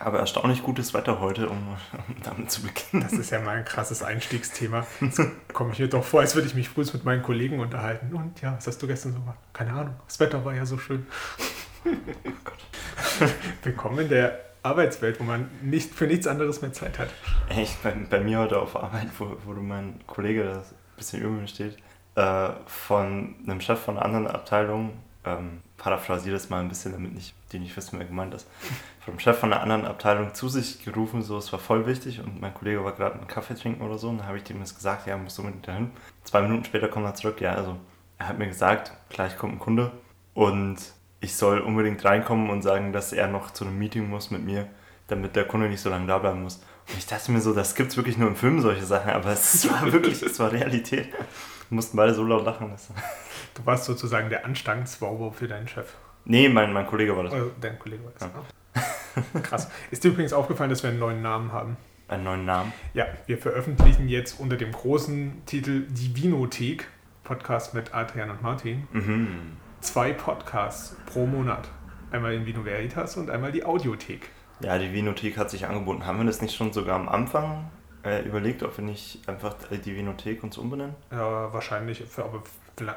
Aber 0.00 0.18
erstaunlich 0.18 0.62
gutes 0.62 0.94
Wetter 0.94 1.20
heute, 1.20 1.50
um, 1.50 1.58
um 1.58 2.16
damit 2.22 2.50
zu 2.50 2.62
beginnen. 2.62 3.02
Das 3.02 3.12
ist 3.12 3.30
ja 3.30 3.38
mal 3.40 3.58
ein 3.58 3.66
krasses 3.66 4.02
Einstiegsthema. 4.02 4.86
Jetzt 5.02 5.20
komme 5.52 5.72
ich 5.72 5.78
mir 5.78 5.88
doch 5.88 6.02
vor, 6.02 6.20
als 6.20 6.34
würde 6.34 6.48
ich 6.48 6.54
mich 6.54 6.70
früh 6.70 6.86
mit 6.90 7.04
meinen 7.04 7.22
Kollegen 7.22 7.60
unterhalten. 7.60 8.14
Und 8.14 8.40
ja, 8.40 8.56
was 8.56 8.66
hast 8.66 8.82
du 8.82 8.86
gestern 8.86 9.12
so 9.12 9.20
gemacht? 9.20 9.38
Keine 9.52 9.72
Ahnung. 9.72 9.94
Das 10.06 10.18
Wetter 10.18 10.42
war 10.42 10.54
ja 10.54 10.64
so 10.64 10.78
schön. 10.78 11.06
Oh 11.84 11.90
Gott. 12.44 13.30
Willkommen 13.62 13.98
in 13.98 14.08
der 14.08 14.38
Arbeitswelt, 14.62 15.20
wo 15.20 15.24
man 15.24 15.50
nicht 15.60 15.94
für 15.94 16.06
nichts 16.06 16.26
anderes 16.26 16.62
mehr 16.62 16.72
Zeit 16.72 16.98
hat. 16.98 17.08
Echt, 17.50 17.82
bei, 17.82 17.92
bei 17.92 18.20
mir 18.20 18.38
heute 18.38 18.58
auf 18.58 18.76
Arbeit, 18.76 19.08
wo, 19.18 19.36
wo 19.44 19.52
du 19.52 19.60
mein 19.60 20.00
Kollege, 20.06 20.44
das 20.44 20.72
ein 20.72 20.96
bisschen 20.96 21.20
über 21.20 21.30
mir 21.30 21.46
steht, 21.46 21.76
äh, 22.14 22.48
von 22.66 23.34
einem 23.46 23.60
Chef 23.60 23.78
von 23.78 23.98
einer 23.98 24.06
anderen 24.06 24.26
Abteilung, 24.28 24.92
ähm, 25.24 25.60
paraphrasiere 25.76 26.34
das 26.34 26.48
mal 26.48 26.60
ein 26.60 26.68
bisschen, 26.68 26.92
damit 26.92 27.14
nicht, 27.14 27.34
die 27.52 27.58
nicht 27.58 27.76
wissen, 27.76 27.98
wer 27.98 28.06
gemeint 28.06 28.34
ist, 28.34 28.46
vom 29.04 29.18
Chef 29.18 29.38
von 29.38 29.52
einer 29.52 29.62
anderen 29.62 29.84
Abteilung 29.84 30.34
zu 30.34 30.48
sich 30.48 30.84
gerufen, 30.84 31.22
so, 31.22 31.36
es 31.38 31.52
war 31.52 31.58
voll 31.58 31.86
wichtig 31.86 32.20
und 32.20 32.40
mein 32.40 32.54
Kollege 32.54 32.84
war 32.84 32.92
gerade 32.92 33.16
einen 33.16 33.26
Kaffee 33.26 33.54
trinken 33.54 33.82
oder 33.82 33.98
so 33.98 34.08
und 34.08 34.18
dann 34.18 34.26
habe 34.26 34.38
ich 34.38 34.44
dem 34.44 34.60
das 34.60 34.74
gesagt, 34.74 35.06
ja, 35.06 35.16
musst 35.16 35.38
du 35.38 35.42
unbedingt 35.42 35.68
dahin. 35.68 35.90
Zwei 36.24 36.42
Minuten 36.42 36.64
später 36.64 36.88
kommt 36.88 37.06
er 37.06 37.14
zurück, 37.14 37.40
ja, 37.40 37.54
also 37.54 37.76
er 38.18 38.28
hat 38.28 38.38
mir 38.38 38.46
gesagt, 38.46 38.92
gleich 39.08 39.36
kommt 39.36 39.54
ein 39.54 39.58
Kunde 39.58 39.90
und 40.34 40.78
ich 41.20 41.36
soll 41.36 41.60
unbedingt 41.60 42.04
reinkommen 42.04 42.48
und 42.50 42.62
sagen, 42.62 42.92
dass 42.92 43.12
er 43.12 43.28
noch 43.28 43.50
zu 43.50 43.64
einem 43.64 43.78
Meeting 43.78 44.08
muss 44.08 44.30
mit 44.30 44.42
mir, 44.42 44.68
damit 45.08 45.36
der 45.36 45.44
Kunde 45.44 45.68
nicht 45.68 45.80
so 45.80 45.90
lange 45.90 46.06
da 46.06 46.18
bleiben 46.18 46.42
muss. 46.42 46.56
Und 46.88 46.98
ich 46.98 47.06
dachte 47.06 47.30
mir 47.30 47.40
so, 47.40 47.52
das 47.52 47.74
gibt 47.74 47.90
es 47.90 47.96
wirklich 47.96 48.16
nur 48.16 48.28
im 48.28 48.36
Film, 48.36 48.60
solche 48.60 48.86
Sachen, 48.86 49.10
aber 49.10 49.30
es 49.30 49.70
war 49.70 49.92
wirklich, 49.92 50.22
es 50.22 50.38
war 50.38 50.50
Realität. 50.50 51.12
Wir 51.12 51.76
mussten 51.76 51.96
beide 51.96 52.14
so 52.14 52.24
laut 52.24 52.44
lachen. 52.44 52.72
Du 53.54 53.66
warst 53.66 53.84
sozusagen 53.84 54.30
der 54.30 54.44
Anstandswauwau 54.44 55.30
für 55.30 55.48
deinen 55.48 55.68
Chef. 55.68 55.94
Nee, 56.24 56.48
mein, 56.48 56.72
mein 56.72 56.86
Kollege 56.86 57.16
war 57.16 57.24
das. 57.24 57.32
Oh, 57.32 57.50
dein 57.60 57.78
Kollege 57.78 58.04
war 58.04 58.12
das. 58.12 58.22
Ja. 58.22 59.40
Krass. 59.42 59.70
Ist 59.90 60.04
dir 60.04 60.08
übrigens 60.08 60.32
aufgefallen, 60.32 60.70
dass 60.70 60.82
wir 60.82 60.90
einen 60.90 60.98
neuen 60.98 61.22
Namen 61.22 61.52
haben? 61.52 61.76
Einen 62.08 62.24
neuen 62.24 62.44
Namen? 62.44 62.72
Ja, 62.94 63.06
wir 63.26 63.38
veröffentlichen 63.38 64.08
jetzt 64.08 64.40
unter 64.40 64.56
dem 64.56 64.72
großen 64.72 65.44
Titel 65.46 65.86
Die 65.88 66.14
Vinothek, 66.16 66.88
Podcast 67.22 67.74
mit 67.74 67.94
Adrian 67.94 68.30
und 68.30 68.42
Martin, 68.42 68.88
mhm. 68.92 69.56
zwei 69.80 70.12
Podcasts 70.12 70.96
pro 71.06 71.26
Monat. 71.26 71.68
Einmal 72.10 72.34
in 72.34 72.46
Vino 72.46 72.64
Veritas 72.64 73.16
und 73.16 73.30
einmal 73.30 73.52
die 73.52 73.64
Audiothek. 73.64 74.30
Ja, 74.60 74.78
die 74.78 74.92
Vinothek 74.92 75.38
hat 75.38 75.50
sich 75.50 75.66
angeboten. 75.66 76.04
Haben 76.04 76.18
wir 76.18 76.24
das 76.26 76.42
nicht 76.42 76.54
schon 76.54 76.72
sogar 76.72 76.96
am 76.96 77.08
Anfang 77.08 77.70
äh, 78.04 78.22
überlegt, 78.26 78.62
ob 78.62 78.76
wir 78.76 78.84
nicht 78.84 79.26
einfach 79.28 79.54
die 79.70 79.96
Vinothek 79.96 80.42
uns 80.42 80.58
umbenennen? 80.58 80.96
Ja, 81.12 81.52
wahrscheinlich, 81.52 82.04
aber 82.16 82.42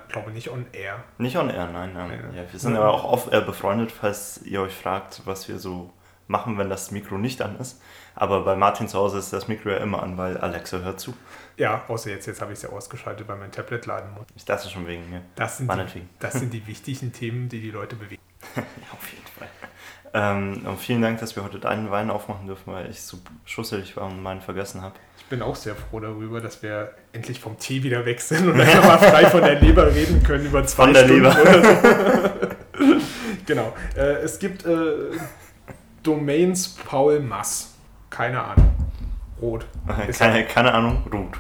glaube 0.10 0.32
nicht 0.32 0.50
on 0.50 0.66
air. 0.74 1.04
Nicht 1.18 1.38
on 1.38 1.50
air, 1.50 1.68
nein. 1.68 1.94
nein. 1.94 2.12
Ja. 2.34 2.42
Ja, 2.42 2.52
wir 2.52 2.60
sind 2.60 2.76
ja 2.76 2.88
auch 2.88 3.04
oft 3.04 3.32
air 3.32 3.42
befreundet, 3.42 3.92
falls 3.92 4.42
ihr 4.44 4.62
euch 4.62 4.74
fragt, 4.74 5.22
was 5.26 5.48
wir 5.48 5.60
so 5.60 5.92
machen, 6.28 6.58
wenn 6.58 6.70
das 6.70 6.92
Mikro 6.92 7.18
nicht 7.18 7.42
an 7.42 7.58
ist. 7.60 7.82
Aber 8.16 8.44
bei 8.44 8.56
Martin 8.56 8.88
zu 8.88 8.98
Hause 8.98 9.18
ist 9.18 9.34
das 9.34 9.48
Mikro 9.48 9.70
ja 9.70 9.78
immer 9.78 10.04
an, 10.04 10.18
weil 10.18 10.38
Alexa 10.38 10.80
hört 10.80 11.00
zu. 11.00 11.14
Ja, 11.58 11.84
außer 11.88 12.10
jetzt, 12.10 12.26
jetzt 12.26 12.42
habe 12.42 12.54
ich 12.54 12.58
es 12.58 12.64
ja 12.64 12.70
ausgeschaltet, 12.70 13.28
weil 13.28 13.38
mein 13.38 13.52
Tablet 13.52 13.86
laden 13.86 14.14
muss. 14.14 14.26
Ich 14.36 14.46
dachte 14.46 14.70
schon 14.70 14.88
wegen 14.88 15.10
mir. 15.10 15.22
Das 15.36 15.58
sind, 15.58 15.72
die, 15.72 16.08
das 16.20 16.34
sind 16.34 16.54
die 16.54 16.66
wichtigen 16.68 17.12
Themen, 17.12 17.50
die 17.50 17.62
die 17.62 17.72
Leute 17.72 17.96
bewegen. 17.96 18.22
ja, 18.56 18.64
auf 18.92 19.12
jeden 19.12 19.28
Fall. 19.28 19.48
Ähm, 20.16 20.66
und 20.66 20.80
vielen 20.80 21.02
Dank, 21.02 21.20
dass 21.20 21.36
wir 21.36 21.44
heute 21.44 21.60
deinen 21.60 21.90
Wein 21.90 22.12
aufmachen 22.12 22.46
dürfen, 22.46 22.72
weil 22.72 22.90
ich 22.90 23.02
so 23.02 23.18
schusselig 23.46 23.98
war 23.98 24.06
und 24.06 24.22
meinen 24.22 24.42
vergessen 24.42 24.82
habe. 24.82 24.96
Ich 25.34 25.40
bin 25.40 25.48
auch 25.48 25.56
sehr 25.56 25.74
froh 25.74 26.00
darüber, 26.00 26.42
dass 26.42 26.62
wir 26.62 26.92
endlich 27.12 27.40
vom 27.40 27.58
Tee 27.58 27.82
wieder 27.82 28.06
weg 28.06 28.22
sind 28.22 28.48
und 28.48 28.62
einfach 28.62 28.84
mal 28.84 28.98
frei 29.00 29.26
von 29.26 29.42
der 29.42 29.60
Leber 29.60 29.88
reden 29.92 30.22
können 30.22 30.46
über 30.46 30.64
zwei 30.64 30.84
von 30.84 30.94
der 30.94 31.06
Stunden 31.06 31.24
Leber. 31.24 32.32
so. 32.78 32.96
genau. 33.48 33.74
Äh, 33.96 34.22
es 34.22 34.38
gibt 34.38 34.64
äh, 34.64 34.94
Domains 36.04 36.76
Paul 36.86 37.20
Mass. 37.20 37.74
Keine 38.12 38.44
Ahnung. 38.44 38.76
Rot. 39.42 39.66
Keine, 40.16 40.46
keine 40.46 40.72
Ahnung, 40.72 41.02
rot. 41.12 41.40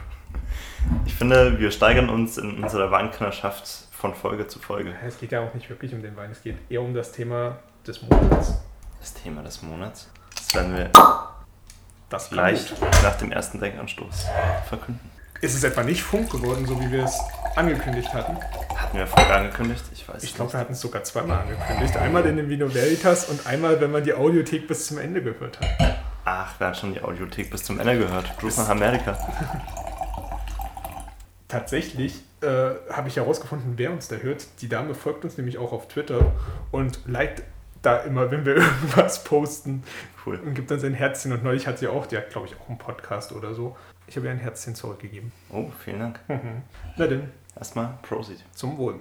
Ich 1.06 1.14
finde, 1.14 1.60
wir 1.60 1.70
steigern 1.70 2.10
uns 2.10 2.40
in 2.40 2.64
unserer 2.64 2.90
Weinkennerschaft 2.90 3.90
von 3.92 4.16
Folge 4.16 4.48
zu 4.48 4.58
Folge. 4.58 4.96
Es 5.06 5.20
geht 5.20 5.32
ja 5.32 5.42
auch 5.42 5.53
nicht 5.53 5.70
wirklich 5.70 5.94
um 5.94 6.02
den 6.02 6.18
Wein, 6.18 6.32
es 6.32 6.42
geht 6.42 6.56
eher 6.68 6.82
um 6.82 6.96
das 6.96 7.12
Thema 7.12 7.59
des 7.86 8.02
Monats. 8.02 8.59
Das 9.00 9.14
Thema 9.14 9.44
des 9.44 9.62
Monats? 9.62 10.09
Das 10.36 10.56
werden 10.56 10.76
wir 10.76 10.90
das 12.13 12.29
gleich 12.29 12.72
nach 13.01 13.18
dem 13.18 13.31
ersten 13.31 13.59
Denkanstoß 13.59 14.28
verkünden. 14.69 15.12
Ist 15.41 15.56
es 15.56 15.63
etwa 15.63 15.84
nicht 15.84 16.03
Funk 16.03 16.29
geworden, 16.29 16.66
so 16.66 16.79
wie 16.79 16.91
wir 16.91 17.06
es 17.06 17.19
angekündigt 17.56 18.13
hatten? 18.13 18.38
Hatten 18.75 18.97
wir 18.97 19.07
vorher 19.07 19.38
angekündigt? 19.38 19.84
Ich 19.91 20.07
weiß 20.07 20.23
Ich 20.23 20.35
glaube, 20.35 20.53
wir 20.53 20.59
hatten 20.59 20.73
es 20.73 20.79
sogar 20.79 21.03
zweimal 21.03 21.40
angekündigt. 21.40 21.97
Einmal 21.97 22.25
in 22.28 22.38
dem 22.38 22.50
Vino 22.50 22.72
Veritas 22.73 23.25
und 23.29 23.46
einmal, 23.47 23.81
wenn 23.81 23.91
man 23.91 24.03
die 24.03 24.13
Audiothek 24.13 24.68
bis 24.68 24.88
zum 24.88 25.00
Ende 25.00 25.23
gehört 25.23 25.59
hat. 25.59 25.97
Ach, 26.23 26.53
wer 26.59 26.68
hat 26.68 26.78
schon 26.78 26.94
die 26.94 27.02
Audiothek 27.02 27.50
bis 27.50 27.63
zum 27.63 27.79
Ende 27.79 27.97
gehört? 27.97 28.38
Gruß 28.38 28.57
nach 28.57 28.69
Amerika. 28.69 29.18
Tatsächlich 31.47 32.22
äh, 32.41 32.47
habe 32.91 33.07
ich 33.07 33.18
herausgefunden, 33.18 33.73
wer 33.78 33.91
uns 33.91 34.07
da 34.07 34.18
hört. 34.18 34.46
Die 34.62 34.69
Dame 34.69 34.94
folgt 34.94 35.25
uns 35.25 35.38
nämlich 35.38 35.57
auch 35.57 35.73
auf 35.73 35.88
Twitter 35.88 36.31
und 36.72 37.00
liked 37.07 37.44
da 37.81 37.97
immer, 37.97 38.31
wenn 38.31 38.46
wir 38.46 38.56
irgendwas 38.57 39.23
posten. 39.23 39.84
Cool. 40.25 40.38
Und 40.38 40.53
gibt 40.53 40.72
dann 40.72 40.79
sein 40.79 40.94
Herzchen. 40.94 41.34
Und 41.34 41.44
neulich 41.44 41.67
hat 41.67 41.79
sie 41.79 41.88
auch, 41.88 42.06
die 42.06 42.16
hat 42.16 42.29
glaube 42.29 42.47
ich 42.47 42.56
auch 42.59 42.69
einen 42.69 42.78
Podcast 42.78 43.34
oder 43.34 43.53
so. 43.53 43.75
Ich 44.07 44.16
habe 44.16 44.28
ihr 44.28 44.31
ein 44.31 44.39
Herzchen 44.39 44.73
zurückgegeben. 44.73 45.31
Oh, 45.50 45.69
vielen 45.84 46.00
Dank. 46.00 46.19
Mhm. 46.29 46.61
Na 46.97 47.07
denn. 47.07 47.29
Erstmal 47.56 47.97
Prosit. 48.01 48.44
Zum 48.53 48.78
Wohl. 48.78 49.00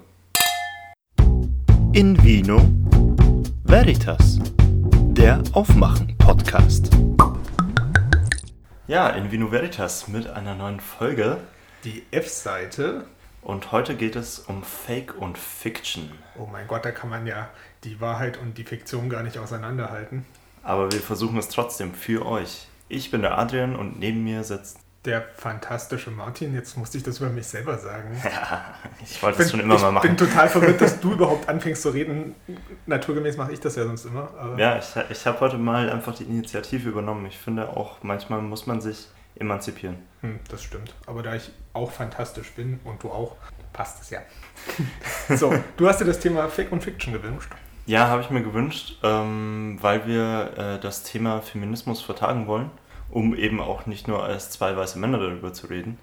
In 1.92 2.22
Vino 2.22 2.60
Veritas, 3.64 4.38
der 5.12 5.42
Aufmachen-Podcast. 5.52 6.90
Ja, 8.86 9.08
in 9.10 9.30
Vino 9.30 9.50
Veritas 9.50 10.08
mit 10.08 10.26
einer 10.26 10.54
neuen 10.54 10.80
Folge. 10.80 11.38
Die 11.84 12.02
F-Seite. 12.10 13.06
Und 13.42 13.72
heute 13.72 13.96
geht 13.96 14.16
es 14.16 14.38
um 14.38 14.62
Fake 14.62 15.16
und 15.18 15.38
Fiction. 15.38 16.12
Oh 16.38 16.46
mein 16.50 16.66
Gott, 16.66 16.84
da 16.84 16.90
kann 16.90 17.10
man 17.10 17.26
ja 17.26 17.48
die 17.84 18.00
Wahrheit 18.00 18.38
und 18.38 18.58
die 18.58 18.64
Fiktion 18.64 19.08
gar 19.08 19.22
nicht 19.22 19.38
auseinanderhalten. 19.38 20.24
Aber 20.62 20.92
wir 20.92 21.00
versuchen 21.00 21.38
es 21.38 21.48
trotzdem 21.48 21.94
für 21.94 22.26
euch. 22.26 22.66
Ich 22.88 23.10
bin 23.10 23.22
der 23.22 23.38
Adrian 23.38 23.76
und 23.76 23.98
neben 23.98 24.22
mir 24.22 24.44
sitzt 24.44 24.78
der 25.04 25.22
fantastische 25.34 26.10
Martin. 26.10 26.54
Jetzt 26.54 26.76
musste 26.76 26.96
ich 26.96 27.02
das 27.02 27.18
über 27.18 27.28
mich 27.30 27.46
selber 27.46 27.78
sagen. 27.78 28.20
Ja, 28.24 28.74
ich 29.02 29.22
wollte 29.22 29.42
es 29.42 29.50
schon 29.50 29.60
immer 29.60 29.78
mal 29.78 29.90
machen. 29.90 30.10
Ich 30.10 30.16
bin 30.16 30.28
total 30.28 30.48
verwirrt, 30.48 30.80
dass 30.80 31.00
du 31.00 31.12
überhaupt 31.12 31.48
anfängst 31.48 31.82
zu 31.82 31.90
reden. 31.90 32.34
Naturgemäß 32.86 33.36
mache 33.36 33.52
ich 33.52 33.60
das 33.60 33.76
ja 33.76 33.84
sonst 33.84 34.04
immer. 34.04 34.30
ja, 34.58 34.78
ich, 34.78 34.94
ich 35.10 35.26
habe 35.26 35.40
heute 35.40 35.58
mal 35.58 35.90
einfach 35.90 36.14
die 36.14 36.24
Initiative 36.24 36.88
übernommen. 36.88 37.26
Ich 37.26 37.38
finde 37.38 37.68
auch, 37.70 38.02
manchmal 38.02 38.42
muss 38.42 38.66
man 38.66 38.80
sich 38.80 39.08
emanzipieren. 39.36 39.96
Hm, 40.20 40.38
das 40.48 40.62
stimmt. 40.62 40.94
Aber 41.06 41.22
da 41.22 41.34
ich 41.34 41.50
auch 41.72 41.90
fantastisch 41.90 42.52
bin 42.52 42.78
und 42.84 43.02
du 43.02 43.10
auch, 43.10 43.36
passt 43.72 44.02
es 44.02 44.10
ja. 44.10 44.20
so, 45.36 45.52
du 45.76 45.88
hast 45.88 46.00
dir 46.00 46.04
das 46.04 46.20
Thema 46.20 46.48
Fake 46.48 46.70
und 46.70 46.82
Fiction 46.82 47.12
gewünscht. 47.12 47.50
Ja, 47.86 48.08
habe 48.08 48.22
ich 48.22 48.30
mir 48.30 48.42
gewünscht, 48.42 48.98
ähm, 49.02 49.76
weil 49.80 50.06
wir 50.06 50.52
äh, 50.56 50.80
das 50.80 51.02
Thema 51.02 51.40
Feminismus 51.42 52.00
vertagen 52.00 52.46
wollen, 52.46 52.70
um 53.10 53.34
eben 53.34 53.60
auch 53.60 53.86
nicht 53.86 54.06
nur 54.06 54.22
als 54.22 54.50
zwei 54.50 54.76
weiße 54.76 54.98
Männer 54.98 55.18
darüber 55.18 55.52
zu 55.52 55.66
reden. 55.66 55.98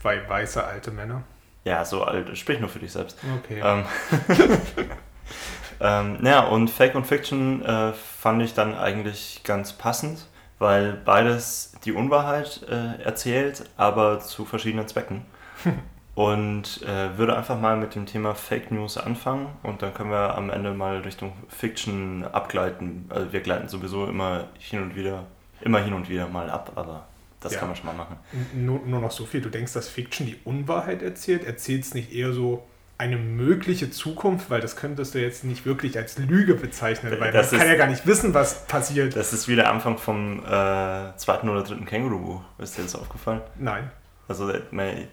Zwei 0.00 0.28
weiße 0.28 0.64
alte 0.64 0.92
Männer? 0.92 1.22
Ja, 1.64 1.84
so 1.84 2.04
alt, 2.04 2.36
sprich 2.38 2.60
nur 2.60 2.68
für 2.68 2.78
dich 2.78 2.92
selbst. 2.92 3.18
Okay. 3.38 3.60
Ähm, 3.64 3.84
ähm, 5.80 6.18
ja, 6.22 6.40
und 6.40 6.70
Fake 6.70 6.94
und 6.94 7.06
Fiction 7.06 7.64
äh, 7.64 7.92
fand 7.92 8.42
ich 8.42 8.54
dann 8.54 8.76
eigentlich 8.76 9.42
ganz 9.42 9.72
passend, 9.72 10.26
weil 10.60 10.92
beides 10.92 11.72
die 11.84 11.92
Unwahrheit 11.92 12.62
äh, 12.70 13.02
erzählt, 13.02 13.64
aber 13.76 14.20
zu 14.20 14.44
verschiedenen 14.44 14.86
Zwecken. 14.86 15.26
und 16.18 16.82
äh, 16.82 17.16
würde 17.16 17.36
einfach 17.36 17.60
mal 17.60 17.76
mit 17.76 17.94
dem 17.94 18.04
Thema 18.04 18.34
Fake 18.34 18.72
News 18.72 18.98
anfangen 18.98 19.46
und 19.62 19.82
dann 19.82 19.94
können 19.94 20.10
wir 20.10 20.36
am 20.36 20.50
Ende 20.50 20.74
mal 20.74 20.96
Richtung 20.98 21.32
Fiction 21.48 22.24
abgleiten. 22.24 23.04
Also 23.08 23.32
wir 23.32 23.38
gleiten 23.38 23.68
sowieso 23.68 24.04
immer 24.06 24.48
hin 24.58 24.82
und 24.82 24.96
wieder, 24.96 25.26
immer 25.60 25.78
hin 25.78 25.92
und 25.92 26.08
wieder 26.08 26.26
mal 26.26 26.50
ab, 26.50 26.72
aber 26.74 27.06
das 27.38 27.52
ja. 27.52 27.60
kann 27.60 27.68
man 27.68 27.76
schon 27.76 27.86
mal 27.86 27.94
machen. 27.94 28.16
Nur, 28.52 28.80
nur 28.84 29.00
noch 29.00 29.12
so 29.12 29.26
viel, 29.26 29.40
du 29.40 29.48
denkst, 29.48 29.72
dass 29.74 29.88
Fiction 29.88 30.26
die 30.26 30.36
Unwahrheit 30.44 31.02
erzählt? 31.02 31.44
Erzählt 31.44 31.84
es 31.84 31.94
nicht 31.94 32.12
eher 32.12 32.32
so 32.32 32.66
eine 32.98 33.16
mögliche 33.16 33.92
Zukunft, 33.92 34.50
weil 34.50 34.60
das 34.60 34.74
könntest 34.74 35.14
du 35.14 35.20
jetzt 35.20 35.44
nicht 35.44 35.66
wirklich 35.66 35.96
als 35.98 36.18
Lüge 36.18 36.54
bezeichnen, 36.56 37.12
weil 37.20 37.30
das 37.30 37.52
man 37.52 37.60
ist, 37.60 37.64
kann 37.64 37.72
ja 37.72 37.78
gar 37.78 37.86
nicht 37.86 38.08
wissen, 38.08 38.34
was 38.34 38.66
passiert. 38.66 39.14
Das 39.14 39.32
ist 39.32 39.46
wie 39.46 39.54
der 39.54 39.70
Anfang 39.70 39.98
vom 39.98 40.40
äh, 40.40 41.16
zweiten 41.16 41.48
oder 41.48 41.62
dritten 41.62 41.86
Känguru-Buch. 41.86 42.40
Ist 42.58 42.76
dir 42.76 42.82
das 42.82 42.96
aufgefallen? 42.96 43.40
Nein. 43.56 43.92
Also 44.28 44.52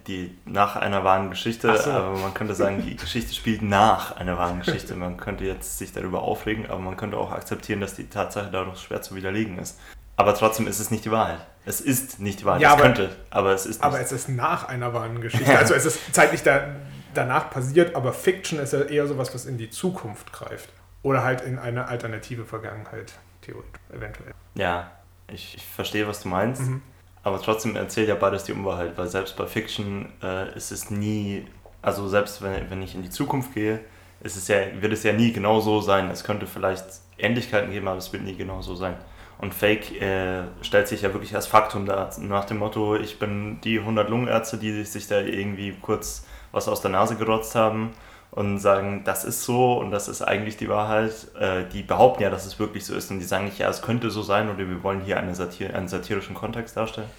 die 0.07 0.37
nach 0.43 0.75
einer 0.75 1.05
wahren 1.05 1.29
Geschichte, 1.29 1.75
so. 1.77 1.89
aber 1.89 2.17
man 2.17 2.33
könnte 2.33 2.53
sagen, 2.53 2.83
die 2.85 2.97
Geschichte 2.97 3.33
spielt 3.33 3.61
nach 3.61 4.17
einer 4.17 4.37
wahren 4.37 4.59
Geschichte. 4.59 4.93
Man 4.95 5.15
könnte 5.15 5.45
jetzt 5.45 5.77
sich 5.77 5.93
darüber 5.93 6.21
aufregen, 6.21 6.69
aber 6.69 6.79
man 6.79 6.97
könnte 6.97 7.15
auch 7.15 7.31
akzeptieren, 7.31 7.79
dass 7.79 7.95
die 7.95 8.09
Tatsache 8.09 8.49
dadurch 8.51 8.79
schwer 8.79 9.01
zu 9.01 9.15
widerlegen 9.15 9.57
ist. 9.57 9.79
Aber 10.17 10.33
trotzdem 10.35 10.67
ist 10.67 10.79
es 10.79 10.91
nicht 10.91 11.05
die 11.05 11.11
Wahrheit. 11.11 11.39
Es 11.65 11.79
ist 11.79 12.19
nicht 12.19 12.41
die 12.41 12.45
Wahrheit. 12.45 12.61
Ja, 12.61 12.69
es 12.69 12.73
aber, 12.73 12.83
könnte, 12.83 13.15
aber 13.29 13.53
es 13.53 13.65
ist 13.65 13.77
nicht. 13.77 13.83
Aber 13.83 14.01
es 14.01 14.11
ist 14.11 14.27
nach 14.27 14.67
einer 14.67 14.93
wahren 14.93 15.21
Geschichte. 15.21 15.57
Also 15.57 15.73
es 15.73 15.85
ist 15.85 16.13
zeitlich 16.13 16.43
da, 16.43 16.75
danach 17.13 17.49
passiert, 17.49 17.95
aber 17.95 18.11
Fiction 18.11 18.59
ist 18.59 18.73
ja 18.73 18.81
eher 18.81 19.07
sowas, 19.07 19.33
was 19.33 19.45
in 19.45 19.57
die 19.57 19.69
Zukunft 19.69 20.33
greift. 20.33 20.69
Oder 21.03 21.23
halt 21.23 21.41
in 21.41 21.57
eine 21.57 21.87
alternative 21.87 22.45
Vergangenheit 22.45 23.13
theoretisch, 23.41 23.79
eventuell. 23.93 24.33
Ja, 24.55 24.91
ich, 25.27 25.55
ich 25.55 25.65
verstehe, 25.65 26.07
was 26.07 26.21
du 26.21 26.29
meinst. 26.29 26.63
Mhm. 26.63 26.81
Aber 27.25 27.41
trotzdem 27.41 27.75
erzählt 27.75 28.07
ja 28.07 28.13
beides 28.13 28.43
die 28.43 28.53
Unwahrheit, 28.53 28.95
weil 28.97 29.07
selbst 29.07 29.35
bei 29.35 29.47
Fiction 29.47 30.09
äh, 30.21 30.55
ist 30.55 30.71
es 30.71 30.91
nie, 30.91 31.47
also 31.81 32.07
selbst 32.07 32.43
wenn, 32.43 32.69
wenn 32.69 32.83
ich 32.83 32.93
in 32.93 33.01
die 33.01 33.09
Zukunft 33.09 33.55
gehe, 33.55 33.79
ist 34.21 34.37
es 34.37 34.47
ja, 34.47 34.57
wird 34.79 34.93
es 34.93 35.01
ja 35.01 35.11
nie 35.11 35.33
genau 35.33 35.59
so 35.59 35.81
sein. 35.81 36.11
Es 36.11 36.23
könnte 36.23 36.45
vielleicht 36.45 36.85
Ähnlichkeiten 37.17 37.71
geben, 37.71 37.87
aber 37.87 37.97
es 37.97 38.13
wird 38.13 38.21
nie 38.21 38.35
genau 38.35 38.61
so 38.61 38.75
sein. 38.75 38.95
Und 39.39 39.55
Fake 39.55 39.99
äh, 39.99 40.43
stellt 40.61 40.87
sich 40.87 41.01
ja 41.01 41.13
wirklich 41.13 41.33
als 41.33 41.47
Faktum 41.47 41.87
dar, 41.87 42.11
nach 42.19 42.45
dem 42.45 42.57
Motto, 42.57 42.95
ich 42.95 43.17
bin 43.17 43.59
die 43.63 43.79
100 43.79 44.07
Lungenärzte, 44.07 44.57
die 44.57 44.83
sich 44.83 45.07
da 45.07 45.19
irgendwie 45.19 45.75
kurz 45.81 46.27
was 46.51 46.67
aus 46.67 46.81
der 46.81 46.91
Nase 46.91 47.15
gerotzt 47.15 47.55
haben 47.55 47.91
und 48.35 48.59
sagen, 48.59 49.03
das 49.05 49.23
ist 49.23 49.43
so 49.43 49.79
und 49.79 49.91
das 49.91 50.09
ist 50.09 50.21
eigentlich 50.21 50.57
die 50.57 50.67
Wahrheit. 50.67 51.13
Äh, 51.39 51.63
die 51.71 51.81
behaupten 51.81 52.21
ja, 52.21 52.29
dass 52.29 52.45
es 52.45 52.59
wirklich 52.59 52.85
so 52.85 52.93
ist 52.93 53.09
und 53.09 53.19
die 53.19 53.25
sagen 53.25 53.45
nicht, 53.45 53.57
ja, 53.57 53.69
es 53.69 53.81
könnte 53.81 54.11
so 54.11 54.21
sein 54.21 54.49
oder 54.49 54.59
wir 54.59 54.83
wollen 54.83 55.01
hier 55.01 55.17
eine 55.17 55.33
Satir 55.33 55.73
einen 55.73 55.87
satirischen 55.87 56.35
Kontext 56.35 56.75
darstellen, 56.75 57.09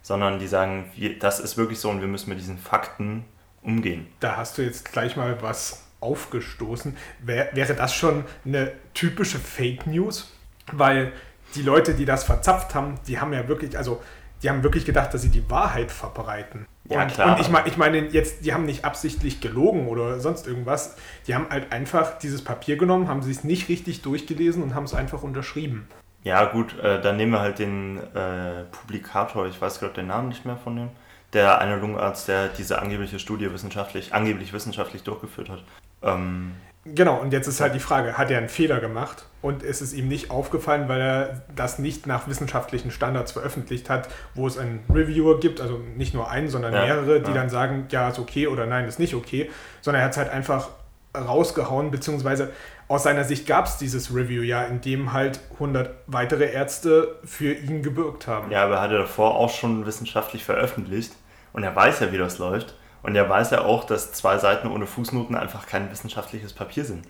sondern 0.00 0.38
die 0.38 0.46
sagen, 0.46 0.90
wir, 0.94 1.18
das 1.18 1.40
ist 1.40 1.56
wirklich 1.56 1.80
so 1.80 1.90
und 1.90 2.00
wir 2.00 2.08
müssen 2.08 2.30
mit 2.30 2.38
diesen 2.38 2.56
Fakten 2.56 3.24
umgehen. 3.62 4.06
Da 4.20 4.36
hast 4.36 4.56
du 4.56 4.62
jetzt 4.62 4.92
gleich 4.92 5.16
mal 5.16 5.42
was 5.42 5.82
aufgestoßen. 5.98 6.96
Wär, 7.20 7.48
wäre 7.52 7.74
das 7.74 7.92
schon 7.92 8.24
eine 8.44 8.72
typische 8.94 9.38
Fake 9.38 9.88
News? 9.88 10.32
Weil 10.70 11.12
die 11.56 11.62
Leute, 11.62 11.94
die 11.94 12.04
das 12.04 12.22
verzapft 12.22 12.76
haben, 12.76 13.00
die 13.08 13.18
haben 13.18 13.32
ja 13.32 13.48
wirklich, 13.48 13.76
also 13.76 14.00
die 14.42 14.50
haben 14.50 14.62
wirklich 14.62 14.84
gedacht, 14.84 15.12
dass 15.12 15.22
sie 15.22 15.30
die 15.30 15.50
Wahrheit 15.50 15.90
verbreiten. 15.90 16.66
Ja, 16.88 17.02
und, 17.02 17.12
klar. 17.12 17.34
Und 17.34 17.40
ich, 17.40 17.48
meine, 17.48 17.68
ich 17.68 17.76
meine 17.76 17.98
jetzt, 18.08 18.44
die 18.44 18.52
haben 18.52 18.66
nicht 18.66 18.84
absichtlich 18.84 19.40
gelogen 19.40 19.88
oder 19.88 20.20
sonst 20.20 20.46
irgendwas. 20.46 20.96
Die 21.26 21.34
haben 21.34 21.46
halt 21.48 21.72
einfach 21.72 22.18
dieses 22.18 22.44
Papier 22.44 22.76
genommen, 22.76 23.08
haben 23.08 23.20
es 23.20 23.44
nicht 23.44 23.68
richtig 23.68 24.02
durchgelesen 24.02 24.62
und 24.62 24.74
haben 24.74 24.84
es 24.84 24.94
einfach 24.94 25.22
unterschrieben. 25.22 25.88
Ja, 26.24 26.44
gut, 26.46 26.78
äh, 26.78 27.00
dann 27.00 27.16
nehmen 27.16 27.32
wir 27.32 27.40
halt 27.40 27.58
den 27.58 27.98
äh, 27.98 28.64
Publikator, 28.70 29.46
ich 29.46 29.60
weiß 29.60 29.80
gerade 29.80 29.94
den 29.94 30.06
Namen 30.06 30.28
nicht 30.28 30.46
mehr 30.46 30.56
von 30.56 30.76
dem, 30.76 30.88
der 31.34 31.58
eine 31.58 31.76
Lungenarzt, 31.76 32.28
der 32.28 32.48
diese 32.48 32.80
angebliche 32.80 33.18
Studie 33.18 33.52
wissenschaftlich, 33.52 34.14
angeblich 34.14 34.52
wissenschaftlich 34.54 35.02
durchgeführt 35.02 35.50
hat. 35.50 35.62
Ähm, 36.02 36.52
Genau, 36.86 37.18
und 37.18 37.32
jetzt 37.32 37.46
ist 37.46 37.60
halt 37.60 37.74
die 37.74 37.80
Frage, 37.80 38.18
hat 38.18 38.30
er 38.30 38.38
einen 38.38 38.50
Fehler 38.50 38.78
gemacht 38.78 39.24
und 39.40 39.62
ist 39.62 39.80
es 39.80 39.94
ihm 39.94 40.06
nicht 40.06 40.30
aufgefallen, 40.30 40.86
weil 40.88 41.00
er 41.00 41.42
das 41.56 41.78
nicht 41.78 42.06
nach 42.06 42.28
wissenschaftlichen 42.28 42.90
Standards 42.90 43.32
veröffentlicht 43.32 43.88
hat, 43.88 44.08
wo 44.34 44.46
es 44.46 44.58
einen 44.58 44.84
Reviewer 44.92 45.40
gibt, 45.40 45.62
also 45.62 45.78
nicht 45.96 46.12
nur 46.12 46.30
einen, 46.30 46.48
sondern 46.48 46.74
ja, 46.74 46.84
mehrere, 46.84 47.20
die 47.20 47.30
ja. 47.30 47.34
dann 47.34 47.48
sagen, 47.48 47.86
ja, 47.90 48.10
ist 48.10 48.18
okay 48.18 48.48
oder 48.48 48.66
nein, 48.66 48.86
ist 48.86 48.98
nicht 48.98 49.14
okay, 49.14 49.50
sondern 49.80 50.02
er 50.02 50.06
hat 50.06 50.12
es 50.12 50.18
halt 50.18 50.28
einfach 50.28 50.68
rausgehauen, 51.16 51.90
beziehungsweise 51.90 52.52
aus 52.88 53.04
seiner 53.04 53.24
Sicht 53.24 53.46
gab 53.46 53.66
es 53.66 53.78
dieses 53.78 54.14
Review 54.14 54.42
ja, 54.42 54.64
in 54.64 54.80
dem 54.80 55.12
halt 55.12 55.40
100 55.54 55.90
weitere 56.06 56.52
Ärzte 56.52 57.16
für 57.24 57.52
ihn 57.52 57.82
gebürgt 57.82 58.26
haben. 58.26 58.50
Ja, 58.50 58.64
aber 58.64 58.74
er 58.74 58.80
hatte 58.82 58.98
davor 58.98 59.36
auch 59.36 59.50
schon 59.50 59.86
wissenschaftlich 59.86 60.44
veröffentlicht 60.44 61.12
und 61.52 61.62
er 61.62 61.74
weiß 61.74 62.00
ja, 62.00 62.12
wie 62.12 62.18
das 62.18 62.38
läuft. 62.38 62.74
Und 63.04 63.14
er 63.14 63.28
weiß 63.28 63.50
ja 63.50 63.60
auch, 63.60 63.84
dass 63.84 64.12
zwei 64.12 64.38
Seiten 64.38 64.66
ohne 64.66 64.86
Fußnoten 64.86 65.36
einfach 65.36 65.66
kein 65.66 65.90
wissenschaftliches 65.90 66.54
Papier 66.54 66.86
sind. 66.86 67.06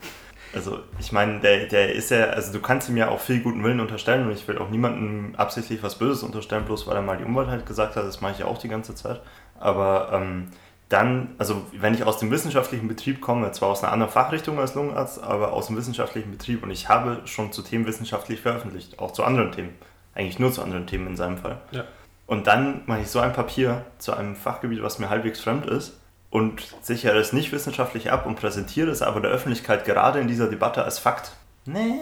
Also 0.53 0.81
ich 0.99 1.13
meine, 1.13 1.39
der, 1.39 1.67
der 1.67 1.95
ist 1.95 2.11
ja, 2.11 2.27
also 2.27 2.53
du 2.53 2.61
kannst 2.61 2.89
ihm 2.89 2.97
ja 2.97 3.09
auch 3.09 3.21
viel 3.21 3.41
guten 3.41 3.63
Willen 3.63 3.79
unterstellen 3.79 4.27
und 4.27 4.33
ich 4.33 4.47
will 4.47 4.59
auch 4.59 4.71
niemandem 4.71 5.37
absichtlich 5.37 5.85
was 5.85 5.97
Böses 5.97 6.25
unterstellen, 6.25 6.65
bloß 6.65 6.89
weil 6.89 6.97
er 6.97 7.03
mal 7.03 7.17
die 7.17 7.25
Umwelt 7.25 7.49
halt 7.49 7.65
gesagt 7.65 7.95
hat, 7.95 8.05
das 8.05 8.21
mache 8.21 8.33
ich 8.33 8.39
ja 8.41 8.47
auch 8.47 8.59
die 8.59 8.69
ganze 8.69 8.97
Zeit. 8.97 9.21
Aber 9.59 10.11
ähm, 10.13 10.49
dann, 10.89 11.37
also 11.39 11.65
wenn 11.73 11.95
ich 11.95 12.03
aus 12.03 12.19
dem 12.19 12.33
wissenschaftlichen 12.33 12.89
Betrieb 12.89 13.21
komme, 13.21 13.53
zwar 13.53 13.71
aus 13.71 13.85
einer 13.85 13.93
anderen 13.93 14.13
Fachrichtung 14.13 14.59
als 14.59 14.75
Lungenarzt, 14.75 15.23
aber 15.23 15.53
aus 15.53 15.69
dem 15.69 15.77
wissenschaftlichen 15.77 16.33
Betrieb 16.33 16.65
und 16.65 16.73
ich 16.73 16.89
habe 16.89 17.23
schon 17.25 17.53
zu 17.53 17.63
Themen 17.63 17.87
wissenschaftlich 17.87 18.41
veröffentlicht, 18.41 18.99
auch 18.99 19.13
zu 19.13 19.23
anderen 19.23 19.53
Themen, 19.53 19.75
eigentlich 20.15 20.41
nur 20.41 20.53
zu 20.53 20.61
anderen 20.61 20.89
Themen 20.89 21.07
in 21.07 21.17
seinem 21.17 21.39
Fall. 21.39 21.61
Ja. 21.71 21.85
Und 22.27 22.47
dann 22.47 22.83
mache 22.87 23.01
ich 23.01 23.09
so 23.09 23.21
ein 23.21 23.33
Papier 23.33 23.85
zu 23.99 24.15
einem 24.15 24.37
Fachgebiet, 24.37 24.83
was 24.83 24.99
mir 24.99 25.11
halbwegs 25.11 25.41
fremd 25.41 25.67
ist 25.67 26.01
und 26.31 26.75
sichere 26.81 27.19
es 27.19 27.33
nicht 27.33 27.53
wissenschaftlich 27.53 28.11
ab 28.11 28.27
und 28.27 28.37
präsentiere 28.37 28.91
es 28.91 29.03
aber 29.03 29.21
der 29.21 29.31
Öffentlichkeit 29.31 29.85
gerade 29.85 30.21
in 30.21 30.27
dieser 30.27 30.49
Debatte 30.49 30.85
als 30.85 30.99
Fakt. 30.99 31.33
Nee. 31.67 32.01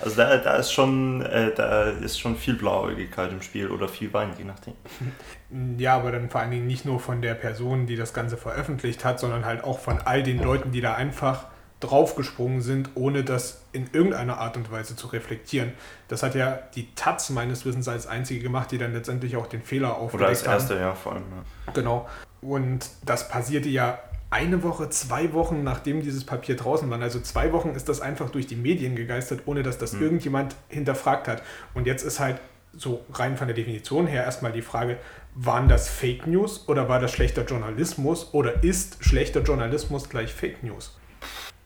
Also 0.00 0.16
da, 0.16 0.36
da 0.36 0.56
ist 0.56 0.72
schon 0.72 1.22
äh, 1.22 1.52
da 1.54 1.82
ist 1.82 2.20
schon 2.20 2.36
viel 2.36 2.54
Blauäugigkeit 2.54 3.32
im 3.32 3.42
Spiel 3.42 3.68
oder 3.68 3.88
viel 3.88 4.12
Wein, 4.12 4.30
je 4.38 4.44
nachdem. 4.44 4.74
Ja, 5.78 5.96
aber 5.96 6.12
dann 6.12 6.28
vor 6.28 6.42
allen 6.42 6.50
Dingen 6.50 6.66
nicht 6.66 6.84
nur 6.84 7.00
von 7.00 7.22
der 7.22 7.32
Person, 7.32 7.86
die 7.86 7.96
das 7.96 8.12
Ganze 8.12 8.36
veröffentlicht 8.36 9.02
hat, 9.06 9.18
sondern 9.18 9.46
halt 9.46 9.64
auch 9.64 9.78
von 9.78 9.98
all 10.04 10.22
den 10.22 10.42
Leuten, 10.42 10.72
die 10.72 10.82
da 10.82 10.94
einfach 10.94 11.46
draufgesprungen 11.80 12.60
sind, 12.60 12.90
ohne 12.94 13.22
das 13.22 13.62
in 13.72 13.88
irgendeiner 13.92 14.38
Art 14.38 14.56
und 14.56 14.70
Weise 14.70 14.96
zu 14.96 15.06
reflektieren. 15.08 15.72
Das 16.08 16.22
hat 16.22 16.34
ja 16.34 16.58
die 16.74 16.92
Taz 16.94 17.30
meines 17.30 17.64
Wissens 17.64 17.86
als 17.86 18.06
einzige 18.06 18.40
gemacht, 18.40 18.72
die 18.72 18.78
dann 18.78 18.92
letztendlich 18.92 19.36
auch 19.36 19.46
den 19.46 19.62
Fehler 19.62 19.96
aufgedeckt 19.96 20.14
Oder 20.14 20.28
als 20.28 20.42
erste, 20.42 20.74
haben. 20.74 20.80
ja, 20.80 20.94
vor 20.94 21.12
allem. 21.12 21.24
Ja. 21.66 21.72
Genau. 21.72 22.08
Und 22.40 22.88
das 23.04 23.28
passierte 23.28 23.68
ja 23.68 23.98
eine 24.30 24.62
Woche, 24.62 24.90
zwei 24.90 25.32
Wochen, 25.32 25.62
nachdem 25.62 26.02
dieses 26.02 26.24
Papier 26.24 26.56
draußen 26.56 26.90
war. 26.90 27.00
Also 27.00 27.20
zwei 27.20 27.52
Wochen 27.52 27.70
ist 27.70 27.88
das 27.88 28.00
einfach 28.00 28.30
durch 28.30 28.46
die 28.46 28.56
Medien 28.56 28.94
gegeistert, 28.94 29.42
ohne 29.46 29.62
dass 29.62 29.78
das 29.78 29.92
hm. 29.92 30.02
irgendjemand 30.02 30.56
hinterfragt 30.68 31.28
hat. 31.28 31.42
Und 31.74 31.86
jetzt 31.86 32.02
ist 32.02 32.20
halt 32.20 32.40
so 32.74 33.04
rein 33.12 33.36
von 33.36 33.46
der 33.46 33.56
Definition 33.56 34.06
her 34.06 34.24
erstmal 34.24 34.52
die 34.52 34.62
Frage, 34.62 34.98
waren 35.34 35.68
das 35.68 35.88
Fake 35.88 36.26
News 36.26 36.68
oder 36.68 36.88
war 36.88 37.00
das 37.00 37.12
schlechter 37.12 37.44
Journalismus 37.44 38.34
oder 38.34 38.62
ist 38.62 39.02
schlechter 39.04 39.40
Journalismus 39.40 40.08
gleich 40.08 40.32
Fake 40.32 40.62
News? 40.62 40.97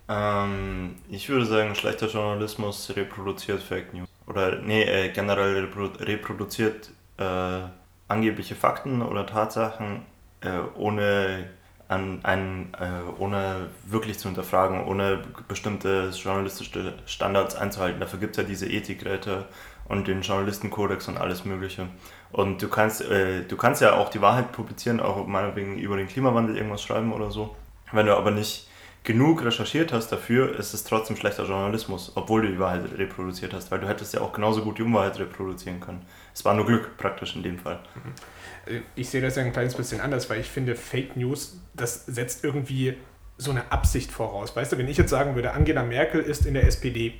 Ähm, 0.08 0.96
ich 1.08 1.28
würde 1.28 1.46
sagen, 1.46 1.74
schlechter 1.74 2.08
Journalismus 2.08 2.92
reproduziert 2.94 3.62
Fake 3.62 3.94
News. 3.94 4.08
Oder 4.26 4.60
nee, 4.60 4.82
äh, 4.82 5.10
generell 5.10 5.64
reprodu 5.64 6.04
reproduziert 6.04 6.90
äh, 7.18 7.60
angebliche 8.08 8.54
Fakten 8.54 9.02
oder 9.02 9.26
Tatsachen, 9.26 10.02
äh, 10.40 10.58
ohne, 10.74 11.48
an, 11.88 12.20
an, 12.22 12.74
äh, 12.78 13.20
ohne 13.20 13.68
wirklich 13.84 14.18
zu 14.18 14.28
hinterfragen, 14.28 14.84
ohne 14.84 15.22
bestimmte 15.48 16.10
journalistische 16.10 16.94
Standards 17.06 17.54
einzuhalten. 17.54 18.00
Dafür 18.00 18.18
gibt 18.18 18.36
es 18.36 18.42
ja 18.42 18.48
diese 18.48 18.68
Ethikräte 18.68 19.46
und 19.88 20.08
den 20.08 20.22
Journalistenkodex 20.22 21.08
und 21.08 21.18
alles 21.18 21.44
Mögliche. 21.44 21.88
Und 22.32 22.62
du 22.62 22.68
kannst, 22.68 23.02
äh, 23.02 23.44
du 23.44 23.56
kannst 23.56 23.82
ja 23.82 23.94
auch 23.94 24.08
die 24.08 24.20
Wahrheit 24.20 24.52
publizieren, 24.52 25.00
auch 25.00 25.26
meinetwegen 25.26 25.78
über 25.78 25.96
den 25.96 26.08
Klimawandel 26.08 26.56
irgendwas 26.56 26.82
schreiben 26.82 27.12
oder 27.12 27.30
so. 27.30 27.54
Wenn 27.92 28.06
du 28.06 28.16
aber 28.16 28.30
nicht 28.30 28.68
genug 29.04 29.44
recherchiert 29.44 29.92
hast 29.92 30.10
dafür, 30.10 30.58
ist 30.58 30.74
es 30.74 30.84
trotzdem 30.84 31.16
schlechter 31.16 31.44
Journalismus, 31.44 32.12
obwohl 32.14 32.42
du 32.42 32.48
die 32.48 32.58
Wahrheit 32.58 32.84
reproduziert 32.96 33.52
hast, 33.52 33.70
weil 33.70 33.80
du 33.80 33.88
hättest 33.88 34.14
ja 34.14 34.20
auch 34.20 34.32
genauso 34.32 34.62
gut 34.62 34.78
die 34.78 34.82
Unwahrheit 34.82 35.18
reproduzieren 35.18 35.80
können. 35.80 36.06
Es 36.32 36.44
war 36.44 36.54
nur 36.54 36.66
Glück 36.66 36.96
praktisch 36.96 37.34
in 37.34 37.42
dem 37.42 37.58
Fall. 37.58 37.80
Mhm. 37.94 38.82
Ich 38.94 39.10
sehe 39.10 39.20
das 39.20 39.36
ja 39.36 39.42
ein 39.42 39.52
kleines 39.52 39.74
bisschen 39.74 40.00
anders, 40.00 40.30
weil 40.30 40.40
ich 40.40 40.48
finde, 40.48 40.76
Fake 40.76 41.16
News, 41.16 41.60
das 41.74 42.06
setzt 42.06 42.44
irgendwie 42.44 42.96
so 43.38 43.50
eine 43.50 43.72
Absicht 43.72 44.12
voraus. 44.12 44.54
Weißt 44.54 44.72
du, 44.72 44.78
wenn 44.78 44.86
ich 44.86 44.96
jetzt 44.96 45.10
sagen 45.10 45.34
würde, 45.34 45.52
Angela 45.52 45.82
Merkel 45.82 46.20
ist 46.20 46.46
in 46.46 46.54
der 46.54 46.66
SPD, 46.66 47.14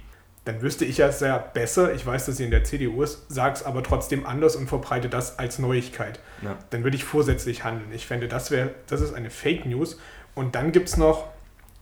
dann 0.44 0.62
wüsste 0.62 0.84
ich 0.84 0.98
ja 0.98 1.10
sehr 1.10 1.38
besser, 1.38 1.94
ich 1.94 2.04
weiß, 2.04 2.26
dass 2.26 2.36
sie 2.36 2.44
in 2.44 2.50
der 2.50 2.64
CDU 2.64 3.02
ist, 3.02 3.30
sage 3.30 3.54
es 3.54 3.64
aber 3.64 3.82
trotzdem 3.82 4.26
anders 4.26 4.56
und 4.56 4.68
verbreite 4.68 5.08
das 5.08 5.38
als 5.38 5.58
Neuigkeit. 5.58 6.20
Ja. 6.42 6.56
Dann 6.70 6.84
würde 6.84 6.96
ich 6.96 7.04
vorsätzlich 7.04 7.64
handeln. 7.64 7.92
Ich 7.92 8.06
fände, 8.06 8.28
das 8.28 8.50
wäre, 8.50 8.70
das 8.88 9.00
ist 9.00 9.14
eine 9.14 9.30
Fake 9.30 9.66
News. 9.66 9.98
Und 10.34 10.54
dann 10.54 10.72
gibt 10.72 10.88
es 10.88 10.96
noch 10.96 11.31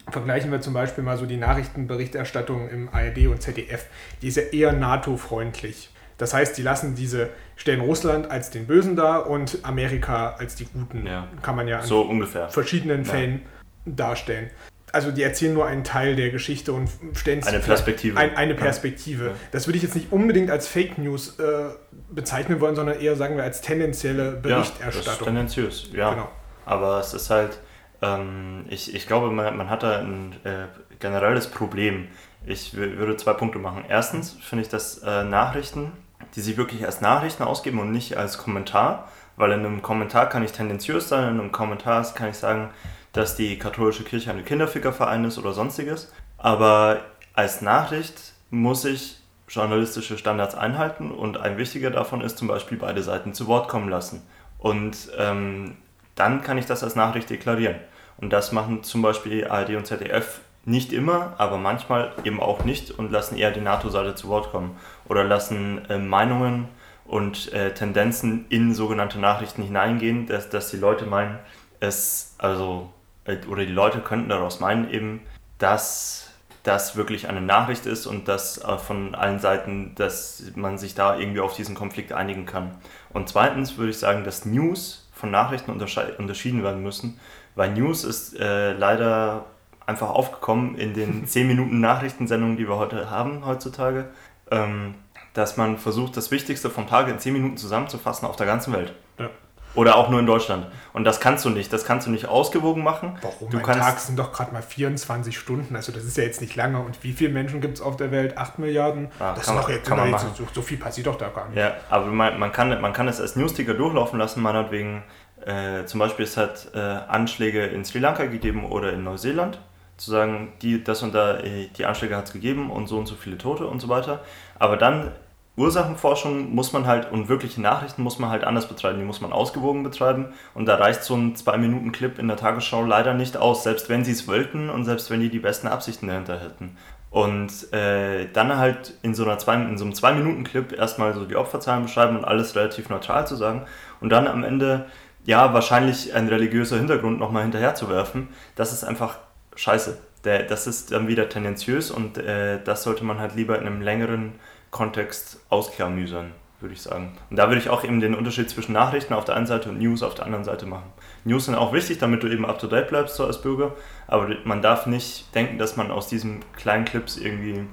Vergleichen 0.08 0.50
wir 0.50 0.60
zum 0.60 0.74
Beispiel 0.74 1.04
mal 1.04 1.16
so 1.16 1.26
die 1.26 1.36
Nachrichtenberichterstattung 1.36 2.68
im 2.68 2.88
ARD 2.88 3.26
und 3.26 3.42
ZDF. 3.42 3.86
Die 4.22 4.28
ist 4.28 4.36
ja 4.36 4.44
eher 4.44 4.72
NATO-freundlich. 4.72 5.90
Das 6.18 6.34
heißt, 6.34 6.56
die 6.58 6.62
lassen 6.62 6.94
diese, 6.94 7.30
stellen 7.60 7.80
Russland 7.80 8.30
als 8.30 8.50
den 8.50 8.66
Bösen 8.66 8.96
dar 8.96 9.28
und 9.28 9.58
Amerika 9.62 10.34
als 10.38 10.54
die 10.54 10.64
Guten. 10.64 11.06
Ja. 11.06 11.28
Kann 11.42 11.56
man 11.56 11.68
ja 11.68 11.82
so 11.82 12.00
ungefähr. 12.00 12.48
verschiedenen 12.48 13.04
ja. 13.04 13.10
Fällen 13.10 13.42
darstellen. 13.84 14.50
Also 14.92 15.12
die 15.12 15.22
erzählen 15.22 15.54
nur 15.54 15.66
einen 15.66 15.84
Teil 15.84 16.16
der 16.16 16.30
Geschichte 16.30 16.72
und 16.72 16.88
stellen 17.14 17.44
eine 17.44 17.60
Perspektive. 17.60 18.18
Ein, 18.18 18.36
eine 18.36 18.54
Perspektive. 18.54 19.26
Ja. 19.26 19.32
Das 19.52 19.68
würde 19.68 19.76
ich 19.76 19.84
jetzt 19.84 19.94
nicht 19.94 20.10
unbedingt 20.10 20.50
als 20.50 20.66
Fake 20.66 20.98
News 20.98 21.38
äh, 21.38 21.66
bezeichnen 22.10 22.60
wollen, 22.60 22.74
sondern 22.74 22.98
eher 22.98 23.14
sagen 23.14 23.36
wir 23.36 23.44
als 23.44 23.60
tendenzielle 23.60 24.32
Berichterstattung. 24.32 24.80
Ja, 24.80 25.04
das 25.04 25.18
ist 25.18 25.24
tendenziös, 25.24 25.90
ja. 25.92 26.10
Genau. 26.14 26.28
Aber 26.64 26.98
es 26.98 27.14
ist 27.14 27.30
halt 27.30 27.60
ähm, 28.02 28.64
ich, 28.68 28.94
ich 28.94 29.06
glaube, 29.06 29.30
man, 29.30 29.56
man 29.56 29.70
hat 29.70 29.82
da 29.82 29.98
ein 29.98 30.34
äh, 30.44 30.66
generelles 30.98 31.48
Problem. 31.48 32.08
Ich 32.46 32.74
würde 32.74 33.16
zwei 33.16 33.34
Punkte 33.34 33.58
machen. 33.58 33.84
Erstens 33.88 34.32
finde 34.40 34.62
ich, 34.62 34.70
dass 34.70 34.98
äh, 34.98 35.24
Nachrichten, 35.24 35.92
die 36.34 36.40
sich 36.40 36.56
wirklich 36.56 36.86
als 36.86 37.00
Nachrichten 37.00 37.42
ausgeben 37.42 37.80
und 37.80 37.92
nicht 37.92 38.16
als 38.16 38.38
Kommentar, 38.38 39.08
weil 39.36 39.52
in 39.52 39.60
einem 39.60 39.82
Kommentar 39.82 40.28
kann 40.28 40.42
ich 40.42 40.52
tendenziös 40.52 41.08
sein, 41.08 41.34
in 41.34 41.40
einem 41.40 41.52
Kommentar 41.52 42.02
kann 42.14 42.30
ich 42.30 42.36
sagen, 42.36 42.70
dass 43.12 43.36
die 43.36 43.58
katholische 43.58 44.04
Kirche 44.04 44.30
ein 44.30 44.44
Kinderfickerverein 44.44 45.24
ist 45.24 45.38
oder 45.38 45.52
sonstiges. 45.52 46.12
Aber 46.38 47.00
als 47.34 47.60
Nachricht 47.60 48.32
muss 48.50 48.84
ich 48.84 49.18
journalistische 49.48 50.16
Standards 50.16 50.54
einhalten 50.54 51.10
und 51.10 51.36
ein 51.36 51.58
wichtiger 51.58 51.90
davon 51.90 52.20
ist 52.20 52.38
zum 52.38 52.48
Beispiel 52.48 52.78
beide 52.78 53.02
Seiten 53.02 53.34
zu 53.34 53.46
Wort 53.48 53.68
kommen 53.68 53.88
lassen. 53.88 54.22
Und 54.58 55.10
ähm, 55.18 55.76
dann 56.14 56.42
kann 56.42 56.58
ich 56.58 56.66
das 56.66 56.84
als 56.84 56.94
Nachricht 56.94 57.30
deklarieren. 57.30 57.76
Und 58.20 58.30
das 58.30 58.52
machen 58.52 58.82
zum 58.82 59.02
Beispiel 59.02 59.46
ARD 59.46 59.76
und 59.76 59.86
ZDF 59.86 60.40
nicht 60.64 60.92
immer, 60.92 61.34
aber 61.38 61.56
manchmal 61.56 62.12
eben 62.24 62.40
auch 62.40 62.64
nicht 62.64 62.90
und 62.90 63.10
lassen 63.10 63.36
eher 63.36 63.50
die 63.50 63.60
NATO-Seite 63.60 64.14
zu 64.14 64.28
Wort 64.28 64.50
kommen 64.50 64.76
oder 65.08 65.24
lassen 65.24 65.84
äh, 65.88 65.98
Meinungen 65.98 66.68
und 67.06 67.52
äh, 67.52 67.72
Tendenzen 67.72 68.46
in 68.50 68.74
sogenannte 68.74 69.18
Nachrichten 69.18 69.62
hineingehen, 69.62 70.26
dass, 70.26 70.50
dass 70.50 70.70
die 70.70 70.76
Leute 70.76 71.06
meinen, 71.06 71.38
es, 71.80 72.34
also, 72.38 72.90
äh, 73.24 73.38
oder 73.48 73.64
die 73.64 73.72
Leute 73.72 74.00
könnten 74.00 74.28
daraus 74.28 74.60
meinen 74.60 74.90
eben, 74.90 75.20
dass 75.58 76.30
das 76.62 76.94
wirklich 76.94 77.26
eine 77.26 77.40
Nachricht 77.40 77.86
ist 77.86 78.06
und 78.06 78.28
dass 78.28 78.58
äh, 78.58 78.78
von 78.78 79.14
allen 79.14 79.38
Seiten, 79.38 79.94
dass 79.96 80.44
man 80.54 80.76
sich 80.76 80.94
da 80.94 81.18
irgendwie 81.18 81.40
auf 81.40 81.56
diesen 81.56 81.74
Konflikt 81.74 82.12
einigen 82.12 82.44
kann. 82.44 82.76
Und 83.12 83.28
zweitens 83.30 83.78
würde 83.78 83.90
ich 83.90 83.98
sagen, 83.98 84.24
dass 84.24 84.44
News 84.44 85.08
von 85.12 85.30
Nachrichten 85.30 85.70
unterschieden 85.70 86.62
werden 86.62 86.82
müssen, 86.82 87.18
weil 87.54 87.72
News 87.72 88.04
ist 88.04 88.38
äh, 88.38 88.72
leider 88.72 89.46
einfach 89.86 90.10
aufgekommen 90.10 90.76
in 90.76 90.94
den 90.94 91.26
10 91.26 91.46
Minuten 91.46 91.80
Nachrichtensendungen, 91.80 92.56
die 92.56 92.68
wir 92.68 92.76
heute 92.76 93.10
haben 93.10 93.44
heutzutage, 93.44 94.06
ähm, 94.50 94.94
dass 95.34 95.56
man 95.56 95.78
versucht, 95.78 96.16
das 96.16 96.30
Wichtigste 96.30 96.70
vom 96.70 96.86
Tag 96.86 97.08
in 97.08 97.18
10 97.18 97.32
Minuten 97.32 97.56
zusammenzufassen 97.56 98.26
auf 98.26 98.36
der 98.36 98.46
ganzen 98.46 98.72
Welt. 98.72 98.94
Ja. 99.18 99.30
Oder 99.74 99.96
auch 99.96 100.08
nur 100.08 100.18
in 100.18 100.26
Deutschland. 100.26 100.66
Und 100.92 101.04
das 101.04 101.20
kannst 101.20 101.44
du 101.44 101.50
nicht. 101.50 101.72
Das 101.72 101.84
kannst 101.84 102.06
du 102.06 102.10
nicht 102.10 102.26
ausgewogen 102.26 102.82
machen. 102.82 103.16
Warum? 103.22 103.50
Du 103.50 103.58
Ein 103.58 103.62
kannst, 103.62 103.80
Tag 103.80 104.00
sind 104.00 104.18
doch 104.18 104.32
gerade 104.32 104.52
mal 104.52 104.62
24 104.62 105.38
Stunden. 105.38 105.76
Also 105.76 105.92
das 105.92 106.04
ist 106.04 106.16
ja 106.16 106.24
jetzt 106.24 106.40
nicht 106.40 106.56
lange. 106.56 106.80
Und 106.80 107.04
wie 107.04 107.12
viele 107.12 107.30
Menschen 107.30 107.60
gibt 107.60 107.74
es 107.74 107.80
auf 107.80 107.96
der 107.96 108.10
Welt? 108.10 108.36
8 108.36 108.58
Milliarden? 108.58 109.10
Ja, 109.20 109.34
das 109.34 109.46
kann 109.46 109.56
ist 109.56 109.62
doch 109.62 109.70
jetzt, 109.70 109.88
kann 109.88 109.98
man 109.98 110.10
jetzt 110.10 110.26
so, 110.34 110.48
so 110.52 110.62
viel 110.62 110.78
passiert 110.78 111.06
doch 111.06 111.16
da 111.16 111.28
gar 111.28 111.48
nicht. 111.48 111.58
Ja, 111.58 111.74
aber 111.88 112.06
man, 112.06 112.38
man, 112.40 112.50
kann, 112.50 112.80
man 112.80 112.92
kann 112.92 113.06
es 113.06 113.20
als 113.20 113.36
Newsticker 113.36 113.74
durchlaufen 113.74 114.18
lassen, 114.18 114.42
meinetwegen. 114.42 115.04
Äh, 115.46 115.86
zum 115.86 116.00
Beispiel, 116.00 116.24
es 116.24 116.36
hat 116.36 116.68
äh, 116.74 116.78
Anschläge 116.78 117.66
in 117.66 117.84
Sri 117.84 117.98
Lanka 117.98 118.26
gegeben 118.26 118.64
oder 118.64 118.92
in 118.92 119.04
Neuseeland. 119.04 119.58
Zu 119.96 120.10
sagen, 120.10 120.52
die, 120.62 120.82
das 120.82 121.02
und 121.02 121.14
da, 121.14 121.38
äh, 121.38 121.68
die 121.76 121.84
Anschläge 121.84 122.16
hat 122.16 122.26
es 122.26 122.32
gegeben 122.32 122.70
und 122.70 122.88
so 122.88 122.98
und 122.98 123.06
so 123.06 123.14
viele 123.14 123.38
Tote 123.38 123.66
und 123.66 123.80
so 123.80 123.88
weiter. 123.88 124.20
Aber 124.58 124.76
dann 124.76 125.12
Ursachenforschung 125.56 126.54
muss 126.54 126.72
man 126.72 126.86
halt 126.86 127.12
und 127.12 127.28
wirkliche 127.28 127.60
Nachrichten 127.60 128.02
muss 128.02 128.18
man 128.18 128.30
halt 128.30 128.44
anders 128.44 128.66
betreiben. 128.66 128.98
Die 128.98 129.04
muss 129.04 129.20
man 129.20 129.32
ausgewogen 129.32 129.82
betreiben. 129.82 130.32
Und 130.54 130.66
da 130.66 130.76
reicht 130.76 131.02
so 131.02 131.14
ein 131.14 131.34
2-Minuten-Clip 131.34 132.18
in 132.18 132.28
der 132.28 132.38
Tagesschau 132.38 132.82
leider 132.84 133.14
nicht 133.14 133.36
aus, 133.36 133.62
selbst 133.62 133.88
wenn 133.88 134.04
sie 134.04 134.12
es 134.12 134.26
wollten 134.26 134.70
und 134.70 134.84
selbst 134.84 135.10
wenn 135.10 135.20
die 135.20 135.28
die 135.28 135.38
besten 135.38 135.68
Absichten 135.68 136.06
dahinter 136.06 136.40
hätten. 136.40 136.76
Und 137.10 137.72
äh, 137.72 138.28
dann 138.32 138.56
halt 138.56 138.94
in 139.02 139.14
so, 139.14 139.24
einer 139.24 139.38
zwei, 139.38 139.56
in 139.56 139.76
so 139.76 139.84
einem 139.84 139.92
2-Minuten-Clip 139.92 140.72
erstmal 140.72 141.12
so 141.12 141.24
die 141.24 141.36
Opferzahlen 141.36 141.82
beschreiben 141.82 142.16
und 142.16 142.24
alles 142.24 142.54
relativ 142.54 142.88
neutral 142.88 143.26
zu 143.26 143.36
sagen. 143.36 143.66
Und 144.00 144.10
dann 144.10 144.28
am 144.28 144.44
Ende, 144.44 144.86
ja, 145.24 145.52
wahrscheinlich 145.52 146.14
ein 146.14 146.28
religiöser 146.28 146.76
Hintergrund 146.76 147.18
nochmal 147.18 147.42
hinterher 147.42 147.74
zu 147.74 147.88
werfen, 147.88 148.28
das 148.56 148.72
ist 148.72 148.84
einfach 148.84 149.18
scheiße. 149.56 149.98
Das 150.22 150.66
ist 150.66 150.92
dann 150.92 151.08
wieder 151.08 151.30
tendenziös 151.30 151.90
und 151.90 152.18
äh, 152.18 152.62
das 152.62 152.82
sollte 152.82 153.04
man 153.04 153.18
halt 153.18 153.36
lieber 153.36 153.58
in 153.58 153.66
einem 153.66 153.80
längeren 153.80 154.34
Kontext 154.70 155.40
ausklamüsern, 155.48 156.32
würde 156.60 156.74
ich 156.74 156.82
sagen. 156.82 157.16
Und 157.30 157.38
da 157.38 157.48
würde 157.48 157.60
ich 157.60 157.70
auch 157.70 157.84
eben 157.84 158.00
den 158.00 158.14
Unterschied 158.14 158.50
zwischen 158.50 158.74
Nachrichten 158.74 159.14
auf 159.14 159.24
der 159.24 159.36
einen 159.36 159.46
Seite 159.46 159.70
und 159.70 159.78
News 159.78 160.02
auf 160.02 160.14
der 160.14 160.26
anderen 160.26 160.44
Seite 160.44 160.66
machen. 160.66 160.92
News 161.24 161.46
sind 161.46 161.54
auch 161.54 161.72
wichtig, 161.72 161.98
damit 161.98 162.22
du 162.22 162.28
eben 162.28 162.44
up 162.44 162.58
to 162.58 162.66
date 162.66 162.88
bleibst 162.88 163.16
so 163.16 163.24
als 163.24 163.40
Bürger, 163.40 163.72
aber 164.08 164.28
man 164.44 164.60
darf 164.60 164.84
nicht 164.84 165.34
denken, 165.34 165.56
dass 165.56 165.76
man 165.76 165.90
aus 165.90 166.08
diesen 166.08 166.40
kleinen 166.54 166.84
Clips 166.84 167.16
irgendwie 167.16 167.64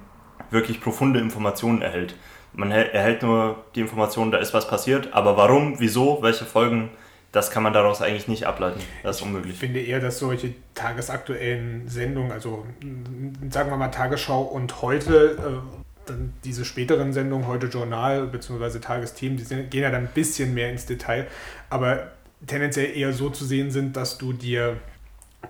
wirklich 0.50 0.80
profunde 0.80 1.20
Informationen 1.20 1.82
erhält. 1.82 2.16
Man 2.54 2.72
erhält 2.72 3.24
nur 3.24 3.66
die 3.76 3.82
Information, 3.82 4.32
da 4.32 4.38
ist 4.38 4.54
was 4.54 4.70
passiert, 4.70 5.14
aber 5.14 5.36
warum, 5.36 5.80
wieso, 5.80 6.20
welche 6.22 6.46
Folgen, 6.46 6.92
das 7.38 7.52
kann 7.52 7.64
man 7.64 7.72
daraus 7.74 8.02
eigentlich 8.02 8.28
nicht 8.28 8.46
ableiten. 8.46 8.80
Das 9.04 9.16
ist 9.18 9.22
Ich 9.22 9.28
unmöglich. 9.28 9.58
finde 9.58 9.80
eher, 9.80 10.00
dass 10.00 10.20
solche 10.20 10.54
tagesaktuellen 10.76 11.88
Sendungen, 11.88 12.32
also 12.32 12.66
mm, 12.82 13.50
sagen 13.52 13.70
wir 13.70 13.78
mal 13.78 13.88
Tagesschau 13.90 14.42
und 14.42 14.82
heute, 14.82 15.38
äh, 15.38 16.08
dann 16.08 16.34
diese 16.44 16.66
späteren 16.66 17.14
Sendungen, 17.14 17.48
heute 17.48 17.68
Journal 17.68 18.28
bzw. 18.28 18.80
Tagesthemen, 18.80 19.38
die 19.38 19.44
sind, 19.44 19.70
gehen 19.72 19.84
ja 19.84 19.92
dann 19.92 20.04
ein 20.08 20.14
bisschen 20.14 20.54
mehr 20.54 20.70
ins 20.72 20.86
Detail, 20.86 21.28
aber 21.70 22.12
tendenziell 22.46 22.96
eher 22.98 23.14
so 23.14 23.30
zu 23.30 23.46
sehen 23.46 23.72
sind, 23.72 23.96
dass 23.98 24.18
du 24.18 24.34
dir 24.34 24.78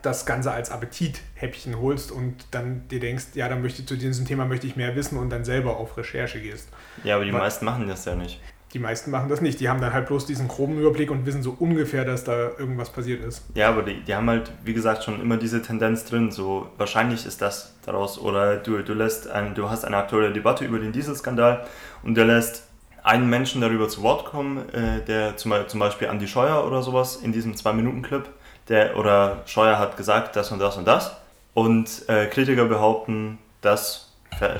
das 0.02 0.26
Ganze 0.26 0.52
als 0.52 0.70
Appetithäppchen 0.70 1.80
holst 1.80 2.12
und 2.12 2.36
dann 2.52 2.88
dir 2.90 3.00
denkst, 3.00 3.28
ja, 3.36 3.48
dann 3.50 3.62
möchte 3.62 3.82
ich 3.82 3.88
zu 3.88 3.96
diesem 3.96 4.26
Thema 4.26 4.46
möchte 4.46 4.68
ich 4.68 4.76
mehr 4.76 4.96
wissen 4.96 5.18
und 5.18 5.30
dann 5.30 5.46
selber 5.46 5.78
auf 5.78 5.98
Recherche 5.98 6.40
gehst. 6.42 6.70
Ja, 7.04 7.16
aber 7.16 7.26
die 7.26 7.34
Wa- 7.34 7.40
meisten 7.40 7.66
machen 7.66 7.88
das 7.88 8.06
ja 8.06 8.16
nicht. 8.16 8.40
Die 8.74 8.80
meisten 8.80 9.12
machen 9.12 9.30
das 9.30 9.40
nicht. 9.40 9.60
Die 9.60 9.70
haben 9.70 9.80
dann 9.80 9.94
halt 9.94 10.08
bloß 10.08 10.26
diesen 10.26 10.48
groben 10.48 10.78
Überblick 10.78 11.10
und 11.10 11.26
wissen 11.26 11.42
so 11.42 11.56
ungefähr, 11.58 12.04
dass 12.04 12.24
da 12.26 12.50
irgendwas 12.58 12.90
passiert 12.90 13.24
ist. 13.24 13.44
Ja, 13.56 13.70
aber 13.70 13.84
die, 13.84 14.02
die 14.02 14.14
haben 14.14 14.30
halt, 14.30 14.52
wie 14.64 14.74
gesagt, 14.74 15.04
schon 15.04 15.22
immer 15.22 15.38
diese 15.38 15.62
Tendenz 15.62 16.04
drin. 16.04 16.32
So, 16.32 16.70
wahrscheinlich 16.78 17.26
ist 17.26 17.42
das 17.42 17.76
daraus. 17.86 18.20
Oder 18.20 18.58
du, 18.58 18.84
du 18.84 18.94
lässt 18.94 19.30
ein, 19.30 19.56
du 19.56 19.70
hast 19.70 19.86
eine 19.86 19.98
aktuelle 19.98 20.34
Debatte 20.34 20.66
über 20.66 20.80
den 20.80 20.92
Dieselskandal 20.92 21.66
und 22.04 22.16
der 22.16 22.26
lässt 22.26 22.64
einen 23.04 23.30
Menschen 23.30 23.62
darüber 23.62 23.88
zu 23.88 24.04
Wort 24.04 24.26
kommen, 24.26 24.68
äh, 24.74 25.02
der 25.06 25.38
zum, 25.38 25.54
zum 25.68 25.80
Beispiel 25.80 26.10
Andi 26.10 26.28
Scheuer 26.28 26.66
oder 26.66 26.82
sowas 26.82 27.16
in 27.16 27.32
diesem 27.32 27.54
2-Minuten-Clip, 27.54 28.28
der 28.68 28.98
oder 28.98 29.44
Scheuer 29.46 29.80
hat 29.80 29.96
gesagt, 29.96 30.36
das 30.36 30.52
und 30.52 30.60
das 30.60 30.76
und 30.76 30.86
das. 30.86 31.16
Und 31.54 32.08
äh, 32.10 32.28
Kritiker 32.28 32.66
behaupten, 32.66 33.38
das 33.62 34.14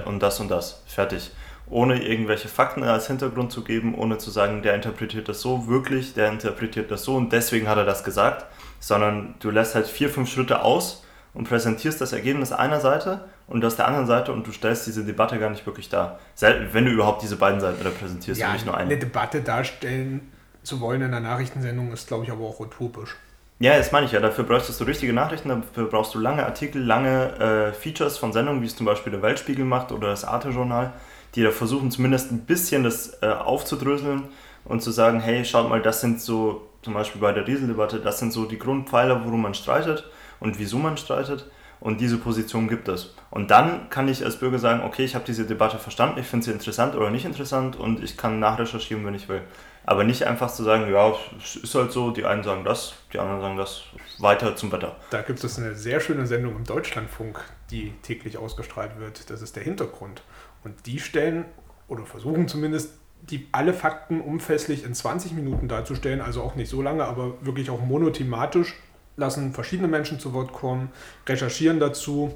und 0.06 0.24
das 0.24 0.40
und 0.40 0.50
das. 0.50 0.82
Fertig. 0.88 1.30
Ohne 1.70 2.02
irgendwelche 2.02 2.48
Fakten 2.48 2.84
als 2.84 3.08
Hintergrund 3.08 3.52
zu 3.52 3.64
geben, 3.64 3.94
ohne 3.96 4.18
zu 4.18 4.32
sagen, 4.32 4.62
der 4.62 4.74
interpretiert 4.76 5.28
das 5.28 5.42
so 5.42 5.68
wirklich, 5.68 6.14
der 6.14 6.30
interpretiert 6.32 6.90
das 6.92 7.04
so 7.04 7.16
und 7.16 7.34
deswegen 7.34 7.68
hat 7.68 7.78
er 7.78 7.84
das 7.86 8.04
gesagt, 8.06 8.46
sondern 8.80 9.36
du 9.40 9.50
lässt 9.50 9.76
halt 9.76 9.88
vier, 9.88 10.10
fünf 10.10 10.30
Schritte 10.30 10.62
aus 10.62 11.04
und 11.34 11.48
präsentierst 11.50 12.00
das 12.00 12.14
Ergebnis 12.14 12.52
einer 12.54 12.80
Seite 12.80 13.26
und 13.48 13.62
das 13.62 13.76
der 13.76 13.88
anderen 13.88 14.08
Seite 14.08 14.32
und 14.32 14.48
du 14.48 14.52
stellst 14.54 14.88
diese 14.88 15.04
Debatte 15.04 15.40
gar 15.40 15.50
nicht 15.50 15.66
wirklich 15.66 15.90
dar. 15.90 16.20
Sel- 16.36 16.70
Wenn 16.72 16.86
du 16.86 16.92
überhaupt 16.92 17.22
diese 17.22 17.36
beiden 17.36 17.60
Seiten 17.60 17.82
repräsentierst 17.82 18.42
und 18.42 18.54
nicht 18.54 18.66
nur 18.66 18.76
eine. 18.78 18.90
eine 18.92 18.98
Debatte 19.00 19.42
darstellen 19.42 20.32
zu 20.64 20.80
wollen 20.80 21.02
in 21.02 21.08
einer 21.14 21.20
Nachrichtensendung 21.20 21.92
ist, 21.92 22.08
glaube 22.08 22.24
ich, 22.26 22.32
aber 22.32 22.46
auch 22.46 22.60
utopisch. 22.60 23.16
Ja, 23.60 23.78
das 23.78 23.92
meine 23.92 24.06
ich 24.06 24.12
ja. 24.12 24.20
Dafür 24.20 24.44
bräuchtest 24.44 24.80
du 24.80 24.84
richtige 24.84 25.14
Nachrichten, 25.14 25.50
dafür 25.50 25.86
brauchst 25.90 26.14
du 26.14 26.20
lange 26.20 26.46
Artikel, 26.46 26.82
lange 26.84 27.34
äh, 27.40 27.74
Features 27.74 28.18
von 28.18 28.32
Sendungen, 28.32 28.62
wie 28.62 28.68
es 28.68 28.76
zum 28.76 28.86
Beispiel 28.86 29.12
der 29.12 29.22
Weltspiegel 29.22 29.66
macht 29.66 29.92
oder 29.92 30.10
das 30.10 30.24
Arte-Journal, 30.26 30.94
die 31.38 31.44
da 31.44 31.52
versuchen 31.52 31.92
zumindest 31.92 32.32
ein 32.32 32.46
bisschen 32.46 32.84
das 32.84 33.22
äh, 33.22 33.28
aufzudröseln 33.28 34.24
und 34.66 34.82
zu 34.82 34.90
sagen, 34.90 35.20
hey, 35.20 35.46
schaut 35.46 35.70
mal, 35.70 35.82
das 35.82 36.02
sind 36.02 36.20
so, 36.20 36.68
zum 36.82 36.96
Beispiel 36.96 37.22
bei 37.22 37.32
der 37.32 37.44
Dieseldebatte, 37.44 38.00
das 38.00 38.18
sind 38.18 38.34
so 38.34 38.46
die 38.46 38.58
Grundpfeiler, 38.58 39.24
worum 39.24 39.44
man 39.44 39.54
streitet 39.54 40.10
und 40.40 40.58
wieso 40.58 40.80
man 40.80 40.98
streitet. 40.98 41.50
Und 41.80 42.02
diese 42.02 42.18
Position 42.18 42.68
gibt 42.68 42.88
es. 42.88 43.14
Und 43.30 43.52
dann 43.52 43.92
kann 43.92 44.08
ich 44.08 44.26
als 44.26 44.38
Bürger 44.38 44.58
sagen, 44.58 44.82
okay, 44.84 45.06
ich 45.06 45.14
habe 45.14 45.26
diese 45.26 45.46
Debatte 45.46 45.78
verstanden, 45.78 46.20
ich 46.20 46.26
finde 46.26 46.46
sie 46.48 46.52
interessant 46.52 46.96
oder 46.96 47.12
nicht 47.12 47.26
interessant 47.26 47.76
und 47.76 48.04
ich 48.04 48.18
kann 48.18 48.40
nachrecherchieren, 48.40 49.06
wenn 49.06 49.14
ich 49.14 49.30
will. 49.30 49.42
Aber 49.86 50.04
nicht 50.04 50.24
einfach 50.24 50.52
zu 50.52 50.64
sagen, 50.64 50.92
ja, 50.92 51.14
es 51.40 51.56
ist 51.56 51.76
halt 51.76 51.92
so, 51.92 52.10
die 52.10 52.26
einen 52.26 52.44
sagen 52.44 52.64
das, 52.64 52.96
die 53.14 53.20
anderen 53.20 53.42
sagen 53.42 53.58
das, 53.58 53.84
weiter 54.18 54.56
zum 54.56 54.72
Wetter. 54.72 54.96
Da 55.12 55.22
gibt 55.22 55.44
es 55.44 55.60
eine 55.60 55.76
sehr 55.76 56.00
schöne 56.00 56.26
Sendung 56.26 56.56
im 56.56 56.64
Deutschlandfunk, 56.64 57.40
die 57.70 57.94
täglich 58.02 58.40
ausgestrahlt 58.40 59.00
wird. 59.00 59.30
Das 59.30 59.44
ist 59.44 59.56
der 59.56 59.64
Hintergrund. 59.64 60.24
Und 60.68 60.86
die 60.86 61.00
stellen 61.00 61.46
oder 61.88 62.06
versuchen 62.06 62.48
zumindest, 62.50 62.92
die 63.22 63.48
alle 63.54 63.74
Fakten 63.74 64.20
umfässlich 64.20 64.84
in 64.84 64.94
20 64.94 65.32
Minuten 65.32 65.68
darzustellen, 65.70 66.20
also 66.22 66.42
auch 66.42 66.56
nicht 66.56 66.70
so 66.70 66.82
lange, 66.82 67.06
aber 67.06 67.34
wirklich 67.42 67.70
auch 67.70 67.82
monothematisch, 67.82 68.76
lassen 69.16 69.54
verschiedene 69.54 69.88
Menschen 69.88 70.20
zu 70.20 70.34
Wort 70.34 70.52
kommen, 70.52 70.90
recherchieren 71.26 71.80
dazu. 71.80 72.36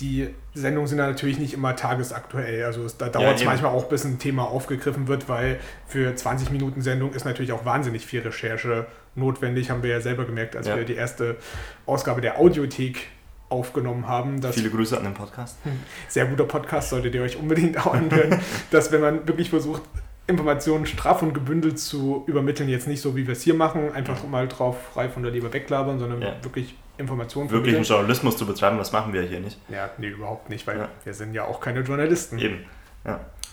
Die 0.00 0.30
Sendungen 0.54 0.88
sind 0.88 0.96
natürlich 0.96 1.38
nicht 1.38 1.52
immer 1.52 1.76
tagesaktuell. 1.76 2.64
Also 2.64 2.84
es, 2.84 2.96
da 2.96 3.10
dauert 3.10 3.36
es 3.38 3.44
manchmal 3.44 3.72
auch, 3.72 3.84
bis 3.84 4.04
ein 4.04 4.18
Thema 4.18 4.44
aufgegriffen 4.44 5.06
wird, 5.06 5.28
weil 5.28 5.60
für 5.86 6.16
20 6.16 6.50
Minuten 6.50 6.80
Sendung 6.80 7.12
ist 7.12 7.26
natürlich 7.26 7.52
auch 7.52 7.66
wahnsinnig 7.66 8.06
viel 8.06 8.22
Recherche 8.22 8.86
notwendig. 9.14 9.70
Haben 9.70 9.82
wir 9.82 9.90
ja 9.90 10.00
selber 10.00 10.24
gemerkt, 10.24 10.56
als 10.56 10.66
Ja. 10.66 10.76
wir 10.76 10.84
die 10.84 10.94
erste 10.94 11.36
Ausgabe 11.84 12.22
der 12.22 12.38
Audiothek 12.38 13.08
aufgenommen 13.52 14.08
haben. 14.08 14.40
Dass 14.40 14.54
Viele 14.56 14.70
Grüße 14.70 14.96
an 14.96 15.04
den 15.04 15.14
Podcast. 15.14 15.58
sehr 16.08 16.26
guter 16.26 16.44
Podcast, 16.44 16.88
solltet 16.90 17.14
ihr 17.14 17.22
euch 17.22 17.36
unbedingt 17.36 17.78
auch 17.78 17.92
anhören, 17.94 18.40
dass 18.70 18.90
wenn 18.90 19.00
man 19.02 19.28
wirklich 19.28 19.50
versucht, 19.50 19.82
Informationen 20.26 20.86
straff 20.86 21.20
und 21.22 21.34
gebündelt 21.34 21.78
zu 21.78 22.24
übermitteln, 22.26 22.68
jetzt 22.68 22.86
nicht 22.88 23.00
so, 23.02 23.14
wie 23.16 23.26
wir 23.26 23.32
es 23.32 23.42
hier 23.42 23.54
machen, 23.54 23.92
einfach 23.92 24.26
mal 24.28 24.48
drauf 24.48 24.76
frei 24.94 25.08
von 25.08 25.22
der 25.22 25.32
Leber 25.32 25.52
weglabern, 25.52 25.98
sondern 25.98 26.22
Ja. 26.22 26.34
wirklich 26.42 26.74
Informationen 26.96 27.50
Wirklichen 27.50 27.74
vermitteln. 27.84 27.96
Journalismus 27.96 28.36
zu 28.36 28.46
betreiben, 28.46 28.78
das 28.78 28.92
machen 28.92 29.12
wir 29.12 29.22
hier 29.22 29.40
nicht. 29.40 29.58
Ja, 29.68 29.90
nee, 29.98 30.08
überhaupt 30.08 30.48
nicht, 30.48 30.66
weil 30.66 30.78
Ja. 30.78 30.88
wir 31.04 31.12
sind 31.14 31.34
ja 31.34 31.44
auch 31.44 31.60
keine 31.60 31.80
Journalisten. 31.80 32.38
Eben. 32.38 32.58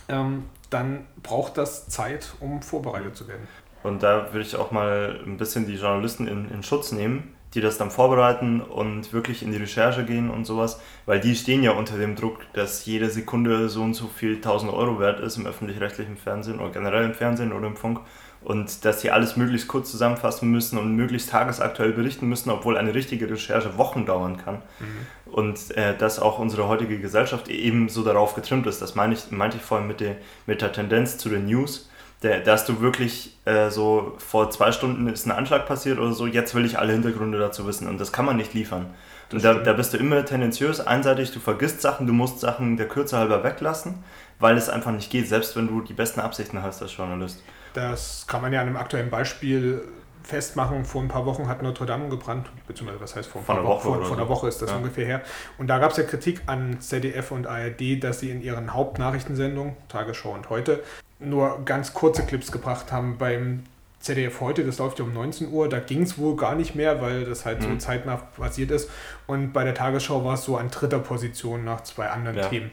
Ähm, 0.07 0.45
dann 0.69 1.05
braucht 1.23 1.57
das 1.57 1.87
Zeit, 1.87 2.33
um 2.39 2.61
vorbereitet 2.61 3.15
zu 3.15 3.27
werden. 3.27 3.47
Und 3.83 4.03
da 4.03 4.27
würde 4.33 4.41
ich 4.41 4.55
auch 4.55 4.71
mal 4.71 5.19
ein 5.25 5.37
bisschen 5.37 5.65
die 5.65 5.75
Journalisten 5.75 6.27
in, 6.27 6.49
in 6.51 6.63
Schutz 6.63 6.91
nehmen, 6.91 7.33
die 7.53 7.61
das 7.61 7.77
dann 7.77 7.89
vorbereiten 7.89 8.61
und 8.61 9.11
wirklich 9.11 9.41
in 9.41 9.51
die 9.51 9.57
Recherche 9.57 10.05
gehen 10.05 10.29
und 10.29 10.45
sowas, 10.45 10.79
weil 11.05 11.19
die 11.19 11.35
stehen 11.35 11.63
ja 11.63 11.71
unter 11.71 11.97
dem 11.97 12.15
Druck, 12.15 12.41
dass 12.53 12.85
jede 12.85 13.09
Sekunde 13.09 13.69
so 13.69 13.81
und 13.81 13.95
so 13.95 14.07
viel 14.07 14.35
1000 14.35 14.71
Euro 14.71 14.99
wert 14.99 15.19
ist 15.19 15.37
im 15.37 15.47
öffentlich-rechtlichen 15.47 16.17
Fernsehen 16.17 16.59
oder 16.59 16.71
generell 16.71 17.05
im 17.05 17.13
Fernsehen 17.13 17.51
oder 17.51 17.67
im 17.67 17.75
Funk 17.75 18.01
und 18.41 18.85
dass 18.85 19.01
sie 19.01 19.11
alles 19.11 19.35
möglichst 19.35 19.67
kurz 19.67 19.91
zusammenfassen 19.91 20.49
müssen 20.49 20.77
und 20.77 20.95
möglichst 20.95 21.29
tagesaktuell 21.29 21.91
berichten 21.91 22.27
müssen, 22.27 22.49
obwohl 22.49 22.77
eine 22.77 22.93
richtige 22.93 23.29
Recherche 23.29 23.77
Wochen 23.77 24.05
dauern 24.05 24.37
kann. 24.37 24.61
Mhm. 24.79 25.33
Und 25.33 25.75
äh, 25.75 25.95
dass 25.97 26.19
auch 26.19 26.39
unsere 26.39 26.67
heutige 26.67 26.99
Gesellschaft 26.99 27.49
eben 27.49 27.89
so 27.89 28.03
darauf 28.03 28.35
getrimmt 28.35 28.65
ist. 28.65 28.81
Das 28.81 28.95
meine 28.95 29.13
ich, 29.13 29.29
meinte 29.31 29.57
ich 29.57 29.63
vorhin 29.63 29.87
mit 29.87 29.99
der, 29.99 30.15
mit 30.47 30.61
der 30.61 30.71
Tendenz 30.71 31.17
zu 31.17 31.29
den 31.29 31.45
News. 31.47 31.88
Der, 32.21 32.41
da 32.41 32.53
hast 32.53 32.67
du 32.67 32.81
wirklich 32.81 33.37
äh, 33.45 33.69
so 33.69 34.15
vor 34.17 34.49
zwei 34.51 34.73
Stunden 34.73 35.07
ist 35.07 35.25
ein 35.25 35.31
Anschlag 35.31 35.65
passiert 35.65 35.99
oder 35.99 36.11
so, 36.11 36.27
jetzt 36.27 36.53
will 36.53 36.65
ich 36.65 36.77
alle 36.77 36.91
Hintergründe 36.91 37.39
dazu 37.39 37.65
wissen 37.65 37.87
und 37.87 37.99
das 37.99 38.11
kann 38.11 38.25
man 38.25 38.35
nicht 38.35 38.53
liefern. 38.53 38.87
Und 39.31 39.43
da, 39.43 39.53
da 39.53 39.73
bist 39.73 39.93
du 39.93 39.97
immer 39.97 40.25
tendenziös, 40.25 40.81
einseitig, 40.81 41.31
du 41.31 41.39
vergisst 41.39 41.81
Sachen, 41.81 42.07
du 42.07 42.13
musst 42.13 42.39
Sachen 42.39 42.77
der 42.77 42.87
Kürze 42.87 43.17
halber 43.17 43.43
weglassen, 43.43 44.03
weil 44.39 44.57
es 44.57 44.69
einfach 44.69 44.91
nicht 44.91 45.11
geht, 45.11 45.29
selbst 45.29 45.55
wenn 45.55 45.67
du 45.67 45.81
die 45.81 45.93
besten 45.93 46.19
Absichten 46.19 46.61
hast 46.61 46.81
als 46.81 46.95
Journalist. 46.97 47.41
Das 47.73 48.25
kann 48.27 48.41
man 48.41 48.51
ja 48.51 48.61
an 48.61 48.67
einem 48.67 48.77
aktuellen 48.77 49.09
Beispiel 49.09 49.83
festmachen. 50.23 50.85
Vor 50.85 51.01
ein 51.01 51.07
paar 51.07 51.25
Wochen 51.25 51.47
hat 51.47 51.61
Notre 51.61 51.85
Dame 51.85 52.09
gebrannt, 52.09 52.49
beziehungsweise 52.67 53.01
was 53.01 53.15
heißt 53.15 53.29
vor, 53.29 53.41
ein 53.41 53.45
paar 53.45 53.63
Woche, 53.63 53.87
Wochen, 53.87 53.97
vor, 53.97 54.05
vor 54.05 54.17
einer 54.17 54.29
Woche 54.29 54.47
ist 54.47 54.61
das 54.61 54.71
ja. 54.71 54.77
ungefähr 54.77 55.05
her. 55.05 55.21
Und 55.57 55.67
da 55.67 55.79
gab 55.79 55.91
es 55.91 55.97
ja 55.97 56.03
Kritik 56.03 56.41
an 56.47 56.81
ZDF 56.81 57.31
und 57.31 57.47
ARD, 57.47 58.03
dass 58.03 58.19
sie 58.19 58.31
in 58.31 58.41
ihren 58.41 58.73
Hauptnachrichtensendungen, 58.73 59.77
Tagesschau 59.87 60.31
und 60.31 60.49
heute, 60.49 60.83
nur 61.19 61.63
ganz 61.65 61.93
kurze 61.93 62.25
Clips 62.25 62.51
gebracht 62.51 62.91
haben. 62.91 63.17
Beim 63.17 63.63
ZDF 63.99 64.39
heute, 64.39 64.63
das 64.63 64.77
läuft 64.77 64.99
ja 64.99 65.05
um 65.05 65.13
19 65.13 65.51
Uhr, 65.51 65.67
da 65.67 65.79
ging 65.79 66.03
es 66.03 66.17
wohl 66.17 66.35
gar 66.35 66.55
nicht 66.55 66.73
mehr, 66.73 67.01
weil 67.01 67.25
das 67.25 67.45
halt 67.45 67.61
mhm. 67.61 67.73
so 67.73 67.77
zeitnah 67.77 68.15
passiert 68.15 68.71
ist. 68.71 68.89
Und 69.27 69.51
bei 69.51 69.63
der 69.63 69.73
Tagesschau 69.73 70.23
war 70.23 70.35
es 70.35 70.43
so 70.43 70.57
an 70.57 70.69
dritter 70.69 70.99
Position 70.99 71.65
nach 71.65 71.81
zwei 71.81 72.07
anderen 72.07 72.37
ja. 72.37 72.47
Themen 72.47 72.71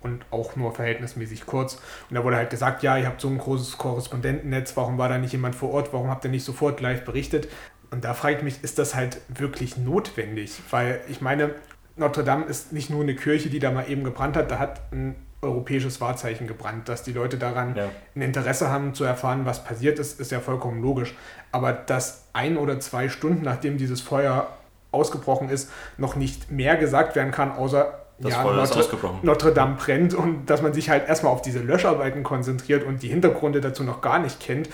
und 0.00 0.24
auch 0.30 0.56
nur 0.56 0.74
verhältnismäßig 0.74 1.46
kurz. 1.46 1.74
Und 2.08 2.16
da 2.16 2.24
wurde 2.24 2.36
halt 2.36 2.50
gesagt, 2.50 2.82
ja, 2.82 2.96
ihr 2.96 3.06
habt 3.06 3.20
so 3.20 3.28
ein 3.28 3.38
großes 3.38 3.78
Korrespondentennetz, 3.78 4.76
warum 4.76 4.98
war 4.98 5.08
da 5.08 5.18
nicht 5.18 5.32
jemand 5.32 5.54
vor 5.54 5.70
Ort, 5.70 5.92
warum 5.92 6.08
habt 6.08 6.24
ihr 6.24 6.30
nicht 6.30 6.44
sofort 6.44 6.80
live 6.80 7.04
berichtet? 7.04 7.48
Und 7.90 8.04
da 8.04 8.14
frage 8.14 8.38
ich 8.38 8.42
mich, 8.42 8.64
ist 8.64 8.78
das 8.78 8.94
halt 8.94 9.20
wirklich 9.28 9.76
notwendig? 9.76 10.60
Weil 10.70 11.02
ich 11.08 11.20
meine, 11.20 11.54
Notre 11.96 12.24
Dame 12.24 12.46
ist 12.46 12.72
nicht 12.72 12.88
nur 12.88 13.02
eine 13.02 13.14
Kirche, 13.14 13.50
die 13.50 13.58
da 13.58 13.70
mal 13.70 13.88
eben 13.88 14.02
gebrannt 14.02 14.36
hat, 14.36 14.50
da 14.50 14.58
hat 14.58 14.80
ein 14.92 15.14
europäisches 15.42 16.00
Wahrzeichen 16.00 16.46
gebrannt. 16.46 16.88
Dass 16.88 17.02
die 17.02 17.12
Leute 17.12 17.36
daran 17.36 17.76
ja. 17.76 17.90
ein 18.14 18.22
Interesse 18.22 18.70
haben 18.70 18.94
zu 18.94 19.04
erfahren, 19.04 19.44
was 19.44 19.64
passiert 19.64 19.98
ist, 19.98 20.20
ist 20.20 20.30
ja 20.30 20.40
vollkommen 20.40 20.80
logisch. 20.80 21.14
Aber 21.50 21.72
dass 21.72 22.24
ein 22.32 22.56
oder 22.56 22.80
zwei 22.80 23.08
Stunden 23.08 23.42
nachdem 23.42 23.76
dieses 23.76 24.00
Feuer 24.00 24.48
ausgebrochen 24.92 25.48
ist, 25.48 25.70
noch 25.96 26.16
nicht 26.16 26.50
mehr 26.50 26.76
gesagt 26.76 27.16
werden 27.16 27.32
kann, 27.32 27.50
außer 27.50 28.01
das 28.22 28.34
ja, 28.34 28.44
Notre, 28.44 29.10
Notre, 29.22 29.52
Dame 29.52 29.74
brennt 29.74 30.14
und 30.14 30.46
dass 30.46 30.62
man 30.62 30.72
sich 30.72 30.88
halt 30.88 31.08
erstmal 31.08 31.32
auf 31.32 31.42
diese 31.42 31.58
Löscharbeiten 31.58 32.22
konzentriert 32.22 32.84
und 32.84 33.02
die 33.02 33.08
Hintergründe 33.08 33.60
dazu 33.60 33.82
noch 33.82 34.00
gar 34.00 34.20
nicht 34.20 34.38
kennt, 34.38 34.68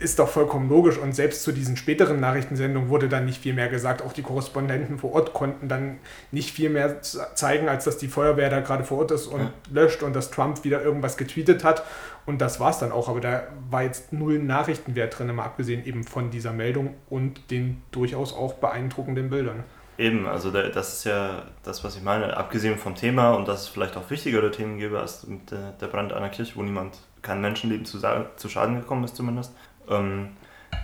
ist 0.00 0.18
doch 0.18 0.28
vollkommen 0.28 0.70
logisch. 0.70 0.96
Und 0.96 1.14
selbst 1.14 1.42
zu 1.42 1.52
diesen 1.52 1.76
späteren 1.76 2.18
Nachrichtensendungen 2.18 2.88
wurde 2.88 3.08
dann 3.08 3.26
nicht 3.26 3.42
viel 3.42 3.52
mehr 3.52 3.68
gesagt. 3.68 4.00
Auch 4.00 4.14
die 4.14 4.22
Korrespondenten 4.22 4.98
vor 4.98 5.12
Ort 5.12 5.34
konnten 5.34 5.68
dann 5.68 5.98
nicht 6.32 6.50
viel 6.50 6.70
mehr 6.70 7.02
zeigen, 7.02 7.68
als 7.68 7.84
dass 7.84 7.98
die 7.98 8.08
Feuerwehr 8.08 8.48
da 8.48 8.60
gerade 8.60 8.84
vor 8.84 8.98
Ort 8.98 9.10
ist 9.10 9.26
und 9.26 9.40
ja. 9.40 9.52
löscht 9.70 10.02
und 10.02 10.16
dass 10.16 10.30
Trump 10.30 10.64
wieder 10.64 10.82
irgendwas 10.82 11.18
getweetet 11.18 11.64
hat. 11.64 11.84
Und 12.24 12.40
das 12.40 12.58
war 12.58 12.70
es 12.70 12.78
dann 12.78 12.90
auch. 12.90 13.10
Aber 13.10 13.20
da 13.20 13.42
war 13.68 13.82
jetzt 13.82 14.14
null 14.14 14.38
Nachrichtenwert 14.38 15.18
drin, 15.18 15.34
mal 15.34 15.44
abgesehen 15.44 15.84
eben 15.84 16.04
von 16.04 16.30
dieser 16.30 16.54
Meldung 16.54 16.94
und 17.10 17.50
den 17.50 17.82
durchaus 17.90 18.32
auch 18.32 18.54
beeindruckenden 18.54 19.28
Bildern. 19.28 19.64
Eben, 19.98 20.28
also 20.28 20.52
das 20.52 20.92
ist 20.92 21.04
ja 21.04 21.42
das, 21.64 21.82
was 21.82 21.96
ich 21.96 22.02
meine, 22.02 22.36
abgesehen 22.36 22.78
vom 22.78 22.94
Thema 22.94 23.32
und 23.32 23.48
dass 23.48 23.62
es 23.62 23.68
vielleicht 23.68 23.96
auch 23.96 24.08
wichtigere 24.10 24.52
Themen 24.52 24.78
gäbe 24.78 25.00
als 25.00 25.26
der, 25.50 25.72
der 25.72 25.86
Brand 25.88 26.12
einer 26.12 26.28
Kirche, 26.28 26.54
wo 26.54 26.62
niemand, 26.62 26.98
kein 27.20 27.40
Menschenleben 27.40 27.84
zu, 27.84 27.98
zu 28.36 28.48
Schaden 28.48 28.76
gekommen 28.76 29.02
ist 29.02 29.16
zumindest. 29.16 29.52
Ähm, 29.90 30.36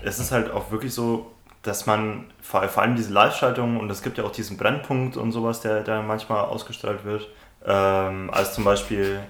es 0.03 0.19
ist 0.19 0.33
halt 0.33 0.51
auch 0.51 0.73
wirklich 0.73 0.93
so, 0.93 1.31
dass 1.63 1.87
man 1.87 2.33
vor, 2.43 2.69
vor 2.69 2.83
allem 2.83 2.97
diese 2.97 3.13
Live-Schaltungen 3.13 3.79
und 3.79 3.89
es 3.89 4.03
gibt 4.03 4.19
ja 4.19 4.25
auch 4.25 4.33
diesen 4.33 4.57
Brennpunkt 4.57 5.17
und 5.17 5.31
sowas, 5.31 5.61
der, 5.61 5.83
der 5.83 6.03
manchmal 6.03 6.47
ausgestrahlt 6.47 7.05
wird, 7.05 7.29
ähm, 7.65 8.31
als 8.33 8.55
zum 8.55 8.65
Beispiel... 8.65 9.21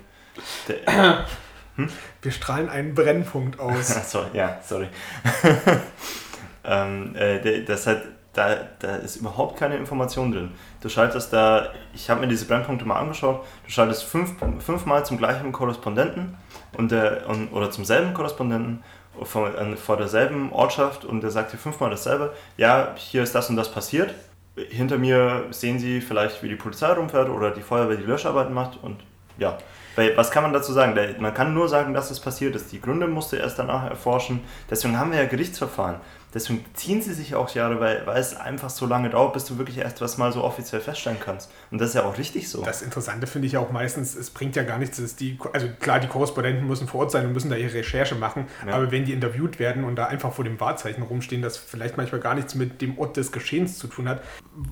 Der, 0.66 1.26
hm? 1.76 1.90
Wir 2.22 2.32
strahlen 2.32 2.70
einen 2.70 2.94
Brennpunkt 2.94 3.60
aus. 3.60 3.88
sorry, 4.10 4.28
ja, 4.32 4.58
sorry. 4.62 4.88
ähm, 6.64 7.14
äh, 7.16 7.62
das 7.64 7.86
halt 7.86 8.02
da, 8.34 8.56
da 8.80 8.96
ist 8.96 9.16
überhaupt 9.16 9.58
keine 9.58 9.76
Information 9.76 10.32
drin. 10.32 10.50
Du 10.80 10.88
schaltest 10.88 11.32
da, 11.32 11.68
ich 11.94 12.10
habe 12.10 12.20
mir 12.20 12.28
diese 12.28 12.46
Brennpunkte 12.46 12.84
mal 12.84 12.98
angeschaut, 12.98 13.44
du 13.64 13.70
schaltest 13.70 14.04
fünf, 14.04 14.34
fünfmal 14.58 15.06
zum 15.06 15.16
gleichen 15.16 15.52
Korrespondenten 15.52 16.36
und 16.76 16.90
der, 16.90 17.28
und, 17.28 17.52
oder 17.52 17.70
zum 17.70 17.84
selben 17.84 18.12
Korrespondenten 18.12 18.82
vor, 19.22 19.50
vor 19.76 19.96
derselben 19.96 20.52
Ortschaft 20.52 21.04
und 21.04 21.22
der 21.22 21.30
sagt 21.30 21.52
dir 21.52 21.58
fünfmal 21.58 21.90
dasselbe. 21.90 22.32
Ja, 22.56 22.94
hier 22.96 23.22
ist 23.22 23.34
das 23.34 23.48
und 23.48 23.56
das 23.56 23.70
passiert. 23.70 24.12
Hinter 24.56 24.98
mir 24.98 25.44
sehen 25.50 25.78
Sie 25.78 26.00
vielleicht, 26.00 26.42
wie 26.42 26.48
die 26.48 26.56
Polizei 26.56 26.92
rumfährt 26.92 27.28
oder 27.28 27.50
die 27.50 27.62
Feuerwehr 27.62 27.96
die 27.96 28.04
Löscharbeiten 28.04 28.52
macht 28.52 28.78
und 28.82 28.98
ja. 29.38 29.58
Was 30.16 30.32
kann 30.32 30.42
man 30.42 30.52
dazu 30.52 30.72
sagen? 30.72 30.98
Man 31.20 31.34
kann 31.34 31.54
nur 31.54 31.68
sagen, 31.68 31.94
dass 31.94 32.10
es 32.10 32.18
passiert 32.18 32.56
ist. 32.56 32.72
Die 32.72 32.80
Gründe 32.80 33.06
musste 33.06 33.36
erst 33.36 33.60
danach 33.60 33.88
erforschen. 33.88 34.40
Deswegen 34.68 34.98
haben 34.98 35.12
wir 35.12 35.20
ja 35.20 35.28
Gerichtsverfahren. 35.28 36.00
Deswegen 36.34 36.64
ziehen 36.74 37.00
sie 37.00 37.14
sich 37.14 37.36
auch 37.36 37.48
Jahre, 37.54 37.78
weil, 37.78 38.04
weil 38.06 38.20
es 38.20 38.34
einfach 38.34 38.68
so 38.68 38.86
lange 38.86 39.08
dauert, 39.08 39.34
bis 39.34 39.44
du 39.44 39.56
wirklich 39.56 39.78
erst 39.78 40.00
was 40.00 40.18
mal 40.18 40.32
so 40.32 40.42
offiziell 40.42 40.80
feststellen 40.80 41.18
kannst. 41.24 41.50
Und 41.70 41.80
das 41.80 41.90
ist 41.90 41.94
ja 41.94 42.04
auch 42.04 42.18
richtig 42.18 42.48
so. 42.48 42.62
Das 42.62 42.82
Interessante 42.82 43.28
finde 43.28 43.46
ich 43.46 43.56
auch 43.56 43.70
meistens, 43.70 44.16
es 44.16 44.30
bringt 44.30 44.56
ja 44.56 44.64
gar 44.64 44.78
nichts, 44.78 45.00
dass 45.00 45.14
die, 45.14 45.38
also 45.52 45.68
klar, 45.78 46.00
die 46.00 46.08
Korrespondenten 46.08 46.66
müssen 46.66 46.88
vor 46.88 47.02
Ort 47.02 47.12
sein 47.12 47.24
und 47.26 47.32
müssen 47.32 47.50
da 47.50 47.56
ihre 47.56 47.74
Recherche 47.74 48.16
machen, 48.16 48.46
ja. 48.66 48.74
aber 48.74 48.90
wenn 48.90 49.04
die 49.04 49.12
interviewt 49.12 49.60
werden 49.60 49.84
und 49.84 49.94
da 49.94 50.06
einfach 50.06 50.32
vor 50.32 50.44
dem 50.44 50.58
Wahrzeichen 50.58 51.02
rumstehen, 51.02 51.40
das 51.40 51.56
vielleicht 51.56 51.96
manchmal 51.96 52.20
gar 52.20 52.34
nichts 52.34 52.56
mit 52.56 52.82
dem 52.82 52.98
Ort 52.98 53.16
des 53.16 53.30
Geschehens 53.30 53.78
zu 53.78 53.86
tun 53.86 54.08
hat, 54.08 54.20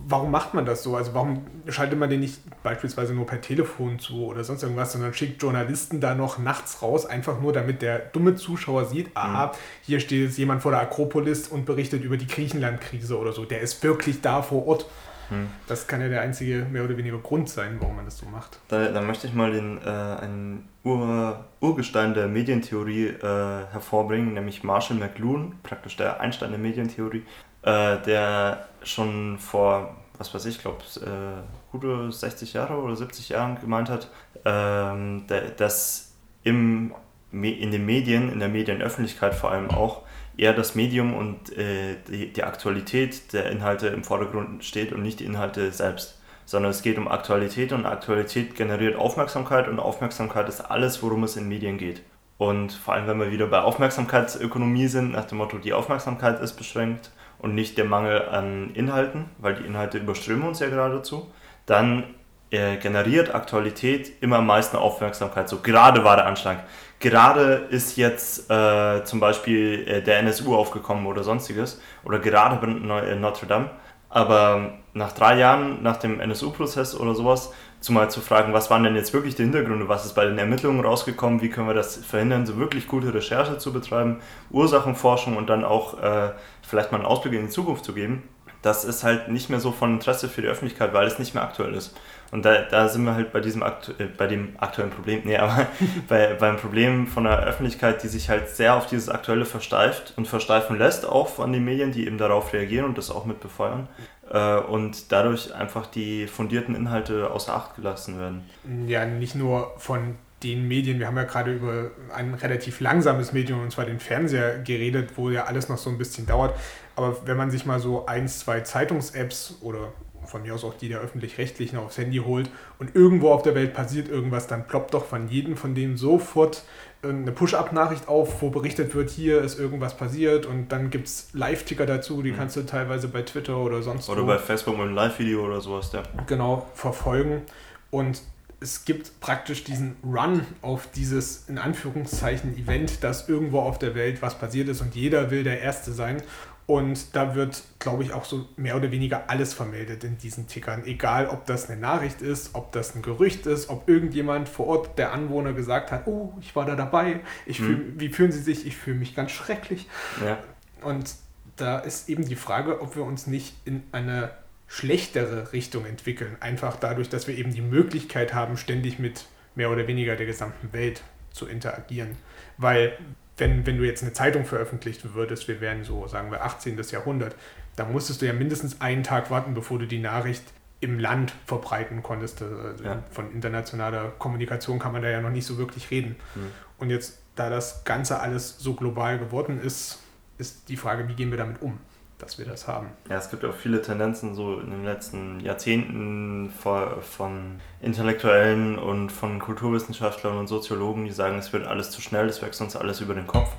warum 0.06 0.32
macht 0.32 0.54
man 0.54 0.66
das 0.66 0.82
so? 0.82 0.96
Also 0.96 1.14
warum 1.14 1.46
schaltet 1.68 1.98
man 1.98 2.10
den 2.10 2.20
nicht 2.20 2.40
beispielsweise 2.64 3.14
nur 3.14 3.26
per 3.26 3.40
Telefon 3.40 4.00
zu 4.00 4.26
oder 4.26 4.42
sonst 4.42 4.64
irgendwas, 4.64 4.92
sondern 4.92 5.14
schickt 5.14 5.40
Journalisten 5.40 6.00
da 6.00 6.14
noch 6.16 6.38
nachts 6.38 6.82
raus, 6.82 7.06
einfach 7.06 7.40
nur 7.40 7.52
damit 7.52 7.82
der 7.82 7.98
dumme 7.98 8.34
Zuschauer 8.34 8.86
sieht, 8.86 9.10
aha, 9.14 9.46
mhm. 9.46 9.50
hier 9.82 10.00
steht 10.00 10.24
jetzt 10.24 10.38
jemand 10.38 10.62
vor 10.62 10.72
der 10.72 10.80
Akropolis 10.80 11.51
und 11.52 11.64
berichtet 11.66 12.02
über 12.02 12.16
die 12.16 12.26
Griechenland-Krise 12.26 13.18
oder 13.18 13.32
so. 13.32 13.44
Der 13.44 13.60
ist 13.60 13.82
wirklich 13.82 14.20
da 14.20 14.42
vor 14.42 14.66
Ort. 14.66 14.86
Hm. 15.28 15.48
Das 15.66 15.86
kann 15.86 16.00
ja 16.00 16.08
der 16.08 16.20
einzige 16.20 16.66
mehr 16.70 16.84
oder 16.84 16.96
weniger 16.96 17.18
Grund 17.18 17.48
sein, 17.48 17.76
warum 17.80 17.96
man 17.96 18.04
das 18.04 18.18
so 18.18 18.26
macht. 18.26 18.58
Da, 18.68 18.88
da 18.88 19.00
möchte 19.00 19.26
ich 19.26 19.34
mal 19.34 19.52
den, 19.52 19.78
äh, 19.78 19.88
einen 19.88 20.68
Ur, 20.84 21.44
Urgestein 21.60 22.14
der 22.14 22.28
Medientheorie 22.28 23.06
äh, 23.06 23.22
hervorbringen, 23.22 24.34
nämlich 24.34 24.64
Marshall 24.64 24.96
McLuhan, 24.96 25.54
praktisch 25.62 25.96
der 25.96 26.20
Einstein 26.20 26.50
der 26.50 26.58
Medientheorie, 26.58 27.24
äh, 27.62 27.98
der 27.98 28.66
schon 28.82 29.38
vor, 29.38 29.96
was 30.18 30.34
weiß 30.34 30.44
ich, 30.46 30.60
glaube 30.60 30.82
äh, 31.00 31.42
gute 31.70 32.10
60 32.10 32.52
Jahre 32.52 32.74
oder 32.74 32.96
70 32.96 33.30
Jahren 33.30 33.60
gemeint 33.60 33.88
hat, 33.88 34.10
ähm, 34.44 35.24
dass 35.56 36.12
im, 36.42 36.92
in 37.30 37.70
den 37.70 37.86
Medien, 37.86 38.30
in 38.30 38.40
der 38.40 38.48
Medienöffentlichkeit 38.48 39.34
vor 39.34 39.52
allem 39.52 39.70
auch, 39.70 40.02
eher 40.42 40.52
das 40.52 40.74
Medium 40.74 41.14
und 41.14 41.56
äh, 41.56 41.96
die, 42.08 42.32
die 42.32 42.42
Aktualität 42.42 43.32
der 43.32 43.50
Inhalte 43.50 43.86
im 43.86 44.02
Vordergrund 44.02 44.64
steht 44.64 44.92
und 44.92 45.02
nicht 45.02 45.20
die 45.20 45.24
Inhalte 45.24 45.70
selbst. 45.70 46.20
Sondern 46.44 46.72
es 46.72 46.82
geht 46.82 46.98
um 46.98 47.06
Aktualität 47.06 47.72
und 47.72 47.86
Aktualität 47.86 48.56
generiert 48.56 48.96
Aufmerksamkeit 48.96 49.68
und 49.68 49.78
Aufmerksamkeit 49.78 50.48
ist 50.48 50.60
alles, 50.60 51.00
worum 51.00 51.22
es 51.22 51.36
in 51.36 51.48
Medien 51.48 51.78
geht. 51.78 52.02
Und 52.38 52.72
vor 52.72 52.94
allem, 52.94 53.06
wenn 53.06 53.20
wir 53.20 53.30
wieder 53.30 53.46
bei 53.46 53.60
Aufmerksamkeitsökonomie 53.60 54.88
sind, 54.88 55.12
nach 55.12 55.26
dem 55.26 55.38
Motto, 55.38 55.58
die 55.58 55.72
Aufmerksamkeit 55.72 56.40
ist 56.40 56.54
beschränkt 56.54 57.12
und 57.38 57.54
nicht 57.54 57.78
der 57.78 57.84
Mangel 57.84 58.28
an 58.28 58.74
Inhalten, 58.74 59.26
weil 59.38 59.54
die 59.54 59.64
Inhalte 59.64 59.98
überströmen 59.98 60.48
uns 60.48 60.58
ja 60.58 60.68
geradezu, 60.68 61.30
dann 61.66 62.14
äh, 62.50 62.78
generiert 62.78 63.32
Aktualität 63.32 64.10
immer 64.20 64.38
am 64.38 64.46
meisten 64.46 64.76
Aufmerksamkeit. 64.76 65.48
So 65.48 65.60
gerade 65.60 66.02
war 66.02 66.16
der 66.16 66.26
Anschlag 66.26 66.64
gerade 67.02 67.66
ist 67.68 67.96
jetzt 67.96 68.50
äh, 68.50 69.04
zum 69.04 69.20
Beispiel 69.20 69.86
äh, 69.86 70.02
der 70.02 70.20
NSU 70.20 70.56
aufgekommen 70.56 71.06
oder 71.06 71.22
sonstiges 71.22 71.80
oder 72.04 72.18
gerade 72.18 72.64
in 72.66 72.88
äh, 72.88 73.14
Notre 73.16 73.46
Dame. 73.46 73.70
Aber 74.08 74.74
nach 74.94 75.12
drei 75.12 75.38
Jahren, 75.38 75.82
nach 75.82 75.96
dem 75.96 76.20
NSU-Prozess 76.20 76.98
oder 76.98 77.14
sowas, 77.14 77.52
zumal 77.80 78.10
zu 78.10 78.20
fragen, 78.20 78.52
was 78.52 78.70
waren 78.70 78.84
denn 78.84 78.94
jetzt 78.94 79.12
wirklich 79.12 79.34
die 79.34 79.42
Hintergründe, 79.42 79.88
was 79.88 80.04
ist 80.04 80.14
bei 80.14 80.24
den 80.24 80.38
Ermittlungen 80.38 80.84
rausgekommen, 80.84 81.40
wie 81.40 81.48
können 81.48 81.66
wir 81.66 81.74
das 81.74 81.96
verhindern, 81.96 82.46
so 82.46 82.58
wirklich 82.58 82.86
gute 82.86 83.12
Recherche 83.12 83.58
zu 83.58 83.72
betreiben, 83.72 84.20
Ursachenforschung 84.50 85.36
und 85.36 85.48
dann 85.48 85.64
auch 85.64 86.00
äh, 86.00 86.30
vielleicht 86.62 86.92
mal 86.92 86.98
einen 86.98 87.06
Ausblick 87.06 87.32
in 87.32 87.46
die 87.46 87.48
Zukunft 87.48 87.84
zu 87.84 87.94
geben, 87.94 88.22
das 88.60 88.84
ist 88.84 89.02
halt 89.02 89.28
nicht 89.28 89.50
mehr 89.50 89.60
so 89.60 89.72
von 89.72 89.94
Interesse 89.94 90.28
für 90.28 90.42
die 90.42 90.48
Öffentlichkeit, 90.48 90.94
weil 90.94 91.06
es 91.06 91.18
nicht 91.18 91.34
mehr 91.34 91.42
aktuell 91.42 91.74
ist. 91.74 91.96
Und 92.32 92.46
da, 92.46 92.62
da 92.62 92.88
sind 92.88 93.04
wir 93.04 93.14
halt 93.14 93.30
bei 93.30 93.40
diesem 93.40 93.62
aktu 93.62 93.92
äh, 93.98 94.06
bei 94.06 94.26
dem 94.26 94.54
aktuellen 94.58 94.90
Problem, 94.90 95.20
nee, 95.24 95.36
aber 95.36 95.66
bei, 96.08 96.32
beim 96.32 96.56
Problem 96.56 97.06
von 97.06 97.24
der 97.24 97.44
Öffentlichkeit, 97.44 98.02
die 98.02 98.08
sich 98.08 98.30
halt 98.30 98.48
sehr 98.48 98.74
auf 98.74 98.86
dieses 98.86 99.10
Aktuelle 99.10 99.44
versteift 99.44 100.14
und 100.16 100.26
versteifen 100.26 100.78
lässt, 100.78 101.04
auch 101.06 101.28
von 101.28 101.52
den 101.52 101.62
Medien, 101.62 101.92
die 101.92 102.06
eben 102.06 102.16
darauf 102.16 102.54
reagieren 102.54 102.86
und 102.86 102.96
das 102.96 103.10
auch 103.10 103.26
mit 103.26 103.40
befeuern. 103.40 103.86
Äh, 104.30 104.56
und 104.56 105.12
dadurch 105.12 105.54
einfach 105.54 105.86
die 105.86 106.26
fundierten 106.26 106.74
Inhalte 106.74 107.30
außer 107.30 107.54
Acht 107.54 107.76
gelassen 107.76 108.18
werden. 108.18 108.48
Ja, 108.88 109.04
nicht 109.04 109.34
nur 109.34 109.74
von 109.76 110.16
den 110.42 110.66
Medien, 110.66 110.98
wir 110.98 111.08
haben 111.08 111.18
ja 111.18 111.24
gerade 111.24 111.52
über 111.52 111.90
ein 112.14 112.32
relativ 112.32 112.80
langsames 112.80 113.34
Medium, 113.34 113.60
und 113.60 113.72
zwar 113.72 113.84
den 113.84 114.00
Fernseher, 114.00 114.58
geredet, 114.58 115.10
wo 115.16 115.28
ja 115.28 115.44
alles 115.44 115.68
noch 115.68 115.78
so 115.78 115.90
ein 115.90 115.98
bisschen 115.98 116.26
dauert. 116.26 116.54
Aber 116.96 117.26
wenn 117.26 117.36
man 117.36 117.50
sich 117.50 117.66
mal 117.66 117.78
so 117.78 118.06
ein, 118.06 118.26
zwei 118.26 118.62
Zeitungs-Apps 118.62 119.58
oder 119.60 119.92
von 120.26 120.42
mir 120.42 120.54
aus 120.54 120.64
auch 120.64 120.74
die 120.74 120.88
der 120.88 121.00
öffentlich-rechtlichen 121.00 121.78
aufs 121.78 121.98
Handy 121.98 122.18
holt 122.18 122.50
und 122.78 122.94
irgendwo 122.94 123.30
auf 123.30 123.42
der 123.42 123.54
Welt 123.54 123.74
passiert 123.74 124.08
irgendwas, 124.08 124.46
dann 124.46 124.66
ploppt 124.66 124.94
doch 124.94 125.04
von 125.04 125.28
jedem 125.28 125.56
von 125.56 125.74
denen 125.74 125.96
sofort 125.96 126.64
eine 127.02 127.32
Push-Up-Nachricht 127.32 128.06
auf, 128.06 128.42
wo 128.42 128.50
berichtet 128.50 128.94
wird, 128.94 129.10
hier 129.10 129.42
ist 129.42 129.58
irgendwas 129.58 129.96
passiert 129.96 130.46
und 130.46 130.70
dann 130.70 130.90
gibt 130.90 131.08
es 131.08 131.30
Live-Ticker 131.32 131.84
dazu, 131.84 132.22
die 132.22 132.32
mhm. 132.32 132.36
kannst 132.36 132.56
du 132.56 132.62
teilweise 132.62 133.08
bei 133.08 133.22
Twitter 133.22 133.56
oder 133.56 133.82
sonst 133.82 134.08
Oder 134.08 134.22
wo, 134.22 134.26
bei 134.26 134.38
Facebook 134.38 134.76
mit 134.76 134.86
einem 134.86 134.94
Live-Video 134.94 135.44
oder 135.44 135.60
sowas, 135.60 135.90
ja. 135.92 136.04
Genau, 136.26 136.66
verfolgen. 136.74 137.42
Und 137.90 138.22
es 138.60 138.84
gibt 138.84 139.20
praktisch 139.20 139.64
diesen 139.64 139.96
Run 140.04 140.46
auf 140.62 140.88
dieses, 140.94 141.48
in 141.48 141.58
Anführungszeichen, 141.58 142.56
Event, 142.56 143.02
dass 143.02 143.28
irgendwo 143.28 143.58
auf 143.58 143.80
der 143.80 143.96
Welt 143.96 144.22
was 144.22 144.38
passiert 144.38 144.68
ist 144.68 144.80
und 144.80 144.94
jeder 144.94 145.32
will 145.32 145.42
der 145.42 145.60
Erste 145.60 145.92
sein. 145.92 146.22
Und 146.66 147.16
da 147.16 147.34
wird, 147.34 147.62
glaube 147.80 148.04
ich, 148.04 148.12
auch 148.12 148.24
so 148.24 148.48
mehr 148.56 148.76
oder 148.76 148.90
weniger 148.90 149.28
alles 149.28 149.52
vermeldet 149.52 150.04
in 150.04 150.16
diesen 150.18 150.46
Tickern. 150.46 150.84
Egal, 150.84 151.26
ob 151.26 151.44
das 151.46 151.68
eine 151.68 151.80
Nachricht 151.80 152.22
ist, 152.22 152.54
ob 152.54 152.72
das 152.72 152.94
ein 152.94 153.02
Gerücht 153.02 153.46
ist, 153.46 153.68
ob 153.68 153.88
irgendjemand 153.88 154.48
vor 154.48 154.66
Ort, 154.66 154.98
der 154.98 155.12
Anwohner, 155.12 155.52
gesagt 155.52 155.90
hat, 155.90 156.06
oh, 156.06 156.32
ich 156.40 156.54
war 156.54 156.64
da 156.64 156.76
dabei, 156.76 157.20
ich 157.46 157.58
hm. 157.58 157.66
fühl, 157.66 157.92
wie 157.96 158.08
fühlen 158.08 158.32
Sie 158.32 158.42
sich? 158.42 158.66
Ich 158.66 158.76
fühle 158.76 158.96
mich 158.96 159.14
ganz 159.14 159.32
schrecklich. 159.32 159.88
Ja. 160.24 160.38
Und 160.82 161.14
da 161.56 161.78
ist 161.78 162.08
eben 162.08 162.26
die 162.26 162.36
Frage, 162.36 162.80
ob 162.80 162.96
wir 162.96 163.04
uns 163.04 163.26
nicht 163.26 163.54
in 163.64 163.82
eine 163.92 164.30
schlechtere 164.66 165.52
Richtung 165.52 165.84
entwickeln. 165.84 166.36
Einfach 166.40 166.76
dadurch, 166.76 167.08
dass 167.08 167.26
wir 167.26 167.36
eben 167.36 167.52
die 167.52 167.60
Möglichkeit 167.60 168.32
haben, 168.32 168.56
ständig 168.56 168.98
mit 168.98 169.26
mehr 169.54 169.70
oder 169.70 169.86
weniger 169.86 170.16
der 170.16 170.26
gesamten 170.26 170.72
Welt 170.72 171.02
zu 171.32 171.46
interagieren. 171.46 172.16
Weil 172.56 172.96
wenn, 173.36 173.66
wenn 173.66 173.78
du 173.78 173.84
jetzt 173.84 174.02
eine 174.02 174.12
Zeitung 174.12 174.44
veröffentlicht 174.44 175.14
würdest, 175.14 175.48
wir 175.48 175.60
wären 175.60 175.84
so, 175.84 176.06
sagen 176.06 176.30
wir, 176.30 176.44
18. 176.44 176.80
Jahrhundert, 176.90 177.34
dann 177.76 177.92
musstest 177.92 178.20
du 178.20 178.26
ja 178.26 178.32
mindestens 178.32 178.80
einen 178.80 179.02
Tag 179.02 179.30
warten, 179.30 179.54
bevor 179.54 179.78
du 179.78 179.86
die 179.86 179.98
Nachricht 179.98 180.44
im 180.80 180.98
Land 180.98 181.32
verbreiten 181.46 182.02
konntest. 182.02 182.42
Also 182.42 182.84
ja. 182.84 183.02
Von 183.10 183.32
internationaler 183.32 184.12
Kommunikation 184.18 184.78
kann 184.78 184.92
man 184.92 185.02
da 185.02 185.08
ja 185.08 185.20
noch 185.20 185.30
nicht 185.30 185.46
so 185.46 185.56
wirklich 185.56 185.90
reden. 185.90 186.16
Mhm. 186.34 186.50
Und 186.78 186.90
jetzt, 186.90 187.20
da 187.36 187.48
das 187.48 187.84
Ganze 187.84 188.20
alles 188.20 188.58
so 188.58 188.74
global 188.74 189.18
geworden 189.18 189.60
ist, 189.60 190.00
ist 190.38 190.68
die 190.68 190.76
Frage, 190.76 191.08
wie 191.08 191.14
gehen 191.14 191.30
wir 191.30 191.38
damit 191.38 191.62
um? 191.62 191.78
Dass 192.22 192.38
wir 192.38 192.46
das 192.46 192.68
haben. 192.68 192.86
Ja, 193.10 193.16
es 193.16 193.30
gibt 193.30 193.44
auch 193.44 193.54
viele 193.54 193.82
Tendenzen 193.82 194.34
so 194.34 194.60
in 194.60 194.70
den 194.70 194.84
letzten 194.84 195.40
Jahrzehnten 195.40 196.50
von 196.50 197.60
Intellektuellen 197.80 198.78
und 198.78 199.10
von 199.10 199.40
Kulturwissenschaftlern 199.40 200.38
und 200.38 200.46
Soziologen, 200.46 201.04
die 201.04 201.10
sagen, 201.10 201.38
es 201.38 201.52
wird 201.52 201.66
alles 201.66 201.90
zu 201.90 202.00
schnell, 202.00 202.28
es 202.28 202.40
wächst 202.40 202.60
uns 202.60 202.76
alles 202.76 203.00
über 203.00 203.14
den 203.14 203.26
Kopf. 203.26 203.50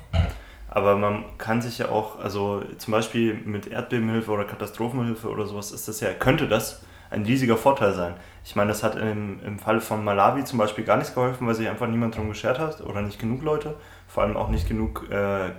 Aber 0.68 0.96
man 0.96 1.24
kann 1.36 1.60
sich 1.60 1.78
ja 1.78 1.90
auch, 1.90 2.18
also 2.18 2.62
zum 2.78 2.92
Beispiel 2.92 3.34
mit 3.34 3.66
Erdbebenhilfe 3.66 4.30
oder 4.30 4.44
Katastrophenhilfe 4.44 5.28
oder 5.28 5.46
sowas, 5.46 5.70
ist 5.70 5.86
das 5.86 6.00
ja, 6.00 6.12
könnte 6.14 6.48
das 6.48 6.82
ein 7.10 7.24
riesiger 7.24 7.56
Vorteil 7.56 7.92
sein. 7.92 8.14
Ich 8.44 8.56
meine, 8.56 8.68
das 8.68 8.82
hat 8.82 8.96
im, 8.96 9.40
im 9.44 9.58
Falle 9.58 9.80
von 9.80 10.02
Malawi 10.02 10.44
zum 10.44 10.58
Beispiel 10.58 10.84
gar 10.84 10.96
nichts 10.96 11.14
geholfen, 11.14 11.46
weil 11.46 11.54
sich 11.54 11.68
einfach 11.68 11.86
niemand 11.86 12.14
darum 12.14 12.30
geschert 12.30 12.58
hat 12.58 12.80
oder 12.80 13.02
nicht 13.02 13.18
genug 13.18 13.42
Leute 13.42 13.76
vor 14.14 14.22
allem 14.22 14.36
auch 14.36 14.48
nicht 14.48 14.68
genug 14.68 15.08
äh, 15.10 15.48
äh, 15.48 15.50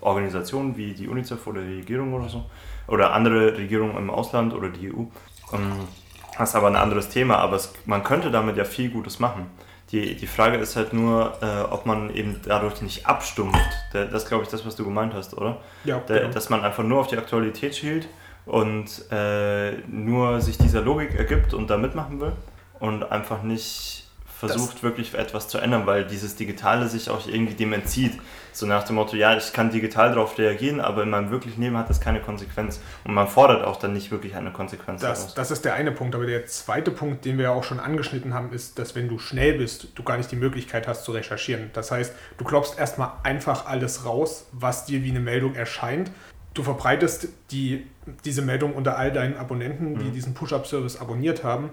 Organisationen 0.00 0.74
wie 0.78 0.94
die 0.94 1.06
UNICEF 1.06 1.46
oder 1.46 1.60
die 1.60 1.76
Regierung 1.76 2.14
oder 2.14 2.30
so 2.30 2.46
oder 2.86 3.12
andere 3.12 3.58
Regierungen 3.58 3.98
im 3.98 4.08
Ausland 4.08 4.54
oder 4.54 4.70
die 4.70 4.90
EU. 4.90 5.00
Ähm, 5.52 5.80
das 6.38 6.48
ist 6.48 6.54
aber 6.54 6.68
ein 6.68 6.76
anderes 6.76 7.10
Thema, 7.10 7.36
aber 7.36 7.56
es, 7.56 7.74
man 7.84 8.02
könnte 8.02 8.30
damit 8.30 8.56
ja 8.56 8.64
viel 8.64 8.88
Gutes 8.88 9.20
machen. 9.20 9.50
Die, 9.92 10.16
die 10.16 10.26
Frage 10.26 10.56
ist 10.56 10.76
halt 10.76 10.94
nur, 10.94 11.36
äh, 11.42 11.70
ob 11.70 11.84
man 11.84 12.08
eben 12.14 12.40
dadurch 12.46 12.80
nicht 12.80 13.06
abstumpft. 13.06 13.60
Das 13.92 14.10
ist, 14.14 14.28
glaube 14.28 14.44
ich, 14.44 14.48
das, 14.48 14.64
was 14.64 14.76
du 14.76 14.84
gemeint 14.84 15.12
hast, 15.12 15.36
oder? 15.36 15.58
Ja. 15.84 16.02
genau. 16.06 16.30
Dass 16.30 16.48
man 16.48 16.64
einfach 16.64 16.84
nur 16.84 17.00
auf 17.00 17.08
die 17.08 17.18
Aktualität 17.18 17.76
schielt 17.76 18.08
und 18.46 19.04
äh, 19.12 19.72
nur 19.88 20.40
sich 20.40 20.56
dieser 20.56 20.80
Logik 20.80 21.14
ergibt 21.14 21.52
und 21.52 21.68
da 21.68 21.76
mitmachen 21.76 22.18
will 22.18 22.32
und 22.80 23.12
einfach 23.12 23.42
nicht 23.42 24.03
versucht, 24.48 24.76
das 24.76 24.82
wirklich 24.82 25.14
etwas 25.14 25.48
zu 25.48 25.58
ändern, 25.58 25.86
weil 25.86 26.04
dieses 26.04 26.36
Digitale 26.36 26.88
sich 26.88 27.10
auch 27.10 27.26
irgendwie 27.26 27.54
dem 27.54 27.72
entzieht. 27.72 28.12
So 28.52 28.66
nach 28.66 28.84
dem 28.84 28.94
Motto, 28.94 29.16
ja, 29.16 29.36
ich 29.36 29.52
kann 29.52 29.70
digital 29.70 30.10
darauf 30.10 30.38
reagieren, 30.38 30.80
aber 30.80 31.02
in 31.02 31.10
meinem 31.10 31.30
wirklichen 31.30 31.60
Leben 31.60 31.76
hat 31.76 31.90
das 31.90 32.00
keine 32.00 32.20
Konsequenz. 32.20 32.80
Und 33.02 33.12
man 33.12 33.26
fordert 33.26 33.64
auch 33.64 33.76
dann 33.76 33.92
nicht 33.92 34.12
wirklich 34.12 34.36
eine 34.36 34.52
Konsequenz 34.52 35.00
das, 35.00 35.18
daraus. 35.18 35.34
Das 35.34 35.50
ist 35.50 35.64
der 35.64 35.74
eine 35.74 35.90
Punkt. 35.90 36.14
Aber 36.14 36.24
der 36.24 36.46
zweite 36.46 36.92
Punkt, 36.92 37.24
den 37.24 37.36
wir 37.36 37.44
ja 37.44 37.50
auch 37.50 37.64
schon 37.64 37.80
angeschnitten 37.80 38.32
haben, 38.32 38.52
ist, 38.52 38.78
dass 38.78 38.94
wenn 38.94 39.08
du 39.08 39.18
schnell 39.18 39.58
bist, 39.58 39.88
du 39.96 40.04
gar 40.04 40.16
nicht 40.16 40.30
die 40.30 40.36
Möglichkeit 40.36 40.86
hast 40.86 41.04
zu 41.04 41.10
recherchieren. 41.10 41.70
Das 41.72 41.90
heißt, 41.90 42.14
du 42.38 42.44
klopfst 42.44 42.78
erstmal 42.78 43.12
einfach 43.24 43.66
alles 43.66 44.04
raus, 44.04 44.46
was 44.52 44.84
dir 44.84 45.02
wie 45.02 45.10
eine 45.10 45.20
Meldung 45.20 45.56
erscheint. 45.56 46.12
Du 46.54 46.62
verbreitest 46.62 47.28
die, 47.50 47.84
diese 48.24 48.42
Meldung 48.42 48.74
unter 48.74 48.96
all 48.96 49.10
deinen 49.10 49.36
Abonnenten, 49.36 49.98
die 49.98 50.04
mhm. 50.04 50.12
diesen 50.12 50.34
Push-Up-Service 50.34 51.00
abonniert 51.00 51.42
haben 51.42 51.70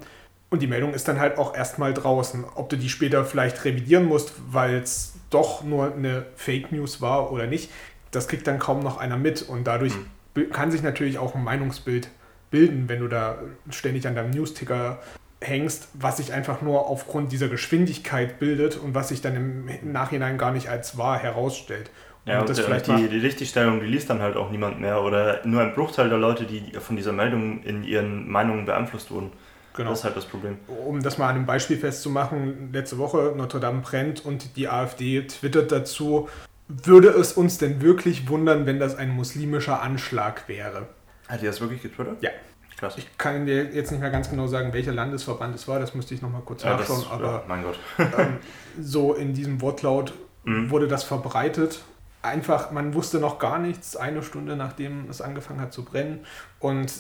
und 0.52 0.62
die 0.62 0.68
Meldung 0.68 0.94
ist 0.94 1.08
dann 1.08 1.20
halt 1.20 1.38
auch 1.38 1.56
erstmal 1.56 1.94
draußen. 1.94 2.44
Ob 2.56 2.70
du 2.70 2.78
die 2.78 2.90
später 2.90 3.24
vielleicht 3.24 3.64
revidieren 3.64 4.06
musst, 4.06 4.34
weil 4.52 4.76
es 4.76 5.14
doch 5.30 5.64
nur 5.64 5.96
eine 5.96 6.26
Fake 6.36 6.74
News 6.74 7.00
war 7.02 7.32
oder 7.32 7.48
nicht, 7.48 7.72
das 8.12 8.28
kriegt 8.28 8.46
dann 8.48 8.60
kaum 8.60 8.82
noch 8.82 8.98
einer 8.98 9.18
mit. 9.18 9.42
Und 9.42 9.66
dadurch 9.66 9.94
mhm. 10.36 10.52
kann 10.52 10.70
sich 10.70 10.84
natürlich 10.84 11.18
auch 11.18 11.36
ein 11.36 11.44
Meinungsbild 11.44 12.10
bilden, 12.52 12.90
wenn 12.90 13.00
du 13.00 13.08
da 13.08 13.38
ständig 13.70 14.06
an 14.08 14.16
deinem 14.16 14.32
Newsticker 14.32 15.00
hängst, 15.40 15.88
was 15.94 16.18
sich 16.18 16.34
einfach 16.34 16.62
nur 16.62 16.86
aufgrund 16.86 17.32
dieser 17.32 17.48
Geschwindigkeit 17.48 18.38
bildet 18.38 18.76
und 18.76 18.94
was 18.94 19.08
sich 19.08 19.22
dann 19.22 19.38
im 19.38 19.92
Nachhinein 19.94 20.38
gar 20.38 20.52
nicht 20.52 20.68
als 20.68 20.98
wahr 20.98 21.18
herausstellt. 21.18 21.90
Und 22.26 22.32
ja, 22.34 22.42
und, 22.42 22.50
das 22.50 22.60
und 22.60 22.66
vielleicht 22.66 22.88
die, 22.88 23.08
die 23.08 23.20
Richtigstellung, 23.20 23.80
die 23.80 23.88
liest 23.88 24.10
dann 24.10 24.22
halt 24.22 24.36
auch 24.36 24.52
niemand 24.52 24.82
mehr 24.82 25.02
oder 25.02 25.40
nur 25.46 25.62
ein 25.62 25.74
Bruchteil 25.74 26.10
der 26.10 26.18
Leute, 26.18 26.44
die 26.44 26.74
von 26.78 26.98
dieser 26.98 27.14
Meldung 27.14 27.64
in 27.64 27.86
ihren 27.86 28.30
Meinungen 28.30 28.66
beeinflusst 28.66 29.12
wurden. 29.12 29.32
Genau. 29.74 29.92
Das 29.92 30.00
ist 30.00 30.06
halt 30.06 30.18
das 30.18 30.26
Problem. 30.26 30.58
Um 30.68 31.02
das 31.02 31.18
mal 31.18 31.30
an 31.30 31.36
einem 31.36 31.46
Beispiel 31.46 31.78
festzumachen, 31.78 32.74
letzte 32.74 32.98
Woche 32.98 33.34
Notre 33.36 33.60
Dame 33.60 33.82
brennt 33.82 34.26
und 34.26 34.58
die 34.58 34.68
AfD 34.68 35.26
twittert 35.28 35.72
dazu, 35.72 36.28
würde 36.68 37.10
es 37.10 37.34
uns 37.34 37.58
denn 37.58 37.82
wirklich 37.82 38.30
wundern, 38.30 38.66
wenn 38.66 38.80
das 38.80 38.96
ein 38.96 39.10
muslimischer 39.10 39.82
Anschlag 39.82 40.48
wäre? 40.48 40.88
Hat 41.28 41.42
die 41.42 41.46
das 41.46 41.62
wirklich 41.62 41.82
getwittert? 41.82 42.22
Ja. 42.22 42.32
Krass. 42.78 42.96
Ich 42.98 43.16
kann 43.20 43.46
dir 43.46 43.66
jetzt 43.66 43.92
nicht 43.92 44.02
mehr 44.02 44.10
ganz 44.10 44.32
genau 44.32 44.48
sagen, 44.48 44.74
welcher 44.74 44.92
Landesverband 44.92 45.54
es 45.54 45.68
war, 45.68 45.80
das 45.80 45.94
müsste 45.94 46.16
ich 46.16 46.24
nochmal 46.24 46.42
kurz 46.42 46.64
ja, 46.64 46.76
nachschauen, 46.76 47.02
das, 47.02 47.12
aber 47.12 47.26
ja, 47.26 47.44
mein 47.48 47.62
Gott. 47.62 47.78
ähm, 48.18 48.38
so 48.82 49.14
in 49.14 49.36
diesem 49.36 49.62
Wortlaut 49.62 50.14
mhm. 50.46 50.72
wurde 50.72 50.88
das 50.88 51.04
verbreitet. 51.04 51.84
Einfach, 52.24 52.72
man 52.72 52.96
wusste 52.96 53.20
noch 53.20 53.38
gar 53.38 53.60
nichts, 53.60 53.96
eine 53.96 54.24
Stunde 54.24 54.56
nachdem 54.56 55.08
es 55.12 55.22
angefangen 55.22 55.62
hat 55.62 55.74
zu 55.74 55.86
brennen. 55.86 56.26
Und 56.60 56.92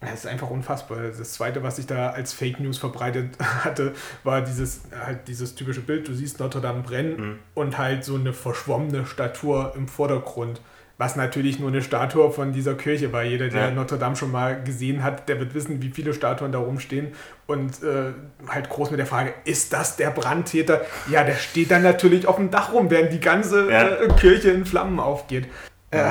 das 0.00 0.20
ist 0.20 0.26
einfach 0.26 0.50
unfassbar. 0.50 0.98
Das 1.16 1.32
zweite, 1.32 1.62
was 1.62 1.78
ich 1.78 1.86
da 1.86 2.10
als 2.10 2.32
Fake 2.32 2.60
News 2.60 2.78
verbreitet 2.78 3.36
hatte, 3.64 3.94
war 4.22 4.42
dieses, 4.42 4.82
halt 5.04 5.26
dieses 5.26 5.54
typische 5.54 5.80
Bild. 5.80 6.06
Du 6.06 6.14
siehst 6.14 6.38
Notre 6.38 6.60
Dame 6.60 6.82
brennen 6.82 7.16
mhm. 7.20 7.38
und 7.54 7.78
halt 7.78 8.04
so 8.04 8.14
eine 8.14 8.32
verschwommene 8.32 9.06
Statue 9.06 9.72
im 9.76 9.88
Vordergrund. 9.88 10.60
Was 10.98 11.14
natürlich 11.14 11.60
nur 11.60 11.68
eine 11.68 11.80
Statue 11.80 12.32
von 12.32 12.52
dieser 12.52 12.74
Kirche 12.74 13.12
war. 13.12 13.22
Jeder, 13.22 13.48
der 13.48 13.66
ja. 13.66 13.70
Notre 13.70 13.98
Dame 13.98 14.16
schon 14.16 14.32
mal 14.32 14.62
gesehen 14.64 15.04
hat, 15.04 15.28
der 15.28 15.38
wird 15.38 15.54
wissen, 15.54 15.80
wie 15.80 15.90
viele 15.90 16.12
Statuen 16.12 16.50
da 16.50 16.58
rumstehen. 16.58 17.12
Und 17.46 17.82
äh, 17.84 18.12
halt 18.48 18.68
groß 18.68 18.90
mit 18.90 18.98
der 18.98 19.06
Frage, 19.06 19.32
ist 19.44 19.72
das 19.72 19.96
der 19.96 20.10
Brandtäter? 20.10 20.82
Ja, 21.08 21.22
der 21.22 21.36
steht 21.36 21.70
dann 21.70 21.82
natürlich 21.82 22.26
auf 22.26 22.36
dem 22.36 22.50
Dach 22.50 22.72
rum, 22.72 22.90
während 22.90 23.12
die 23.12 23.20
ganze 23.20 23.70
ja. 23.70 23.88
äh, 23.88 24.08
Kirche 24.18 24.50
in 24.50 24.64
Flammen 24.66 24.98
aufgeht. 24.98 25.46
Äh, 25.92 26.10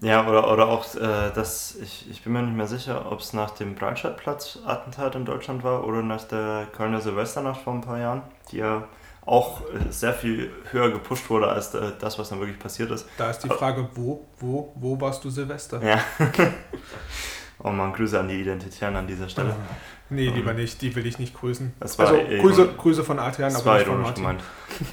ja, 0.00 0.26
oder, 0.28 0.50
oder 0.52 0.68
auch 0.68 0.84
äh, 0.94 1.30
das, 1.34 1.76
ich, 1.82 2.10
ich 2.10 2.22
bin 2.22 2.32
mir 2.32 2.42
nicht 2.42 2.56
mehr 2.56 2.66
sicher, 2.66 3.10
ob 3.10 3.20
es 3.20 3.32
nach 3.32 3.50
dem 3.50 3.74
Breitscheidplatz-Attentat 3.74 5.14
in 5.14 5.24
Deutschland 5.24 5.64
war 5.64 5.86
oder 5.86 6.02
nach 6.02 6.24
der 6.24 6.66
Kölner 6.76 7.00
Silvesternacht 7.00 7.60
vor 7.62 7.74
ein 7.74 7.80
paar 7.80 7.98
Jahren, 7.98 8.22
die 8.50 8.58
ja 8.58 8.84
auch 9.24 9.62
äh, 9.62 9.90
sehr 9.90 10.12
viel 10.12 10.50
höher 10.70 10.90
gepusht 10.90 11.28
wurde 11.28 11.48
als 11.48 11.74
äh, 11.74 11.92
das, 11.98 12.18
was 12.18 12.28
dann 12.28 12.40
wirklich 12.40 12.58
passiert 12.58 12.90
ist. 12.90 13.06
Da 13.18 13.30
ist 13.30 13.40
die 13.40 13.48
Frage, 13.48 13.88
wo, 13.94 14.24
wo, 14.38 14.72
wo 14.76 15.00
warst 15.00 15.24
du 15.24 15.30
Silvester? 15.30 15.82
Ja. 15.82 16.00
oh 17.62 17.70
man, 17.70 17.92
Grüße 17.92 18.18
an 18.18 18.28
die 18.28 18.40
Identitären 18.40 18.96
an 18.96 19.06
dieser 19.06 19.28
Stelle. 19.28 19.54
Nee, 20.08 20.28
lieber 20.28 20.52
um, 20.52 20.56
nicht, 20.56 20.80
die 20.82 20.94
will 20.94 21.04
ich 21.04 21.18
nicht 21.18 21.34
grüßen. 21.34 21.72
Das 21.80 21.98
war 21.98 22.06
also 22.06 22.20
Grüße, 22.40 22.74
Grüße 22.78 23.02
von 23.02 23.18
Adrian, 23.18 23.56
aber 23.56 23.74
nicht 23.74 23.86
von 23.88 24.02
Martin. 24.02 24.22
Gemeint. 24.22 24.42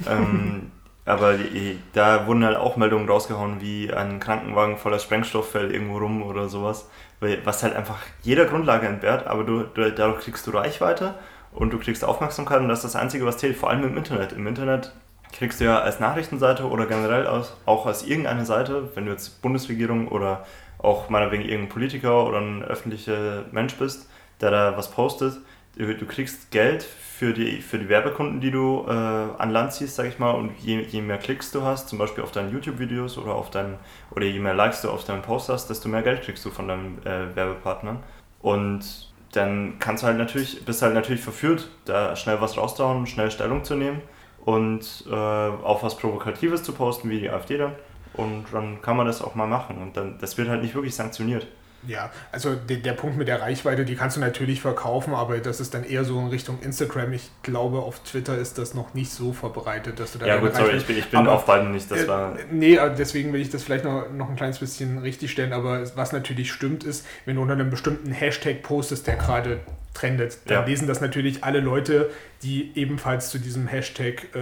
ähm, 0.08 0.72
aber 1.06 1.34
die, 1.34 1.80
da 1.94 2.28
wurden 2.28 2.46
halt 2.46 2.58
auch 2.58 2.78
Meldungen 2.78 3.10
rausgehauen, 3.10 3.60
wie 3.60 3.92
ein 3.94 4.20
Krankenwagen 4.20 4.78
voller 4.78 5.00
Sprengstoff 5.00 5.52
fällt 5.52 5.74
irgendwo 5.74 5.98
rum 5.98 6.24
oder 6.24 6.48
sowas. 6.48 6.90
was 7.20 7.64
halt 7.64 7.76
einfach 7.76 8.00
jeder 8.22 8.46
Grundlage 8.46 8.88
entbehrt, 8.88 9.28
aber 9.28 9.44
du, 9.44 9.64
du, 9.64 9.92
dadurch 9.92 10.24
kriegst 10.24 10.48
du 10.48 10.52
Reichweite 10.52 11.16
und 11.52 11.74
du 11.74 11.80
kriegst 11.80 12.06
Aufmerksamkeit 12.06 12.60
und 12.60 12.70
das 12.70 12.84
ist 12.84 12.94
das 12.94 13.02
Einzige, 13.02 13.26
was 13.26 13.38
zählt, 13.38 13.58
vor 13.58 13.70
allem 13.70 13.84
im 13.84 13.98
Internet. 13.98 14.32
Im 14.32 14.48
Internet 14.48 14.94
kriegst 15.34 15.60
du 15.60 15.66
ja 15.66 15.80
als 15.80 16.00
Nachrichtenseite 16.00 16.70
oder 16.70 16.86
generell 16.86 17.28
aus, 17.28 17.56
auch 17.66 17.86
als 17.86 18.06
irgendeine 18.06 18.46
Seite, 18.46 18.96
wenn 18.96 19.06
du 19.06 19.12
jetzt 19.12 19.42
Bundesregierung 19.42 20.08
oder 20.08 20.46
auch 20.78 21.10
meinetwegen 21.10 21.44
irgendein 21.44 21.70
Politiker 21.70 22.26
oder 22.26 22.40
ein 22.40 22.64
öffentlicher 22.64 23.46
Mensch 23.52 23.76
bist, 23.76 24.10
der 24.42 24.52
da 24.52 24.78
was 24.78 24.92
postet, 24.92 25.38
du, 25.76 25.96
du 25.96 26.06
kriegst 26.06 26.52
Geld 26.52 26.84
für 27.18 27.32
die, 27.32 27.62
für 27.62 27.78
die 27.78 27.90
Werbekunden, 27.90 28.42
die 28.42 28.50
du 28.50 28.86
äh, 28.88 28.92
an 28.92 29.52
Land 29.52 29.74
ziehst, 29.74 29.96
sag 29.96 30.08
ich 30.08 30.18
mal, 30.18 30.32
und 30.32 30.52
je, 30.60 30.82
je 30.82 31.02
mehr 31.02 31.20
Klicks 31.20 31.52
du 31.52 31.62
hast, 31.62 31.88
zum 31.88 32.00
Beispiel 32.00 32.24
auf 32.24 32.32
deinen 32.32 32.52
YouTube-Videos 32.52 33.20
oder 33.20 33.36
auf 33.36 33.52
deinen, 33.52 33.78
oder 34.12 34.26
je 34.26 34.40
mehr 34.40 34.56
Likes 34.56 34.82
du 34.82 34.90
auf 34.90 35.04
deinen 35.04 35.22
Post 35.22 35.50
hast, 35.50 35.70
desto 35.70 35.90
mehr 35.90 36.02
Geld 36.02 36.24
kriegst 36.24 36.44
du 36.44 36.50
von 36.50 36.68
deinen 36.68 37.06
äh, 37.06 37.36
Werbepartnern. 37.36 38.00
Und 38.42 39.14
dann 39.32 39.76
kannst 39.80 40.02
du 40.02 40.08
halt 40.08 40.18
natürlich, 40.18 40.66
bist 40.66 40.82
halt 40.82 40.96
natürlich 40.96 41.22
verführt, 41.22 41.70
da 41.86 42.16
schnell 42.16 42.42
was 42.42 42.58
rauszuhauen, 42.58 43.06
schnell 43.06 43.30
Stellung 43.30 43.64
zu 43.64 43.76
nehmen 43.76 44.02
und 44.44 45.06
äh, 45.10 45.14
auch 45.14 45.84
was 45.84 45.96
Provokatives 45.98 46.64
zu 46.64 46.74
posten, 46.74 47.10
wie 47.12 47.20
die 47.20 47.30
AfD 47.30 47.58
dann. 47.58 47.74
Und 48.16 48.46
dann 48.52 48.82
kann 48.82 48.98
man 48.98 49.06
das 49.06 49.22
auch 49.22 49.36
mal 49.36 49.48
machen. 49.48 49.78
Und 49.78 49.98
dann, 49.98 50.18
das 50.20 50.38
wird 50.38 50.50
halt 50.50 50.62
nicht 50.64 50.74
wirklich 50.74 50.96
sanktioniert. 50.96 51.48
Ja, 51.88 52.12
also 52.32 52.56
der, 52.56 52.78
der 52.78 52.94
Punkt 52.94 53.18
mit 53.18 53.28
der 53.28 53.42
Reichweite, 53.42 53.86
die 53.86 53.96
kannst 53.96 54.18
du 54.18 54.22
natürlich 54.22 54.62
verkaufen, 54.62 55.14
aber 55.14 55.40
das 55.40 55.60
ist 55.60 55.74
dann 55.74 55.84
eher 55.84 56.06
so 56.06 56.20
in 56.20 56.28
Richtung 56.28 56.60
Instagram. 56.62 57.14
Ich 57.14 57.30
glaube, 57.42 57.80
auf 57.80 58.00
Twitter 58.00 58.38
ist 58.38 58.58
das 58.58 58.74
noch 58.74 58.94
nicht 58.94 59.12
so 59.12 59.34
verbreitet, 59.34 60.00
dass 60.00 60.14
du 60.14 60.20
da. 60.20 60.28
Ja, 60.28 60.38
gut, 60.38 60.56
sorry, 60.56 60.78
ich 60.78 60.86
bin, 60.86 60.98
ich 60.98 61.10
bin 61.10 61.20
aber, 61.20 61.34
auf 61.34 61.46
beiden 61.46 61.72
nicht. 61.72 61.92
Das 61.92 62.04
äh, 62.04 62.08
war 62.08 62.38
nee, 62.52 62.80
deswegen 62.98 63.34
will 63.34 63.42
ich 63.42 63.50
das 63.50 63.64
vielleicht 63.64 63.84
noch, 63.84 64.10
noch 64.12 64.30
ein 64.30 64.36
kleines 64.36 64.60
bisschen 64.60 65.00
richtigstellen, 65.00 65.54
aber 65.54 65.84
was 65.96 66.14
natürlich 66.14 66.52
stimmt 66.52 66.84
ist, 66.84 67.06
wenn 67.26 67.36
du 67.36 67.42
unter 67.42 67.54
einem 67.54 67.70
bestimmten 67.70 68.12
Hashtag 68.12 68.64
postest, 68.64 69.08
der 69.08 69.18
gerade 69.18 69.60
trendet, 69.94 70.40
dann 70.46 70.62
ja. 70.62 70.66
lesen 70.66 70.88
das 70.88 71.02
natürlich 71.02 71.44
alle 71.44 71.60
Leute, 71.60 72.10
die 72.42 72.72
ebenfalls 72.76 73.30
zu 73.30 73.40
diesem 73.40 73.68
Hashtag, 73.68 74.36
äh, 74.36 74.40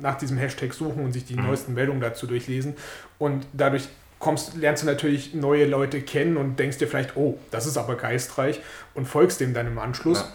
nach 0.00 0.18
diesem 0.18 0.36
Hashtag 0.36 0.74
suchen 0.74 1.04
und 1.04 1.12
sich 1.12 1.24
die 1.24 1.36
mhm. 1.36 1.46
neuesten 1.46 1.74
Meldungen 1.74 2.00
dazu 2.00 2.26
durchlesen. 2.26 2.74
Und 3.18 3.46
dadurch 3.52 3.88
kommst, 4.20 4.54
lernst 4.54 4.84
du 4.84 4.86
natürlich 4.86 5.34
neue 5.34 5.64
Leute 5.64 6.00
kennen 6.00 6.36
und 6.36 6.58
denkst 6.58 6.78
dir 6.78 6.86
vielleicht, 6.86 7.16
oh, 7.16 7.38
das 7.50 7.66
ist 7.66 7.76
aber 7.76 7.96
geistreich 7.96 8.60
und 8.94 9.06
folgst 9.06 9.40
dem 9.40 9.52
dann 9.52 9.66
im 9.66 9.78
Anschluss. 9.78 10.20
Ja. 10.20 10.32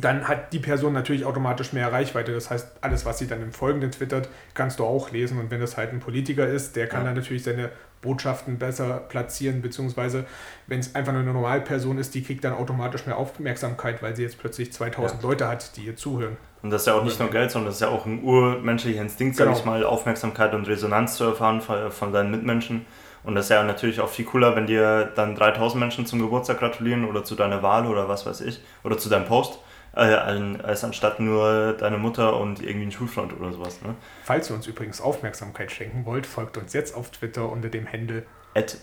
Dann 0.00 0.26
hat 0.26 0.52
die 0.52 0.58
Person 0.58 0.92
natürlich 0.92 1.24
automatisch 1.24 1.72
mehr 1.72 1.92
Reichweite. 1.92 2.32
Das 2.32 2.50
heißt, 2.50 2.78
alles, 2.80 3.06
was 3.06 3.18
sie 3.18 3.28
dann 3.28 3.42
im 3.42 3.52
Folgenden 3.52 3.92
twittert, 3.92 4.28
kannst 4.52 4.80
du 4.80 4.84
auch 4.84 5.10
lesen. 5.12 5.38
Und 5.38 5.50
wenn 5.50 5.60
das 5.60 5.76
halt 5.76 5.92
ein 5.92 6.00
Politiker 6.00 6.46
ist, 6.46 6.74
der 6.74 6.88
kann 6.88 7.02
ja. 7.02 7.06
dann 7.06 7.14
natürlich 7.14 7.44
seine 7.44 7.70
Botschaften 8.04 8.58
besser 8.58 9.02
platzieren, 9.08 9.62
beziehungsweise 9.62 10.26
wenn 10.66 10.78
es 10.78 10.94
einfach 10.94 11.12
nur 11.12 11.22
eine 11.22 11.32
Normalperson 11.32 11.98
ist, 11.98 12.14
die 12.14 12.22
kriegt 12.22 12.44
dann 12.44 12.52
automatisch 12.52 13.06
mehr 13.06 13.16
Aufmerksamkeit, 13.16 14.02
weil 14.02 14.14
sie 14.14 14.22
jetzt 14.22 14.38
plötzlich 14.38 14.72
2000 14.72 15.22
ja. 15.22 15.28
Leute 15.28 15.48
hat, 15.48 15.76
die 15.76 15.86
ihr 15.86 15.96
zuhören. 15.96 16.36
Und 16.62 16.70
das 16.70 16.82
ist 16.82 16.86
ja 16.86 16.94
auch 16.94 17.04
nicht 17.04 17.18
nur 17.18 17.30
Geld, 17.30 17.50
sondern 17.50 17.68
das 17.68 17.76
ist 17.76 17.80
ja 17.80 17.88
auch 17.88 18.06
ein 18.06 18.22
urmenschlicher 18.22 19.00
Instinkt, 19.00 19.36
genau. 19.36 19.50
sag 19.50 19.58
ich 19.58 19.64
mal, 19.64 19.84
Aufmerksamkeit 19.84 20.54
und 20.54 20.68
Resonanz 20.68 21.16
zu 21.16 21.24
erfahren 21.24 21.60
von, 21.60 22.12
deinen 22.12 22.30
Mitmenschen. 22.30 22.86
Und 23.22 23.34
das 23.34 23.46
ist 23.46 23.50
ja 23.50 23.62
natürlich 23.64 24.00
auch 24.00 24.08
viel 24.08 24.26
cooler, 24.26 24.54
wenn 24.54 24.66
dir 24.66 25.10
dann 25.14 25.34
3000 25.34 25.80
Menschen 25.80 26.06
zum 26.06 26.20
Geburtstag 26.20 26.58
gratulieren 26.58 27.06
oder 27.06 27.24
zu 27.24 27.34
deiner 27.34 27.62
Wahl 27.62 27.86
oder 27.86 28.08
was 28.08 28.26
weiß 28.26 28.42
ich, 28.42 28.60
oder 28.82 28.98
zu 28.98 29.08
deinem 29.08 29.24
Post, 29.24 29.58
als 29.94 30.84
anstatt 30.84 31.20
nur 31.20 31.74
deine 31.74 31.98
Mutter 31.98 32.38
und 32.38 32.62
irgendwie 32.62 32.86
ein 32.86 32.92
Schulfreund 32.92 33.32
oder 33.32 33.52
sowas. 33.52 33.80
Ne? 33.82 33.94
Falls 34.24 34.50
ihr 34.50 34.56
uns 34.56 34.66
übrigens 34.66 35.00
Aufmerksamkeit 35.00 35.70
schenken 35.70 36.04
wollt, 36.04 36.26
folgt 36.26 36.56
uns 36.56 36.72
jetzt 36.72 36.94
auf 36.94 37.10
Twitter 37.10 37.48
unter 37.48 37.68
dem 37.68 37.90
Handle 37.90 38.24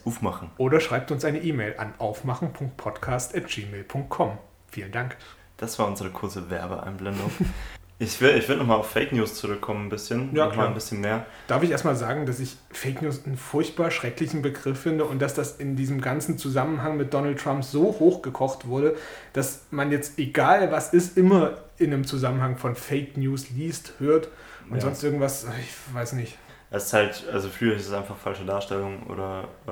aufmachen. 0.06 0.52
Oder 0.58 0.80
schreibt 0.80 1.12
uns 1.12 1.26
eine 1.26 1.42
E-Mail 1.42 1.76
an 1.78 1.94
aufmachen.podcast.gmail.com. 1.98 4.38
Vielen 4.68 4.92
Dank. 4.92 5.18
Das 5.58 5.80
war 5.80 5.88
unsere 5.88 6.10
kurze 6.10 6.50
Werbeeinblendung. 6.50 7.32
Ich 8.02 8.20
will, 8.20 8.36
ich 8.36 8.50
will 8.50 8.58
nochmal 8.58 8.78
auf 8.78 8.90
Fake 8.90 9.12
News 9.12 9.36
zurückkommen, 9.36 9.86
ein 9.86 9.90
bisschen. 9.90 10.36
Ja, 10.36 10.48
nochmal 10.48 10.66
ein 10.66 10.74
bisschen 10.74 11.02
mehr. 11.02 11.28
Darf 11.48 11.62
ich 11.62 11.70
erstmal 11.70 11.96
sagen, 11.96 12.26
dass 12.26 12.40
ich 12.40 12.58
Fake 12.72 13.04
News 13.04 13.28
einen 13.28 13.38
furchtbar 13.38 13.92
schrecklichen 13.92 14.42
Begriff 14.42 14.80
finde 14.82 15.06
und 15.06 15.22
dass 15.22 15.36
das 15.36 15.58
in 15.58 15.76
diesem 15.76 16.02
ganzen 16.02 16.40
Zusammenhang 16.40 16.98
mit 16.98 17.14
Donald 17.14 17.40
Trump 17.40 17.64
so 17.64 17.96
hochgekocht 18.00 18.68
wurde, 18.68 18.96
dass 19.34 19.66
man 19.70 19.92
jetzt, 19.92 20.18
egal 20.18 20.72
was 20.72 20.96
ist, 20.96 21.16
immer 21.16 21.60
in 21.78 21.94
einem 21.94 22.08
Zusammenhang 22.08 22.58
von 22.58 22.76
Fake 22.76 23.18
News 23.18 23.52
liest, 23.52 23.94
hört 24.00 24.30
und 24.68 24.78
ja. 24.78 24.82
sonst 24.82 25.04
irgendwas, 25.04 25.46
ich 25.62 25.96
weiß 25.96 26.14
nicht. 26.14 26.40
Es 26.72 26.86
ist 26.86 26.94
halt, 26.94 27.26
also 27.32 27.50
früher 27.50 27.76
ist 27.76 27.86
es 27.86 27.94
einfach 27.94 28.18
falsche 28.18 28.46
Darstellung 28.46 29.04
oder 29.10 29.44
äh, 29.68 29.72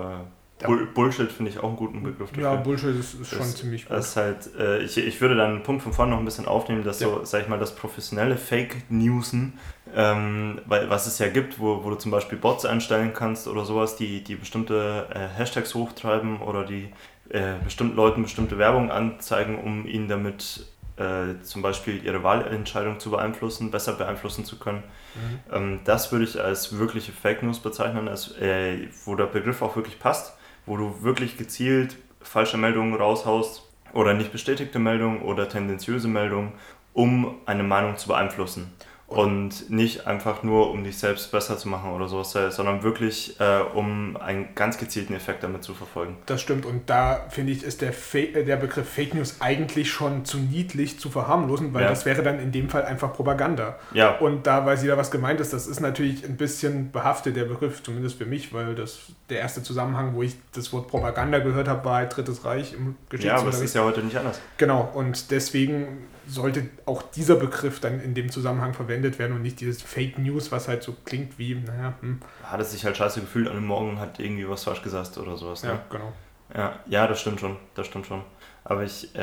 Bull 0.65 0.85
Bullshit 0.87 1.31
finde 1.31 1.51
ich 1.51 1.59
auch 1.59 1.69
einen 1.69 1.77
guten 1.77 2.03
Begriff 2.03 2.29
dafür. 2.29 2.43
Ja, 2.43 2.55
Bullshit 2.55 2.95
ist, 2.95 3.13
ist 3.13 3.29
schon 3.29 3.39
das, 3.39 3.55
ziemlich 3.55 3.87
gut. 3.87 3.97
Ist 3.97 4.15
halt, 4.15 4.49
äh, 4.57 4.79
ich, 4.79 4.97
ich 4.97 5.21
würde 5.21 5.35
dann 5.35 5.51
einen 5.51 5.63
Punkt 5.63 5.83
von 5.83 5.93
vorne 5.93 6.11
noch 6.11 6.19
ein 6.19 6.25
bisschen 6.25 6.47
aufnehmen, 6.47 6.83
dass 6.83 6.99
ja. 6.99 7.07
so, 7.07 7.23
sag 7.23 7.43
ich 7.43 7.47
mal, 7.47 7.59
das 7.59 7.73
professionelle 7.75 8.35
Fake 8.35 8.75
Newsen, 8.89 9.57
ähm, 9.95 10.59
weil, 10.65 10.89
was 10.89 11.07
es 11.07 11.17
ja 11.19 11.29
gibt, 11.29 11.59
wo, 11.59 11.83
wo 11.83 11.89
du 11.89 11.95
zum 11.95 12.11
Beispiel 12.11 12.37
Bots 12.37 12.65
einstellen 12.65 13.13
kannst 13.13 13.47
oder 13.47 13.63
sowas, 13.63 13.95
die, 13.95 14.23
die 14.23 14.35
bestimmte 14.35 15.07
äh, 15.13 15.37
Hashtags 15.37 15.75
hochtreiben 15.75 16.41
oder 16.41 16.65
die 16.65 16.89
äh, 17.29 17.53
bestimmten 17.63 17.95
Leuten 17.95 18.23
bestimmte 18.23 18.57
Werbung 18.57 18.91
anzeigen, 18.91 19.59
um 19.59 19.87
ihnen 19.87 20.09
damit 20.09 20.65
äh, 20.97 21.41
zum 21.43 21.61
Beispiel 21.61 22.03
ihre 22.03 22.21
Wahlentscheidung 22.23 22.99
zu 22.99 23.11
beeinflussen, 23.11 23.71
besser 23.71 23.93
beeinflussen 23.93 24.43
zu 24.43 24.59
können. 24.59 24.83
Mhm. 25.15 25.55
Ähm, 25.55 25.79
das 25.85 26.11
würde 26.11 26.25
ich 26.25 26.41
als 26.41 26.77
wirkliche 26.77 27.13
Fake 27.13 27.43
News 27.43 27.59
bezeichnen, 27.59 28.09
als, 28.09 28.35
äh, 28.39 28.89
wo 29.05 29.15
der 29.15 29.27
Begriff 29.27 29.61
auch 29.61 29.77
wirklich 29.77 29.99
passt 29.99 30.33
wo 30.69 30.77
du 30.77 31.01
wirklich 31.01 31.35
gezielt 31.35 31.97
falsche 32.21 32.57
Meldungen 32.57 32.93
raushaust 32.93 33.67
oder 33.91 34.13
nicht 34.13 34.31
bestätigte 34.31 34.77
Meldungen 34.77 35.23
oder 35.23 35.49
tendenziöse 35.49 36.07
Meldungen, 36.07 36.51
um 36.93 37.37
eine 37.47 37.63
Meinung 37.63 37.97
zu 37.97 38.07
beeinflussen 38.07 38.71
und 39.09 39.71
nicht 39.71 40.05
einfach 40.05 40.43
nur, 40.43 40.69
um 40.69 40.83
dich 40.83 40.99
selbst 40.99 41.31
besser 41.31 41.57
zu 41.57 41.67
machen 41.67 41.91
oder 41.91 42.07
sowas, 42.07 42.31
sondern 42.31 42.83
wirklich, 42.83 43.39
äh, 43.39 43.61
um 43.73 44.17
einen 44.17 44.53
ganz 44.53 44.77
gezielten 44.77 45.15
Effekt 45.15 45.43
damit 45.43 45.63
zu 45.63 45.73
verfolgen. 45.73 46.17
Das 46.27 46.41
stimmt 46.41 46.65
und 46.65 46.89
da 46.89 47.25
finde 47.29 47.51
ich, 47.51 47.63
ist 47.63 47.81
der, 47.81 47.93
äh, 48.13 48.43
der 48.43 48.57
Begriff 48.57 48.87
Fake 48.87 49.15
News 49.15 49.37
eigentlich 49.39 49.91
schon 49.91 50.25
zu 50.25 50.37
niedlich 50.37 50.99
zu 50.99 51.09
verharmlosen, 51.09 51.73
weil 51.73 51.83
ja. 51.83 51.89
das 51.89 52.05
wäre 52.05 52.21
dann 52.21 52.39
in 52.39 52.51
dem 52.51 52.69
Fall 52.69 52.85
einfach 52.85 53.11
Propaganda. 53.13 53.79
Ja. 53.93 54.17
Und 54.17 54.45
da 54.45 54.65
weiß 54.65 54.83
jeder, 54.83 54.97
was 54.97 55.09
gemeint 55.09 55.39
ist. 55.39 55.53
Das 55.53 55.65
ist 55.65 55.79
natürlich 55.79 56.23
ein 56.23 56.37
bisschen 56.37 56.91
behaftet, 56.91 57.35
der 57.35 57.45
Begriff, 57.45 57.81
zumindest 57.81 58.17
für 58.17 58.25
mich, 58.25 58.53
weil 58.53 58.75
das 58.75 59.11
der 59.29 59.39
erste 59.39 59.63
Zusammenhang, 59.63 60.13
wo 60.13 60.21
ich 60.21 60.35
das 60.53 60.71
Wort 60.71 60.87
Propaganda 60.87 61.39
gehört 61.39 61.67
habe, 61.67 61.83
war 61.85 61.95
halt 61.95 62.15
Drittes 62.15 62.45
Reich 62.45 62.73
im 62.73 62.95
Geschichtsunterricht. 63.09 63.25
Ja, 63.25 63.37
aber 63.37 63.51
das 63.51 63.61
ist 63.61 63.75
ja 63.75 63.83
heute 63.83 64.01
nicht 64.01 64.17
anders. 64.17 64.39
Genau, 64.57 64.89
und 64.93 65.31
deswegen 65.31 66.07
sollte 66.29 66.69
auch 66.85 67.01
dieser 67.01 67.35
Begriff 67.35 67.79
dann 67.79 67.99
in 67.99 68.13
dem 68.13 68.29
Zusammenhang 68.31 68.73
verwendet 68.73 69.19
werden 69.19 69.35
und 69.35 69.41
nicht 69.41 69.59
dieses 69.59 69.81
Fake 69.81 70.17
News, 70.19 70.51
was 70.51 70.67
halt 70.67 70.83
so 70.83 70.95
klingt 71.05 71.37
wie, 71.39 71.55
naja, 71.55 71.93
hm. 72.01 72.19
Hat 72.43 72.59
es 72.59 72.71
sich 72.71 72.85
halt 72.85 72.97
scheiße 72.97 73.21
gefühlt 73.21 73.47
an 73.47 73.55
dem 73.55 73.65
Morgen, 73.65 73.99
hat 73.99 74.19
irgendwie 74.19 74.47
was 74.47 74.63
falsch 74.63 74.81
gesagt 74.81 75.17
oder 75.17 75.37
sowas. 75.37 75.63
Ne? 75.63 75.69
Ja, 75.69 75.81
genau. 75.89 76.13
Ja, 76.55 76.79
ja, 76.87 77.07
das 77.07 77.21
stimmt 77.21 77.39
schon, 77.39 77.57
das 77.75 77.87
stimmt 77.87 78.07
schon. 78.07 78.23
Aber 78.63 78.83
ich, 78.83 79.13
äh, 79.15 79.19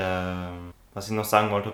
was 0.95 1.09
ich 1.09 1.13
noch 1.13 1.25
sagen 1.25 1.51
wollte, 1.51 1.73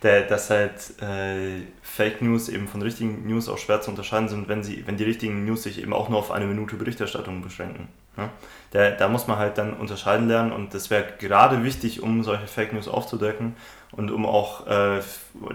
dass 0.28 0.50
halt 0.50 1.02
äh, 1.02 1.62
Fake 1.82 2.22
News 2.22 2.48
eben 2.48 2.68
von 2.68 2.80
richtigen 2.82 3.26
News 3.26 3.48
auch 3.48 3.58
schwer 3.58 3.80
zu 3.80 3.90
unterscheiden 3.90 4.28
sind, 4.28 4.48
wenn, 4.48 4.62
sie, 4.62 4.86
wenn 4.86 4.96
die 4.96 5.04
richtigen 5.04 5.44
News 5.44 5.64
sich 5.64 5.80
eben 5.82 5.92
auch 5.92 6.08
nur 6.08 6.18
auf 6.18 6.30
eine 6.30 6.46
Minute 6.46 6.76
Berichterstattung 6.76 7.42
beschränken. 7.42 7.88
Ja? 8.16 8.30
Der, 8.72 8.92
da 8.92 9.08
muss 9.08 9.26
man 9.26 9.38
halt 9.38 9.58
dann 9.58 9.74
unterscheiden 9.74 10.28
lernen 10.28 10.52
und 10.52 10.72
das 10.74 10.90
wäre 10.90 11.04
gerade 11.18 11.64
wichtig, 11.64 12.02
um 12.02 12.22
solche 12.22 12.46
Fake 12.46 12.72
News 12.72 12.88
aufzudecken 12.88 13.56
und 13.96 14.10
um 14.10 14.26
auch 14.26 14.66
äh, 14.66 15.00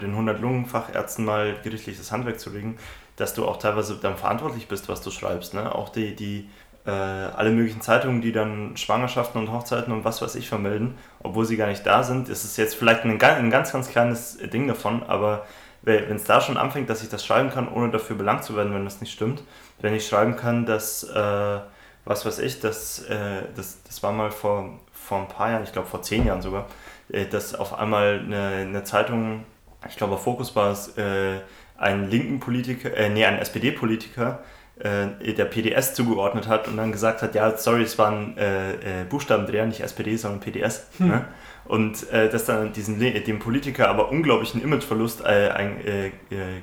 den 0.02 0.12
100 0.12 0.40
Lungenfachärzten 0.40 1.26
mal 1.26 1.56
gerichtliches 1.64 2.12
Handwerk 2.12 2.40
zu 2.40 2.50
legen, 2.50 2.78
dass 3.16 3.34
du 3.34 3.46
auch 3.46 3.58
teilweise 3.58 3.96
dann 3.96 4.18
verantwortlich 4.18 4.68
bist, 4.68 4.88
was 4.88 5.02
du 5.02 5.12
schreibst. 5.12 5.54
Ne? 5.54 5.74
Auch 5.74 5.90
die, 5.90 6.16
die 6.16 6.50
äh, 6.86 6.92
alle 6.92 7.52
möglichen 7.52 7.82
Zeitungen, 7.82 8.22
die 8.22 8.32
dann 8.32 8.78
Schwangerschaften 8.78 9.42
und 9.42 9.52
Hochzeiten 9.52 9.94
und 9.94 10.06
was 10.06 10.22
weiß 10.22 10.36
ich 10.36 10.48
vermelden, 10.48 10.98
obwohl 11.22 11.46
sie 11.46 11.58
gar 11.58 11.68
nicht 11.68 11.86
da 11.86 12.04
sind, 12.04 12.30
ist 12.30 12.44
es 12.44 12.58
jetzt 12.58 12.76
vielleicht 12.76 13.04
ein, 13.04 13.22
ein 13.22 13.50
ganz, 13.50 13.72
ganz 13.72 13.90
kleines 13.90 14.38
Ding 14.38 14.68
davon, 14.68 15.04
aber 15.04 15.46
wenn 15.82 16.16
es 16.16 16.26
da 16.26 16.42
schon 16.42 16.58
anfängt, 16.58 16.90
dass 16.90 17.04
ich 17.04 17.10
das 17.10 17.26
schreiben 17.26 17.50
kann, 17.50 17.70
ohne 17.70 17.90
dafür 17.90 18.16
belangt 18.16 18.44
zu 18.44 18.56
werden, 18.56 18.74
wenn 18.74 18.84
das 18.84 19.02
nicht 19.02 19.14
stimmt, 19.14 19.44
wenn 19.80 19.94
ich 19.94 20.08
schreiben 20.08 20.36
kann, 20.36 20.66
dass, 20.66 21.04
äh, 21.04 21.60
was 22.06 22.26
weiß 22.26 22.40
ich, 22.40 22.60
dass, 22.60 23.00
äh, 23.04 23.44
das, 23.56 23.82
das 23.84 24.04
war 24.04 24.12
mal 24.12 24.32
vor, 24.32 24.80
vor 24.92 25.20
ein 25.20 25.28
paar 25.28 25.52
Jahren, 25.52 25.64
ich 25.64 25.72
glaube 25.72 25.88
vor 25.88 26.02
zehn 26.02 26.26
Jahren 26.26 26.42
sogar, 26.42 26.66
äh, 27.12 27.26
dass 27.26 27.56
auf 27.56 27.78
einmal 27.78 28.20
eine, 28.20 28.48
eine 28.68 28.84
Zeitung, 28.84 29.46
ich 29.88 29.98
glaube 29.98 30.18
Fokus 30.18 30.56
war 30.56 30.72
es, 30.72 30.98
äh, 30.98 31.40
einen 31.78 32.10
linken 32.10 32.40
Politiker, 32.40 32.96
äh, 32.96 33.10
nee, 33.10 33.26
einen 33.26 33.40
SPD-Politiker, 33.40 34.40
äh, 34.80 35.34
der 35.34 35.46
PDS 35.46 35.94
zugeordnet 35.94 36.48
hat 36.48 36.68
und 36.68 36.78
dann 36.78 36.92
gesagt 36.92 37.22
hat, 37.22 37.36
ja, 37.36 37.58
sorry, 37.58 37.84
es 37.84 37.98
war 37.98 38.12
ein 38.12 38.38
äh, 38.38 39.02
äh, 39.02 39.04
Buchstabendreher, 39.10 39.66
nicht 39.66 39.82
SPD, 39.82 40.16
sondern 40.18 40.40
PDS. 40.40 40.88
Hm. 40.98 41.08
Ne? 41.08 41.26
Und 41.70 42.10
äh, 42.12 42.30
das 42.30 42.46
dann 42.46 42.74
diesen, 42.74 43.00
dem 43.00 43.38
Politiker 43.38 43.90
aber 43.90 44.10
unglaublichen 44.10 44.60
Imageverlust 44.64 45.22
äh, 45.22 45.50
ein, 45.52 45.86
äh, 45.86 46.08
äh, 46.08 46.12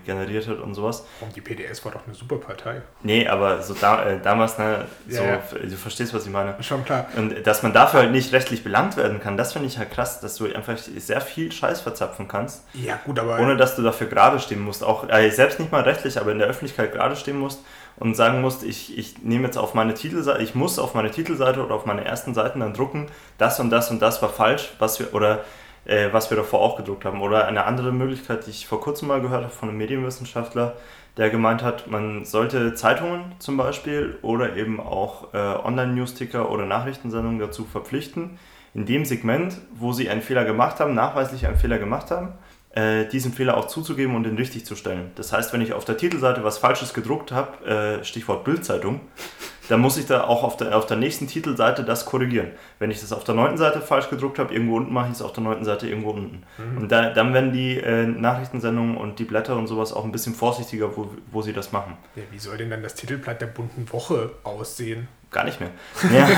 generiert 0.04 0.48
hat 0.48 0.58
und 0.58 0.74
sowas. 0.74 1.06
Und 1.20 1.34
die 1.36 1.40
PDS 1.40 1.84
war 1.84 1.92
doch 1.92 2.04
eine 2.06 2.14
super 2.16 2.38
Partei. 2.38 2.82
Nee, 3.04 3.28
aber 3.28 3.62
so 3.62 3.72
da, 3.80 4.04
äh, 4.04 4.18
damals, 4.20 4.58
ne, 4.58 4.84
so, 5.08 5.22
Ja, 5.22 5.34
ja. 5.34 5.42
du 5.62 5.76
verstehst, 5.76 6.12
was 6.12 6.26
ich 6.26 6.32
meine. 6.32 6.60
Schon 6.60 6.84
klar. 6.84 7.06
Und 7.16 7.46
dass 7.46 7.62
man 7.62 7.72
dafür 7.72 8.00
halt 8.00 8.10
nicht 8.10 8.32
rechtlich 8.32 8.64
belangt 8.64 8.96
werden 8.96 9.20
kann, 9.20 9.36
das 9.36 9.52
finde 9.52 9.68
ich 9.68 9.78
halt 9.78 9.92
krass, 9.92 10.20
dass 10.20 10.34
du 10.34 10.46
einfach 10.52 10.76
sehr 10.76 11.20
viel 11.20 11.52
Scheiß 11.52 11.82
verzapfen 11.82 12.26
kannst, 12.26 12.64
Ja, 12.74 12.98
gut, 13.04 13.20
aber. 13.20 13.38
ohne 13.38 13.56
dass 13.56 13.76
du 13.76 13.82
dafür 13.82 14.08
gerade 14.08 14.40
stehen 14.40 14.60
musst. 14.60 14.82
Auch 14.82 15.08
äh, 15.08 15.30
selbst 15.30 15.60
nicht 15.60 15.70
mal 15.70 15.82
rechtlich, 15.82 16.20
aber 16.20 16.32
in 16.32 16.40
der 16.40 16.48
Öffentlichkeit 16.48 16.92
gerade 16.92 17.14
stehen 17.14 17.38
musst 17.38 17.60
und 17.98 18.14
sagen 18.14 18.40
musst, 18.40 18.62
ich, 18.62 18.96
ich 18.98 19.22
nehme 19.22 19.44
jetzt 19.46 19.56
auf 19.56 19.74
meine 19.74 19.94
Titelseite, 19.94 20.42
ich 20.42 20.54
muss 20.54 20.78
auf 20.78 20.94
meine 20.94 21.10
Titelseite 21.10 21.64
oder 21.64 21.74
auf 21.74 21.86
meine 21.86 22.04
ersten 22.04 22.34
Seiten 22.34 22.60
dann 22.60 22.74
drucken, 22.74 23.06
das 23.38 23.58
und 23.60 23.70
das 23.70 23.90
und 23.90 24.02
das 24.02 24.20
war 24.22 24.28
falsch, 24.28 24.72
was 24.78 24.98
wir, 24.98 25.14
oder 25.14 25.44
äh, 25.86 26.08
was 26.12 26.30
wir 26.30 26.36
davor 26.36 26.60
auch 26.60 26.76
gedruckt 26.76 27.04
haben. 27.04 27.22
Oder 27.22 27.46
eine 27.46 27.64
andere 27.64 27.92
Möglichkeit, 27.92 28.46
die 28.46 28.50
ich 28.50 28.66
vor 28.66 28.80
kurzem 28.80 29.08
mal 29.08 29.20
gehört 29.20 29.44
habe 29.44 29.52
von 29.52 29.68
einem 29.68 29.78
Medienwissenschaftler, 29.78 30.74
der 31.16 31.30
gemeint 31.30 31.62
hat, 31.62 31.86
man 31.86 32.24
sollte 32.24 32.74
Zeitungen 32.74 33.34
zum 33.38 33.56
Beispiel 33.56 34.18
oder 34.20 34.56
eben 34.56 34.80
auch 34.80 35.32
äh, 35.32 35.38
Online-Newsticker 35.38 36.50
oder 36.50 36.66
Nachrichtensendungen 36.66 37.38
dazu 37.38 37.64
verpflichten, 37.64 38.38
in 38.74 38.84
dem 38.84 39.06
Segment, 39.06 39.56
wo 39.74 39.92
sie 39.92 40.10
einen 40.10 40.20
Fehler 40.20 40.44
gemacht 40.44 40.80
haben, 40.80 40.94
nachweislich 40.94 41.46
einen 41.46 41.56
Fehler 41.56 41.78
gemacht 41.78 42.10
haben, 42.10 42.34
äh, 42.76 43.06
diesen 43.08 43.32
Fehler 43.32 43.56
auch 43.56 43.66
zuzugeben 43.66 44.14
und 44.14 44.24
den 44.24 44.36
richtig 44.36 44.66
zu 44.66 44.76
stellen. 44.76 45.10
Das 45.14 45.32
heißt, 45.32 45.52
wenn 45.52 45.62
ich 45.62 45.72
auf 45.72 45.84
der 45.84 45.96
Titelseite 45.96 46.44
was 46.44 46.58
Falsches 46.58 46.92
gedruckt 46.92 47.32
habe, 47.32 47.64
äh, 47.66 48.04
Stichwort 48.04 48.44
Bildzeitung, 48.44 49.00
dann 49.68 49.80
muss 49.80 49.96
ich 49.96 50.06
da 50.06 50.24
auch 50.24 50.44
auf 50.44 50.58
der, 50.58 50.76
auf 50.76 50.84
der 50.86 50.98
nächsten 50.98 51.26
Titelseite 51.26 51.84
das 51.84 52.04
korrigieren. 52.04 52.52
Wenn 52.78 52.90
ich 52.90 53.00
das 53.00 53.12
auf 53.12 53.24
der 53.24 53.34
neunten 53.34 53.56
Seite 53.56 53.80
falsch 53.80 54.10
gedruckt 54.10 54.38
habe, 54.38 54.52
irgendwo 54.52 54.76
unten 54.76 54.92
mache 54.92 55.08
ich 55.08 55.14
es 55.14 55.22
auf 55.22 55.32
der 55.32 55.42
neunten 55.42 55.64
Seite 55.64 55.88
irgendwo 55.88 56.10
unten. 56.10 56.44
Und 56.76 56.92
da, 56.92 57.10
dann 57.10 57.32
werden 57.34 57.52
die 57.52 57.78
äh, 57.78 58.06
Nachrichtensendungen 58.06 58.96
und 58.96 59.18
die 59.18 59.24
Blätter 59.24 59.56
und 59.56 59.66
sowas 59.66 59.92
auch 59.92 60.04
ein 60.04 60.12
bisschen 60.12 60.34
vorsichtiger, 60.34 60.96
wo, 60.96 61.10
wo 61.32 61.42
sie 61.42 61.52
das 61.52 61.72
machen. 61.72 61.96
Ja, 62.14 62.22
wie 62.30 62.38
soll 62.38 62.58
denn 62.58 62.70
dann 62.70 62.82
das 62.82 62.94
Titelblatt 62.94 63.40
der 63.40 63.46
bunten 63.46 63.90
Woche 63.92 64.30
aussehen? 64.44 65.08
Gar 65.36 65.44
nicht 65.44 65.60
mehr. 65.60 65.68
Ja, 66.14 66.30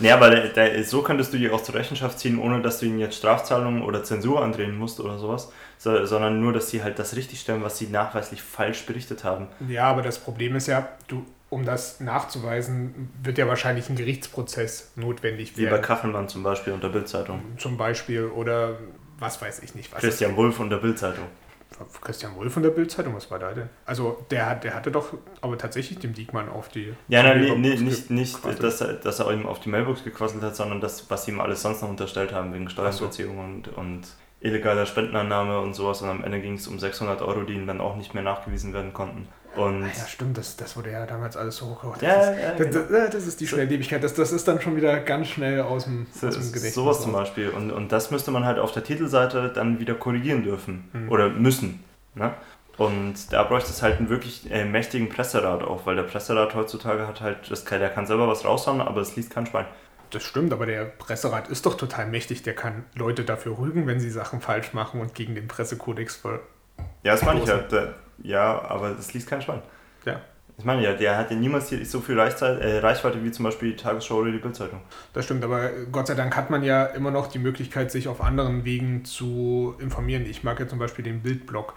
nee, 0.00 0.10
aber 0.10 0.30
da, 0.30 0.46
da, 0.46 0.82
so 0.82 1.02
könntest 1.02 1.34
du 1.34 1.36
die 1.36 1.50
auch 1.50 1.62
zur 1.62 1.74
Rechenschaft 1.74 2.18
ziehen, 2.18 2.38
ohne 2.38 2.62
dass 2.62 2.80
du 2.80 2.86
ihnen 2.86 2.98
jetzt 2.98 3.18
Strafzahlungen 3.18 3.82
oder 3.82 4.02
Zensur 4.02 4.42
andrehen 4.42 4.78
musst 4.78 4.98
oder 4.98 5.18
sowas, 5.18 5.52
so, 5.76 6.06
sondern 6.06 6.40
nur, 6.40 6.54
dass 6.54 6.70
sie 6.70 6.82
halt 6.82 6.98
das 6.98 7.14
richtig 7.16 7.38
stellen, 7.40 7.62
was 7.62 7.76
sie 7.76 7.88
nachweislich 7.88 8.40
falsch 8.40 8.86
berichtet 8.86 9.24
haben. 9.24 9.48
Ja, 9.68 9.90
aber 9.90 10.00
das 10.00 10.18
Problem 10.18 10.56
ist 10.56 10.68
ja, 10.68 10.88
du, 11.06 11.26
um 11.50 11.66
das 11.66 12.00
nachzuweisen, 12.00 13.10
wird 13.22 13.36
ja 13.36 13.46
wahrscheinlich 13.46 13.90
ein 13.90 13.96
Gerichtsprozess 13.96 14.92
notwendig 14.96 15.58
Wie 15.58 15.66
bei 15.66 15.72
werden. 15.72 15.82
Kachelmann 15.82 16.28
zum 16.28 16.42
Beispiel 16.42 16.72
und 16.72 16.82
der 16.82 16.88
Bildzeitung. 16.88 17.42
Zum 17.58 17.76
Beispiel 17.76 18.24
oder 18.24 18.78
was 19.18 19.42
weiß 19.42 19.58
ich 19.62 19.74
nicht. 19.74 19.92
Was 19.92 20.00
Christian 20.00 20.34
Wulff 20.34 20.60
und 20.60 20.70
der 20.70 20.78
Bildzeitung. 20.78 21.26
Christian 22.00 22.36
Wolf 22.36 22.52
von 22.52 22.62
der 22.62 22.70
Bildzeitung, 22.70 23.14
was 23.14 23.30
war 23.30 23.38
da 23.38 23.52
denn? 23.52 23.68
Also 23.86 24.24
der 24.30 24.46
hat, 24.46 24.64
der 24.64 24.74
hatte 24.74 24.90
doch 24.90 25.14
aber 25.40 25.56
tatsächlich 25.56 25.98
dem 25.98 26.12
Diekmann 26.12 26.48
auf 26.48 26.68
die. 26.68 26.94
Ja, 27.08 27.22
nein, 27.22 27.40
nee, 27.40 27.50
nee, 27.50 27.68
Mailbox 27.76 28.10
nicht, 28.10 28.10
nicht 28.10 28.62
dass, 28.62 28.80
er, 28.80 28.94
dass 28.94 29.20
er 29.20 29.32
ihm 29.32 29.46
auf 29.46 29.60
die 29.60 29.68
Mailbox 29.68 30.04
gequasselt 30.04 30.42
hat, 30.42 30.56
sondern 30.56 30.80
das, 30.80 31.10
was 31.10 31.24
sie 31.24 31.30
ihm 31.30 31.40
alles 31.40 31.62
sonst 31.62 31.82
noch 31.82 31.88
unterstellt 31.88 32.32
haben, 32.32 32.52
wegen 32.52 32.68
Steuerhinterziehung 32.68 33.38
und, 33.38 33.68
und 33.68 34.02
illegaler 34.40 34.86
Spendenannahme 34.86 35.60
und 35.60 35.74
sowas. 35.74 36.02
Und 36.02 36.08
am 36.08 36.24
Ende 36.24 36.40
ging 36.40 36.54
es 36.54 36.66
um 36.66 36.78
600 36.78 37.22
Euro, 37.22 37.42
die 37.42 37.54
ihm 37.54 37.66
dann 37.66 37.80
auch 37.80 37.96
nicht 37.96 38.14
mehr 38.14 38.22
nachgewiesen 38.22 38.72
werden 38.72 38.92
konnten. 38.92 39.28
Und 39.56 39.84
Ah 39.84 39.88
Ja, 39.88 40.06
stimmt, 40.06 40.38
das, 40.38 40.56
das 40.56 40.76
wurde 40.76 40.92
ja 40.92 41.04
damals 41.06 41.36
alles 41.36 41.56
so 41.56 41.66
hochgekocht. 41.66 42.02
Ja, 42.02 42.16
das, 42.16 42.26
ja, 42.26 42.50
ist, 42.50 42.58
genau. 42.58 42.86
das, 42.88 43.10
das, 43.10 43.26
ist 43.26 43.40
die 43.40 43.46
Schnelllebigkeit. 43.46 44.02
Das, 44.02 44.14
das 44.14 44.32
ist 44.32 44.46
dann 44.46 44.60
schon 44.60 44.76
wieder 44.76 45.00
ganz 45.00 45.28
schnell 45.28 45.60
aus 45.62 45.84
dem, 45.84 46.06
So, 46.12 46.28
aus 46.28 46.34
dem 46.34 46.44
Gedächtnis. 46.44 46.74
sowas 46.74 47.00
zum. 47.00 47.12
Beispiel. 47.12 47.48
Und, 47.50 47.70
und 47.72 47.90
das 47.90 48.10
müsste 48.10 48.30
man 48.30 48.44
halt 48.44 48.58
auf 48.58 48.72
der 48.72 48.84
Titelseite 48.84 49.50
dann 49.52 49.80
wieder 49.80 49.94
korrigieren 49.94 50.42
dürfen. 50.44 50.88
Mhm. 50.92 51.10
Oder 51.10 51.28
müssen. 51.28 51.82
Ne? 52.14 52.32
Und 52.76 53.32
da 53.32 53.42
bräuchte 53.42 53.70
es 53.70 53.82
halt 53.82 53.98
einen 53.98 54.08
wirklich 54.08 54.50
äh, 54.50 54.64
mächtigen 54.64 55.08
Presserat 55.08 55.62
auch, 55.62 55.84
weil 55.84 55.96
der 55.96 56.04
Presserat 56.04 56.54
heutzutage 56.54 57.06
hat 57.06 57.20
halt, 57.20 57.50
das 57.50 57.64
kann, 57.64 57.80
der 57.80 57.90
kann 57.90 58.06
selber 58.06 58.26
was 58.28 58.44
raushauen, 58.44 58.80
aber 58.80 59.00
es 59.00 59.16
liest 59.16 59.30
kein 59.30 59.46
Schwein. 59.46 59.66
Das 60.10 60.22
stimmt, 60.22 60.52
aber 60.52 60.66
der 60.66 60.84
Presserat 60.84 61.48
ist 61.48 61.66
doch 61.66 61.76
total 61.76 62.06
mächtig. 62.06 62.42
Der 62.42 62.54
kann 62.54 62.84
Leute 62.94 63.24
dafür 63.24 63.58
rügen, 63.58 63.86
wenn 63.86 64.00
sie 64.00 64.10
Sachen 64.10 64.40
falsch 64.40 64.72
machen 64.72 65.00
und 65.00 65.14
gegen 65.14 65.34
den 65.34 65.46
Pressekodex 65.46 66.16
ver. 66.16 66.40
Ja, 67.02 67.12
das 67.12 67.22
meine 67.22 67.40
ich 67.40 67.46
ja. 67.46 67.58
Großen. 67.58 67.68
Der, 67.70 67.94
ja, 68.22 68.62
aber 68.62 68.98
es 68.98 69.12
liest 69.14 69.28
kein 69.28 69.42
Schwein. 69.42 69.62
Ja, 70.04 70.20
Ich 70.58 70.64
meine 70.64 70.82
ja, 70.82 70.92
der 70.92 71.16
hat 71.16 71.30
ja 71.30 71.36
niemals 71.36 71.68
hier 71.68 71.84
so 71.84 72.00
viel 72.00 72.18
Reichzeit, 72.18 72.60
äh, 72.60 72.78
Reichweite 72.78 73.22
wie 73.24 73.30
zum 73.30 73.44
Beispiel 73.44 73.70
die 73.70 73.76
Tagesschau 73.76 74.16
oder 74.16 74.30
die 74.30 74.38
Bildzeitung. 74.38 74.80
das 75.12 75.24
stimmt, 75.24 75.44
aber 75.44 75.70
Gott 75.90 76.06
sei 76.06 76.14
Dank 76.14 76.36
hat 76.36 76.50
man 76.50 76.62
ja 76.62 76.84
immer 76.84 77.10
noch 77.10 77.28
die 77.28 77.38
Möglichkeit, 77.38 77.90
sich 77.90 78.08
auf 78.08 78.20
anderen 78.20 78.64
Wegen 78.64 79.04
zu 79.04 79.74
informieren. 79.78 80.26
Ich 80.26 80.44
mag 80.44 80.60
ja 80.60 80.68
zum 80.68 80.78
Beispiel 80.78 81.04
den 81.04 81.22
Bildblog, 81.22 81.74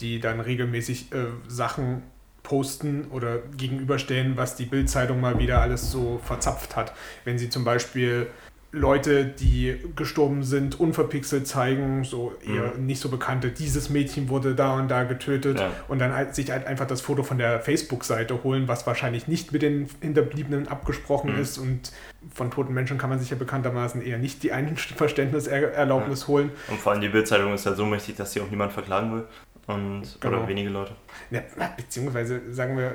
die 0.00 0.20
dann 0.20 0.40
regelmäßig 0.40 1.12
äh, 1.12 1.26
Sachen 1.48 2.02
posten 2.42 3.06
oder 3.10 3.38
gegenüberstellen, 3.56 4.36
was 4.36 4.54
die 4.54 4.66
Bildzeitung 4.66 5.20
mal 5.20 5.38
wieder 5.38 5.60
alles 5.60 5.90
so 5.90 6.20
verzapft 6.22 6.76
hat. 6.76 6.92
Wenn 7.24 7.38
sie 7.38 7.48
zum 7.48 7.64
Beispiel 7.64 8.28
Leute, 8.74 9.24
die 9.24 9.76
gestorben 9.94 10.42
sind, 10.42 10.80
unverpixelt 10.80 11.46
zeigen, 11.46 12.02
so 12.04 12.32
eher 12.44 12.74
nicht 12.76 13.00
so 13.00 13.08
bekannte, 13.08 13.50
dieses 13.50 13.88
Mädchen 13.88 14.28
wurde 14.28 14.54
da 14.54 14.74
und 14.74 14.88
da 14.90 15.04
getötet 15.04 15.60
Ja. 15.60 15.70
und 15.88 16.00
dann 16.00 16.12
halt 16.12 16.34
sich 16.34 16.50
halt 16.50 16.66
einfach 16.66 16.86
das 16.86 17.00
Foto 17.00 17.22
von 17.22 17.38
der 17.38 17.60
Facebook-Seite 17.60 18.42
holen, 18.42 18.66
was 18.66 18.86
wahrscheinlich 18.86 19.28
nicht 19.28 19.52
mit 19.52 19.62
den 19.62 19.88
Hinterbliebenen 20.00 20.66
abgesprochen 20.68 21.34
Mhm. 21.34 21.40
ist 21.40 21.58
und 21.58 21.92
von 22.34 22.50
toten 22.50 22.74
Menschen 22.74 22.98
kann 22.98 23.10
man 23.10 23.18
sich 23.20 23.30
ja 23.30 23.36
bekanntermaßen 23.36 24.02
eher 24.02 24.18
nicht 24.18 24.42
die 24.42 24.50
Einverständniserlaubnis 24.52 26.26
holen. 26.28 26.50
Und 26.68 26.80
vor 26.80 26.92
allem 26.92 27.00
die 27.00 27.08
Bildzeitung 27.08 27.54
ist 27.54 27.66
ja 27.66 27.74
so 27.74 27.84
mächtig, 27.86 28.16
dass 28.16 28.32
sie 28.32 28.40
auch 28.40 28.50
niemand 28.50 28.72
verklagen 28.72 29.12
will. 29.14 29.24
Und, 29.66 30.02
Genau. 30.20 30.38
Oder 30.38 30.48
wenige 30.48 30.68
Leute. 30.68 30.92
Ja, 31.30 31.40
beziehungsweise 31.76 32.40
sagen 32.52 32.76
wir, 32.76 32.92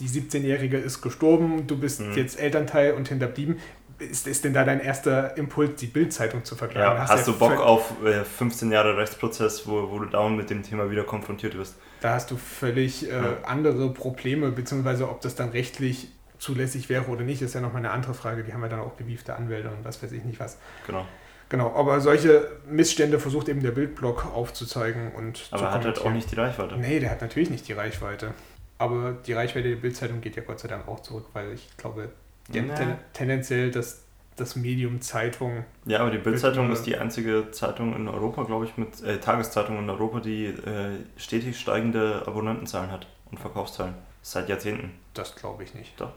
die 0.00 0.06
17-Jährige 0.08 0.76
ist 0.78 1.00
gestorben, 1.02 1.66
du 1.66 1.78
bist 1.78 2.00
Mhm. 2.00 2.12
jetzt 2.14 2.38
Elternteil 2.40 2.92
und 2.94 3.08
hinterblieben. 3.08 3.56
Ist, 4.00 4.26
ist 4.26 4.44
denn 4.44 4.54
da 4.54 4.64
dein 4.64 4.80
erster 4.80 5.36
Impuls, 5.36 5.78
die 5.78 5.86
Bildzeitung 5.86 6.44
zu 6.44 6.56
verklagen? 6.56 6.96
Ja, 6.96 7.08
hast 7.08 7.26
ja 7.26 7.32
du 7.32 7.38
Bock 7.38 7.58
auf 7.60 7.92
äh, 8.04 8.24
15 8.24 8.72
Jahre 8.72 8.96
Rechtsprozess, 8.96 9.66
wo, 9.66 9.90
wo 9.90 9.98
du 9.98 10.06
dauernd 10.06 10.36
mit 10.36 10.50
dem 10.50 10.62
Thema 10.62 10.90
wieder 10.90 11.04
konfrontiert 11.04 11.56
wirst? 11.56 11.76
Da 12.00 12.14
hast 12.14 12.30
du 12.30 12.36
völlig 12.36 13.06
äh, 13.08 13.14
Ja. 13.14 13.36
andere 13.44 13.90
Probleme, 13.90 14.50
beziehungsweise 14.50 15.08
ob 15.08 15.20
das 15.20 15.34
dann 15.34 15.50
rechtlich 15.50 16.08
zulässig 16.38 16.88
wäre 16.88 17.04
oder 17.06 17.22
nicht, 17.22 17.42
ist 17.42 17.54
ja 17.54 17.60
nochmal 17.60 17.80
eine 17.80 17.90
andere 17.90 18.14
Frage. 18.14 18.42
Die 18.42 18.52
haben 18.54 18.62
ja 18.62 18.68
dann 18.68 18.80
auch 18.80 18.96
gewiefte 18.96 19.36
Anwälte 19.36 19.68
und 19.68 19.84
was 19.84 20.02
weiß 20.02 20.12
ich 20.12 20.24
nicht 20.24 20.40
was. 20.40 20.56
Genau. 20.86 21.04
Genau, 21.50 21.74
aber 21.74 22.00
solche 22.00 22.48
Missstände 22.68 23.18
versucht 23.18 23.48
eben 23.48 23.60
der 23.60 23.72
Bildblog 23.72 24.24
aufzuzeigen 24.34 25.12
und 25.12 25.48
Aber 25.50 25.64
er 25.64 25.72
hat 25.72 25.84
halt 25.84 26.00
auch 26.00 26.12
nicht 26.12 26.30
die 26.30 26.36
Reichweite. 26.36 26.76
Nee, 26.76 27.00
der 27.00 27.10
hat 27.10 27.20
natürlich 27.20 27.50
nicht 27.50 27.66
die 27.66 27.72
Reichweite. 27.72 28.32
Aber 28.78 29.12
die 29.26 29.32
Reichweite 29.32 29.68
der 29.68 29.76
Bildzeitung 29.76 30.20
geht 30.20 30.36
ja 30.36 30.42
Gott 30.46 30.60
sei 30.60 30.68
Dank 30.68 30.86
auch 30.88 31.00
zurück, 31.00 31.26
weil 31.32 31.52
ich 31.52 31.68
glaube, 31.76 32.10
Na. 32.52 32.74
ten 32.74 32.94
tendenziell 33.12 33.70
das, 33.70 34.02
das 34.36 34.56
Medium 34.56 35.00
Zeitung. 35.00 35.64
Ja, 35.86 36.00
aber 36.00 36.10
die 36.10 36.18
Bildzeitung 36.18 36.66
Bild- 36.66 36.78
ist 36.78 36.86
die 36.86 36.96
einzige 36.96 37.50
Zeitung 37.50 37.94
in 37.94 38.08
Europa, 38.08 38.42
glaube 38.44 38.64
ich, 38.64 38.76
mit 38.76 39.02
äh, 39.02 39.18
Tageszeitung 39.18 39.78
in 39.78 39.88
Europa, 39.90 40.20
die 40.20 40.46
äh, 40.46 40.90
stetig 41.16 41.58
steigende 41.58 42.22
Abonnentenzahlen 42.26 42.90
hat 42.90 43.06
und 43.30 43.38
Verkaufszahlen. 43.38 43.94
Seit 44.22 44.48
Jahrzehnten. 44.48 44.92
Das 45.14 45.34
glaube 45.34 45.62
ich 45.64 45.74
nicht. 45.74 45.98
Doch. 46.00 46.12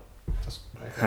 Das, 0.46 0.62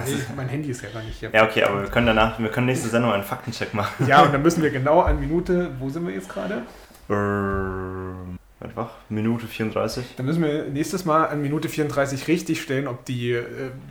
nee, 0.06 0.12
mein 0.36 0.48
Handy 0.48 0.70
ist 0.70 0.82
ja 0.82 0.88
gar 0.90 1.02
nicht 1.02 1.18
hier. 1.18 1.30
Ja, 1.32 1.44
okay, 1.44 1.62
aber 1.64 1.82
wir 1.82 1.88
können 1.90 2.06
danach, 2.06 2.38
wir 2.38 2.50
können 2.50 2.66
nächste 2.66 2.88
Sendung 2.88 3.12
einen 3.12 3.22
Faktencheck 3.22 3.72
machen. 3.74 4.06
Ja, 4.06 4.22
und 4.22 4.32
dann 4.32 4.42
müssen 4.42 4.62
wir 4.62 4.70
genau 4.70 5.00
an 5.00 5.18
Minute, 5.20 5.70
wo 5.78 5.88
sind 5.88 6.06
wir 6.06 6.14
jetzt 6.14 6.28
gerade? 6.28 6.62
Ähm, 7.08 8.38
Einfach, 8.58 8.90
Minute 9.10 9.46
34. 9.46 10.14
Dann 10.16 10.24
müssen 10.24 10.42
wir 10.42 10.64
nächstes 10.64 11.04
Mal 11.04 11.26
an 11.26 11.42
Minute 11.42 11.68
34 11.68 12.26
richtig 12.26 12.62
stellen, 12.62 12.88
ob 12.88 13.04
die 13.04 13.32
äh, 13.32 13.44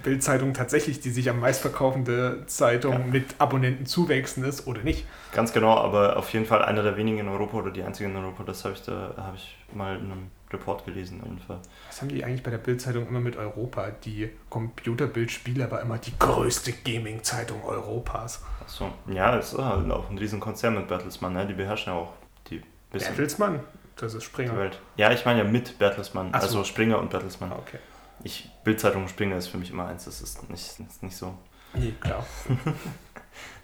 Bild-Zeitung 0.03 0.55
tatsächlich 0.55 0.99
die 0.99 1.11
sich 1.11 1.29
am 1.29 1.39
meistverkaufende 1.39 2.43
Zeitung 2.47 2.93
Ja. 2.93 2.99
mit 2.99 3.35
Abonnentenzuwächsen 3.37 4.43
ist 4.43 4.65
oder 4.65 4.81
nicht. 4.81 5.05
Ganz 5.33 5.53
genau, 5.53 5.77
aber 5.77 6.17
auf 6.17 6.33
jeden 6.33 6.47
Fall 6.47 6.63
einer 6.65 6.81
der 6.81 6.97
wenigen 6.97 7.19
in 7.19 7.27
Europa 7.27 7.57
oder 7.57 7.69
die 7.69 7.83
einzige 7.83 8.09
in 8.09 8.15
Europa. 8.15 8.43
Das 8.43 8.63
habe 8.65 8.73
ich 8.73 8.81
da 8.81 9.13
habe 9.17 9.35
ich 9.35 9.55
mal 9.71 9.97
in 9.97 10.11
einem 10.11 10.31
Report 10.51 10.83
gelesen 10.83 11.19
auf 11.21 11.27
jeden 11.27 11.39
Fall. 11.39 11.59
Was 11.87 12.01
haben 12.01 12.09
die 12.09 12.23
eigentlich 12.23 12.41
bei 12.41 12.49
der 12.49 12.57
Bild-Zeitung 12.57 13.07
immer 13.07 13.19
mit 13.19 13.35
Europa? 13.37 13.91
Die 14.03 14.31
Computerbildspiele, 14.49 15.63
aber 15.63 15.81
immer 15.81 15.99
die 15.99 16.13
größte 16.17 16.71
Gaming-Zeitung 16.71 17.63
Europas. 17.63 18.43
Achso, 18.63 18.89
ja, 19.07 19.37
es 19.37 19.53
ist 19.53 19.59
halt 19.59 19.91
auch 19.91 20.09
ein 20.09 20.17
riesen 20.17 20.39
Konzern 20.39 20.73
mit 20.73 20.87
Bertelsmann, 20.87 21.33
ne? 21.33 21.45
Die 21.45 21.53
beherrschen 21.53 21.93
ja 21.93 21.99
auch 21.99 22.13
die 22.49 22.61
bisschen 22.91 23.09
Bertelsmann? 23.15 23.59
Das 23.95 24.13
ist 24.13 24.23
Springer. 24.23 24.71
Ja, 24.97 25.11
ich 25.11 25.25
meine 25.25 25.39
ja 25.39 25.45
mit 25.45 25.79
Bertelsmann, 25.79 26.31
so. 26.31 26.39
also 26.39 26.63
Springer 26.63 26.99
und 26.99 27.09
Bertelsmann. 27.09 27.51
Ah, 27.51 27.57
okay. 27.59 27.79
Ich 28.23 28.49
Bildzeitung 28.63 29.03
und 29.03 29.09
Springer 29.09 29.37
ist 29.37 29.47
für 29.47 29.57
mich 29.57 29.71
immer 29.71 29.87
eins, 29.87 30.05
das 30.05 30.21
ist 30.21 30.49
nicht, 30.49 30.79
ist 30.79 31.03
nicht 31.03 31.15
so. 31.15 31.37
Nee, 31.73 31.93
klar. 31.99 32.25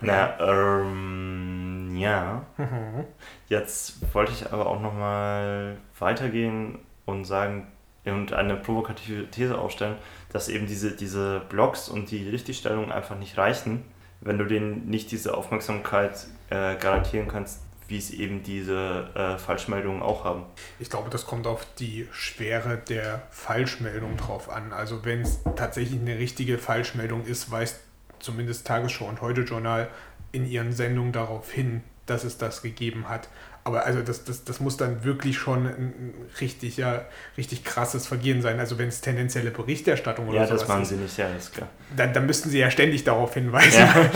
Naja, 0.01 0.37
ähm, 0.39 1.95
ja. 1.95 2.45
Mhm. 2.57 3.05
Jetzt 3.47 4.13
wollte 4.13 4.31
ich 4.31 4.51
aber 4.51 4.65
auch 4.65 4.81
nochmal 4.81 5.77
weitergehen 5.99 6.79
und 7.05 7.25
sagen 7.25 7.67
und 8.05 8.33
eine 8.33 8.55
provokative 8.55 9.29
These 9.29 9.57
aufstellen, 9.57 9.95
dass 10.33 10.49
eben 10.49 10.65
diese, 10.65 10.95
diese 10.95 11.41
Blogs 11.49 11.87
und 11.87 12.09
die 12.09 12.27
Richtigstellung 12.27 12.91
einfach 12.91 13.17
nicht 13.17 13.37
reichen, 13.37 13.85
wenn 14.21 14.39
du 14.39 14.45
denen 14.45 14.89
nicht 14.89 15.11
diese 15.11 15.37
Aufmerksamkeit 15.37 16.27
äh, 16.49 16.75
garantieren 16.77 17.27
kannst, 17.27 17.61
wie 17.91 17.97
es 17.97 18.09
eben 18.09 18.41
diese 18.41 19.09
äh, 19.13 19.37
Falschmeldungen 19.37 20.01
auch 20.01 20.23
haben. 20.23 20.45
Ich 20.79 20.89
glaube, 20.89 21.09
das 21.09 21.27
kommt 21.27 21.45
auf 21.45 21.67
die 21.77 22.07
Schwere 22.11 22.77
der 22.77 23.21
Falschmeldung 23.29 24.17
drauf 24.17 24.49
an. 24.49 24.73
Also 24.73 25.05
wenn 25.05 25.21
es 25.21 25.41
tatsächlich 25.55 25.99
eine 25.99 26.17
richtige 26.17 26.57
Falschmeldung 26.57 27.25
ist, 27.25 27.51
weist 27.51 27.81
zumindest 28.19 28.65
Tagesschau 28.65 29.05
und 29.05 29.21
Heute 29.21 29.41
Journal 29.41 29.89
in 30.31 30.49
ihren 30.49 30.71
Sendungen 30.71 31.11
darauf 31.11 31.51
hin, 31.51 31.83
dass 32.05 32.23
es 32.23 32.37
das 32.37 32.61
gegeben 32.61 33.09
hat. 33.09 33.29
Aber 33.63 33.85
also 33.85 34.01
das, 34.01 34.23
das, 34.23 34.43
das 34.43 34.59
muss 34.59 34.77
dann 34.77 35.03
wirklich 35.03 35.37
schon 35.37 35.67
ein 35.67 36.13
richtig, 36.39 36.77
ja, 36.77 37.05
richtig 37.37 37.63
krasses 37.63 38.07
Vergehen 38.07 38.41
sein. 38.41 38.59
Also 38.59 38.79
wenn 38.79 38.87
es 38.87 39.01
tendenzielle 39.01 39.51
Berichterstattung 39.51 40.27
oder 40.27 40.39
ja, 40.39 40.47
sowas 40.47 40.61
das 40.61 40.67
machen 40.69 40.85
sie 40.85 40.95
nicht, 40.95 41.15
ja, 41.17 41.27
ist 41.35 41.53
klar. 41.53 41.69
Dann, 41.95 42.11
dann 42.11 42.25
müssten 42.25 42.49
sie 42.49 42.57
ja 42.57 42.71
ständig 42.71 43.03
darauf 43.03 43.35
hinweisen. 43.35 43.79
Ja. 43.79 44.09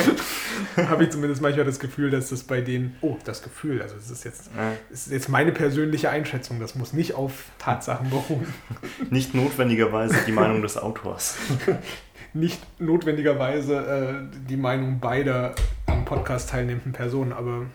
Habe 0.89 1.03
ich 1.03 1.11
zumindest 1.11 1.43
manchmal 1.43 1.65
das 1.65 1.79
Gefühl, 1.79 2.09
dass 2.09 2.29
das 2.29 2.43
bei 2.43 2.61
denen, 2.61 2.95
oh, 3.01 3.17
das 3.23 3.43
Gefühl, 3.43 3.83
also 3.83 3.95
das 3.95 4.09
ist 4.09 4.25
jetzt, 4.25 4.49
ja. 4.57 4.71
das 4.89 5.05
ist 5.05 5.13
jetzt 5.13 5.29
meine 5.29 5.51
persönliche 5.51 6.09
Einschätzung, 6.09 6.59
das 6.59 6.73
muss 6.73 6.93
nicht 6.93 7.13
auf 7.13 7.45
Tatsachen 7.59 8.09
beruhen. 8.09 8.51
Nicht 9.09 9.35
notwendigerweise 9.35 10.15
die 10.25 10.31
Meinung 10.31 10.61
des 10.61 10.77
Autors. 10.77 11.37
nicht 12.33 12.61
notwendigerweise 12.79 14.27
äh, 14.31 14.37
die 14.49 14.57
Meinung 14.57 14.99
beider 14.99 15.55
am 15.85 16.03
Podcast 16.03 16.49
teilnehmenden 16.49 16.91
Personen, 16.91 17.31
aber 17.31 17.65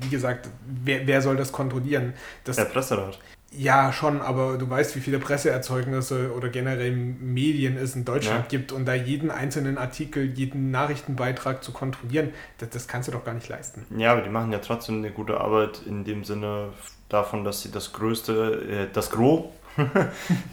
wie 0.00 0.08
gesagt, 0.08 0.48
wer, 0.66 1.06
wer 1.06 1.22
soll 1.22 1.36
das 1.36 1.52
kontrollieren? 1.52 2.14
Das, 2.44 2.56
Der 2.56 2.64
Presserat. 2.64 3.18
Ja, 3.56 3.92
schon, 3.92 4.20
aber 4.20 4.58
du 4.58 4.68
weißt, 4.68 4.96
wie 4.96 5.00
viele 5.00 5.20
Presseerzeugnisse 5.20 6.32
oder 6.34 6.48
generell 6.48 6.90
Medien 6.90 7.76
es 7.76 7.94
in 7.94 8.04
Deutschland 8.04 8.44
ja. 8.44 8.48
gibt 8.48 8.72
und 8.72 8.84
da 8.84 8.94
jeden 8.94 9.30
einzelnen 9.30 9.78
Artikel, 9.78 10.24
jeden 10.24 10.72
Nachrichtenbeitrag 10.72 11.62
zu 11.62 11.70
kontrollieren, 11.70 12.32
das, 12.58 12.70
das 12.70 12.88
kannst 12.88 13.08
du 13.08 13.12
doch 13.12 13.24
gar 13.24 13.34
nicht 13.34 13.48
leisten. 13.48 13.86
Ja, 13.96 14.12
aber 14.12 14.22
die 14.22 14.30
machen 14.30 14.50
ja 14.50 14.58
trotzdem 14.58 14.98
eine 14.98 15.12
gute 15.12 15.40
Arbeit 15.40 15.82
in 15.86 16.04
dem 16.04 16.24
Sinne 16.24 16.70
davon, 17.08 17.44
dass 17.44 17.62
sie 17.62 17.70
das 17.70 17.92
größte, 17.92 18.88
äh, 18.88 18.92
das 18.92 19.10
Gros 19.10 19.44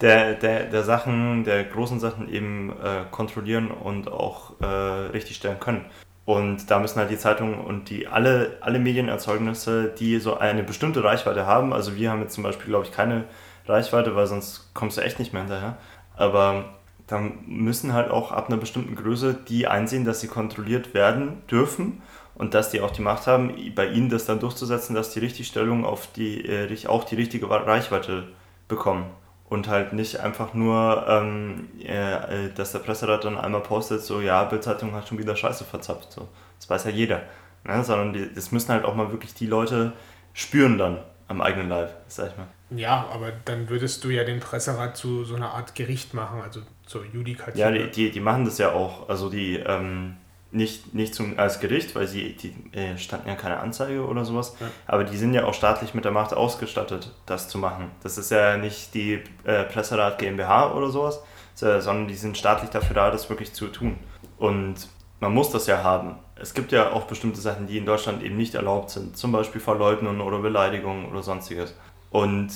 der, 0.02 0.34
der, 0.36 0.66
der 0.66 0.84
Sachen, 0.84 1.44
der 1.44 1.64
großen 1.64 2.00
Sachen 2.00 2.32
eben 2.32 2.72
äh, 2.72 3.06
kontrollieren 3.10 3.72
und 3.72 4.12
auch 4.12 4.60
äh, 4.62 4.66
richtigstellen 4.66 5.60
können. 5.60 5.86
Und 6.26 6.70
da 6.70 6.80
müssen 6.80 7.00
halt 7.00 7.10
die 7.10 7.18
Zeitungen 7.18 7.56
und 7.56 7.90
die 7.90 8.08
alle, 8.08 8.58
alle 8.62 8.80
Medienerzeugnisse, 8.80 9.92
die 9.98 10.20
so 10.20 10.38
eine 10.38 10.64
bestimmte 10.64 11.04
Reichweite 11.04 11.48
haben, 11.48 11.74
also 11.74 11.96
wir 11.96 12.12
haben 12.12 12.22
jetzt 12.22 12.36
zum 12.36 12.44
Beispiel, 12.44 12.68
glaube 12.68 12.86
ich, 12.86 12.92
keine 12.92 13.26
Reichweite, 13.66 14.16
weil 14.16 14.28
sonst 14.28 14.74
kommst 14.74 14.98
du 14.98 15.02
echt 15.02 15.20
nicht 15.20 15.34
mehr 15.34 15.42
hinterher. 15.44 15.78
Aber 16.16 16.66
dann 17.08 17.40
müssen 17.48 17.94
halt 17.94 18.12
auch 18.12 18.32
ab 18.32 18.48
einer 18.48 18.58
bestimmten 18.58 18.96
Größe 18.96 19.34
die 19.34 19.68
einsehen, 19.68 20.06
dass 20.06 20.22
sie 20.22 20.28
kontrolliert 20.28 20.94
werden 20.94 21.42
dürfen 21.50 22.02
und 22.36 22.54
dass 22.54 22.70
die 22.70 22.82
auch 22.82 22.92
die 22.92 23.02
Macht 23.02 23.28
haben, 23.28 23.54
bei 23.76 23.88
ihnen 23.88 24.10
das 24.10 24.26
dann 24.26 24.40
durchzusetzen, 24.40 24.96
dass 24.96 25.12
die 25.12 25.20
Richtigstellung 25.20 25.86
auf 25.86 26.08
die, 26.14 26.46
äh, 26.46 26.88
auch 26.88 27.04
die 27.04 27.16
richtige 27.16 27.50
Reichweite 27.50 28.28
bekommen 28.68 29.06
und 29.52 29.68
halt 29.68 29.92
nicht 29.92 30.22
einfach 30.22 30.54
nur, 30.54 31.06
ähm, 31.10 31.68
äh, 31.84 32.48
dass 32.56 32.72
der 32.72 32.80
Presserat 32.80 33.26
dann 33.26 33.38
einmal 33.38 33.60
postet, 33.60 34.02
so 34.02 34.22
ja, 34.22 34.46
Bildzeitung 34.46 34.94
hat 34.94 35.10
schon 35.10 35.18
wieder 35.18 35.36
Scheiße 35.36 35.66
verzapft. 35.66 36.14
So. 36.14 36.30
Das 36.58 36.70
weiß 36.70 36.86
ja 36.86 36.92
jeder. 36.92 37.24
Ne? 37.66 37.84
Sondern 37.84 38.14
die, 38.14 38.34
das 38.34 38.54
müssen 38.54 38.70
halt 38.70 38.86
auch 38.86 38.96
mal 38.96 39.12
wirklich 39.12 39.34
die 39.34 39.48
Leute 39.48 39.92
spüren 40.32 40.78
dann 40.78 41.00
am 41.28 41.42
eigenen 41.42 41.68
Leib, 41.68 41.94
sag 42.08 42.30
ich 42.32 42.38
mal. 42.38 42.48
Ja, 42.70 43.10
aber 43.14 43.34
dann 43.44 43.68
würdest 43.68 44.06
du 44.06 44.10
ja 44.10 44.24
den 44.24 44.40
Presserat 44.40 44.96
zu 44.96 45.26
so 45.26 45.36
einer 45.36 45.50
Art 45.50 45.76
Gericht 45.76 46.14
machen, 46.14 46.40
also 46.42 46.62
zur 46.86 47.04
Judikative. 47.04 47.60
Ja, 47.60 47.72
die, 47.72 47.92
die, 47.92 48.10
die 48.10 48.22
machen 48.22 48.46
das 48.46 48.58
ja 48.58 48.72
auch. 48.72 49.10
Also 49.10 49.30
die, 49.30 49.58
ähm, 49.58 50.16
nicht, 50.52 50.94
nicht 50.94 51.16
zum, 51.16 51.40
als 51.40 51.60
Gericht, 51.60 51.96
weil 51.96 52.08
sie 52.08 52.34
die 52.34 52.54
äh, 52.78 52.98
standen 52.98 53.30
ja 53.30 53.36
keine 53.36 53.60
Anzeige 53.60 54.06
oder 54.06 54.26
sowas, 54.26 54.56
ja. 54.60 54.68
aber 54.86 55.04
die 55.04 55.18
sind 55.18 55.34
ja 55.34 55.46
auch 55.46 55.54
staatlich 55.54 55.94
mit 55.94 56.06
der 56.06 56.12
Macht 56.12 56.34
ausgestattet, 56.34 57.12
das 57.26 57.48
zu 57.48 57.58
machen. 57.58 57.92
Das 58.04 58.18
ist 58.18 58.32
ja 58.32 58.58
nicht 58.58 58.94
die 58.94 59.22
äh, 59.44 59.64
Presserat 59.64 60.20
GmbH 60.20 60.74
oder 60.74 60.90
sowas, 60.90 61.22
sondern 61.54 62.08
die 62.08 62.16
sind 62.16 62.38
staatlich 62.38 62.72
dafür 62.72 62.96
da, 62.96 63.12
das 63.12 63.30
wirklich 63.30 63.54
zu 63.54 63.68
tun. 63.68 63.98
Und 64.40 64.88
man 65.20 65.32
muss 65.32 65.52
das 65.52 65.68
ja 65.68 65.84
haben. 65.84 66.16
Es 66.36 66.56
gibt 66.56 66.72
ja 66.72 66.92
auch 66.92 67.04
bestimmte 67.04 67.40
Sachen, 67.40 67.68
die 67.68 67.78
in 67.78 67.86
Deutschland 67.86 68.24
eben 68.24 68.36
nicht 68.36 68.56
erlaubt 68.56 68.90
sind, 68.90 69.16
zum 69.16 69.32
Beispiel 69.32 69.62
Verleugnung 69.62 70.22
oder 70.22 70.40
Beleidigung 70.40 71.08
oder 71.12 71.22
sonstiges. 71.22 71.76
Und 72.10 72.50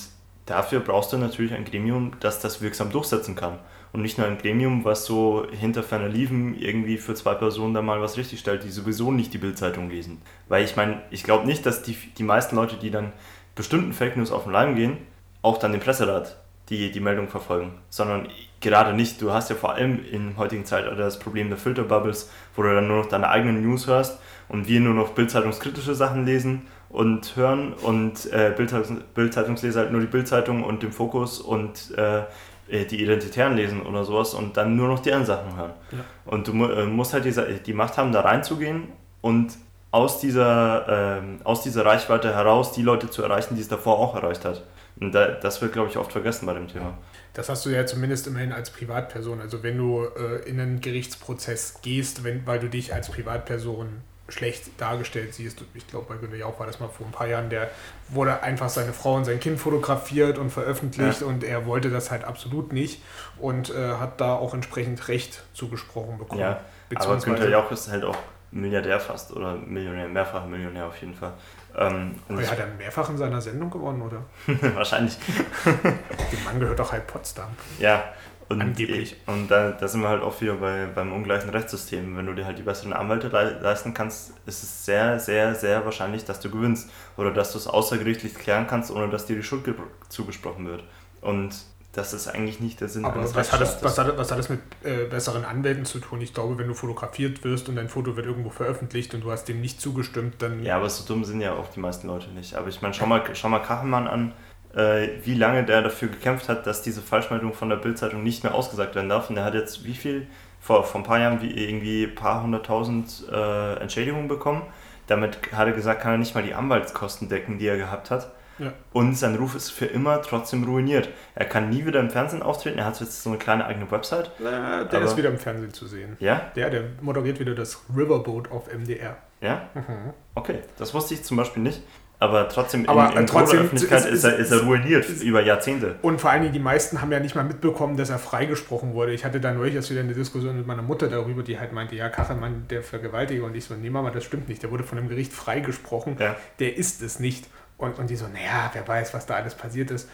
dafür 0.48 0.80
brauchst 0.80 1.14
du 1.14 1.18
natürlich 1.18 1.54
ein 1.54 1.66
Gremium, 1.66 2.14
das 2.20 2.40
das 2.40 2.62
wirksam 2.62 2.90
durchsetzen 2.90 3.36
kann 3.36 3.60
und 3.96 4.02
nicht 4.02 4.18
nur 4.18 4.28
ein 4.28 4.38
Gremium, 4.38 4.84
was 4.84 5.06
so 5.06 5.48
hinter 5.50 5.82
ferner 5.82 6.10
Liefen 6.10 6.60
irgendwie 6.60 6.98
für 6.98 7.16
zwei 7.16 7.34
Personen 7.34 7.74
da 7.74 7.82
mal 7.82 8.02
was 8.02 8.18
richtig 8.18 8.42
stellt, 8.42 8.66
die 8.66 8.70
sowieso 8.70 9.10
nicht 9.10 9.34
die 9.34 9.38
Bildzeitung 9.38 9.90
lesen. 9.90 10.22
Weil 10.50 10.66
ich 10.66 10.76
meine, 10.76 11.02
ich 11.12 11.24
glaube 11.24 11.48
nicht, 11.48 11.66
dass 11.66 11.82
die, 11.82 11.96
die 12.18 12.24
meisten 12.24 12.58
Leute, 12.58 12.76
die 12.76 12.92
dann 12.92 13.14
bestimmten 13.56 13.94
Fake 13.94 14.18
News 14.18 14.34
auf 14.34 14.44
den 14.44 14.52
Leim 14.52 14.76
gehen, 14.76 14.98
auch 15.42 15.58
dann 15.60 15.72
den 15.72 15.80
Presserat 15.80 16.36
die, 16.68 16.92
die 16.92 17.00
Meldung 17.00 17.30
verfolgen, 17.30 17.72
sondern 17.90 18.28
gerade 18.60 18.94
nicht. 18.94 19.22
Du 19.22 19.32
hast 19.32 19.50
ja 19.50 19.56
vor 19.56 19.76
allem 19.76 20.04
im 20.12 20.36
heutigen 20.36 20.66
Zeitalter 20.66 20.98
das 20.98 21.18
Problem 21.18 21.48
der 21.48 21.58
Filterbubbles, 21.58 22.30
wo 22.54 22.64
du 22.64 22.76
dann 22.76 22.90
nur 22.90 22.98
noch 22.98 23.06
deine 23.06 23.30
eigenen 23.30 23.62
News 23.62 23.88
hörst 23.88 24.20
und 24.50 24.68
wir 24.68 24.82
nur 24.82 24.94
noch 24.94 25.12
bildzeitungskritische 25.12 25.96
Sachen 25.96 26.26
lesen 26.26 26.64
und 26.90 27.38
hören 27.38 27.72
und 27.72 28.30
äh, 28.34 28.54
Bildzeitungsleser 28.58 29.80
halt 29.80 29.94
nur 29.94 30.02
die 30.02 30.08
Bildzeitung 30.08 30.66
und 30.66 30.84
den 30.84 30.92
Fokus 30.92 31.40
und 31.40 31.98
äh, 31.98 32.24
die 32.68 33.02
Identitären 33.02 33.56
lesen 33.56 33.82
oder 33.84 34.04
sowas 34.04 34.34
und 34.34 34.58
dann 34.58 34.76
nur 34.76 34.88
noch 34.88 35.00
deren 35.00 35.26
Sachen 35.26 35.56
hören. 35.56 35.74
Ja. 35.92 36.00
Und 36.26 36.48
du 36.48 36.66
äh, 36.66 36.86
musst 36.86 37.14
halt 37.14 37.26
diese, 37.26 37.46
die 37.46 37.74
Macht 37.74 37.98
haben, 37.98 38.12
da 38.12 38.22
reinzugehen 38.22 38.90
und 39.22 39.54
aus 39.92 40.20
dieser, 40.20 41.20
ähm, 41.20 41.40
aus 41.44 41.62
dieser 41.62 41.86
Reichweite 41.86 42.34
heraus 42.34 42.74
die 42.74 42.82
Leute 42.82 43.10
zu 43.10 43.24
erreichen, 43.24 43.56
die 43.56 43.62
es 43.62 43.68
davor 43.68 43.98
auch 44.00 44.16
erreicht 44.16 44.44
hat. 44.44 44.64
Und 45.00 45.14
da, 45.14 45.28
das 45.28 45.62
wird, 45.62 45.74
glaube 45.74 45.90
ich, 45.90 45.98
oft 45.98 46.12
vergessen 46.12 46.46
bei 46.46 46.54
dem 46.54 46.68
Thema. 46.68 46.98
Das 47.34 47.50
hast 47.50 47.66
du 47.66 47.70
ja 47.70 47.86
zumindest 47.86 48.28
immerhin 48.28 48.52
als 48.52 48.70
Privatperson. 48.70 49.42
Also 49.42 49.62
wenn 49.62 49.78
du 49.78 50.06
äh, 50.06 50.50
in 50.50 50.60
einen 50.60 50.82
Gerichtsprozess 50.82 51.82
gehst, 51.82 52.24
wenn, 52.24 52.46
weil 52.48 52.60
du 52.60 52.70
dich 52.70 52.94
als 52.94 53.10
Privatperson 53.10 53.90
schlecht 54.28 54.80
dargestellt 54.82 55.34
siehst. 55.34 55.64
Ich 55.74 55.88
glaube, 55.88 56.08
bei 56.10 56.16
Günter 56.16 56.36
Jauch 56.38 56.60
war 56.60 56.66
das 56.66 56.80
mal 56.80 56.90
vor 56.90 57.06
ein 57.06 57.12
paar 57.12 57.28
Jahren, 57.28 57.50
der 57.50 57.70
wurde 58.10 58.42
einfach 58.42 58.70
seine 58.70 58.94
Frau 58.94 59.16
und 59.16 59.26
sein 59.26 59.40
Kind 59.40 59.60
fotografiert 59.60 60.38
und 60.38 60.50
veröffentlicht 60.50 61.22
ja. 61.22 61.28
und 61.28 61.44
er 61.44 61.66
wollte 61.66 61.90
das 61.90 62.12
halt 62.12 62.24
absolut 62.24 62.74
nicht 62.74 63.02
und 63.38 63.70
äh, 63.70 63.94
hat 63.96 64.20
da 64.22 64.34
auch 64.34 64.54
entsprechend 64.54 65.08
Recht 65.08 65.44
zugesprochen 65.54 66.18
bekommen. 66.18 66.42
Ja, 66.42 66.62
aber 66.96 67.18
Günter 67.18 67.50
Jauch 67.50 67.72
ist 67.72 67.90
halt 67.92 68.04
auch 68.04 68.18
Milliardär 68.52 69.00
fast 69.00 69.34
oder 69.34 69.56
Millionär, 69.56 70.08
mehrfacher 70.08 70.46
Millionär 70.46 70.86
auf 70.86 71.00
jeden 71.02 71.14
Fall. 71.14 71.34
Ähm, 71.78 72.16
und 72.30 72.50
hat 72.50 72.58
er 72.58 72.68
mehrfach 72.68 73.10
in 73.10 73.18
seiner 73.18 73.42
Sendung 73.42 73.70
gewonnen, 73.70 74.02
oder? 74.02 74.24
Wahrscheinlich. 74.76 75.18
Dem 75.66 76.44
Mann 76.46 76.60
gehört 76.60 76.80
doch 76.80 76.92
halt 76.92 77.06
Potsdam. 77.06 77.50
Ja, 77.80 78.14
und, 78.48 78.62
Angeblich. 78.62 79.16
Und 79.26 79.50
da, 79.50 79.72
da 79.72 79.88
sind 79.88 80.02
wir 80.02 80.10
halt 80.10 80.22
auch 80.22 80.40
wieder 80.40 80.56
bei, 80.56 80.86
beim 80.86 81.12
ungleichen 81.14 81.50
Rechtssystem. 81.50 82.16
Wenn 82.16 82.28
du 82.28 82.34
dir 82.34 82.46
halt 82.46 82.60
die 82.60 82.64
besseren 82.64 82.94
Anwälte 82.94 83.28
leisten 83.28 83.94
kannst, 83.94 84.34
ist 84.46 84.64
es 84.64 84.86
sehr, 84.86 85.20
sehr, 85.20 85.56
sehr 85.56 85.84
wahrscheinlich, 85.84 86.26
dass 86.26 86.40
du 86.40 86.52
gewinnst. 86.52 86.90
Oder 87.18 87.32
dass 87.32 87.52
du 87.54 87.58
es 87.58 87.66
außergerichtlich 87.66 88.36
klären 88.36 88.68
kannst, 88.68 88.92
ohne 88.92 89.10
dass 89.10 89.26
dir 89.26 89.36
die 89.36 89.44
Schuld 89.44 89.64
zugesprochen 90.10 90.68
wird. 90.68 90.84
Und 91.22 91.56
das 91.96 92.14
ist 92.14 92.28
eigentlich 92.28 92.60
nicht 92.60 92.82
der 92.82 92.90
Sinn 92.90 93.06
Aber 93.06 93.16
eines 93.16 93.34
was 93.34 93.52
hat, 93.52 93.62
das, 93.62 93.82
was, 93.82 93.98
hat, 93.98 94.18
was 94.18 94.30
hat 94.30 94.38
das 94.38 94.50
mit 94.50 94.60
äh, 94.84 95.06
besseren 95.06 95.46
Anwälten 95.46 95.86
zu 95.86 96.00
tun? 96.00 96.22
Ich 96.22 96.34
glaube, 96.34 96.58
wenn 96.58 96.68
du 96.68 96.74
fotografiert 96.74 97.44
wirst 97.44 97.70
und 97.70 97.78
dein 97.78 97.90
Foto 97.90 98.16
wird 98.16 98.26
irgendwo 98.26 98.50
veröffentlicht 98.50 99.14
und 99.14 99.22
du 99.22 99.32
hast 99.32 99.46
dem 99.46 99.62
nicht 99.62 99.80
zugestimmt, 99.80 100.36
dann... 100.40 100.62
Ja, 100.62 100.76
aber 100.76 100.90
so 100.90 101.06
dumm 101.06 101.24
sind 101.24 101.42
ja 101.42 101.54
auch 101.54 101.70
die 101.70 101.80
meisten 101.80 102.08
Leute 102.08 102.30
nicht. 102.32 102.56
Aber 102.56 102.68
ich 102.68 102.82
meine, 102.82 102.94
schau 102.94 103.06
mal, 103.06 103.24
schau 103.34 103.50
mal 103.50 103.60
Kachelmann 103.60 104.08
an, 104.08 104.34
äh, 104.76 105.10
wie 105.24 105.36
lange 105.36 105.64
der 105.64 105.82
dafür 105.82 106.10
gekämpft 106.10 106.50
hat, 106.50 106.68
dass 106.68 106.82
diese 106.82 107.02
Falschmeldung 107.02 107.54
von 107.54 107.70
der 107.70 107.78
Bildzeitung 107.78 108.24
nicht 108.24 108.44
mehr 108.44 108.54
ausgesagt 108.54 108.96
werden 108.96 109.10
darf. 109.10 109.30
Und 109.30 109.38
er 109.38 109.46
hat 109.46 109.54
jetzt 109.54 109.86
wie 109.86 109.94
viel, 109.94 110.28
vor, 110.60 110.84
vor 110.84 111.02
ein 111.02 111.06
paar 111.06 111.20
Jahren, 111.20 111.42
wie 111.42 111.52
irgendwie 111.52 112.04
ein 112.04 112.16
paar 112.16 112.44
hunderttausend 112.44 113.24
äh, 113.32 113.76
Entschädigungen 113.80 114.28
bekommen. 114.28 114.64
Damit 115.08 115.38
hat 115.54 115.68
er 115.68 115.74
gesagt, 115.74 116.02
kann 116.02 116.14
er 116.14 116.18
nicht 116.18 116.36
mal 116.36 116.44
die 116.44 116.54
Anwaltskosten 116.54 117.30
decken, 117.30 117.58
die 117.58 117.68
er 117.68 117.78
gehabt 117.78 118.12
hat. 118.12 118.32
Ja. 118.58 118.74
Und 118.94 119.18
sein 119.18 119.36
Ruf 119.36 119.56
ist 119.56 119.70
für 119.70 119.86
immer 119.86 120.22
trotzdem 120.22 120.64
ruiniert. 120.64 121.10
Er 121.36 121.46
kann 121.46 121.70
nie 121.70 121.86
wieder 121.86 122.00
im 122.00 122.10
Fernsehen 122.10 122.42
auftreten. 122.42 122.80
Er 122.80 122.86
hat 122.86 123.00
jetzt 123.02 123.22
so 123.22 123.30
eine 123.30 123.38
kleine 123.38 123.66
eigene 123.66 123.90
Website. 123.92 124.32
Äh, 124.40 124.88
der 124.88 125.02
ist 125.02 125.18
wieder 125.18 125.30
im 125.30 125.38
Fernsehen 125.38 125.74
zu 125.74 125.88
sehen. 125.88 126.16
Ja? 126.20 126.52
Der, 126.56 126.70
der 126.70 126.84
moderiert 127.02 127.40
wieder 127.40 127.54
das 127.54 127.84
Riverboat 127.96 128.52
auf 128.52 128.74
MDR. 128.74 129.18
Ja? 129.42 129.70
Mhm. 129.74 130.14
Okay, 130.36 130.60
das 130.78 130.94
wusste 130.94 131.14
ich 131.14 131.24
zum 131.24 131.38
Beispiel 131.38 131.64
nicht. 131.64 131.82
Aber 132.20 132.48
trotzdem, 132.48 132.88
aber 132.88 133.12
in, 133.12 133.20
in 133.20 133.28
trotzdem 133.28 133.60
Öffentlichkeit 133.60 134.06
ist, 134.06 134.14
ist, 134.14 134.24
er, 134.24 134.38
ist 134.38 134.52
er 134.52 134.62
ruiniert 134.62 135.06
ist, 135.06 135.22
über 135.22 135.42
Jahrzehnte. 135.44 135.96
Und 136.02 136.22
vor 136.22 136.30
allen 136.30 136.44
Dingen, 136.44 136.54
die 136.54 136.60
meisten 136.60 137.02
haben 137.02 137.12
ja 137.12 137.20
nicht 137.20 137.36
mal 137.36 137.44
mitbekommen, 137.44 137.98
dass 137.98 138.10
er 138.10 138.20
freigesprochen 138.20 138.94
wurde. 138.94 139.14
Ich 139.14 139.26
hatte 139.26 139.42
da 139.42 139.52
neulich 139.52 139.76
erst 139.76 139.92
wieder 139.92 140.00
eine 140.00 140.14
Diskussion 140.14 140.56
mit 140.56 140.66
meiner 140.66 140.82
Mutter 140.82 141.10
darüber, 141.10 141.44
die 141.44 141.60
halt 141.60 141.74
meinte, 141.74 141.96
ja, 141.96 142.08
Kachelmann, 142.10 142.68
der 142.70 142.84
Vergewaltiger. 142.84 143.44
Und 143.44 143.56
ich 143.56 143.66
so, 143.66 143.76
nee, 143.76 143.90
Mama, 143.90 144.12
das 144.12 144.24
stimmt 144.24 144.48
nicht. 144.48 144.64
Der 144.64 144.72
wurde 144.72 144.84
von 144.84 144.98
dem 144.98 145.10
Gericht 145.10 145.34
freigesprochen. 145.34 146.16
Ja. 146.20 146.36
Der 146.60 146.78
ist 146.78 147.02
es 147.02 147.20
nicht. 147.20 147.48
Und, 147.78 148.00
und 148.00 148.10
die 148.10 148.16
so, 148.16 148.28
naja, 148.28 148.70
wer 148.72 148.88
weiß, 148.88 149.14
was 149.14 149.26
da 149.26 149.36
alles 149.36 149.54
passiert 149.54 149.92
ist. 149.92 150.08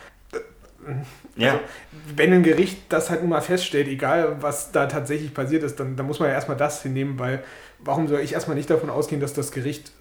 ja. 1.36 1.52
Also, 1.52 1.60
wenn 2.16 2.34
ein 2.34 2.44
Gericht 2.44 2.82
das 2.90 3.12
halt 3.12 3.22
nun 3.22 3.30
mal 3.30 3.42
feststellt, 3.42 3.88
egal 3.88 4.38
was 4.42 4.72
da 4.72 4.88
tatsächlich 4.88 5.36
passiert 5.36 5.62
ist, 5.62 5.80
dann, 5.80 5.96
dann 5.96 6.08
muss 6.08 6.20
man 6.20 6.30
ja 6.30 6.34
erstmal 6.34 6.58
das 6.58 6.82
hinnehmen, 6.82 7.20
weil 7.20 7.44
warum 7.78 8.08
soll 8.08 8.22
ich 8.22 8.34
erstmal 8.34 8.58
nicht 8.58 8.72
davon 8.72 8.90
ausgehen, 8.90 9.22
dass 9.22 9.34
das 9.34 9.52
Gericht 9.52 9.92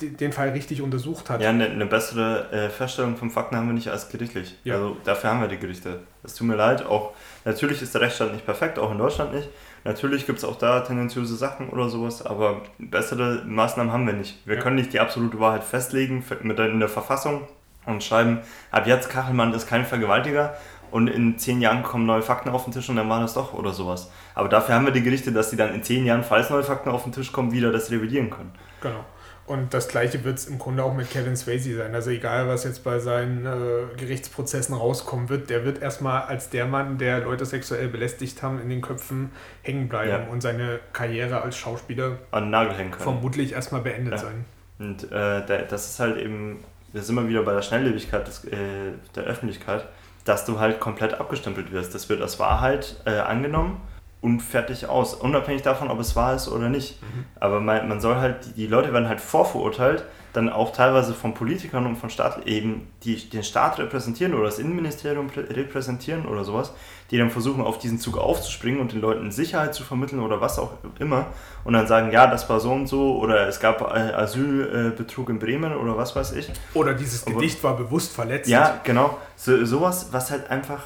den 0.00 0.32
Fall 0.32 0.50
richtig 0.50 0.80
untersucht 0.80 1.30
hat? 1.30 1.40
Ja, 1.40 1.50
eine, 1.50 1.66
eine 1.66 1.86
bessere 1.86 2.50
äh, 2.50 2.68
Feststellung 2.70 3.16
von 3.16 3.30
Fakten 3.30 3.56
haben 3.56 3.66
wir 3.66 3.74
nicht 3.74 3.88
als 3.88 4.08
gerichtlich. 4.08 4.56
Ja. 4.64 4.74
Also 4.74 4.96
dafür 5.04 5.30
haben 5.30 5.40
wir 5.40 5.48
die 5.48 5.58
Gerichte. 5.58 6.00
Es 6.22 6.34
tut 6.34 6.46
mir 6.46 6.56
leid, 6.56 6.84
auch 6.86 7.12
natürlich 7.44 7.82
ist 7.82 7.94
der 7.94 8.00
Rechtsstaat 8.00 8.32
nicht 8.32 8.46
perfekt, 8.46 8.78
auch 8.78 8.90
in 8.90 8.98
Deutschland 8.98 9.34
nicht. 9.34 9.48
Natürlich 9.84 10.24
gibt 10.24 10.38
es 10.38 10.44
auch 10.44 10.56
da 10.56 10.80
tendenziöse 10.80 11.36
Sachen 11.36 11.68
oder 11.68 11.90
sowas, 11.90 12.24
aber 12.24 12.62
bessere 12.78 13.42
Maßnahmen 13.44 13.92
haben 13.92 14.06
wir 14.06 14.14
nicht. 14.14 14.38
Wir 14.46 14.56
ja. 14.56 14.62
können 14.62 14.76
nicht 14.76 14.94
die 14.94 15.00
absolute 15.00 15.38
Wahrheit 15.38 15.62
festlegen 15.62 16.24
mit 16.42 16.58
in 16.58 16.80
der 16.80 16.88
Verfassung 16.88 17.42
und 17.84 18.02
schreiben, 18.02 18.40
ab 18.70 18.86
jetzt 18.86 19.10
Kachelmann 19.10 19.52
ist 19.52 19.66
kein 19.66 19.84
Vergewaltiger 19.84 20.56
und 20.90 21.08
in 21.08 21.38
zehn 21.38 21.60
Jahren 21.60 21.82
kommen 21.82 22.06
neue 22.06 22.22
Fakten 22.22 22.48
auf 22.48 22.64
den 22.64 22.72
Tisch 22.72 22.88
und 22.88 22.96
dann 22.96 23.08
war 23.08 23.20
das 23.20 23.34
doch 23.34 23.52
oder 23.52 23.72
sowas. 23.72 24.10
Aber 24.34 24.48
dafür 24.48 24.76
haben 24.76 24.86
wir 24.86 24.92
die 24.92 25.02
Gerichte, 25.02 25.32
dass 25.32 25.50
sie 25.50 25.56
dann 25.56 25.74
in 25.74 25.82
zehn 25.82 26.06
Jahren, 26.06 26.24
falls 26.24 26.50
neue 26.50 26.62
Fakten 26.62 26.88
auf 26.88 27.02
den 27.02 27.12
Tisch 27.12 27.32
kommen, 27.32 27.52
wieder 27.52 27.72
das 27.72 27.90
revidieren 27.90 28.30
können. 28.30 28.52
Genau. 28.80 29.04
Und 29.46 29.74
das 29.74 29.88
gleiche 29.88 30.24
wird 30.24 30.38
es 30.38 30.46
im 30.46 30.58
Grunde 30.58 30.82
auch 30.82 30.94
mit 30.94 31.10
Kevin 31.10 31.36
Swayze 31.36 31.76
sein. 31.76 31.94
Also 31.94 32.10
egal, 32.10 32.48
was 32.48 32.64
jetzt 32.64 32.82
bei 32.82 32.98
seinen 32.98 33.44
äh, 33.44 33.94
Gerichtsprozessen 33.96 34.74
rauskommen 34.74 35.28
wird, 35.28 35.50
der 35.50 35.64
wird 35.64 35.82
erstmal 35.82 36.22
als 36.22 36.48
der 36.48 36.66
Mann, 36.66 36.96
der 36.96 37.20
Leute 37.20 37.44
sexuell 37.44 37.88
belästigt 37.88 38.42
haben, 38.42 38.60
in 38.60 38.70
den 38.70 38.80
Köpfen 38.80 39.32
hängen 39.62 39.88
bleiben 39.88 40.24
ja. 40.26 40.32
und 40.32 40.40
seine 40.40 40.80
Karriere 40.94 41.42
als 41.42 41.58
Schauspieler 41.58 42.18
an 42.30 42.44
den 42.44 42.50
Nagel 42.50 42.74
hängen 42.74 42.90
können. 42.90 43.02
vermutlich 43.02 43.52
erstmal 43.52 43.82
beendet 43.82 44.14
ja. 44.14 44.18
sein. 44.18 44.44
Und 44.78 45.12
äh, 45.12 45.66
das 45.68 45.90
ist 45.90 46.00
halt 46.00 46.16
eben 46.16 46.64
wir 46.94 47.02
sind 47.02 47.18
immer 47.18 47.28
wieder 47.28 47.42
bei 47.42 47.52
der 47.52 47.62
Schnelllebigkeit 47.62 48.26
des, 48.26 48.44
äh, 48.44 48.92
der 49.16 49.24
Öffentlichkeit, 49.24 49.84
dass 50.24 50.44
du 50.44 50.60
halt 50.60 50.78
komplett 50.78 51.14
abgestempelt 51.14 51.72
wirst. 51.72 51.92
Das 51.94 52.08
wird 52.08 52.22
als 52.22 52.38
Wahrheit 52.38 52.96
äh, 53.04 53.18
angenommen 53.18 53.80
und 54.24 54.40
fertig 54.40 54.88
aus, 54.88 55.12
unabhängig 55.12 55.60
davon, 55.60 55.90
ob 55.90 56.00
es 56.00 56.16
wahr 56.16 56.34
ist 56.34 56.48
oder 56.48 56.70
nicht. 56.70 57.02
Mhm. 57.02 57.26
Aber 57.38 57.60
man, 57.60 57.86
man 57.88 58.00
soll 58.00 58.16
halt, 58.16 58.56
die, 58.56 58.66
Leute 58.66 58.90
werden 58.90 59.06
halt 59.06 59.20
vorverurteilt, 59.20 60.02
dann 60.32 60.48
auch 60.48 60.72
teilweise 60.72 61.12
von 61.12 61.34
Politikern 61.34 61.84
und 61.84 61.96
von 61.96 62.08
Staat 62.08 62.46
eben, 62.46 62.88
die 63.02 63.16
den 63.28 63.42
Staat 63.42 63.78
repräsentieren 63.78 64.32
oder 64.32 64.44
das 64.44 64.58
Innenministerium 64.58 65.28
repräsentieren 65.28 66.24
oder 66.24 66.42
sowas, 66.42 66.72
die 67.10 67.18
dann 67.18 67.30
versuchen, 67.30 67.62
auf 67.62 67.78
diesen 67.78 67.98
Zug 68.00 68.16
aufzuspringen 68.16 68.80
und 68.80 68.92
den 68.92 69.02
Leuten 69.02 69.30
Sicherheit 69.30 69.74
zu 69.74 69.84
vermitteln 69.84 70.20
oder 70.20 70.40
was 70.40 70.58
auch 70.58 70.72
immer 70.98 71.26
und 71.64 71.74
dann 71.74 71.86
sagen, 71.86 72.10
ja, 72.10 72.26
das 72.26 72.48
war 72.48 72.60
so 72.60 72.72
und 72.72 72.86
so 72.86 73.18
oder 73.18 73.46
es 73.46 73.60
gab 73.60 73.82
äh, 73.82 74.14
Asylbetrug 74.14 75.28
in 75.28 75.38
Bremen 75.38 75.76
oder 75.76 75.98
was 75.98 76.16
weiß 76.16 76.32
ich. 76.32 76.50
Oder 76.72 76.94
dieses 76.94 77.26
Gedicht 77.26 77.62
war 77.62 77.76
bewusst 77.76 78.14
verletzt. 78.14 78.48
Ja, 78.48 78.80
genau. 78.84 79.18
So, 79.36 79.66
sowas, 79.66 80.08
was 80.12 80.30
halt 80.30 80.50
einfach 80.50 80.80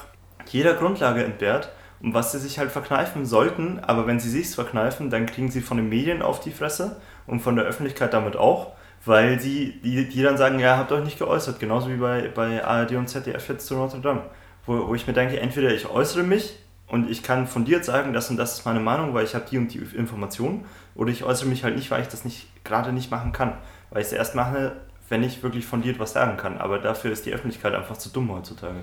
jeder 0.51 0.73
Grundlage 0.73 1.23
entbehrt 1.23 1.69
und 2.01 2.13
was 2.13 2.31
sie 2.31 2.39
sich 2.39 2.59
halt 2.59 2.71
verkneifen 2.71 3.25
sollten, 3.25 3.79
aber 3.79 4.07
wenn 4.07 4.19
sie 4.19 4.29
sich 4.29 4.53
verkneifen, 4.55 5.09
dann 5.09 5.25
kriegen 5.25 5.51
sie 5.51 5.61
von 5.61 5.77
den 5.77 5.89
Medien 5.89 6.21
auf 6.21 6.39
die 6.39 6.51
Fresse 6.51 7.01
und 7.27 7.41
von 7.41 7.55
der 7.55 7.65
Öffentlichkeit 7.65 8.13
damit 8.13 8.35
auch 8.35 8.73
weil 9.05 9.39
sie, 9.39 9.79
die, 9.81 10.07
die 10.09 10.21
dann 10.21 10.37
sagen, 10.37 10.59
ja, 10.59 10.77
habt 10.77 10.91
euch 10.91 11.03
nicht 11.03 11.19
geäußert, 11.19 11.59
genauso 11.59 11.89
wie 11.89 11.97
bei, 11.97 12.27
bei 12.29 12.63
ARD 12.63 12.93
und 12.93 13.07
ZDF 13.07 13.47
jetzt 13.49 13.67
zu 13.67 13.75
Notre 13.75 14.01
Dame. 14.01 14.23
Wo, 14.65 14.87
wo 14.87 14.95
ich 14.95 15.07
mir 15.07 15.13
denke, 15.13 15.39
entweder 15.39 15.73
ich 15.73 15.89
äußere 15.89 16.23
mich 16.23 16.57
und 16.87 17.09
ich 17.09 17.23
kann 17.23 17.47
fundiert 17.47 17.85
sagen, 17.85 18.13
das 18.13 18.29
und 18.29 18.37
das 18.37 18.53
ist 18.53 18.65
meine 18.65 18.79
Meinung, 18.79 19.13
weil 19.13 19.23
ich 19.23 19.35
habe 19.35 19.45
die 19.49 19.57
und 19.57 19.73
die 19.73 19.79
Informationen, 19.79 20.65
oder 20.95 21.11
ich 21.11 21.23
äußere 21.23 21.47
mich 21.47 21.63
halt 21.63 21.75
nicht, 21.75 21.89
weil 21.91 22.01
ich 22.01 22.07
das 22.07 22.25
nicht 22.25 22.47
gerade 22.65 22.91
nicht 22.91 23.09
machen 23.09 23.31
kann. 23.31 23.53
Weil 23.89 24.01
ich 24.01 24.07
es 24.07 24.13
erst 24.13 24.35
mache, 24.35 24.73
wenn 25.07 25.23
ich 25.23 25.41
wirklich 25.41 25.65
fundiert 25.65 25.97
was 25.97 26.13
sagen 26.13 26.35
kann. 26.37 26.57
Aber 26.57 26.79
dafür 26.79 27.11
ist 27.11 27.25
die 27.25 27.33
Öffentlichkeit 27.33 27.73
einfach 27.73 27.97
zu 27.97 28.09
dumm 28.09 28.31
heutzutage. 28.31 28.81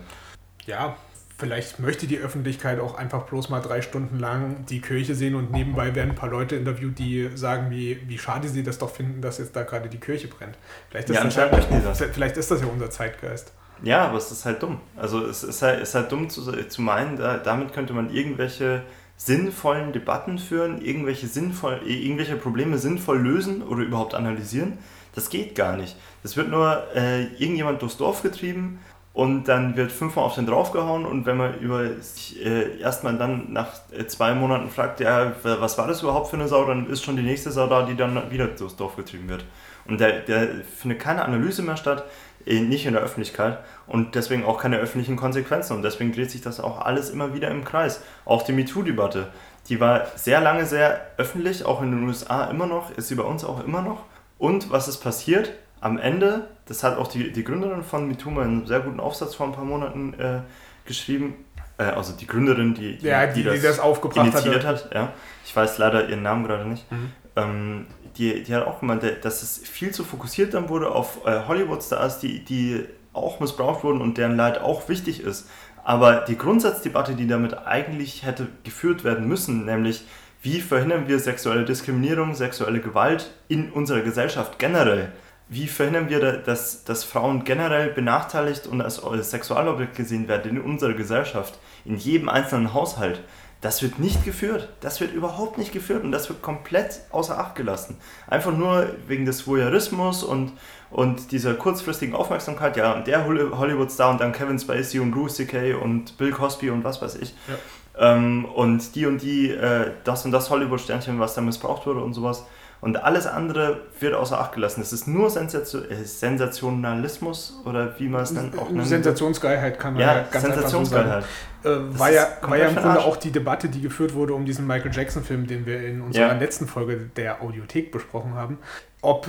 Ja, 0.64 0.96
Vielleicht 1.38 1.80
möchte 1.80 2.06
die 2.06 2.18
Öffentlichkeit 2.18 2.80
auch 2.80 2.94
einfach 2.94 3.24
bloß 3.24 3.50
mal 3.50 3.60
drei 3.60 3.82
Stunden 3.82 4.18
lang 4.18 4.64
die 4.70 4.80
Kirche 4.80 5.14
sehen 5.14 5.34
und 5.34 5.52
nebenbei 5.52 5.94
werden 5.94 6.10
ein 6.10 6.16
paar 6.16 6.30
Leute 6.30 6.56
interviewt, 6.56 6.98
die 6.98 7.28
sagen, 7.34 7.70
wie, 7.70 8.00
wie 8.08 8.16
schade 8.16 8.48
sie 8.48 8.62
das 8.62 8.78
doch 8.78 8.88
finden, 8.88 9.20
dass 9.20 9.36
jetzt 9.36 9.54
da 9.54 9.62
gerade 9.62 9.90
die 9.90 9.98
Kirche 9.98 10.28
brennt. 10.28 10.56
Vielleicht 10.88 11.10
ist, 11.10 11.16
ja, 11.16 11.24
das, 11.24 11.36
ja, 11.36 11.80
das. 11.80 12.02
vielleicht 12.14 12.38
ist 12.38 12.50
das 12.50 12.62
ja 12.62 12.66
unser 12.66 12.88
Zeitgeist. 12.88 13.52
Ja, 13.82 14.06
aber 14.06 14.16
es 14.16 14.32
ist 14.32 14.46
halt 14.46 14.62
dumm. 14.62 14.80
Also 14.96 15.26
es 15.26 15.44
ist 15.44 15.60
halt, 15.60 15.82
ist 15.82 15.94
halt 15.94 16.10
dumm 16.10 16.30
zu, 16.30 16.40
zu 16.68 16.80
meinen, 16.80 17.18
da, 17.18 17.36
damit 17.36 17.74
könnte 17.74 17.92
man 17.92 18.08
irgendwelche 18.08 18.82
sinnvollen 19.18 19.92
Debatten 19.92 20.38
führen, 20.38 20.80
irgendwelche, 20.80 21.26
sinnvoll, 21.26 21.80
irgendwelche 21.84 22.36
Probleme 22.36 22.78
sinnvoll 22.78 23.18
lösen 23.18 23.62
oder 23.62 23.82
überhaupt 23.82 24.14
analysieren. 24.14 24.78
Das 25.14 25.28
geht 25.28 25.54
gar 25.54 25.76
nicht. 25.76 25.96
Das 26.22 26.36
wird 26.36 26.48
nur 26.48 26.82
äh, 26.94 27.24
irgendjemand 27.34 27.82
durchs 27.82 27.98
Dorf 27.98 28.22
getrieben 28.22 28.78
und 29.16 29.44
dann 29.44 29.76
wird 29.78 29.92
fünfmal 29.92 30.26
auf 30.26 30.34
den 30.34 30.44
draufgehauen 30.44 31.06
und 31.06 31.24
wenn 31.24 31.38
man 31.38 31.58
über 31.58 31.88
sich 32.02 32.44
äh, 32.44 32.78
erstmal 32.78 33.16
dann 33.16 33.50
nach 33.50 33.68
äh, 33.90 34.06
zwei 34.06 34.34
Monaten 34.34 34.68
fragt, 34.68 35.00
ja, 35.00 35.32
was 35.42 35.78
war 35.78 35.88
das 35.88 36.02
überhaupt 36.02 36.28
für 36.28 36.36
eine 36.36 36.48
Sau, 36.48 36.66
dann 36.66 36.86
ist 36.90 37.02
schon 37.02 37.16
die 37.16 37.22
nächste 37.22 37.50
Sau 37.50 37.66
da, 37.66 37.86
die 37.86 37.96
dann 37.96 38.30
wieder 38.30 38.46
durchs 38.46 38.76
Dorf 38.76 38.94
getrieben 38.94 39.30
wird. 39.30 39.46
Und 39.86 40.00
der 40.00 40.48
findet 40.78 41.00
keine 41.00 41.24
Analyse 41.24 41.62
mehr 41.62 41.78
statt, 41.78 42.04
äh, 42.44 42.60
nicht 42.60 42.84
in 42.84 42.92
der 42.92 43.00
Öffentlichkeit 43.00 43.60
und 43.86 44.14
deswegen 44.14 44.44
auch 44.44 44.60
keine 44.60 44.76
öffentlichen 44.76 45.16
Konsequenzen 45.16 45.74
und 45.78 45.82
deswegen 45.82 46.12
dreht 46.12 46.30
sich 46.30 46.42
das 46.42 46.60
auch 46.60 46.84
alles 46.84 47.08
immer 47.08 47.32
wieder 47.32 47.50
im 47.50 47.64
Kreis. 47.64 48.02
Auch 48.26 48.42
die 48.42 48.52
MeToo-Debatte, 48.52 49.28
die 49.70 49.80
war 49.80 50.08
sehr 50.16 50.42
lange 50.42 50.66
sehr 50.66 51.00
öffentlich, 51.16 51.64
auch 51.64 51.80
in 51.80 51.90
den 51.90 52.06
USA 52.06 52.50
immer 52.50 52.66
noch, 52.66 52.94
ist 52.94 53.08
sie 53.08 53.14
bei 53.14 53.24
uns 53.24 53.46
auch 53.46 53.64
immer 53.64 53.80
noch. 53.80 54.02
Und 54.36 54.70
was 54.70 54.88
ist 54.88 54.98
passiert? 54.98 55.54
am 55.80 55.98
Ende, 55.98 56.48
das 56.66 56.82
hat 56.82 56.98
auch 56.98 57.06
die, 57.06 57.32
die 57.32 57.44
Gründerin 57.44 57.82
von 57.82 58.06
Mituma 58.06 58.42
einen 58.42 58.66
sehr 58.66 58.80
guten 58.80 59.00
Aufsatz 59.00 59.34
vor 59.34 59.46
ein 59.46 59.52
paar 59.52 59.64
Monaten 59.64 60.14
äh, 60.14 60.40
geschrieben, 60.84 61.34
äh, 61.78 61.84
also 61.84 62.12
die 62.12 62.26
Gründerin, 62.26 62.74
die, 62.74 62.98
die, 62.98 63.06
ja, 63.06 63.26
die, 63.26 63.42
die 63.42 63.44
das, 63.44 63.62
das, 63.62 63.78
aufgebracht 63.80 64.26
initiiert 64.26 64.64
hat. 64.64 64.84
hat. 64.86 64.94
Ja. 64.94 65.12
Ich 65.44 65.54
weiß 65.54 65.78
leider 65.78 66.08
ihren 66.08 66.22
Namen 66.22 66.44
gerade 66.44 66.68
nicht. 66.68 66.90
Mhm. 66.90 67.12
Ähm, 67.36 67.86
die, 68.18 68.42
die 68.42 68.54
hat 68.54 68.66
auch 68.66 68.80
gemeint, 68.80 69.02
dass 69.22 69.42
es 69.42 69.58
viel 69.58 69.90
zu 69.92 70.02
fokussiert 70.02 70.54
dann 70.54 70.68
wurde 70.68 70.90
auf 70.90 71.26
äh, 71.26 71.42
Hollywood-Stars, 71.46 72.18
die, 72.18 72.44
die 72.44 72.84
auch 73.12 73.40
missbraucht 73.40 73.84
wurden 73.84 74.00
und 74.00 74.18
deren 74.18 74.36
Leid 74.36 74.60
auch 74.60 74.88
wichtig 74.88 75.20
ist. 75.20 75.48
Aber 75.84 76.22
die 76.22 76.36
Grundsatzdebatte, 76.36 77.14
die 77.14 77.26
damit 77.26 77.66
eigentlich 77.66 78.24
hätte 78.24 78.48
geführt 78.64 79.04
werden 79.04 79.28
müssen, 79.28 79.66
nämlich 79.66 80.04
wie 80.42 80.60
verhindern 80.60 81.08
wir 81.08 81.18
sexuelle 81.18 81.64
Diskriminierung, 81.64 82.34
sexuelle 82.34 82.80
Gewalt 82.80 83.30
in 83.48 83.70
unserer 83.70 84.00
Gesellschaft 84.00 84.58
generell, 84.58 85.12
wie 85.48 85.68
verhindern 85.68 86.08
wir, 86.08 86.20
dass, 86.38 86.84
dass 86.84 87.04
Frauen 87.04 87.44
generell 87.44 87.90
benachteiligt 87.90 88.66
und 88.66 88.80
als 88.80 89.00
Sexualobjekt 89.30 89.96
gesehen 89.96 90.28
werden 90.28 90.56
in 90.56 90.60
unserer 90.60 90.94
Gesellschaft, 90.94 91.58
in 91.84 91.96
jedem 91.96 92.28
einzelnen 92.28 92.74
Haushalt? 92.74 93.22
Das 93.60 93.82
wird 93.82 93.98
nicht 93.98 94.24
geführt. 94.24 94.68
Das 94.80 95.00
wird 95.00 95.12
überhaupt 95.14 95.56
nicht 95.56 95.72
geführt 95.72 96.04
und 96.04 96.12
das 96.12 96.28
wird 96.28 96.42
komplett 96.42 97.00
außer 97.10 97.38
Acht 97.38 97.54
gelassen. 97.54 97.96
Einfach 98.26 98.52
nur 98.52 98.88
wegen 99.06 99.24
des 99.24 99.46
Voyeurismus 99.46 100.22
und, 100.22 100.52
und 100.90 101.32
dieser 101.32 101.54
kurzfristigen 101.54 102.14
Aufmerksamkeit. 102.14 102.76
Ja, 102.76 102.92
und 102.92 103.06
der 103.06 103.24
Hollywood-Star 103.26 104.10
und 104.10 104.20
dann 104.20 104.32
Kevin 104.32 104.58
Spacey 104.58 105.00
und 105.00 105.12
Louis 105.12 105.34
C.K. 105.34 105.74
und 105.74 106.18
Bill 106.18 106.32
Cosby 106.32 106.70
und 106.70 106.84
was 106.84 107.00
weiß 107.00 107.16
ich. 107.16 107.34
Ja. 107.48 108.14
Ähm, 108.14 108.44
und 108.44 108.94
die 108.94 109.06
und 109.06 109.22
die, 109.22 109.50
äh, 109.50 109.92
das 110.04 110.24
und 110.24 110.32
das 110.32 110.50
Hollywood-Sternchen, 110.50 111.18
was 111.18 111.34
da 111.34 111.40
missbraucht 111.40 111.86
wurde 111.86 112.00
und 112.00 112.12
sowas. 112.12 112.44
Und 112.80 113.02
alles 113.02 113.26
andere 113.26 113.80
wird 114.00 114.14
außer 114.14 114.38
Acht 114.38 114.52
gelassen. 114.52 114.80
Es 114.80 114.92
ist 114.92 115.08
nur 115.08 115.30
Sensation, 115.30 115.90
äh, 115.90 116.04
Sensationalismus 116.04 117.60
oder 117.64 117.98
wie 117.98 118.08
man 118.08 118.22
es 118.22 118.34
dann 118.34 118.56
auch 118.58 118.70
nennt. 118.70 118.86
Sensationsgeilheit 118.86 119.78
kann 119.78 119.94
man 119.94 120.02
ja, 120.02 120.16
ja 120.16 120.22
ganz 120.30 120.44
Sensationsgeilheit. 120.44 121.24
So 121.62 121.70
äh, 121.70 121.98
war, 121.98 122.12
ja, 122.12 122.28
war 122.42 122.56
ja 122.56 122.68
im 122.68 122.76
Grunde 122.76 123.00
auch 123.00 123.16
die 123.16 123.30
Debatte, 123.32 123.68
die 123.68 123.80
geführt 123.80 124.14
wurde 124.14 124.34
um 124.34 124.44
diesen 124.44 124.66
Michael 124.66 124.92
Jackson-Film, 124.92 125.46
den 125.46 125.66
wir 125.66 125.84
in 125.86 126.02
unserer 126.02 126.28
ja. 126.28 126.38
letzten 126.38 126.66
Folge 126.66 127.10
der 127.16 127.42
Audiothek 127.42 127.90
besprochen 127.90 128.34
haben. 128.34 128.58
Ob 129.00 129.28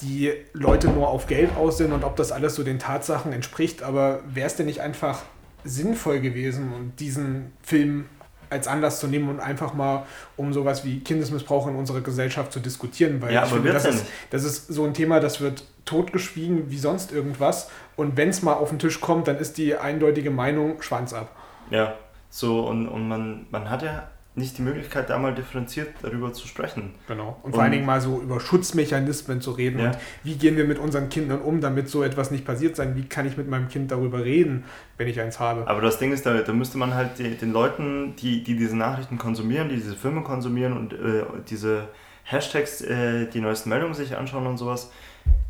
die 0.00 0.32
Leute 0.52 0.88
nur 0.88 1.08
auf 1.08 1.26
Geld 1.26 1.56
aus 1.56 1.78
sind 1.78 1.92
und 1.92 2.04
ob 2.04 2.16
das 2.16 2.32
alles 2.32 2.54
so 2.54 2.62
den 2.62 2.78
Tatsachen 2.78 3.32
entspricht. 3.32 3.82
Aber 3.82 4.20
wäre 4.26 4.46
es 4.46 4.56
denn 4.56 4.66
nicht 4.66 4.80
einfach 4.80 5.22
sinnvoll 5.64 6.20
gewesen, 6.20 6.92
diesen 6.98 7.52
Film 7.62 8.06
als 8.56 8.68
Anlass 8.68 9.00
zu 9.00 9.06
nehmen 9.06 9.28
und 9.28 9.40
einfach 9.40 9.74
mal 9.74 10.06
um 10.36 10.52
sowas 10.52 10.84
wie 10.84 11.00
Kindesmissbrauch 11.00 11.66
in 11.66 11.76
unserer 11.76 12.00
Gesellschaft 12.00 12.52
zu 12.52 12.60
diskutieren, 12.60 13.20
weil 13.22 13.32
ja, 13.32 13.44
ich 13.44 13.50
finde, 13.50 13.72
das 13.72 13.84
ist, 13.84 14.06
das 14.30 14.44
ist 14.44 14.68
so 14.68 14.84
ein 14.84 14.94
Thema, 14.94 15.20
das 15.20 15.40
wird 15.40 15.64
totgeschwiegen 15.84 16.70
wie 16.70 16.78
sonst 16.78 17.12
irgendwas 17.12 17.70
und 17.96 18.16
wenn 18.16 18.28
es 18.28 18.42
mal 18.42 18.54
auf 18.54 18.70
den 18.70 18.78
Tisch 18.78 19.00
kommt, 19.00 19.28
dann 19.28 19.38
ist 19.38 19.58
die 19.58 19.76
eindeutige 19.76 20.30
Meinung 20.30 20.82
Schwanz 20.82 21.12
ab. 21.12 21.30
Ja, 21.70 21.94
so 22.30 22.66
und, 22.66 22.88
und 22.88 23.08
man, 23.08 23.46
man 23.50 23.70
hat 23.70 23.82
ja 23.82 24.08
nicht 24.36 24.58
die 24.58 24.62
Möglichkeit, 24.62 25.08
da 25.08 25.18
mal 25.18 25.34
differenziert 25.34 25.94
darüber 26.02 26.32
zu 26.32 26.46
sprechen. 26.46 26.94
Genau. 27.08 27.38
Und, 27.42 27.46
und 27.46 27.52
vor 27.54 27.62
allen 27.62 27.72
Dingen 27.72 27.86
mal 27.86 28.02
so 28.02 28.20
über 28.20 28.38
Schutzmechanismen 28.38 29.40
zu 29.40 29.52
reden 29.52 29.78
ja. 29.78 29.86
und 29.86 29.98
wie 30.24 30.36
gehen 30.36 30.58
wir 30.58 30.64
mit 30.64 30.78
unseren 30.78 31.08
Kindern 31.08 31.40
um, 31.40 31.62
damit 31.62 31.88
so 31.88 32.02
etwas 32.02 32.30
nicht 32.30 32.44
passiert 32.44 32.76
sein. 32.76 32.94
Wie 32.96 33.04
kann 33.08 33.26
ich 33.26 33.38
mit 33.38 33.48
meinem 33.48 33.68
Kind 33.68 33.90
darüber 33.90 34.24
reden, 34.24 34.64
wenn 34.98 35.08
ich 35.08 35.18
eins 35.20 35.40
habe? 35.40 35.66
Aber 35.66 35.80
das 35.80 35.98
Ding 35.98 36.12
ist, 36.12 36.26
da, 36.26 36.34
da 36.42 36.52
müsste 36.52 36.76
man 36.76 36.94
halt 36.94 37.18
die, 37.18 37.34
den 37.34 37.52
Leuten, 37.52 38.14
die, 38.16 38.44
die 38.44 38.56
diese 38.56 38.76
Nachrichten 38.76 39.16
konsumieren, 39.16 39.70
die 39.70 39.76
diese 39.76 39.96
Filme 39.96 40.22
konsumieren 40.22 40.76
und 40.76 40.92
äh, 40.92 41.24
diese 41.48 41.88
Hashtags, 42.24 42.82
äh, 42.82 43.26
die 43.28 43.40
neuesten 43.40 43.70
Meldungen 43.70 43.94
sich 43.94 44.16
anschauen 44.18 44.46
und 44.46 44.58
sowas, 44.58 44.92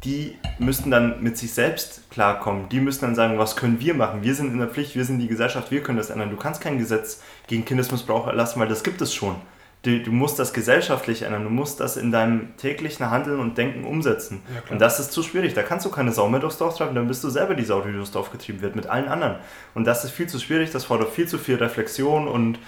die 0.04 0.36
müssten 0.58 0.90
dann 0.90 1.22
mit 1.22 1.36
sich 1.36 1.52
selbst 1.52 2.10
klarkommen. 2.10 2.68
Die 2.68 2.80
müssen 2.80 3.00
dann 3.02 3.14
sagen, 3.14 3.38
was 3.38 3.56
können 3.56 3.80
wir 3.80 3.94
machen? 3.94 4.22
Wir 4.22 4.34
sind 4.34 4.52
in 4.52 4.58
der 4.58 4.68
Pflicht, 4.68 4.94
wir 4.94 5.04
sind 5.04 5.18
die 5.18 5.26
Gesellschaft, 5.26 5.70
wir 5.70 5.82
können 5.82 5.98
das 5.98 6.10
ändern. 6.10 6.30
Du 6.30 6.36
kannst 6.36 6.60
kein 6.60 6.78
Gesetz 6.78 7.22
gegen 7.46 7.64
Kindesmissbrauch 7.64 8.26
erlassen, 8.26 8.60
weil 8.60 8.68
das 8.68 8.84
gibt 8.84 9.00
es 9.00 9.12
schon. 9.12 9.36
Du, 9.82 10.02
du 10.02 10.10
musst 10.10 10.38
das 10.38 10.52
gesellschaftlich 10.52 11.22
ändern, 11.22 11.44
du 11.44 11.50
musst 11.50 11.80
das 11.80 11.96
in 11.96 12.10
deinem 12.10 12.56
täglichen 12.56 13.10
Handeln 13.10 13.38
und 13.38 13.56
Denken 13.56 13.84
umsetzen. 13.84 14.42
Ja, 14.52 14.72
und 14.72 14.80
das 14.80 14.98
ist 14.98 15.12
zu 15.12 15.22
schwierig. 15.22 15.54
Da 15.54 15.62
kannst 15.62 15.86
du 15.86 15.90
keine 15.90 16.12
Sau 16.12 16.28
mehr 16.28 16.40
durchs 16.40 16.58
Dorf 16.58 16.76
treiben, 16.76 16.94
dann 16.94 17.06
bist 17.06 17.22
du 17.22 17.28
selber 17.28 17.54
die 17.54 17.64
Sau, 17.64 17.82
die 17.82 17.92
durchs 17.92 18.10
Dorf 18.10 18.32
getrieben 18.32 18.62
wird, 18.62 18.74
mit 18.74 18.86
allen 18.86 19.06
anderen. 19.06 19.36
Und 19.74 19.86
das 19.86 20.04
ist 20.04 20.10
viel 20.10 20.28
zu 20.28 20.38
schwierig, 20.38 20.70
das 20.70 20.84
fordert 20.84 21.10
viel 21.10 21.28
zu 21.28 21.38
viel 21.38 21.56
Reflexion 21.56 22.26
und 22.26 22.58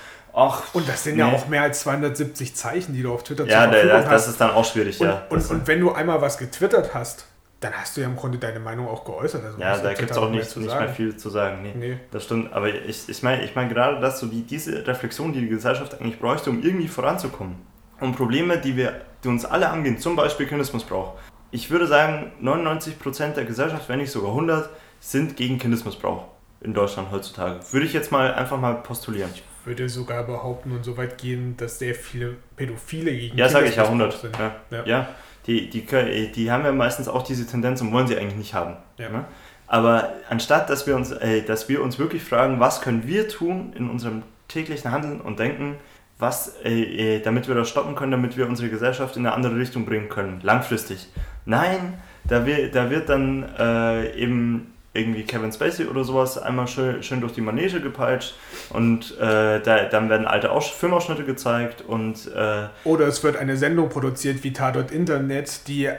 Ach, 0.40 0.72
und 0.72 0.88
das 0.88 1.02
sind 1.02 1.16
nee. 1.16 1.20
ja 1.20 1.32
auch 1.32 1.48
mehr 1.48 1.62
als 1.62 1.80
270 1.80 2.54
Zeichen, 2.54 2.94
die 2.94 3.02
du 3.02 3.12
auf 3.12 3.24
Twitter 3.24 3.44
ja, 3.44 3.64
zur 3.64 3.72
Verfügung 3.72 3.96
hast. 3.96 4.04
Ja, 4.04 4.10
das 4.10 4.28
ist 4.28 4.40
dann 4.40 4.50
auch 4.52 4.64
schwierig, 4.64 5.00
und, 5.00 5.08
ja. 5.08 5.26
Und, 5.30 5.50
und, 5.50 5.66
wenn 5.66 5.80
du 5.80 5.90
einmal 5.90 6.20
was 6.20 6.38
getwittert 6.38 6.94
hast, 6.94 7.26
dann 7.58 7.72
hast 7.72 7.96
du 7.96 8.02
ja 8.02 8.06
im 8.06 8.14
Grunde 8.14 8.38
deine 8.38 8.60
Meinung 8.60 8.86
auch 8.86 9.04
geäußert. 9.04 9.44
Also 9.44 9.58
ja, 9.58 9.76
da 9.76 9.92
gibt 9.94 10.12
es 10.12 10.16
auch 10.16 10.30
nicht, 10.30 10.56
nicht 10.56 10.78
mehr 10.78 10.88
viel 10.90 11.16
zu 11.16 11.28
sagen. 11.28 11.62
Nee, 11.62 11.74
nee. 11.74 11.98
Das 12.12 12.22
stimmt. 12.22 12.52
Aber 12.52 12.68
ich, 12.68 13.08
ich 13.08 13.22
meine 13.24 13.42
ich 13.42 13.56
mein 13.56 13.68
gerade, 13.68 14.00
dass 14.00 14.20
so 14.20 14.26
die, 14.28 14.42
diese 14.42 14.86
Reflexion, 14.86 15.32
die 15.32 15.40
die 15.40 15.48
Gesellschaft 15.48 16.00
eigentlich 16.00 16.20
bräuchte, 16.20 16.50
um 16.50 16.62
irgendwie 16.62 16.86
voranzukommen. 16.86 17.56
Um 17.98 18.14
Probleme, 18.14 18.58
die, 18.58 18.76
wir, 18.76 19.00
die 19.24 19.28
uns 19.28 19.44
alle 19.44 19.70
angehen, 19.70 19.98
zum 19.98 20.14
Beispiel 20.14 20.46
Kindesmissbrauch. 20.46 21.14
Ich 21.50 21.68
würde 21.68 21.88
sagen, 21.88 22.30
99% 22.40 23.32
der 23.32 23.44
Gesellschaft, 23.44 23.88
wenn 23.88 23.98
nicht 23.98 24.12
sogar 24.12 24.30
100, 24.30 24.70
sind 25.00 25.36
gegen 25.36 25.58
Kindesmissbrauch 25.58 26.26
in 26.60 26.74
Deutschland 26.74 27.10
heutzutage. 27.10 27.58
Würde 27.72 27.86
ich 27.86 27.92
jetzt 27.92 28.12
mal 28.12 28.34
einfach 28.34 28.60
mal 28.60 28.74
postulieren. 28.74 29.30
Würde 29.68 29.88
sogar 29.88 30.24
behaupten 30.24 30.72
und 30.72 30.84
so 30.84 30.96
weit 30.96 31.18
gehen, 31.18 31.56
dass 31.58 31.78
sehr 31.78 31.94
viele 31.94 32.36
Pädophile 32.56 33.12
gegen 33.12 33.36
Ja, 33.36 33.48
sage 33.48 33.66
ich 33.66 33.76
ja 33.76 33.84
100. 33.84 34.12
Sind. 34.12 34.36
Ja. 34.38 34.56
ja. 34.70 34.84
ja 34.86 35.08
die, 35.46 35.70
die, 35.70 36.32
die 36.32 36.50
haben 36.50 36.64
ja 36.64 36.72
meistens 36.72 37.08
auch 37.08 37.22
diese 37.22 37.46
Tendenz 37.46 37.80
und 37.80 37.92
wollen 37.92 38.06
sie 38.06 38.16
eigentlich 38.16 38.36
nicht 38.36 38.54
haben. 38.54 38.76
Ja. 38.98 39.08
Ne? 39.08 39.24
Aber 39.66 40.12
anstatt, 40.28 40.70
dass 40.70 40.86
wir, 40.86 40.96
uns, 40.96 41.10
äh, 41.10 41.42
dass 41.42 41.68
wir 41.68 41.82
uns 41.82 41.98
wirklich 41.98 42.22
fragen, 42.22 42.60
was 42.60 42.80
können 42.80 43.06
wir 43.06 43.28
tun 43.28 43.72
in 43.76 43.90
unserem 43.90 44.22
täglichen 44.48 44.90
Handeln 44.90 45.20
und 45.20 45.38
Denken, 45.38 45.76
was, 46.18 46.56
äh, 46.64 47.16
äh, 47.16 47.20
damit 47.20 47.48
wir 47.48 47.54
das 47.54 47.68
stoppen 47.68 47.94
können, 47.94 48.12
damit 48.12 48.36
wir 48.36 48.48
unsere 48.48 48.68
Gesellschaft 48.68 49.16
in 49.16 49.26
eine 49.26 49.34
andere 49.34 49.56
Richtung 49.56 49.84
bringen 49.84 50.08
können, 50.08 50.40
langfristig. 50.42 51.08
Nein, 51.44 51.94
da, 52.24 52.44
wir, 52.44 52.70
da 52.70 52.90
wird 52.90 53.08
dann 53.08 53.46
äh, 53.58 54.14
eben 54.16 54.74
irgendwie 54.94 55.24
Kevin 55.24 55.52
Spacey 55.52 55.86
oder 55.86 56.04
sowas 56.04 56.38
einmal 56.38 56.66
schön, 56.66 57.02
schön 57.02 57.20
durch 57.20 57.32
die 57.32 57.40
Manege 57.40 57.80
gepeitscht 57.80 58.34
und 58.70 59.16
äh, 59.18 59.60
da, 59.60 59.84
dann 59.84 60.08
werden 60.08 60.26
alte 60.26 60.50
Aus 60.50 60.68
Filmausschnitte 60.70 61.24
gezeigt 61.24 61.82
und 61.82 62.26
äh 62.34 62.68
oder 62.84 63.06
es 63.06 63.22
wird 63.22 63.36
eine 63.36 63.56
Sendung 63.56 63.88
produziert 63.90 64.42
wie 64.44 64.52
Tatort 64.52 64.90
Internet, 64.90 65.68
die 65.68 65.90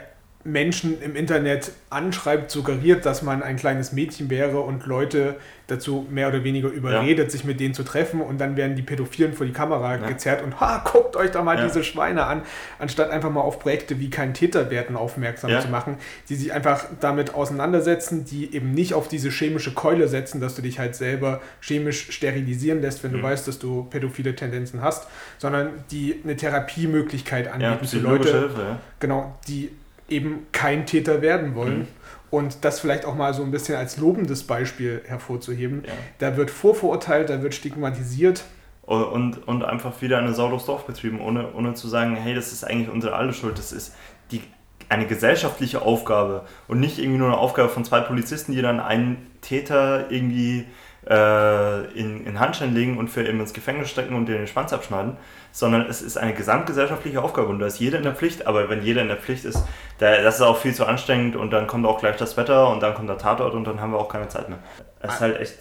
Menschen 0.42 1.00
im 1.02 1.16
Internet 1.16 1.72
anschreibt, 1.90 2.50
suggeriert, 2.50 3.04
dass 3.04 3.22
man 3.22 3.42
ein 3.42 3.56
kleines 3.56 3.92
Mädchen 3.92 4.30
wäre 4.30 4.60
und 4.60 4.86
Leute 4.86 5.36
dazu 5.70 6.06
mehr 6.10 6.28
oder 6.28 6.44
weniger 6.44 6.68
überredet, 6.68 7.26
ja. 7.26 7.30
sich 7.30 7.44
mit 7.44 7.60
denen 7.60 7.74
zu 7.74 7.82
treffen 7.82 8.20
und 8.20 8.38
dann 8.38 8.56
werden 8.56 8.76
die 8.76 8.82
Pädophilen 8.82 9.32
vor 9.32 9.46
die 9.46 9.52
Kamera 9.52 9.96
ja. 9.96 10.06
gezerrt 10.06 10.42
und 10.42 10.60
ha, 10.60 10.82
guckt 10.84 11.16
euch 11.16 11.30
doch 11.30 11.44
mal 11.44 11.56
ja. 11.58 11.66
diese 11.66 11.84
Schweine 11.84 12.24
an, 12.24 12.42
anstatt 12.78 13.10
einfach 13.10 13.30
mal 13.30 13.40
auf 13.40 13.58
Projekte 13.58 13.98
wie 14.00 14.10
kein 14.10 14.34
Täter 14.34 14.70
werden 14.70 14.96
aufmerksam 14.96 15.50
zu 15.60 15.68
machen, 15.68 15.96
die 16.28 16.34
sich 16.34 16.52
einfach 16.52 16.84
damit 17.00 17.34
auseinandersetzen, 17.34 18.24
die 18.24 18.54
eben 18.54 18.72
nicht 18.72 18.94
auf 18.94 19.08
diese 19.08 19.30
chemische 19.30 19.72
Keule 19.72 20.08
setzen, 20.08 20.40
dass 20.40 20.54
du 20.54 20.62
dich 20.62 20.78
halt 20.78 20.94
selber 20.96 21.40
chemisch 21.60 22.10
sterilisieren 22.10 22.80
lässt, 22.80 23.04
wenn 23.04 23.12
du 23.12 23.18
mhm. 23.18 23.22
weißt, 23.22 23.46
dass 23.48 23.58
du 23.58 23.84
pädophile 23.84 24.34
Tendenzen 24.34 24.82
hast, 24.82 25.08
sondern 25.38 25.70
die 25.90 26.20
eine 26.24 26.36
Therapiemöglichkeit 26.36 27.48
anbieten 27.48 27.86
für 27.86 27.98
Leute, 27.98 28.40
Hilfe, 28.40 28.78
genau, 28.98 29.38
die 29.48 29.70
eben 30.08 30.46
kein 30.52 30.86
Täter 30.86 31.22
werden 31.22 31.54
wollen. 31.54 31.80
Mhm. 31.80 31.86
Und 32.30 32.64
das 32.64 32.80
vielleicht 32.80 33.04
auch 33.04 33.16
mal 33.16 33.34
so 33.34 33.42
ein 33.42 33.50
bisschen 33.50 33.76
als 33.76 33.96
lobendes 33.96 34.44
Beispiel 34.44 35.02
hervorzuheben. 35.06 35.82
Ja. 35.86 35.92
Da 36.18 36.36
wird 36.36 36.50
vorverurteilt, 36.50 37.28
da 37.28 37.42
wird 37.42 37.54
stigmatisiert. 37.54 38.44
Und, 38.82 39.46
und 39.46 39.62
einfach 39.62 40.02
wieder 40.02 40.18
eine 40.18 40.34
Sau 40.34 40.48
durchs 40.48 40.66
Dorf 40.66 40.84
getrieben, 40.84 41.20
ohne, 41.20 41.52
ohne 41.54 41.74
zu 41.74 41.86
sagen, 41.86 42.16
hey, 42.16 42.34
das 42.34 42.50
ist 42.50 42.64
eigentlich 42.64 42.88
unsere 42.88 43.14
alle 43.14 43.32
Schuld. 43.32 43.56
Das 43.56 43.70
ist 43.70 43.94
die, 44.32 44.42
eine 44.88 45.06
gesellschaftliche 45.06 45.82
Aufgabe 45.82 46.44
und 46.66 46.80
nicht 46.80 46.98
irgendwie 46.98 47.18
nur 47.18 47.28
eine 47.28 47.38
Aufgabe 47.38 47.68
von 47.68 47.84
zwei 47.84 48.00
Polizisten, 48.00 48.52
die 48.52 48.62
dann 48.62 48.80
einen 48.80 49.30
Täter 49.42 50.10
irgendwie 50.10 50.66
äh, 51.08 51.84
in, 51.92 52.26
in 52.26 52.40
Handschellen 52.40 52.74
legen 52.74 52.98
und 52.98 53.08
für 53.08 53.22
ihn 53.22 53.38
ins 53.38 53.52
Gefängnis 53.52 53.88
stecken 53.88 54.14
und 54.14 54.26
den 54.26 54.46
Schwanz 54.48 54.72
abschneiden, 54.72 55.16
sondern 55.52 55.88
es 55.88 56.02
ist 56.02 56.16
eine 56.16 56.34
gesamtgesellschaftliche 56.34 57.22
Aufgabe 57.22 57.48
und 57.48 57.58
da 57.58 57.66
ist 57.66 57.78
jeder 57.78 57.98
in 57.98 58.04
der 58.04 58.14
Pflicht, 58.14 58.46
aber 58.46 58.68
wenn 58.68 58.82
jeder 58.82 59.02
in 59.02 59.08
der 59.08 59.16
Pflicht 59.16 59.44
ist, 59.44 59.64
da, 59.98 60.22
das 60.22 60.36
ist 60.36 60.42
auch 60.42 60.58
viel 60.58 60.74
zu 60.74 60.86
anstrengend 60.86 61.36
und 61.36 61.50
dann 61.50 61.66
kommt 61.66 61.86
auch 61.86 61.98
gleich 62.00 62.16
das 62.16 62.36
Wetter 62.36 62.68
und 62.68 62.82
dann 62.82 62.94
kommt 62.94 63.08
der 63.08 63.18
Tatort 63.18 63.54
und 63.54 63.64
dann 63.64 63.80
haben 63.80 63.92
wir 63.92 63.98
auch 63.98 64.08
keine 64.08 64.28
Zeit 64.28 64.48
mehr. 64.48 64.58
Es 65.00 65.14
ist 65.14 65.20
halt 65.20 65.40
echt. 65.40 65.54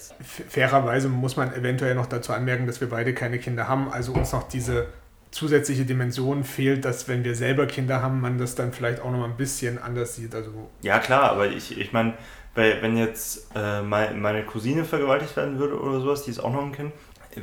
Fairerweise 0.50 1.08
muss 1.08 1.38
man 1.38 1.54
eventuell 1.54 1.96
noch 1.96 2.08
dazu 2.08 2.34
anmerken, 2.34 2.68
dass 2.68 2.82
wir 2.82 2.90
beide 2.90 3.14
keine 3.14 3.40
Kinder 3.40 3.68
haben, 3.68 3.92
also 3.92 4.14
uns 4.14 4.34
noch 4.34 4.44
diese 4.44 4.88
zusätzliche 5.32 5.86
Dimension 5.86 6.44
fehlt, 6.44 6.86
dass 6.86 7.08
wenn 7.08 7.24
wir 7.24 7.36
selber 7.36 7.68
Kinder 7.68 8.02
haben, 8.02 8.20
man 8.20 8.38
das 8.38 8.56
dann 8.56 8.74
vielleicht 8.74 9.02
auch 9.02 9.12
noch 9.12 9.20
mal 9.20 9.26
ein 9.26 9.38
bisschen 9.38 9.78
anders 9.78 10.16
sieht. 10.16 10.34
Also 10.34 10.52
ja 10.82 11.00
klar, 11.00 11.32
aber 11.32 11.48
ich, 11.48 11.78
ich 11.78 11.94
meine, 11.94 12.16
wenn 12.56 12.98
jetzt 12.98 13.52
äh, 13.56 13.82
meine 13.82 14.44
Cousine 14.44 14.84
vergewaltigt 14.84 15.36
werden 15.38 15.60
würde 15.60 15.80
oder 15.80 16.00
sowas, 16.00 16.24
die 16.24 16.32
ist 16.32 16.40
auch 16.40 16.52
noch 16.52 16.64
ein 16.64 16.72
Kind, 16.72 16.92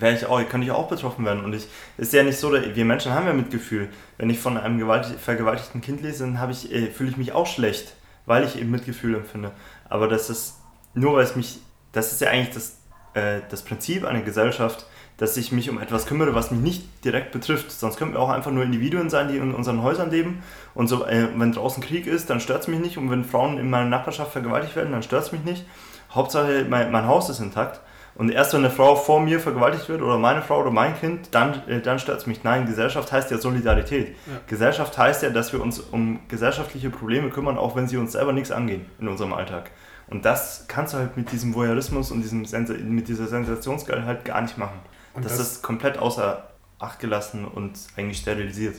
wäre 0.01 0.15
ich 0.15 0.27
auch, 0.27 0.39
könnte 0.49 0.67
ich 0.67 0.73
auch 0.73 0.89
betroffen 0.89 1.25
werden. 1.25 1.45
Und 1.45 1.55
ich 1.55 1.69
ist 1.97 2.13
ja 2.13 2.23
nicht 2.23 2.39
so, 2.39 2.53
wir 2.53 2.85
Menschen 2.85 3.13
haben 3.13 3.27
ja 3.27 3.33
Mitgefühl. 3.33 3.89
Wenn 4.19 4.31
ich 4.31 4.39
von 4.39 4.57
einem 4.57 4.81
vergewaltigten 5.19 5.81
Kind 5.81 6.03
lese, 6.03 6.25
dann 6.25 6.51
ich, 6.51 6.73
äh, 6.73 6.91
fühle 6.91 7.11
ich 7.11 7.17
mich 7.17 7.33
auch 7.33 7.47
schlecht, 7.47 7.95
weil 8.27 8.45
ich 8.45 8.59
eben 8.59 8.71
Mitgefühl 8.71 9.15
empfinde. 9.15 9.53
Aber 9.89 10.09
das 10.09 10.31
ist 10.31 10.57
nur, 10.95 11.15
weil 11.15 11.25
es 11.25 11.37
mich, 11.37 11.59
das 11.93 12.13
ist 12.13 12.21
ja 12.21 12.31
eigentlich 12.31 12.55
das, 12.55 12.79
äh, 13.15 13.41
das 13.49 13.63
Prinzip 13.63 14.05
einer 14.05 14.23
Gesellschaft, 14.23 14.87
dass 15.19 15.37
ich 15.37 15.51
mich 15.51 15.71
um 15.71 15.81
etwas 15.81 16.07
kümmere, 16.07 16.35
was 16.35 16.51
mich 16.51 16.61
nicht 16.61 17.05
direkt 17.05 17.33
betrifft. 17.33 17.71
Sonst 17.71 17.97
können 17.97 18.13
wir 18.13 18.21
auch 18.21 18.29
einfach 18.29 18.51
nur 18.51 18.63
Individuen 18.63 19.09
sein, 19.09 19.29
die 19.29 19.39
in 19.39 19.55
unseren 19.55 19.83
Häusern 19.83 20.11
leben. 20.11 20.43
Und 20.75 20.89
so, 20.89 21.07
äh, 21.07 21.29
wenn 21.37 21.53
draußen 21.53 21.83
Krieg 21.83 22.07
ist, 22.07 22.29
dann 22.29 22.41
stört 22.41 22.63
es 22.63 22.69
mich 22.69 22.81
nicht. 22.81 22.99
Und 22.99 23.11
wenn 23.11 23.25
Frauen 23.25 23.59
in 23.59 23.71
meiner 23.71 23.89
Nachbarschaft 23.89 24.33
vergewaltigt 24.33 24.77
werden, 24.77 24.93
dann 24.93 25.03
stört 25.03 25.25
es 25.25 25.33
mich 25.33 25.43
nicht. 25.43 25.65
Hauptsache, 26.11 26.67
mein, 26.69 26.91
mein 26.91 27.07
Haus 27.07 27.31
ist 27.31 27.41
intakt. 27.41 27.81
Und 28.17 28.31
erst 28.31 28.55
wenn 28.55 28.61
eine 28.61 28.71
Frau 28.71 28.97
vor 28.97 29.21
mir 29.21 29.41
vergewaltigt 29.41 29.89
wird 29.89 30.01
oder 30.01 30.19
meine 30.19 30.41
Frau 30.41 30.61
oder 30.61 30.71
mein 30.71 30.99
Kind, 30.99 31.29
dann, 31.33 31.67
äh, 31.69 31.81
dann 31.81 31.99
stört 31.99 32.21
es 32.21 32.27
mich. 32.27 32.45
Nein, 32.45 32.67
Gesellschaft 32.67 33.13
heißt 33.13 33.31
ja 33.31 33.39
Solidarität. 33.39 34.17
Ja. 34.27 34.41
Gesellschaft 34.47 34.97
heißt 34.97 35.23
ja, 35.23 35.31
dass 35.31 35.53
wir 35.53 35.61
uns 35.61 35.81
um 35.81 36.21
gesellschaftliche 36.29 36.91
Probleme 36.91 37.29
kümmern, 37.29 37.59
auch 37.59 37.77
wenn 37.77 37.89
sie 37.89 37.99
uns 37.99 38.13
selber 38.13 38.33
nichts 38.33 38.51
angehen 38.51 38.87
in 38.99 39.09
unserem 39.09 39.35
Alltag. 39.35 39.71
Und 40.09 40.25
das 40.25 40.65
kannst 40.69 40.95
du 40.95 40.99
halt 40.99 41.17
mit 41.17 41.33
diesem 41.33 41.55
Voyeurismus 41.55 42.11
und 42.11 42.23
diesem 42.23 42.47
mit 42.89 43.09
dieser 43.09 43.27
Sensationsgeil 43.27 44.05
halt 44.05 44.25
gar 44.25 44.41
nicht 44.41 44.57
machen. 44.57 44.79
Und 45.15 45.25
das, 45.25 45.37
das 45.37 45.53
ist 45.53 45.63
komplett 45.63 45.99
außer 45.99 46.51
Acht 46.79 47.01
gelassen 47.01 47.47
und 47.47 47.79
eigentlich 47.97 48.19
sterilisiert. 48.19 48.77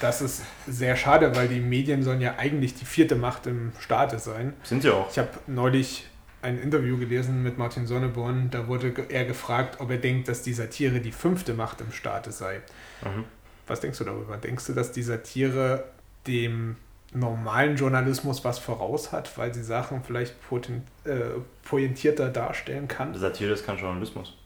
Das 0.00 0.22
ist 0.22 0.42
sehr 0.66 0.96
schade, 0.96 1.34
weil 1.36 1.48
die 1.48 1.60
Medien 1.60 2.02
sollen 2.02 2.20
ja 2.20 2.36
eigentlich 2.38 2.74
die 2.74 2.84
vierte 2.84 3.14
Macht 3.14 3.46
im 3.46 3.72
Staate 3.80 4.18
sein. 4.18 4.54
Sind 4.62 4.82
sie 4.82 4.90
auch. 4.90 5.10
Ich 5.10 5.18
habe 5.18 5.28
neulich 5.46 6.06
ein 6.46 6.58
Interview 6.60 6.96
gelesen 6.96 7.42
mit 7.42 7.58
Martin 7.58 7.86
Sonneborn, 7.86 8.50
da 8.50 8.68
wurde 8.68 8.94
er 9.08 9.24
gefragt, 9.24 9.80
ob 9.80 9.90
er 9.90 9.98
denkt, 9.98 10.28
dass 10.28 10.42
die 10.42 10.52
Satire 10.52 11.00
die 11.00 11.12
fünfte 11.12 11.54
Macht 11.54 11.80
im 11.80 11.90
Staate 11.90 12.30
sei. 12.30 12.60
Mhm. 13.02 13.24
Was 13.66 13.80
denkst 13.80 13.98
du 13.98 14.04
darüber? 14.04 14.36
Denkst 14.36 14.66
du, 14.66 14.72
dass 14.72 14.92
die 14.92 15.02
Satire 15.02 15.84
dem 16.26 16.76
normalen 17.12 17.76
Journalismus 17.76 18.44
was 18.44 18.58
voraus 18.58 19.10
hat, 19.10 19.36
weil 19.38 19.52
sie 19.52 19.64
Sachen 19.64 20.04
vielleicht 20.04 20.34
äh, 21.04 21.10
pointierter 21.64 22.28
darstellen 22.28 22.86
kann? 22.86 23.14
Satire 23.18 23.52
ist 23.52 23.66
kein 23.66 23.78
Journalismus. 23.78 24.36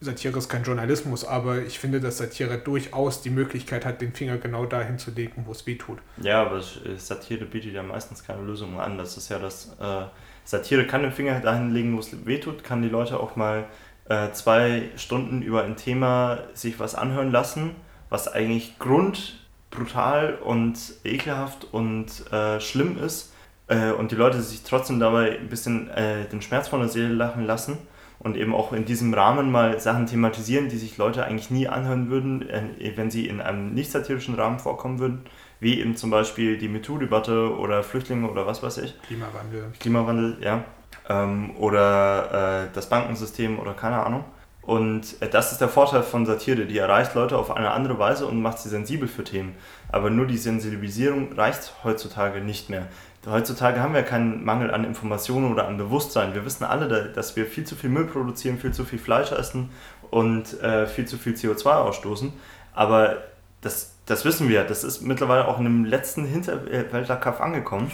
Satire 0.00 0.38
ist 0.38 0.48
kein 0.48 0.64
Journalismus, 0.64 1.24
aber 1.24 1.58
ich 1.62 1.78
finde, 1.78 2.00
dass 2.00 2.18
Satire 2.18 2.58
durchaus 2.58 3.22
die 3.22 3.30
Möglichkeit 3.30 3.84
hat, 3.84 4.00
den 4.00 4.12
Finger 4.12 4.36
genau 4.38 4.66
dahin 4.66 4.98
zu 4.98 5.10
legen, 5.12 5.44
wo 5.46 5.52
es 5.52 5.66
weh 5.66 5.76
tut. 5.76 5.98
Ja, 6.20 6.42
aber 6.42 6.58
äh, 6.58 6.96
Satire 6.96 7.46
bietet 7.46 7.72
ja 7.72 7.82
meistens 7.82 8.22
keine 8.22 8.42
Lösung 8.42 8.78
an. 8.78 8.96
Das 8.96 9.16
ist 9.16 9.28
ja 9.28 9.40
das. 9.40 9.76
Äh, 9.80 10.04
Satire 10.44 10.86
kann 10.86 11.02
den 11.02 11.12
Finger 11.12 11.40
dahin 11.40 11.72
legen, 11.72 11.94
wo 11.94 12.00
es 12.00 12.26
weh 12.26 12.38
tut, 12.38 12.64
kann 12.64 12.82
die 12.82 12.88
Leute 12.88 13.20
auch 13.20 13.36
mal 13.36 13.64
äh, 14.08 14.32
zwei 14.32 14.90
Stunden 14.96 15.42
über 15.42 15.64
ein 15.64 15.76
Thema 15.76 16.38
sich 16.54 16.80
was 16.80 16.94
anhören 16.94 17.30
lassen, 17.30 17.76
was 18.10 18.28
eigentlich 18.32 18.78
grundbrutal 18.78 20.38
und 20.44 20.78
ekelhaft 21.04 21.66
und 21.72 22.30
äh, 22.32 22.60
schlimm 22.60 22.98
ist. 22.98 23.32
Äh, 23.68 23.92
und 23.92 24.10
die 24.10 24.16
Leute 24.16 24.42
sich 24.42 24.62
trotzdem 24.62 25.00
dabei 25.00 25.38
ein 25.38 25.48
bisschen 25.48 25.88
äh, 25.90 26.26
den 26.26 26.42
Schmerz 26.42 26.68
von 26.68 26.80
der 26.80 26.88
Seele 26.88 27.14
lachen 27.14 27.46
lassen 27.46 27.78
und 28.18 28.36
eben 28.36 28.54
auch 28.54 28.72
in 28.72 28.84
diesem 28.84 29.14
Rahmen 29.14 29.50
mal 29.50 29.80
Sachen 29.80 30.06
thematisieren, 30.06 30.68
die 30.68 30.78
sich 30.78 30.96
Leute 30.96 31.24
eigentlich 31.24 31.50
nie 31.50 31.68
anhören 31.68 32.10
würden, 32.10 32.48
äh, 32.48 32.92
wenn 32.96 33.10
sie 33.10 33.26
in 33.26 33.40
einem 33.40 33.72
nicht 33.74 33.90
satirischen 33.90 34.34
Rahmen 34.34 34.58
vorkommen 34.58 34.98
würden, 34.98 35.24
wie 35.62 35.78
eben 35.78 35.94
zum 35.94 36.10
Beispiel 36.10 36.58
die 36.58 36.68
MeToo-Debatte 36.68 37.56
oder 37.56 37.84
Flüchtlinge 37.84 38.28
oder 38.28 38.48
was 38.48 38.64
weiß 38.64 38.78
ich. 38.78 39.00
Klimawandel. 39.02 39.72
Klimawandel, 39.78 40.36
ja. 40.40 40.64
Ähm, 41.08 41.56
oder 41.56 42.64
äh, 42.64 42.74
das 42.74 42.88
Bankensystem 42.88 43.60
oder 43.60 43.72
keine 43.72 44.04
Ahnung. 44.04 44.24
Und 44.62 45.22
äh, 45.22 45.28
das 45.28 45.52
ist 45.52 45.60
der 45.60 45.68
Vorteil 45.68 46.02
von 46.02 46.26
Satire, 46.26 46.66
die 46.66 46.78
erreicht 46.78 47.14
Leute 47.14 47.38
auf 47.38 47.52
eine 47.52 47.70
andere 47.70 47.96
Weise 48.00 48.26
und 48.26 48.42
macht 48.42 48.58
sie 48.58 48.70
sensibel 48.70 49.06
für 49.06 49.22
Themen. 49.22 49.54
Aber 49.92 50.10
nur 50.10 50.26
die 50.26 50.36
Sensibilisierung 50.36 51.32
reicht 51.34 51.72
heutzutage 51.84 52.40
nicht 52.40 52.68
mehr. 52.68 52.88
heutzutage 53.24 53.78
haben 53.78 53.94
wir 53.94 54.02
keinen 54.02 54.44
Mangel 54.44 54.72
an 54.72 54.82
Informationen 54.82 55.52
oder 55.52 55.68
an 55.68 55.76
Bewusstsein. 55.76 56.34
Wir 56.34 56.44
wissen 56.44 56.64
alle, 56.64 57.12
dass 57.12 57.36
wir 57.36 57.46
viel 57.46 57.64
zu 57.64 57.76
viel 57.76 57.90
Müll 57.90 58.06
produzieren, 58.06 58.58
viel 58.58 58.72
zu 58.72 58.84
viel 58.84 58.98
Fleisch 58.98 59.30
essen 59.30 59.70
und 60.10 60.60
äh, 60.60 60.88
viel 60.88 61.06
zu 61.06 61.18
viel 61.18 61.34
CO2 61.34 61.68
ausstoßen. 61.68 62.32
Aber 62.74 63.18
das, 63.60 63.94
das 64.06 64.24
wissen 64.24 64.48
wir. 64.48 64.64
Das 64.64 64.84
ist 64.84 65.02
mittlerweile 65.02 65.48
auch 65.48 65.58
in 65.58 65.64
dem 65.64 65.84
letzten 65.84 66.24
Hinterwäldlerkampf 66.24 67.40
angekommen. 67.40 67.90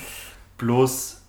Bloß 0.56 1.22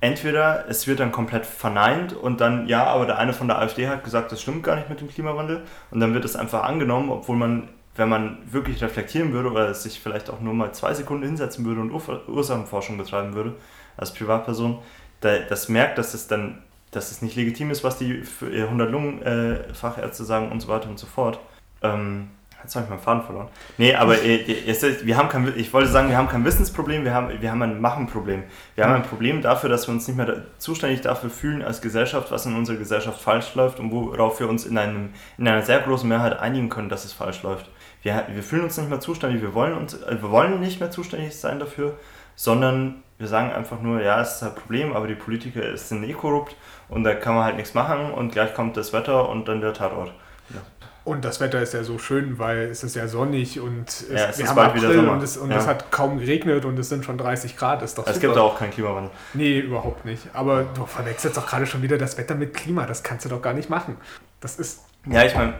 entweder 0.00 0.68
es 0.68 0.86
wird 0.86 1.00
dann 1.00 1.12
komplett 1.12 1.46
verneint 1.46 2.12
und 2.12 2.40
dann, 2.40 2.66
ja, 2.66 2.84
aber 2.84 3.06
der 3.06 3.18
eine 3.18 3.32
von 3.32 3.48
der 3.48 3.58
AfD 3.58 3.88
hat 3.88 4.04
gesagt, 4.04 4.32
das 4.32 4.40
stimmt 4.40 4.62
gar 4.64 4.76
nicht 4.76 4.88
mit 4.88 5.00
dem 5.00 5.08
Klimawandel. 5.08 5.62
Und 5.90 6.00
dann 6.00 6.14
wird 6.14 6.24
es 6.24 6.36
einfach 6.36 6.64
angenommen, 6.64 7.10
obwohl 7.10 7.36
man 7.36 7.68
wenn 7.94 8.08
man 8.08 8.38
wirklich 8.50 8.82
reflektieren 8.82 9.32
würde 9.32 9.50
oder 9.50 9.74
sich 9.74 10.00
vielleicht 10.00 10.30
auch 10.30 10.40
nur 10.40 10.54
mal 10.54 10.72
zwei 10.72 10.94
Sekunden 10.94 11.26
hinsetzen 11.26 11.64
würde 11.64 11.82
und 11.82 11.90
Ursachenforschung 11.90 12.96
betreiben 12.96 13.34
würde 13.34 13.54
als 13.96 14.14
Privatperson, 14.14 14.78
das 15.20 15.68
merkt, 15.68 15.98
dass 15.98 16.14
es 16.14 16.26
dann, 16.26 16.62
dass 16.90 17.10
es 17.10 17.22
nicht 17.22 17.36
legitim 17.36 17.70
ist, 17.70 17.84
was 17.84 17.98
die 17.98 18.22
100 18.40 18.90
Lungenfachärzte 18.90 20.24
sagen 20.24 20.50
und 20.50 20.60
so 20.60 20.68
weiter 20.68 20.88
und 20.88 20.98
so 20.98 21.06
fort. 21.06 21.38
Ähm, 21.82 22.28
Jetzt 22.62 22.76
habe 22.76 22.84
ich 22.84 22.90
meinen 22.90 23.00
Faden 23.00 23.22
verloren. 23.22 23.48
Nee, 23.78 23.94
aber 23.94 24.22
äh, 24.22 24.64
wir 25.02 25.16
haben 25.16 25.28
kein, 25.28 25.52
ich 25.56 25.72
wollte 25.72 25.88
sagen, 25.88 26.08
wir 26.08 26.16
haben 26.16 26.28
kein 26.28 26.44
Wissensproblem, 26.44 27.04
wir 27.04 27.14
haben, 27.14 27.30
wir 27.40 27.50
haben 27.50 27.62
ein 27.62 27.80
Machenproblem. 27.80 28.44
Wir 28.74 28.84
haben 28.84 28.94
ein 28.94 29.02
Problem 29.02 29.42
dafür, 29.42 29.68
dass 29.68 29.88
wir 29.88 29.94
uns 29.94 30.06
nicht 30.06 30.16
mehr 30.16 30.42
zuständig 30.58 31.00
dafür 31.00 31.30
fühlen 31.30 31.62
als 31.62 31.80
Gesellschaft, 31.80 32.30
was 32.30 32.46
in 32.46 32.54
unserer 32.54 32.76
Gesellschaft 32.76 33.20
falsch 33.20 33.54
läuft 33.54 33.80
und 33.80 33.90
worauf 33.90 34.40
wir 34.40 34.48
uns 34.48 34.64
in, 34.66 34.78
einem, 34.78 35.10
in 35.38 35.48
einer 35.48 35.62
sehr 35.62 35.80
großen 35.80 36.08
Mehrheit 36.08 36.38
einigen 36.38 36.68
können, 36.68 36.88
dass 36.88 37.04
es 37.04 37.12
falsch 37.12 37.42
läuft 37.42 37.68
wir, 38.02 38.26
wir 38.28 38.42
fühlen 38.42 38.64
uns 38.64 38.76
nicht 38.76 38.90
mehr 38.90 39.00
zuständig, 39.00 39.42
wir 39.42 39.54
wollen, 39.54 39.76
uns, 39.76 39.94
äh, 39.94 40.20
wir 40.20 40.30
wollen 40.30 40.60
nicht 40.60 40.80
mehr 40.80 40.90
zuständig 40.90 41.38
sein 41.38 41.58
dafür, 41.58 41.98
sondern 42.34 43.02
wir 43.18 43.28
sagen 43.28 43.52
einfach 43.52 43.80
nur, 43.80 44.02
ja, 44.02 44.20
es 44.20 44.36
ist 44.36 44.42
ein 44.42 44.54
Problem, 44.54 44.94
aber 44.94 45.06
die 45.06 45.14
Politiker 45.14 45.76
sind 45.76 46.02
eh 46.04 46.12
korrupt 46.12 46.56
und 46.88 47.04
da 47.04 47.14
kann 47.14 47.34
man 47.34 47.44
halt 47.44 47.56
nichts 47.56 47.74
machen 47.74 48.12
und 48.12 48.32
gleich 48.32 48.54
kommt 48.54 48.76
das 48.76 48.92
Wetter 48.92 49.28
und 49.28 49.46
dann 49.46 49.60
der 49.60 49.72
Tatort. 49.72 50.12
Ja. 50.50 50.60
Und 51.04 51.24
das 51.24 51.40
Wetter 51.40 51.60
ist 51.60 51.74
ja 51.74 51.82
so 51.82 51.98
schön, 51.98 52.38
weil 52.38 52.68
es 52.70 52.84
ist 52.84 52.94
ja 52.94 53.08
sonnig 53.08 53.58
und 53.58 53.88
es, 53.88 54.08
ja, 54.08 54.28
es 54.28 54.38
wir 54.38 54.48
haben 54.48 54.58
April 54.58 55.08
und, 55.08 55.22
es, 55.22 55.36
und 55.36 55.50
ja. 55.50 55.56
es 55.56 55.66
hat 55.66 55.90
kaum 55.90 56.18
geregnet 56.18 56.64
und 56.64 56.78
es 56.78 56.88
sind 56.88 57.04
schon 57.04 57.18
30 57.18 57.56
Grad. 57.56 57.82
Ist 57.82 57.98
doch 57.98 58.06
es 58.06 58.20
gibt 58.20 58.36
auch 58.36 58.56
keinen 58.56 58.70
Klimawandel. 58.70 59.10
Nee, 59.34 59.58
überhaupt 59.58 60.04
nicht. 60.04 60.22
Aber 60.32 60.62
du 60.62 60.86
verwechselst 60.86 61.36
doch 61.36 61.46
gerade 61.46 61.66
schon 61.66 61.82
wieder 61.82 61.98
das 61.98 62.18
Wetter 62.18 62.36
mit 62.36 62.54
Klima. 62.54 62.86
Das 62.86 63.02
kannst 63.02 63.24
du 63.24 63.28
doch 63.28 63.42
gar 63.42 63.52
nicht 63.52 63.68
machen. 63.68 63.96
Das 64.40 64.60
ist. 64.60 64.82
Ja, 65.06 65.24
ich 65.24 65.34
meine, 65.34 65.54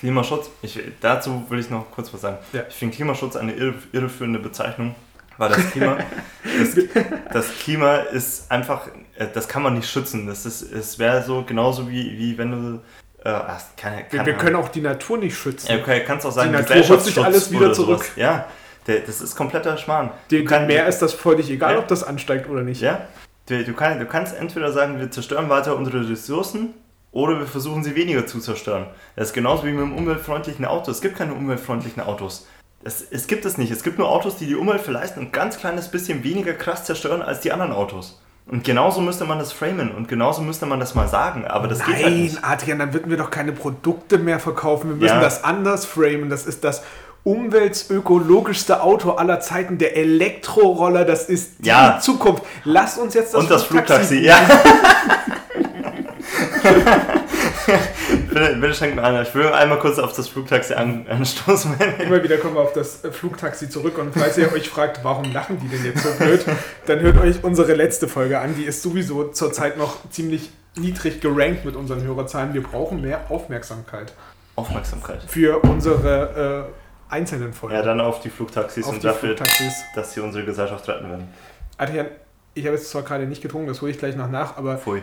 Klimaschutz, 0.00 0.50
ich, 0.62 0.80
dazu 1.02 1.44
will 1.50 1.58
ich 1.58 1.68
noch 1.68 1.90
kurz 1.90 2.12
was 2.14 2.22
sagen. 2.22 2.38
Ja. 2.54 2.62
Ich 2.66 2.74
finde 2.74 2.96
Klimaschutz 2.96 3.36
eine 3.36 3.52
irre, 3.52 3.74
irreführende 3.92 4.38
Bezeichnung, 4.38 4.94
weil 5.36 5.50
das 5.50 5.70
Klima, 5.72 5.98
das, 6.58 6.86
das, 7.30 7.58
Klima 7.58 7.96
ist 7.96 8.50
einfach, 8.50 8.88
äh, 9.16 9.26
das 9.34 9.46
kann 9.46 9.62
man 9.62 9.74
nicht 9.74 9.90
schützen. 9.90 10.26
Das 10.26 10.46
ist, 10.46 10.62
es 10.62 10.98
wäre 10.98 11.22
so 11.22 11.44
genauso 11.44 11.90
wie, 11.90 12.16
wie 12.16 12.38
wenn 12.38 12.50
du 12.50 12.80
äh, 13.22 13.32
kann, 13.76 14.08
kann, 14.08 14.26
wir, 14.26 14.34
können 14.34 14.56
auch 14.56 14.68
die 14.68 14.80
Natur 14.80 15.18
nicht 15.18 15.36
schützen. 15.36 15.70
Ja, 15.70 15.78
okay, 15.78 16.02
kannst 16.06 16.24
auch 16.24 16.32
sagen, 16.32 16.52
die 16.52 16.58
Natur 16.58 16.88
holt 16.88 17.02
sich 17.02 17.22
alles 17.22 17.50
wieder 17.50 17.72
zurück. 17.72 18.04
Sowas. 18.04 18.16
Ja, 18.16 18.46
der, 18.86 19.00
das 19.00 19.20
ist 19.20 19.36
kompletter 19.36 19.76
Schmarrn. 19.76 20.10
Dem 20.30 20.44
Meer 20.44 20.86
ist 20.86 21.00
das 21.00 21.12
völlig 21.12 21.50
egal, 21.50 21.74
ja. 21.74 21.78
ob 21.78 21.88
das 21.88 22.02
ansteigt 22.02 22.48
oder 22.48 22.62
nicht. 22.62 22.80
Ja, 22.80 23.08
du, 23.46 23.62
du, 23.62 23.74
kann, 23.74 23.98
du 23.98 24.06
kannst 24.06 24.34
entweder 24.34 24.72
sagen, 24.72 24.98
wir 24.98 25.10
zerstören 25.10 25.50
weiter 25.50 25.76
unsere 25.76 26.08
Ressourcen 26.08 26.74
oder 27.12 27.38
wir 27.38 27.46
versuchen 27.46 27.84
sie 27.84 27.94
weniger 27.94 28.26
zu 28.26 28.40
zerstören. 28.40 28.86
Das 29.16 29.28
ist 29.28 29.34
genauso 29.34 29.64
wie 29.66 29.72
mit 29.72 29.82
einem 29.82 29.96
umweltfreundlichen 29.96 30.64
Auto. 30.64 30.90
Es 30.90 31.00
gibt 31.00 31.16
keine 31.16 31.34
umweltfreundlichen 31.34 32.02
Autos. 32.02 32.46
Es, 32.82 33.02
es 33.02 33.26
gibt 33.26 33.44
es 33.44 33.58
nicht. 33.58 33.70
Es 33.70 33.82
gibt 33.82 33.98
nur 33.98 34.08
Autos, 34.08 34.36
die 34.36 34.46
die 34.46 34.56
Umwelt 34.56 34.80
vielleicht 34.80 35.18
ein 35.18 35.32
ganz 35.32 35.58
kleines 35.58 35.88
bisschen 35.88 36.24
weniger 36.24 36.54
krass 36.54 36.84
zerstören 36.84 37.20
als 37.20 37.40
die 37.40 37.52
anderen 37.52 37.72
Autos. 37.72 38.22
Und 38.50 38.64
genauso 38.64 39.00
müsste 39.00 39.24
man 39.26 39.38
das 39.38 39.52
framen 39.52 39.92
und 39.92 40.08
genauso 40.08 40.42
müsste 40.42 40.66
man 40.66 40.80
das 40.80 40.96
mal 40.96 41.06
sagen, 41.06 41.46
aber 41.46 41.68
das 41.68 41.78
Nein, 41.78 41.88
geht 41.88 42.04
halt 42.04 42.16
nicht. 42.16 42.44
Adrian, 42.44 42.80
dann 42.80 42.92
würden 42.92 43.08
wir 43.08 43.16
doch 43.16 43.30
keine 43.30 43.52
Produkte 43.52 44.18
mehr 44.18 44.40
verkaufen. 44.40 44.90
Wir 44.90 44.96
müssen 44.96 45.14
ja. 45.14 45.20
das 45.20 45.44
anders 45.44 45.86
framen. 45.86 46.30
Das 46.30 46.46
ist 46.46 46.64
das 46.64 46.82
umweltökologischste 47.22 48.82
Auto 48.82 49.12
aller 49.12 49.38
Zeiten, 49.38 49.78
der 49.78 49.96
Elektroroller, 49.96 51.04
das 51.04 51.28
ist 51.28 51.60
die 51.60 51.68
ja. 51.68 52.00
Zukunft. 52.00 52.42
Lass 52.64 52.98
uns 52.98 53.14
jetzt 53.14 53.34
das 53.34 53.40
Und 53.40 53.50
das 53.50 53.62
Flugtaxi, 53.62 54.20
Flugtaxi 54.20 54.26
ja. 54.26 54.36
bitte, 58.30 58.56
bitte 58.56 58.74
schenk 58.74 58.94
mir 58.96 59.02
an. 59.02 59.22
Ich 59.22 59.34
will 59.34 59.48
einmal 59.48 59.78
kurz 59.78 59.98
auf 59.98 60.12
das 60.14 60.28
Flugtaxi 60.28 60.74
an, 60.74 61.06
anstoßen. 61.08 61.74
Immer 61.98 62.22
wieder 62.22 62.38
kommen 62.38 62.54
wir 62.54 62.62
auf 62.62 62.72
das 62.72 63.04
äh, 63.04 63.12
Flugtaxi 63.12 63.68
zurück 63.68 63.98
und 63.98 64.14
falls 64.14 64.38
ihr 64.38 64.52
euch 64.52 64.68
fragt, 64.68 65.04
warum 65.04 65.32
lachen 65.32 65.58
die 65.60 65.68
denn 65.68 65.84
jetzt 65.84 66.02
so 66.02 66.10
blöd, 66.18 66.44
dann 66.86 67.00
hört 67.00 67.18
euch 67.18 67.42
unsere 67.42 67.74
letzte 67.74 68.08
Folge 68.08 68.38
an. 68.38 68.54
Die 68.56 68.64
ist 68.64 68.82
sowieso 68.82 69.28
zurzeit 69.28 69.76
noch 69.76 70.08
ziemlich 70.10 70.50
niedrig 70.76 71.20
gerankt 71.20 71.64
mit 71.64 71.76
unseren 71.76 72.02
Hörerzahlen. 72.02 72.54
Wir 72.54 72.62
brauchen 72.62 73.00
mehr 73.00 73.30
Aufmerksamkeit. 73.30 74.12
Aufmerksamkeit. 74.56 75.22
Für 75.26 75.58
unsere 75.58 76.68
äh, 77.10 77.12
einzelnen 77.12 77.52
Folgen. 77.52 77.74
Ja, 77.74 77.82
dann 77.82 78.00
auf 78.00 78.20
die 78.20 78.30
Flugtaxis 78.30 78.84
auf 78.84 78.92
und 78.92 79.02
die 79.02 79.06
dafür, 79.06 79.36
Flugtaxis. 79.36 79.84
dass 79.94 80.14
sie 80.14 80.20
unsere 80.20 80.44
Gesellschaft 80.44 80.88
retten 80.88 81.08
werden. 81.08 81.28
Adrian, 81.76 82.06
ich 82.54 82.66
habe 82.66 82.76
jetzt 82.76 82.90
zwar 82.90 83.02
gerade 83.02 83.26
nicht 83.26 83.42
getrunken, 83.42 83.68
das 83.68 83.80
hole 83.80 83.90
ich 83.90 83.98
gleich 83.98 84.16
noch 84.16 84.30
nach, 84.30 84.56
aber 84.56 84.76
Pfui 84.76 85.02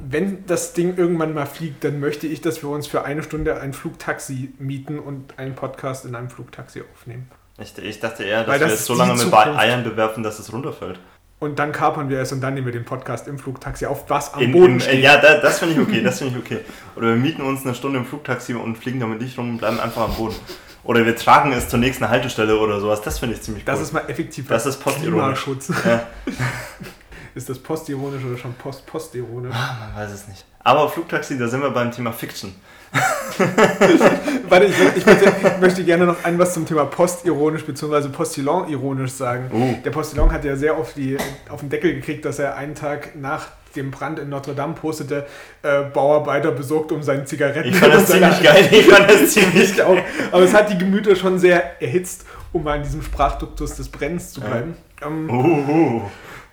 wenn 0.00 0.46
das 0.46 0.72
Ding 0.72 0.96
irgendwann 0.96 1.34
mal 1.34 1.46
fliegt, 1.46 1.84
dann 1.84 2.00
möchte 2.00 2.26
ich, 2.26 2.40
dass 2.40 2.62
wir 2.62 2.70
uns 2.70 2.86
für 2.86 3.04
eine 3.04 3.22
Stunde 3.22 3.60
ein 3.60 3.72
Flugtaxi 3.72 4.52
mieten 4.58 4.98
und 4.98 5.38
einen 5.38 5.54
Podcast 5.54 6.04
in 6.04 6.14
einem 6.14 6.30
Flugtaxi 6.30 6.82
aufnehmen. 6.92 7.30
Ich, 7.60 7.76
ich 7.78 8.00
dachte 8.00 8.24
eher, 8.24 8.44
dass 8.44 8.48
Weil 8.48 8.60
wir 8.60 8.66
es 8.74 8.86
so 8.86 8.94
lange 8.94 9.14
mit. 9.14 9.34
Eiern 9.34 9.82
bewerfen, 9.82 10.22
dass 10.22 10.38
es 10.38 10.52
runterfällt. 10.52 11.00
Und 11.40 11.58
dann 11.60 11.70
kapern 11.70 12.08
wir 12.08 12.20
es 12.20 12.32
und 12.32 12.40
dann 12.40 12.54
nehmen 12.54 12.66
wir 12.66 12.72
den 12.72 12.84
Podcast 12.84 13.28
im 13.28 13.38
Flugtaxi 13.38 13.86
auf, 13.86 14.10
was 14.10 14.34
am 14.34 14.42
in, 14.42 14.52
Boden 14.52 14.74
im, 14.74 14.80
steht. 14.80 15.02
Ja, 15.02 15.18
da, 15.18 15.38
das 15.38 15.60
finde 15.60 15.74
ich 15.74 15.80
okay, 15.80 16.02
das 16.02 16.18
finde 16.18 16.38
ich 16.38 16.44
okay. 16.44 16.60
Oder 16.96 17.08
wir 17.08 17.16
mieten 17.16 17.42
uns 17.42 17.64
eine 17.64 17.74
Stunde 17.74 17.98
im 17.98 18.06
Flugtaxi 18.06 18.54
und 18.54 18.76
fliegen 18.76 18.98
damit 18.98 19.20
nicht 19.20 19.38
rum 19.38 19.50
und 19.50 19.58
bleiben 19.58 19.78
einfach 19.78 20.02
am 20.02 20.14
Boden. 20.14 20.34
Oder 20.82 21.04
wir 21.04 21.14
tragen 21.14 21.52
es 21.52 21.68
zur 21.68 21.78
nächsten 21.78 22.08
Haltestelle 22.08 22.58
oder 22.58 22.80
sowas. 22.80 23.02
Das 23.02 23.18
finde 23.18 23.36
ich 23.36 23.42
ziemlich 23.42 23.62
cool. 23.62 23.72
Das 23.72 23.80
ist 23.80 23.92
mal 23.92 24.04
effektiv. 24.08 24.48
Das 24.48 24.66
ist 24.66 24.82
Klimaschutz. 24.82 25.70
Ja. 25.84 26.06
Ist 27.38 27.48
das 27.48 27.60
postironisch 27.60 28.24
oder 28.24 28.36
schon 28.36 28.52
post-postironisch? 28.54 29.54
Ah, 29.54 29.76
man 29.78 30.02
weiß 30.02 30.12
es 30.12 30.26
nicht. 30.26 30.44
Aber 30.58 30.88
Flugtaxi, 30.88 31.38
da 31.38 31.46
sind 31.46 31.62
wir 31.62 31.70
beim 31.70 31.92
Thema 31.92 32.12
Fiction. 32.12 32.52
Warte, 34.48 34.66
ich, 34.66 34.74
ich, 34.96 35.06
möchte, 35.06 35.32
ich, 35.46 35.60
möchte, 35.60 35.84
gerne 35.84 36.06
noch 36.06 36.24
ein 36.24 36.36
was 36.40 36.54
zum 36.54 36.66
Thema 36.66 36.86
postironisch 36.86 37.64
bzw. 37.64 38.08
Postillon-ironisch 38.08 39.12
sagen. 39.12 39.52
Uh. 39.52 39.80
Der 39.84 39.90
Postillon 39.90 40.32
hat 40.32 40.44
ja 40.44 40.56
sehr 40.56 40.76
oft 40.76 40.96
die, 40.96 41.16
auf 41.48 41.60
den 41.60 41.68
Deckel 41.68 41.94
gekriegt, 41.94 42.24
dass 42.24 42.40
er 42.40 42.56
einen 42.56 42.74
Tag 42.74 43.14
nach 43.14 43.46
dem 43.76 43.92
Brand 43.92 44.18
in 44.18 44.30
Notre 44.30 44.56
Dame 44.56 44.74
postete, 44.74 45.24
äh, 45.62 45.84
Bauarbeiter 45.84 46.50
besorgt 46.50 46.90
um 46.90 47.04
seine 47.04 47.24
Zigaretten. 47.24 47.68
Ich 47.68 47.76
fand 47.76 47.94
das 47.94 48.06
ziemlich 48.06 48.42
geil. 48.42 48.68
Ich 48.72 48.86
fand 48.88 49.08
das 49.08 49.28
ziemlich 49.32 49.76
geil. 49.76 50.02
Aber 50.32 50.42
es 50.42 50.52
hat 50.52 50.72
die 50.72 50.78
Gemüter 50.78 51.14
schon 51.14 51.38
sehr 51.38 51.80
erhitzt, 51.80 52.24
um 52.52 52.64
mal 52.64 52.78
in 52.78 52.82
diesem 52.82 53.02
Sprachduktus 53.02 53.76
des 53.76 53.88
Brennens 53.90 54.32
zu 54.32 54.40
bleiben. 54.40 54.76
Ja. 55.00 55.06
Ähm, 55.06 55.30
uh. 55.30 56.02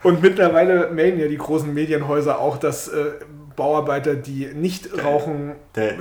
Und 0.05 0.21
mittlerweile 0.21 0.91
melden 0.91 1.19
ja 1.19 1.27
die 1.27 1.37
großen 1.37 1.73
Medienhäuser 1.73 2.39
auch, 2.39 2.57
dass 2.57 2.89
äh, 2.89 3.05
Bauarbeiter, 3.55 4.13
die 4.13 4.45
nicht 4.53 5.03
rauchen, 5.03 5.53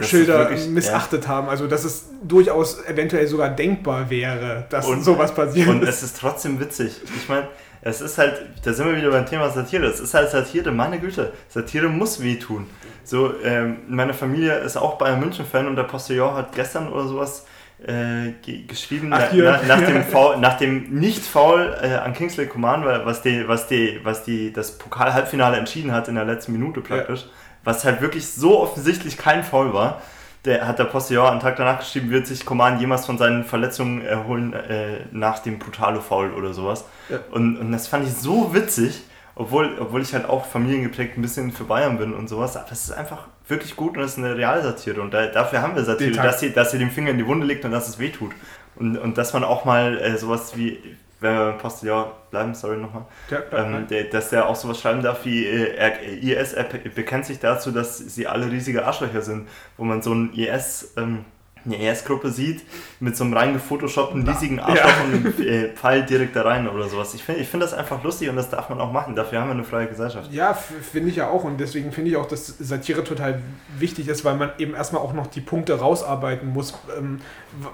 Schilder 0.03 0.51
missachtet 0.69 1.25
ja. 1.25 1.31
haben. 1.31 1.49
Also 1.49 1.67
dass 1.67 1.85
es 1.85 2.11
durchaus 2.23 2.85
eventuell 2.85 3.27
sogar 3.27 3.49
denkbar 3.49 4.11
wäre, 4.11 4.67
dass 4.69 4.87
und, 4.87 5.03
sowas 5.03 5.35
passiert. 5.35 5.69
Und 5.69 5.83
es 5.85 6.03
ist 6.03 6.19
trotzdem 6.19 6.61
witzig. 6.61 7.01
Ich 7.17 7.31
meine, 7.31 7.49
es 7.81 8.03
ist 8.03 8.19
halt, 8.19 8.43
da 8.63 8.75
sind 8.75 8.87
wir 8.87 8.97
wieder 8.97 9.11
beim 9.11 9.25
Thema 9.25 9.49
Satire. 9.49 9.87
Es 9.87 10.01
ist 10.01 10.13
halt 10.13 10.29
Satire, 10.29 10.71
meine 10.71 10.99
Güte. 10.99 11.33
Satire 11.49 11.89
muss 11.89 12.23
wehtun. 12.23 12.67
So, 13.05 13.33
ähm, 13.43 13.79
meine 13.89 14.13
Familie 14.13 14.59
ist 14.59 14.77
auch 14.77 14.99
Bayern 14.99 15.21
München-Fan 15.21 15.67
und 15.67 15.77
der 15.77 15.85
Postillon 15.85 16.35
hat 16.35 16.55
gestern 16.55 16.93
oder 16.93 17.09
sowas 17.09 17.47
äh, 17.83 18.33
geschrieben 18.67 19.13
Ach, 19.13 19.31
na, 19.33 19.61
nach, 19.67 19.85
dem 19.85 20.03
Foul, 20.11 20.39
nach 20.39 20.57
dem 20.59 20.95
Nicht-Foul 20.95 21.77
äh, 21.83 21.95
an 21.97 22.13
Kingsley 22.15 22.47
Coman, 22.47 22.85
was, 22.85 23.23
die, 23.23 23.47
was, 23.47 23.67
die, 23.67 24.01
was 24.03 24.25
die, 24.25 24.53
das 24.53 24.79
Pokal-Halbfinale 24.79 25.57
entschieden 25.57 25.93
hat 25.93 26.09
in 26.09 26.15
der 26.15 26.25
letzten 26.25 26.53
Minute 26.53 26.81
praktisch, 26.81 27.23
ja. 27.23 27.29
was 27.65 27.85
halt 27.85 28.01
wirklich 28.01 28.27
so 28.29 28.61
offensichtlich 28.61 29.19
kein 29.19 29.43
Foul 29.43 29.75
war. 29.75 30.03
Der 30.45 30.69
hat 30.69 30.79
der 30.79 30.85
Postillon 30.85 31.27
einen 31.27 31.41
Tag 31.41 31.57
danach 31.57 31.79
geschrieben, 31.79 32.11
wird 32.11 32.27
sich 32.27 32.45
Coman 32.45 32.79
jemals 32.79 33.07
von 33.07 33.17
seinen 33.17 33.45
Verletzungen 33.45 34.03
erholen 34.05 34.53
äh, 34.53 35.01
nach 35.11 35.39
dem 35.39 35.59
brutale 35.59 36.01
Foul 36.01 36.33
oder 36.33 36.53
sowas. 36.53 36.85
Ja. 37.09 37.21
Und, 37.31 37.57
und 37.57 37.73
das 37.73 37.89
fand 37.89 38.07
ich 38.07 38.15
so 38.15 38.55
witzig, 38.55 39.03
obwohl, 39.37 39.77
obwohl 39.81 40.03
ich 40.03 40.15
halt 40.15 40.29
auch 40.29 40.47
familiengeprägt 40.47 41.19
ein 41.19 41.23
bisschen 41.23 41.51
für 41.53 41.65
Bayern 41.65 41.99
bin 41.99 42.15
und 42.15 42.29
sowas. 42.29 42.57
Aber 42.57 42.67
das 42.69 42.85
ist 42.85 42.93
einfach 42.93 43.27
wirklich 43.49 43.75
gut 43.77 43.97
und 43.97 44.03
das 44.03 44.13
ist 44.13 44.19
eine 44.19 44.37
Realsatire. 44.37 45.01
Und 45.01 45.13
da, 45.13 45.27
dafür 45.27 45.63
haben 45.63 45.75
wir 45.75 45.85
Satire, 45.85 46.13
dass 46.13 46.41
sie, 46.41 46.53
dass 46.53 46.71
sie 46.71 46.79
den 46.79 46.91
Finger 46.91 47.11
in 47.11 47.19
die 47.19 47.27
Wunde 47.27 47.47
legt 47.47 47.65
und 47.65 47.73
dass 47.73 47.89
es 47.89 47.99
wehtut. 47.99 48.33
Und, 48.77 48.97
und 48.97 49.19
dass 49.19 49.33
man 49.33 49.45
auch 49.45 49.65
mal 49.65 49.99
äh, 49.99 50.17
sowas 50.17 50.57
wie, 50.57 50.79
wenn 51.21 51.35
wir 51.35 51.47
beim 51.47 51.59
Postillon 51.59 52.07
bleiben, 52.31 52.55
sorry 52.55 52.77
nochmal, 52.77 53.07
ja, 53.31 53.43
ähm, 53.53 53.87
der, 53.89 54.05
dass 54.05 54.31
der 54.31 54.49
auch 54.49 54.57
sowas 54.57 54.81
schreiben 54.81 55.03
darf 55.03 55.25
wie 55.25 55.47
äh, 55.47 56.19
IS 56.21 56.57
bekennt 56.95 57.27
sich 57.27 57.39
dazu, 57.39 57.71
dass 57.71 57.99
sie 57.99 58.27
alle 58.27 58.51
riesige 58.51 58.85
Arschlöcher 58.85 59.23
sind, 59.23 59.49
wo 59.77 59.85
man 59.85 60.03
so 60.03 60.13
ein 60.13 60.33
IS 60.35 60.93
ähm, 60.97 61.25
eine 61.65 61.79
ES-Gruppe 61.79 62.31
sieht, 62.31 62.63
mit 63.01 63.17
so 63.17 63.25
einem 63.25 63.35
reingefotoshoppten 63.35 64.27
riesigen 64.29 64.61
Arschloch 64.61 64.85
ja. 64.85 65.05
und 65.05 65.15
einem 65.15 65.49
äh, 65.49 65.69
Pfeil 65.71 66.05
direkt 66.05 66.37
da 66.37 66.43
rein 66.43 66.69
oder 66.69 66.89
sowas. 66.89 67.15
Ich 67.15 67.23
finde 67.23 67.41
ich 67.41 67.49
find 67.49 67.63
das 67.63 67.73
einfach 67.73 68.03
lustig 68.05 68.29
und 68.29 68.37
das 68.37 68.51
darf 68.51 68.69
man 68.69 68.81
auch 68.81 68.93
machen. 68.93 69.15
Dafür 69.15 69.41
haben 69.41 69.49
wir 69.49 69.55
eine 69.55 69.65
freie 69.65 69.87
Gesellschaft. 69.87 70.33
Ja, 70.33 70.55
finde 70.55 71.11
ich 71.11 71.17
ja 71.17 71.29
auch 71.29 71.45
und 71.45 71.59
deswegen 71.59 71.93
finde 71.93 72.11
ich 72.11 72.17
auch, 72.17 72.27
dass 72.27 72.47
Satire 72.47 73.05
total 73.05 73.43
wichtig 73.79 74.09
ist, 74.09 74.25
weil 74.25 74.37
man 74.37 74.51
eben 74.59 74.75
erstmal 74.75 75.03
auch 75.03 75.13
noch 75.13 75.27
die 75.27 75.41
Punkte 75.41 75.79
rausarbeiten 75.79 76.49
muss, 76.49 76.79
ähm, 76.99 77.21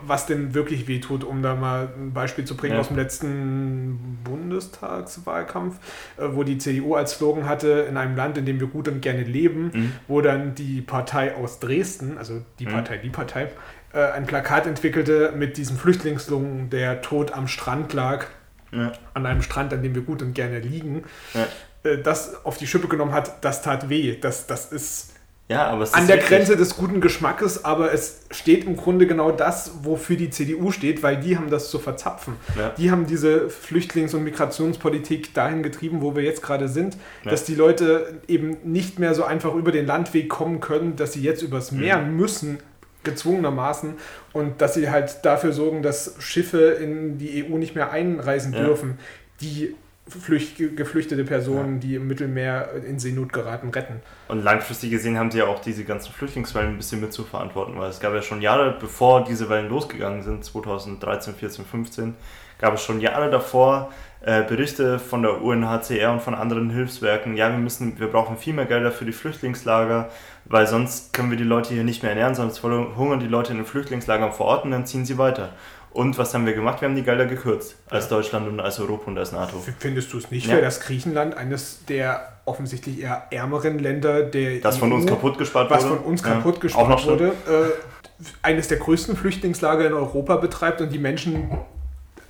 was 0.06 0.26
denn 0.26 0.54
wirklich 0.54 0.88
wehtut, 0.88 1.24
um 1.24 1.42
da 1.42 1.54
mal 1.54 1.88
ein 1.96 2.12
Beispiel 2.12 2.44
zu 2.44 2.56
bringen 2.56 2.74
ja. 2.74 2.80
aus 2.80 2.88
dem 2.88 2.96
letzten 2.96 4.18
Bundestagswahlkampf, 4.24 5.76
äh, 6.16 6.24
wo 6.32 6.44
die 6.44 6.58
CDU 6.58 6.94
als 6.94 7.12
Slogan 7.12 7.48
hatte, 7.48 7.86
in 7.88 7.96
einem 7.96 8.16
Land, 8.16 8.38
in 8.38 8.46
dem 8.46 8.60
wir 8.60 8.66
gut 8.66 8.88
und 8.88 9.00
gerne 9.00 9.22
leben, 9.22 9.70
mhm. 9.72 9.92
wo 10.08 10.20
dann 10.20 10.54
die 10.54 10.80
Partei 10.80 11.34
aus 11.34 11.60
Dresden, 11.60 12.18
also 12.18 12.42
die 12.58 12.66
mhm. 12.66 12.70
Partei, 12.70 12.98
die 12.98 13.10
Partei, 13.10 13.48
äh, 13.92 13.98
ein 14.12 14.26
Plakat 14.26 14.66
entwickelte 14.66 15.32
mit 15.36 15.56
diesem 15.56 15.76
Flüchtlingslungen, 15.76 16.70
der 16.70 17.02
tot 17.02 17.32
am 17.32 17.48
Strand 17.48 17.92
lag, 17.92 18.26
ja. 18.72 18.92
an 19.14 19.26
einem 19.26 19.42
Strand, 19.42 19.72
an 19.72 19.82
dem 19.82 19.94
wir 19.94 20.02
gut 20.02 20.22
und 20.22 20.34
gerne 20.34 20.60
liegen, 20.60 21.04
ja. 21.34 21.90
äh, 21.90 21.98
das 22.02 22.44
auf 22.44 22.56
die 22.56 22.66
Schippe 22.66 22.88
genommen 22.88 23.12
hat, 23.12 23.44
das 23.44 23.62
tat 23.62 23.88
weh. 23.88 24.16
Das, 24.20 24.46
das 24.46 24.72
ist 24.72 25.14
ja, 25.50 25.66
aber 25.66 25.84
an 25.92 26.06
der 26.06 26.18
Grenze 26.18 26.56
des 26.56 26.76
guten 26.76 27.00
Geschmackes, 27.00 27.64
aber 27.64 27.92
es 27.92 28.20
steht 28.30 28.66
im 28.66 28.76
Grunde 28.76 29.08
genau 29.08 29.32
das, 29.32 29.72
wofür 29.82 30.14
die 30.14 30.30
CDU 30.30 30.70
steht, 30.70 31.02
weil 31.02 31.18
die 31.18 31.36
haben 31.36 31.50
das 31.50 31.70
zu 31.70 31.80
verzapfen. 31.80 32.36
Ja. 32.56 32.68
Die 32.78 32.92
haben 32.92 33.06
diese 33.06 33.48
Flüchtlings- 33.48 34.14
und 34.14 34.22
Migrationspolitik 34.22 35.34
dahin 35.34 35.64
getrieben, 35.64 36.02
wo 36.02 36.14
wir 36.14 36.22
jetzt 36.22 36.40
gerade 36.40 36.68
sind, 36.68 36.96
ja. 37.24 37.32
dass 37.32 37.42
die 37.42 37.56
Leute 37.56 38.20
eben 38.28 38.58
nicht 38.62 39.00
mehr 39.00 39.12
so 39.12 39.24
einfach 39.24 39.52
über 39.56 39.72
den 39.72 39.86
Landweg 39.86 40.28
kommen 40.28 40.60
können, 40.60 40.94
dass 40.94 41.14
sie 41.14 41.22
jetzt 41.22 41.42
übers 41.42 41.72
Meer 41.72 41.98
mhm. 41.98 42.16
müssen, 42.16 42.58
gezwungenermaßen 43.04 43.94
und 44.32 44.60
dass 44.60 44.74
sie 44.74 44.90
halt 44.90 45.24
dafür 45.24 45.52
sorgen, 45.52 45.82
dass 45.82 46.14
Schiffe 46.18 46.58
in 46.58 47.18
die 47.18 47.44
EU 47.44 47.56
nicht 47.56 47.74
mehr 47.74 47.90
einreisen 47.90 48.52
ja. 48.52 48.64
dürfen, 48.64 48.98
die 49.40 49.74
Flücht, 50.08 50.56
geflüchtete 50.76 51.24
Personen, 51.24 51.74
ja. 51.74 51.80
die 51.80 51.94
im 51.94 52.08
Mittelmeer 52.08 52.70
in 52.86 52.98
Seenot 52.98 53.32
geraten, 53.32 53.68
retten. 53.68 54.02
Und 54.28 54.42
langfristig 54.42 54.90
gesehen 54.90 55.16
haben 55.16 55.30
sie 55.30 55.38
ja 55.38 55.46
auch 55.46 55.60
diese 55.60 55.84
ganzen 55.84 56.12
Flüchtlingswellen 56.12 56.70
ein 56.70 56.76
bisschen 56.76 57.00
mit 57.00 57.12
zu 57.12 57.24
verantworten, 57.24 57.78
weil 57.78 57.90
es 57.90 58.00
gab 58.00 58.12
ja 58.12 58.22
schon 58.22 58.42
Jahre, 58.42 58.76
bevor 58.80 59.24
diese 59.24 59.48
Wellen 59.48 59.68
losgegangen 59.68 60.22
sind, 60.22 60.44
2013, 60.44 61.34
14, 61.34 61.64
15, 61.64 62.14
gab 62.58 62.74
es 62.74 62.82
schon 62.82 63.00
Jahre 63.00 63.30
davor 63.30 63.92
äh, 64.22 64.42
Berichte 64.42 64.98
von 64.98 65.22
der 65.22 65.40
UNHCR 65.40 66.12
und 66.12 66.22
von 66.22 66.34
anderen 66.34 66.70
Hilfswerken, 66.70 67.36
ja, 67.36 67.50
wir 67.50 67.58
müssen, 67.58 67.98
wir 67.98 68.08
brauchen 68.08 68.36
viel 68.36 68.52
mehr 68.52 68.66
Gelder 68.66 68.92
für 68.92 69.04
die 69.04 69.12
Flüchtlingslager, 69.12 70.10
weil 70.44 70.66
sonst 70.66 71.12
können 71.12 71.30
wir 71.30 71.38
die 71.38 71.44
Leute 71.44 71.74
hier 71.74 71.84
nicht 71.84 72.02
mehr 72.02 72.10
ernähren, 72.10 72.34
sonst 72.34 72.62
hungern 72.62 73.20
die 73.20 73.26
Leute 73.26 73.52
in 73.52 73.58
den 73.58 73.66
Flüchtlingslagern 73.66 74.32
vor 74.32 74.46
Ort 74.46 74.64
und 74.64 74.70
dann 74.70 74.86
ziehen 74.86 75.04
sie 75.04 75.18
weiter. 75.18 75.50
Und 75.92 76.18
was 76.18 76.34
haben 76.34 76.46
wir 76.46 76.52
gemacht? 76.52 76.80
Wir 76.80 76.88
haben 76.88 76.94
die 76.94 77.02
Gelder 77.02 77.26
gekürzt 77.26 77.76
als. 77.88 78.08
Deutschland 78.08 78.46
und 78.46 78.60
als 78.60 78.78
Europa 78.78 79.06
und 79.06 79.18
als 79.18 79.32
NATO. 79.32 79.60
Findest 79.78 80.12
du 80.12 80.18
es 80.18 80.30
nicht 80.30 80.46
ja. 80.46 80.54
fair, 80.54 80.62
dass 80.62 80.80
Griechenland 80.80 81.36
eines 81.36 81.84
der 81.86 82.40
offensichtlich 82.44 83.00
eher 83.00 83.26
ärmeren 83.30 83.78
Länder 83.80 84.22
der 84.22 84.60
Das 84.60 84.76
EU, 84.76 84.80
von 84.80 84.92
uns 84.92 85.06
kaputt 85.06 85.38
gespart 85.38 85.68
was 85.68 85.82
wurde? 85.82 85.94
Was 85.94 85.98
von 85.98 86.08
uns 86.08 86.22
kaputt 86.22 86.54
ja. 86.56 86.60
gespart 86.60 87.06
wurde, 87.06 87.24
äh, 87.48 88.22
eines 88.42 88.68
der 88.68 88.78
größten 88.78 89.16
Flüchtlingslager 89.16 89.86
in 89.86 89.92
Europa 89.92 90.36
betreibt 90.36 90.80
und 90.80 90.92
die 90.92 90.98
Menschen 90.98 91.50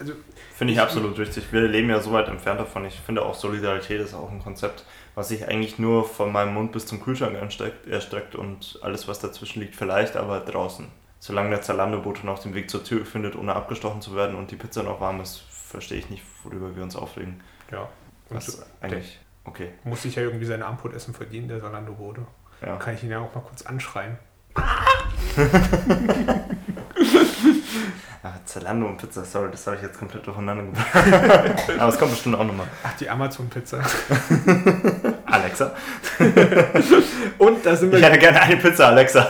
also 0.00 0.14
Finde 0.56 0.74
ich 0.74 0.80
absolut 0.80 1.18
richtig. 1.18 1.44
Wir 1.52 1.62
leben 1.62 1.88
ja 1.88 2.00
so 2.00 2.12
weit 2.12 2.28
entfernt 2.28 2.60
davon. 2.60 2.84
Ich 2.84 3.00
finde 3.00 3.22
auch 3.22 3.34
Solidarität 3.34 4.00
ist 4.00 4.14
auch 4.14 4.30
ein 4.30 4.42
Konzept, 4.42 4.84
was 5.14 5.28
sich 5.28 5.48
eigentlich 5.48 5.78
nur 5.78 6.08
von 6.08 6.32
meinem 6.32 6.54
Mund 6.54 6.72
bis 6.72 6.86
zum 6.86 7.02
Kühlschrank 7.02 7.36
erstreckt 7.36 8.34
und 8.34 8.78
alles, 8.82 9.08
was 9.08 9.18
dazwischen 9.18 9.60
liegt, 9.60 9.76
vielleicht, 9.76 10.16
aber 10.16 10.40
draußen. 10.40 10.88
Solange 11.18 11.50
der 11.50 11.62
Zalando-Bote 11.62 12.24
noch 12.24 12.38
den 12.38 12.54
Weg 12.54 12.70
zur 12.70 12.82
Tür 12.82 13.04
findet, 13.04 13.36
ohne 13.36 13.54
abgestochen 13.54 14.00
zu 14.00 14.16
werden 14.16 14.36
und 14.36 14.50
die 14.50 14.56
Pizza 14.56 14.82
noch 14.82 15.00
warm 15.00 15.20
ist, 15.20 15.42
verstehe 15.50 15.98
ich 15.98 16.08
nicht, 16.08 16.22
worüber 16.44 16.74
wir 16.74 16.82
uns 16.82 16.96
aufregen. 16.96 17.42
Ja. 17.70 17.88
Was 18.30 18.64
eigentlich, 18.80 19.18
okay. 19.44 19.72
Muss 19.84 20.02
sich 20.02 20.14
ja 20.14 20.22
irgendwie 20.22 20.46
seine 20.46 20.64
Amput-Essen 20.66 21.14
verdienen, 21.14 21.48
der 21.48 21.60
Zalando-Bote. 21.60 22.26
Ja. 22.62 22.76
Kann 22.76 22.94
ich 22.94 23.02
ihn 23.02 23.10
ja 23.10 23.18
auch 23.18 23.34
mal 23.34 23.42
kurz 23.42 23.62
anschreien. 23.62 24.18
Ah, 28.22 28.34
Zalando 28.44 28.86
und 28.86 28.98
Pizza, 28.98 29.24
sorry, 29.24 29.48
das 29.50 29.66
habe 29.66 29.76
ich 29.76 29.82
jetzt 29.82 29.98
komplett 29.98 30.26
durcheinander 30.26 30.64
gebracht. 30.64 31.70
Aber 31.78 31.88
es 31.88 31.98
kommt 31.98 32.10
bestimmt 32.10 32.36
auch 32.36 32.44
nochmal. 32.44 32.66
Ach, 32.82 32.94
die 32.98 33.08
Amazon-Pizza. 33.08 33.80
Alexa. 35.24 35.72
und 37.38 37.64
da 37.64 37.76
sind 37.76 37.90
wir. 37.90 37.98
Ich 37.98 38.04
hätte 38.04 38.18
gerne 38.18 38.42
eine 38.42 38.56
Pizza, 38.58 38.88
Alexa. 38.88 39.26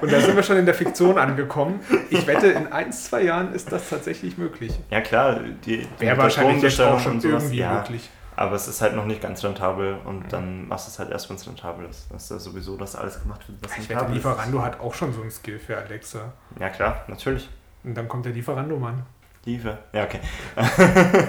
und 0.00 0.10
da 0.10 0.20
sind 0.20 0.34
wir 0.34 0.42
schon 0.42 0.56
in 0.56 0.64
der 0.64 0.74
Fiktion 0.74 1.18
angekommen. 1.18 1.80
Ich 2.08 2.26
wette, 2.26 2.46
in 2.46 2.72
ein, 2.72 2.92
zwei 2.92 3.24
Jahren 3.24 3.52
ist 3.52 3.70
das 3.72 3.90
tatsächlich 3.90 4.38
möglich. 4.38 4.72
Ja, 4.88 5.02
klar. 5.02 5.40
Die, 5.66 5.86
Wäre 5.98 6.16
wahrscheinlich 6.16 6.62
jetzt 6.62 6.80
auch 6.80 6.98
schon 6.98 7.20
irgendwie 7.20 7.58
ja, 7.58 7.74
möglich. 7.74 8.08
Aber 8.36 8.54
es 8.54 8.68
ist 8.68 8.80
halt 8.80 8.96
noch 8.96 9.04
nicht 9.04 9.20
ganz 9.20 9.44
rentabel 9.44 9.98
und 10.06 10.32
dann 10.32 10.66
machst 10.68 10.86
du 10.86 10.92
es 10.92 10.98
halt 10.98 11.10
erst, 11.10 11.28
wenn 11.28 11.36
es 11.36 11.46
rentabel 11.46 11.84
ist. 11.86 12.06
Das 12.10 12.22
ist 12.22 12.30
ja 12.30 12.38
sowieso, 12.38 12.78
dass 12.78 12.96
alles 12.96 13.20
gemacht 13.20 13.46
wird, 13.48 13.58
was 13.62 13.72
ich 13.72 13.90
rentabel 13.90 14.14
wette, 14.14 14.14
Lieferando 14.14 14.62
hat 14.62 14.80
auch 14.80 14.94
schon 14.94 15.12
so 15.12 15.20
ein 15.20 15.30
Skill 15.30 15.58
für 15.58 15.76
Alexa. 15.76 16.32
Ja, 16.58 16.70
klar, 16.70 17.04
natürlich. 17.08 17.50
Und 17.84 17.94
dann 17.94 18.08
kommt 18.08 18.26
der 18.26 18.32
Lieferando-Mann. 18.32 19.02
Liefer, 19.44 19.78
ja, 19.92 20.04
okay. 20.04 20.20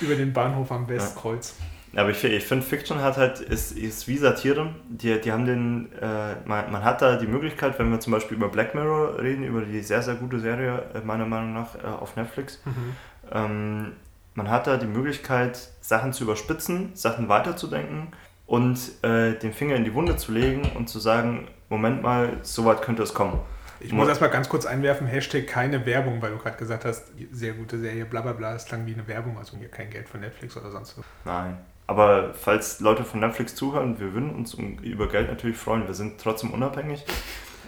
Über 0.00 0.14
den 0.14 0.32
Bahnhof 0.32 0.72
am 0.72 0.88
Westkreuz. 0.88 1.54
Ja. 1.58 2.02
Aber 2.02 2.10
ich, 2.10 2.22
ich 2.22 2.44
finde, 2.44 2.64
Fiction 2.64 3.00
hat 3.02 3.16
halt, 3.16 3.40
ist, 3.40 3.72
ist 3.72 4.06
wie 4.06 4.16
Satire. 4.16 4.74
Die, 4.88 5.20
die 5.20 5.32
haben 5.32 5.44
den, 5.44 5.92
äh, 6.00 6.36
man, 6.44 6.70
man 6.70 6.84
hat 6.84 7.02
da 7.02 7.16
die 7.16 7.26
Möglichkeit, 7.26 7.78
wenn 7.78 7.90
wir 7.90 7.98
zum 7.98 8.12
Beispiel 8.12 8.36
über 8.36 8.48
Black 8.48 8.74
Mirror 8.74 9.18
reden, 9.20 9.42
über 9.42 9.62
die 9.62 9.80
sehr, 9.80 10.02
sehr 10.02 10.14
gute 10.14 10.38
Serie, 10.38 10.84
äh, 10.94 11.00
meiner 11.00 11.26
Meinung 11.26 11.52
nach, 11.52 11.74
äh, 11.74 11.86
auf 11.86 12.14
Netflix. 12.14 12.60
Mhm. 12.64 12.96
Ähm, 13.32 13.92
man 14.34 14.48
hat 14.48 14.68
da 14.68 14.76
die 14.76 14.86
Möglichkeit, 14.86 15.70
Sachen 15.80 16.12
zu 16.12 16.24
überspitzen, 16.24 16.90
Sachen 16.94 17.28
weiterzudenken 17.28 18.08
und 18.46 18.78
äh, 19.02 19.34
den 19.34 19.52
Finger 19.52 19.74
in 19.74 19.84
die 19.84 19.94
Wunde 19.94 20.16
zu 20.16 20.32
legen 20.32 20.62
und 20.76 20.88
zu 20.88 21.00
sagen, 21.00 21.48
Moment 21.68 22.02
mal, 22.02 22.38
so 22.42 22.64
weit 22.64 22.82
könnte 22.82 23.02
es 23.02 23.14
kommen. 23.14 23.40
Ich 23.80 23.92
muss 23.92 24.08
erstmal 24.08 24.30
ganz 24.30 24.48
kurz 24.48 24.66
einwerfen, 24.66 25.06
Hashtag 25.06 25.46
keine 25.46 25.84
Werbung, 25.86 26.20
weil 26.20 26.32
du 26.32 26.38
gerade 26.38 26.56
gesagt 26.56 26.84
hast, 26.84 27.06
sehr 27.32 27.54
gute 27.54 27.78
Serie, 27.78 28.04
bla 28.04 28.20
bla 28.20 28.32
bla, 28.32 28.54
es 28.54 28.66
klang 28.66 28.86
wie 28.86 28.94
eine 28.94 29.08
Werbung, 29.08 29.38
also 29.38 29.56
hier 29.56 29.68
kein 29.68 29.90
Geld 29.90 30.08
von 30.08 30.20
Netflix 30.20 30.56
oder 30.56 30.70
sonst 30.70 30.98
was. 30.98 31.04
Nein. 31.24 31.56
Aber 31.86 32.34
falls 32.34 32.78
Leute 32.80 33.04
von 33.04 33.18
Netflix 33.18 33.56
zuhören, 33.56 33.98
wir 33.98 34.12
würden 34.12 34.34
uns 34.34 34.54
über 34.54 35.08
Geld 35.08 35.28
natürlich 35.28 35.56
freuen. 35.56 35.86
Wir 35.86 35.94
sind 35.94 36.20
trotzdem 36.20 36.52
unabhängig 36.52 37.04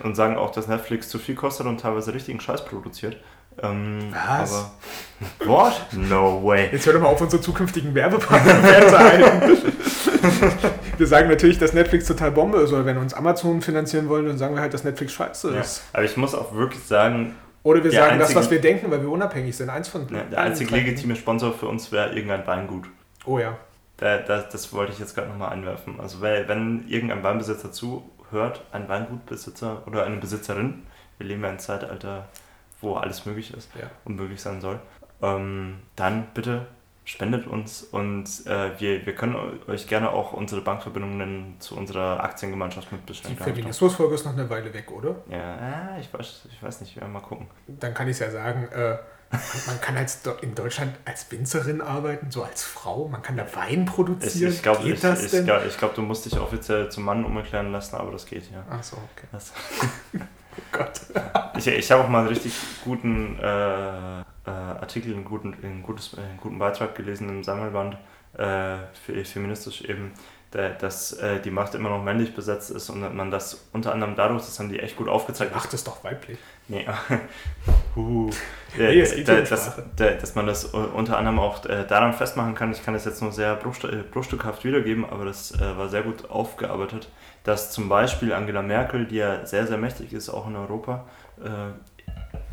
und 0.02 0.14
sagen 0.14 0.36
auch, 0.36 0.52
dass 0.52 0.68
Netflix 0.68 1.08
zu 1.08 1.18
viel 1.18 1.34
kostet 1.34 1.66
und 1.66 1.80
teilweise 1.80 2.14
richtigen 2.14 2.40
Scheiß 2.40 2.64
produziert. 2.64 3.16
Ähm, 3.62 4.12
Was? 4.12 4.53
Aber, 4.53 5.50
what? 5.50 5.86
No 5.92 6.42
way. 6.42 6.68
Jetzt 6.72 6.86
hör 6.86 6.94
doch 6.94 7.00
mal 7.00 7.09
auf, 7.09 7.20
unsere 7.20 7.42
zukünftigen 7.42 7.94
Werbepartner 7.94 8.55
fernzuhalten. 8.57 9.72
wir 10.98 11.07
sagen 11.07 11.28
natürlich, 11.28 11.59
dass 11.59 11.72
Netflix 11.72 12.07
total 12.07 12.32
Bombe 12.32 12.59
ist, 12.59 12.72
oder 12.72 12.86
wenn 12.86 12.98
uns 12.98 13.14
Amazon 13.14 13.61
finanzieren 13.62 14.09
wollen, 14.09 14.26
dann 14.26 14.38
sagen 14.38 14.55
wir 14.55 14.62
halt, 14.62 14.74
dass 14.74 14.84
Netflix 14.84 15.12
scheiße 15.12 15.57
ist. 15.57 15.78
Ja. 15.78 15.84
Aber 15.92 16.05
ich 16.05 16.16
muss 16.16 16.34
auch 16.34 16.55
wirklich 16.55 16.82
sagen. 16.82 17.34
Oder 17.62 17.84
wir 17.84 17.92
sagen 17.92 18.14
einzige, 18.14 18.34
das, 18.34 18.34
was 18.34 18.50
wir 18.50 18.61
denken, 18.61 18.90
weil 18.90 19.03
wir 19.03 19.11
unabhängig 19.11 19.57
sind. 19.57 19.70
Eins 19.70 19.88
von 19.88 20.07
ja, 20.11 20.22
Der 20.24 20.40
einzige 20.40 20.74
legitime 20.74 21.14
Sponsor 21.14 21.53
für 21.53 21.66
uns 21.66 21.92
wäre 21.92 22.12
irgendein 22.12 22.46
Weingut. 22.46 22.86
Oh 23.24 23.38
ja. 23.38 23.57
Da, 23.98 24.18
da, 24.18 24.38
das 24.40 24.72
wollte 24.72 24.92
ich 24.92 24.98
jetzt 24.98 25.14
gerade 25.14 25.28
nochmal 25.28 25.50
einwerfen. 25.50 26.00
Also 26.00 26.20
wenn 26.20 26.88
irgendein 26.88 27.22
Weinbesitzer 27.22 27.70
zuhört, 27.70 28.62
ein 28.72 28.88
Weingutbesitzer 28.88 29.82
oder 29.86 30.05
eine 30.05 30.16
Besitzerin, 30.16 30.82
wir 31.18 31.26
leben 31.28 31.44
ja 31.44 31.50
im 31.50 31.61
Zeitalter 31.61 32.26
wo 32.82 32.94
alles 32.94 33.26
möglich 33.26 33.54
ist 33.54 33.70
ja. 33.78 33.90
und 34.04 34.16
möglich 34.16 34.40
sein 34.40 34.60
soll, 34.60 34.80
ähm, 35.22 35.80
dann 35.96 36.26
bitte 36.34 36.66
spendet 37.04 37.46
uns 37.46 37.82
und 37.82 38.24
äh, 38.46 38.78
wir, 38.78 39.04
wir 39.04 39.14
können 39.14 39.36
euch 39.66 39.88
gerne 39.88 40.10
auch 40.10 40.32
unsere 40.32 40.60
Bankverbindungen 40.60 41.56
zu 41.58 41.76
unserer 41.76 42.22
Aktiengemeinschaft 42.22 42.92
mitbestellen. 42.92 43.36
Die 43.36 43.42
Feminismusfolge 43.42 44.14
ist 44.14 44.24
noch 44.24 44.34
eine 44.34 44.48
Weile 44.48 44.72
weg, 44.72 44.90
oder? 44.90 45.16
Ja, 45.28 45.96
ich 45.98 46.12
weiß, 46.14 46.48
ich 46.50 46.62
weiß 46.62 46.80
nicht, 46.80 46.94
wir 46.94 47.02
werden 47.02 47.12
mal 47.12 47.20
gucken. 47.20 47.48
Dann 47.66 47.92
kann 47.92 48.06
ich 48.06 48.12
es 48.12 48.18
ja 48.20 48.30
sagen, 48.30 48.68
äh, 48.68 48.98
man 49.66 49.80
kann 49.80 49.96
als 49.96 50.20
in 50.42 50.54
Deutschland 50.54 50.94
als 51.04 51.30
Winzerin 51.32 51.80
arbeiten, 51.80 52.30
so 52.30 52.44
als 52.44 52.62
Frau, 52.62 53.08
man 53.08 53.22
kann 53.22 53.36
da 53.36 53.46
Wein 53.56 53.84
produzieren. 53.84 54.50
Ich, 54.50 54.56
ich 54.56 54.62
glaube, 54.62 54.82
ich, 54.84 54.92
ich, 54.92 55.44
glaub, 55.44 55.78
glaub, 55.78 55.94
du 55.94 56.02
musst 56.02 56.26
dich 56.26 56.38
offiziell 56.38 56.88
zum 56.90 57.04
Mann 57.04 57.24
umerklären 57.24 57.72
lassen, 57.72 57.96
aber 57.96 58.12
das 58.12 58.26
geht, 58.26 58.50
ja. 58.52 58.64
Ach 58.70 58.82
so, 58.82 58.96
okay. 58.96 59.26
Das, 60.57 61.11
oh 61.12 61.12
Gott. 61.12 61.55
ich 61.57 61.66
ich 61.66 61.92
habe 61.92 62.05
auch 62.05 62.09
mal 62.09 62.20
einen 62.20 62.28
richtig 62.28 62.53
guten 62.84 63.38
äh, 63.38 64.20
äh, 64.20 64.22
Artikel, 64.50 65.14
einen 65.14 65.24
guten, 65.24 65.55
einen, 65.62 65.82
gutes, 65.82 66.16
einen 66.16 66.38
guten 66.38 66.59
Beitrag 66.59 66.94
gelesen 66.94 67.28
im 67.28 67.44
Sammelband, 67.44 67.96
äh, 68.36 68.76
feministisch 69.24 69.82
eben, 69.82 70.12
dass 70.50 71.14
äh, 71.14 71.40
die 71.40 71.50
Macht 71.50 71.74
immer 71.74 71.88
noch 71.88 72.03
männlich 72.03 72.34
besetzt 72.34 72.70
ist 72.70 72.90
und 72.90 73.14
man 73.16 73.30
das 73.30 73.68
unter 73.72 73.92
anderem 73.92 74.14
dadurch, 74.14 74.42
das 74.42 74.59
haben 74.59 74.68
die 74.68 74.80
echt 74.80 74.96
gut 74.96 75.09
aufgezeigt. 75.09 75.55
Macht 75.55 75.72
ist 75.72 75.86
doch 75.86 76.05
weiblich. 76.05 76.38
Nee, 76.68 76.86
uh, 77.96 78.30
nee, 78.76 79.00
äh, 79.00 79.24
da, 79.24 79.40
dass, 79.40 79.80
dass 79.96 80.34
man 80.34 80.46
das 80.46 80.66
unter 80.66 81.16
anderem 81.16 81.38
auch 81.38 81.64
äh, 81.64 81.86
daran 81.86 82.12
festmachen 82.12 82.55
kann, 82.55 82.70
ich 82.72 82.84
kann 82.84 82.94
das 82.94 83.05
jetzt 83.05 83.22
nur 83.22 83.32
sehr 83.32 83.53
äh, 83.53 83.96
bruchstückhaft 84.12 84.64
wiedergeben, 84.64 85.07
aber 85.09 85.24
das 85.24 85.53
äh, 85.53 85.76
war 85.78 85.88
sehr 85.88 86.03
gut 86.03 86.30
aufgearbeitet, 86.30 87.09
dass 87.45 87.72
zum 87.72 87.88
Beispiel 87.88 88.32
Angela 88.32 88.62
Merkel, 88.62 89.07
die 89.07 89.16
ja 89.16 89.45
sehr, 89.45 89.66
sehr 89.66 89.78
mächtig 89.78 90.12
ist, 90.12 90.28
auch 90.28 90.47
in 90.47 90.57
Europa, 90.57 91.05
äh, 91.43 91.72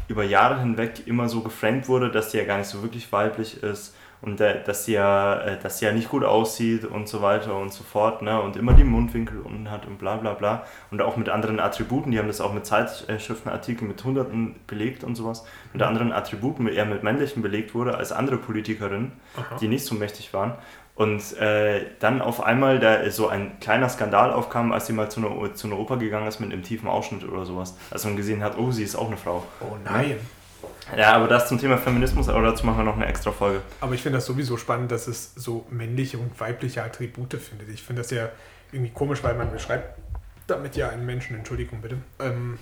über 0.08 0.24
Jahre 0.24 0.60
hinweg 0.60 1.06
immer 1.06 1.30
so 1.30 1.42
geframed 1.42 1.88
wurde, 1.88 2.10
dass 2.10 2.32
sie 2.32 2.40
ja 2.40 2.46
gar 2.46 2.58
nicht 2.58 2.68
so 2.68 2.82
wirklich 2.82 3.12
weiblich 3.12 3.62
ist 3.62 3.96
und 4.22 4.40
dass, 4.40 4.86
sie 4.86 4.94
ja, 4.94 5.40
äh, 5.42 5.60
dass 5.60 5.80
sie 5.80 5.86
ja 5.86 5.92
nicht 5.92 6.10
gut 6.10 6.24
aussieht 6.24 6.84
und 6.84 7.08
so 7.08 7.22
weiter 7.22 7.56
und 7.56 7.72
so 7.72 7.84
fort 7.84 8.22
ne? 8.22 8.42
und 8.42 8.58
immer 8.58 8.74
die 8.74 8.84
Mundwinkel 8.84 9.40
unten 9.40 9.72
hat 9.72 9.86
und 9.86 9.98
bla 9.98 10.18
bla 10.18 10.34
bla 10.34 10.66
und 10.92 11.02
auch 11.02 11.16
mit 11.16 11.30
anderen 11.30 11.60
Attributen, 11.60 12.12
die 12.12 12.20
haben 12.20 12.28
das 12.28 12.42
auch 12.42 12.54
mit 12.54 12.66
Zeitschriftenartikeln 12.66 13.88
mit 13.88 14.04
Hunderten 14.04 14.56
belegt 14.68 15.04
und 15.04 15.16
sowas, 15.16 15.46
mit 15.72 15.82
anderen 15.82 16.12
Attributen, 16.12 16.68
eher 16.68 16.86
mit 16.86 17.04
männlichen 17.04 17.42
belegt 17.42 17.74
wurde 17.74 17.96
als 17.96 18.12
andere 18.12 18.38
Politikerinnen, 18.38 19.14
Aha. 19.38 19.58
die 19.62 19.68
nicht 19.68 19.86
so 19.86 19.96
mächtig 19.96 20.34
waren 20.34 20.56
und 21.00 21.38
äh, 21.38 21.86
dann 22.00 22.22
auf 22.22 22.44
einmal 22.44 22.78
da 22.78 23.10
so 23.10 23.30
ein 23.30 23.58
kleiner 23.62 23.88
Skandal 23.88 24.34
aufkam, 24.34 24.74
als 24.74 24.86
sie 24.86 24.92
mal 24.92 25.10
zu 25.10 25.26
einer, 25.26 25.54
zu 25.56 25.68
einer 25.68 25.80
Oper 25.80 25.96
gegangen 25.96 26.28
ist 26.28 26.42
mit 26.42 26.52
einem 26.52 26.62
tiefen 26.62 26.90
Ausschnitt 26.90 27.24
oder 27.24 27.46
sowas. 27.46 27.78
Als 27.90 28.04
man 28.04 28.18
gesehen 28.18 28.44
hat, 28.44 28.58
oh, 28.58 28.70
sie 28.72 28.84
ist 28.84 28.98
auch 28.98 29.08
eine 29.08 29.16
Frau. 29.16 29.46
Oh 29.62 29.78
nein. 29.86 30.18
Ja, 30.98 31.14
aber 31.14 31.30
das 31.30 31.48
zum 31.48 31.58
Thema 31.58 31.78
Feminismus, 31.78 32.28
aber 32.28 32.42
dazu 32.42 32.66
machen 32.66 32.80
wir 32.80 32.84
noch 32.84 32.98
eine 32.98 33.06
extra 33.06 33.32
Folge. 33.32 33.62
Aber 33.80 33.94
ich 33.94 34.02
finde 34.02 34.18
das 34.18 34.26
sowieso 34.26 34.58
spannend, 34.58 34.92
dass 34.92 35.08
es 35.08 35.34
so 35.36 35.66
männliche 35.70 36.18
und 36.18 36.38
weibliche 36.38 36.84
Attribute 36.84 37.34
findet. 37.36 37.70
Ich 37.70 37.82
finde 37.82 38.02
das 38.02 38.12
ja 38.12 38.28
irgendwie 38.74 38.92
komisch, 38.92 39.24
weil 39.24 39.36
man 39.36 39.54
beschreibt 39.54 39.98
damit 40.48 40.76
ja 40.76 40.90
einen 40.90 41.06
Menschen, 41.06 41.38
Entschuldigung 41.38 41.80
bitte. 41.80 41.96
Ähm, 42.20 42.60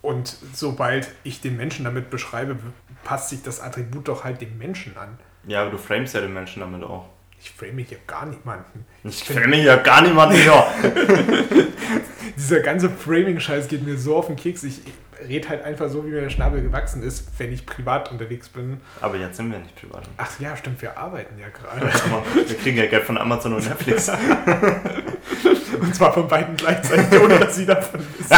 und 0.00 0.36
sobald 0.52 1.10
ich 1.24 1.40
den 1.40 1.56
Menschen 1.56 1.84
damit 1.84 2.08
beschreibe, 2.08 2.56
passt 3.02 3.30
sich 3.30 3.42
das 3.42 3.58
Attribut 3.58 4.06
doch 4.06 4.22
halt 4.22 4.40
dem 4.40 4.58
Menschen 4.58 4.96
an. 4.96 5.18
Ja, 5.48 5.62
aber 5.62 5.72
du 5.72 5.78
framest 5.78 6.14
ja 6.14 6.20
den 6.20 6.32
Menschen 6.32 6.60
damit 6.60 6.84
auch. 6.84 7.08
Ich 7.42 7.50
frame 7.50 7.78
hier 7.78 7.98
gar 8.06 8.26
niemanden. 8.26 8.84
Ich, 9.02 9.22
ich 9.22 9.36
frame 9.36 9.54
hier 9.54 9.76
gar 9.78 10.02
niemanden, 10.02 10.36
ja. 10.44 10.72
Dieser 12.36 12.60
ganze 12.60 12.90
Framing-Scheiß 12.90 13.68
geht 13.68 13.84
mir 13.84 13.96
so 13.96 14.16
auf 14.16 14.26
den 14.26 14.36
Keks. 14.36 14.62
Ich 14.62 14.80
rede 15.28 15.48
halt 15.48 15.64
einfach 15.64 15.88
so, 15.88 16.04
wie 16.04 16.10
mir 16.10 16.20
der 16.20 16.30
Schnabel 16.30 16.62
gewachsen 16.62 17.02
ist, 17.02 17.28
wenn 17.38 17.52
ich 17.52 17.66
privat 17.66 18.10
unterwegs 18.10 18.48
bin. 18.48 18.80
Aber 19.00 19.16
jetzt 19.16 19.36
sind 19.36 19.50
wir 19.50 19.58
nicht 19.58 19.76
privat. 19.76 20.02
Ach 20.16 20.40
ja, 20.40 20.56
stimmt, 20.56 20.80
wir 20.82 20.96
arbeiten 20.96 21.38
ja 21.38 21.48
gerade. 21.48 21.92
wir 22.48 22.56
kriegen 22.56 22.76
ja 22.76 22.86
Geld 22.86 23.04
von 23.04 23.18
Amazon 23.18 23.54
und 23.54 23.68
Netflix. 23.68 24.08
und 25.80 25.94
zwar 25.94 26.12
von 26.12 26.28
beiden 26.28 26.56
gleichzeitig, 26.56 27.20
ohne 27.20 27.38
dass 27.38 27.56
sie 27.56 27.66
davon 27.66 28.00
wissen. 28.00 28.30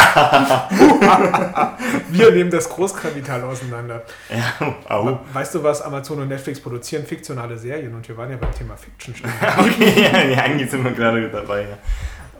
wir 2.10 2.30
nehmen 2.32 2.50
das 2.50 2.68
Großkapital 2.68 3.42
auseinander. 3.42 4.02
Ja, 4.30 4.74
au. 4.88 5.20
Weißt 5.32 5.54
du, 5.54 5.62
was 5.62 5.82
Amazon 5.82 6.20
und 6.20 6.28
Netflix 6.28 6.60
produzieren? 6.60 7.06
Fiktionale 7.06 7.58
Serien. 7.58 7.94
Und 7.94 8.08
wir 8.08 8.16
waren 8.16 8.30
ja 8.30 8.36
beim 8.36 8.54
Thema 8.54 8.76
Fiction 8.76 9.14
schon. 9.14 9.30
okay, 9.58 10.32
ja, 10.34 10.42
eigentlich 10.42 10.70
sind 10.70 10.84
wir 10.84 10.92
gerade 10.92 11.28
dabei. 11.28 11.66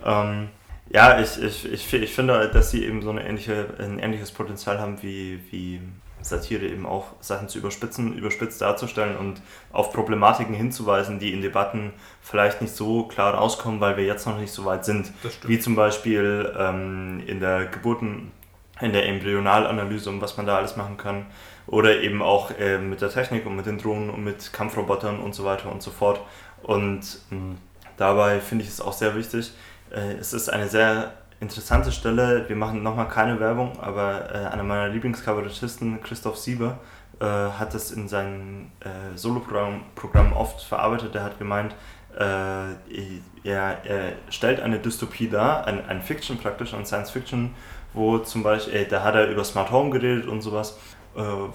Ja. 0.05 0.23
Ähm, 0.23 0.49
ja, 0.93 1.21
ich, 1.21 1.43
ich, 1.43 1.73
ich, 1.73 1.93
ich 1.93 2.15
finde, 2.15 2.49
dass 2.49 2.71
sie 2.71 2.85
eben 2.85 3.03
so 3.03 3.11
eine 3.11 3.27
ähnliche, 3.27 3.67
ein 3.79 3.99
ähnliches 3.99 4.31
Potenzial 4.31 4.79
haben 4.79 5.03
wie, 5.03 5.41
wie 5.51 5.81
Satire 6.21 6.67
eben 6.67 6.87
auch 6.87 7.07
Sachen 7.21 7.49
zu 7.49 7.59
überspitzen, 7.59 8.17
überspitzt 8.17 8.61
darzustellen 8.61 9.17
und 9.17 9.41
auf 9.73 9.93
Problematiken 9.93 10.55
hinzuweisen, 10.55 11.19
die 11.19 11.33
in 11.33 11.41
Debatten 11.41 11.93
vielleicht 12.21 12.61
nicht 12.61 12.77
so 12.77 13.05
klar 13.05 13.35
rauskommen, 13.35 13.81
weil 13.81 13.97
wir 13.97 14.05
jetzt 14.05 14.27
noch 14.27 14.39
nicht 14.39 14.53
so 14.53 14.65
weit 14.65 14.85
sind. 14.85 15.11
Wie 15.47 15.59
zum 15.59 15.77
Beispiel 15.77 16.53
ähm, 16.59 17.23
in 17.27 17.41
der 17.41 17.67
Geburten, 17.67 18.31
in 18.81 18.93
der 18.93 19.07
Embryonalanalyse, 19.07 20.11
um 20.11 20.21
was 20.21 20.37
man 20.37 20.47
da 20.47 20.59
alles 20.59 20.77
machen 20.77 20.97
kann. 20.97 21.27
Oder 21.67 22.01
eben 22.03 22.23
auch 22.23 22.51
äh, 22.59 22.79
mit 22.79 23.01
der 23.01 23.11
Technik 23.11 23.47
und 23.47 23.57
mit 23.57 23.67
den 23.67 23.79
Drohnen 23.79 24.11
und 24.11 24.25
mit 24.25 24.53
Kampfrobotern 24.53 25.21
und 25.21 25.35
so 25.35 25.45
weiter 25.45 25.71
und 25.71 25.83
so 25.83 25.91
fort. 25.91 26.21
Und 26.63 27.01
mh, 27.31 27.39
hm, 27.39 27.59
dabei 27.97 28.41
finde 28.41 28.65
ich 28.65 28.71
es 28.71 28.81
auch 28.81 28.93
sehr 28.93 29.17
wichtig, 29.17 29.53
äh, 29.93 30.15
es 30.15 30.33
ist 30.33 30.49
eine 30.49 30.69
sehr 30.69 31.13
interessante 31.41 31.93
Stelle. 31.93 32.49
Wir 32.49 32.57
machen 32.57 32.83
nochmal 32.83 33.09
keine 33.09 33.39
Werbung, 33.41 33.79
aber 33.81 34.33
äh, 34.33 34.47
einer 34.47 34.63
meiner 34.63 34.89
Lieblingskabarettisten, 34.89 36.03
Christoph 36.03 36.39
Sieber, 36.39 36.79
äh, 37.21 37.25
hat 37.25 37.75
das 37.75 37.91
in 37.91 38.09
seinem 38.09 38.71
Soloprogramm 39.15 40.33
oft 40.33 40.63
verarbeitet. 40.63 41.15
Er 41.15 41.25
hat 41.25 41.39
gemeint, 41.39 41.75
er, 42.15 42.77
er, 43.43 44.13
stellt 44.29 44.61
eine 44.61 44.79
Dystopie 44.79 45.31
dar, 45.31 45.67
ein, 45.67 45.89
ein 45.89 46.03
Fiction 46.03 46.37
praktisch, 46.37 46.75
ein 46.75 46.85
Science 46.85 47.11
Fiction, 47.11 47.55
wo 47.95 48.19
zum 48.19 48.43
Beispiel, 48.43 48.85
da 48.85 49.03
hat 49.03 49.15
er 49.15 49.29
über 49.29 49.45
Smart 49.45 49.71
Home 49.71 49.89
geredet 49.89 50.27
und 50.27 50.43
sowas, 50.43 50.79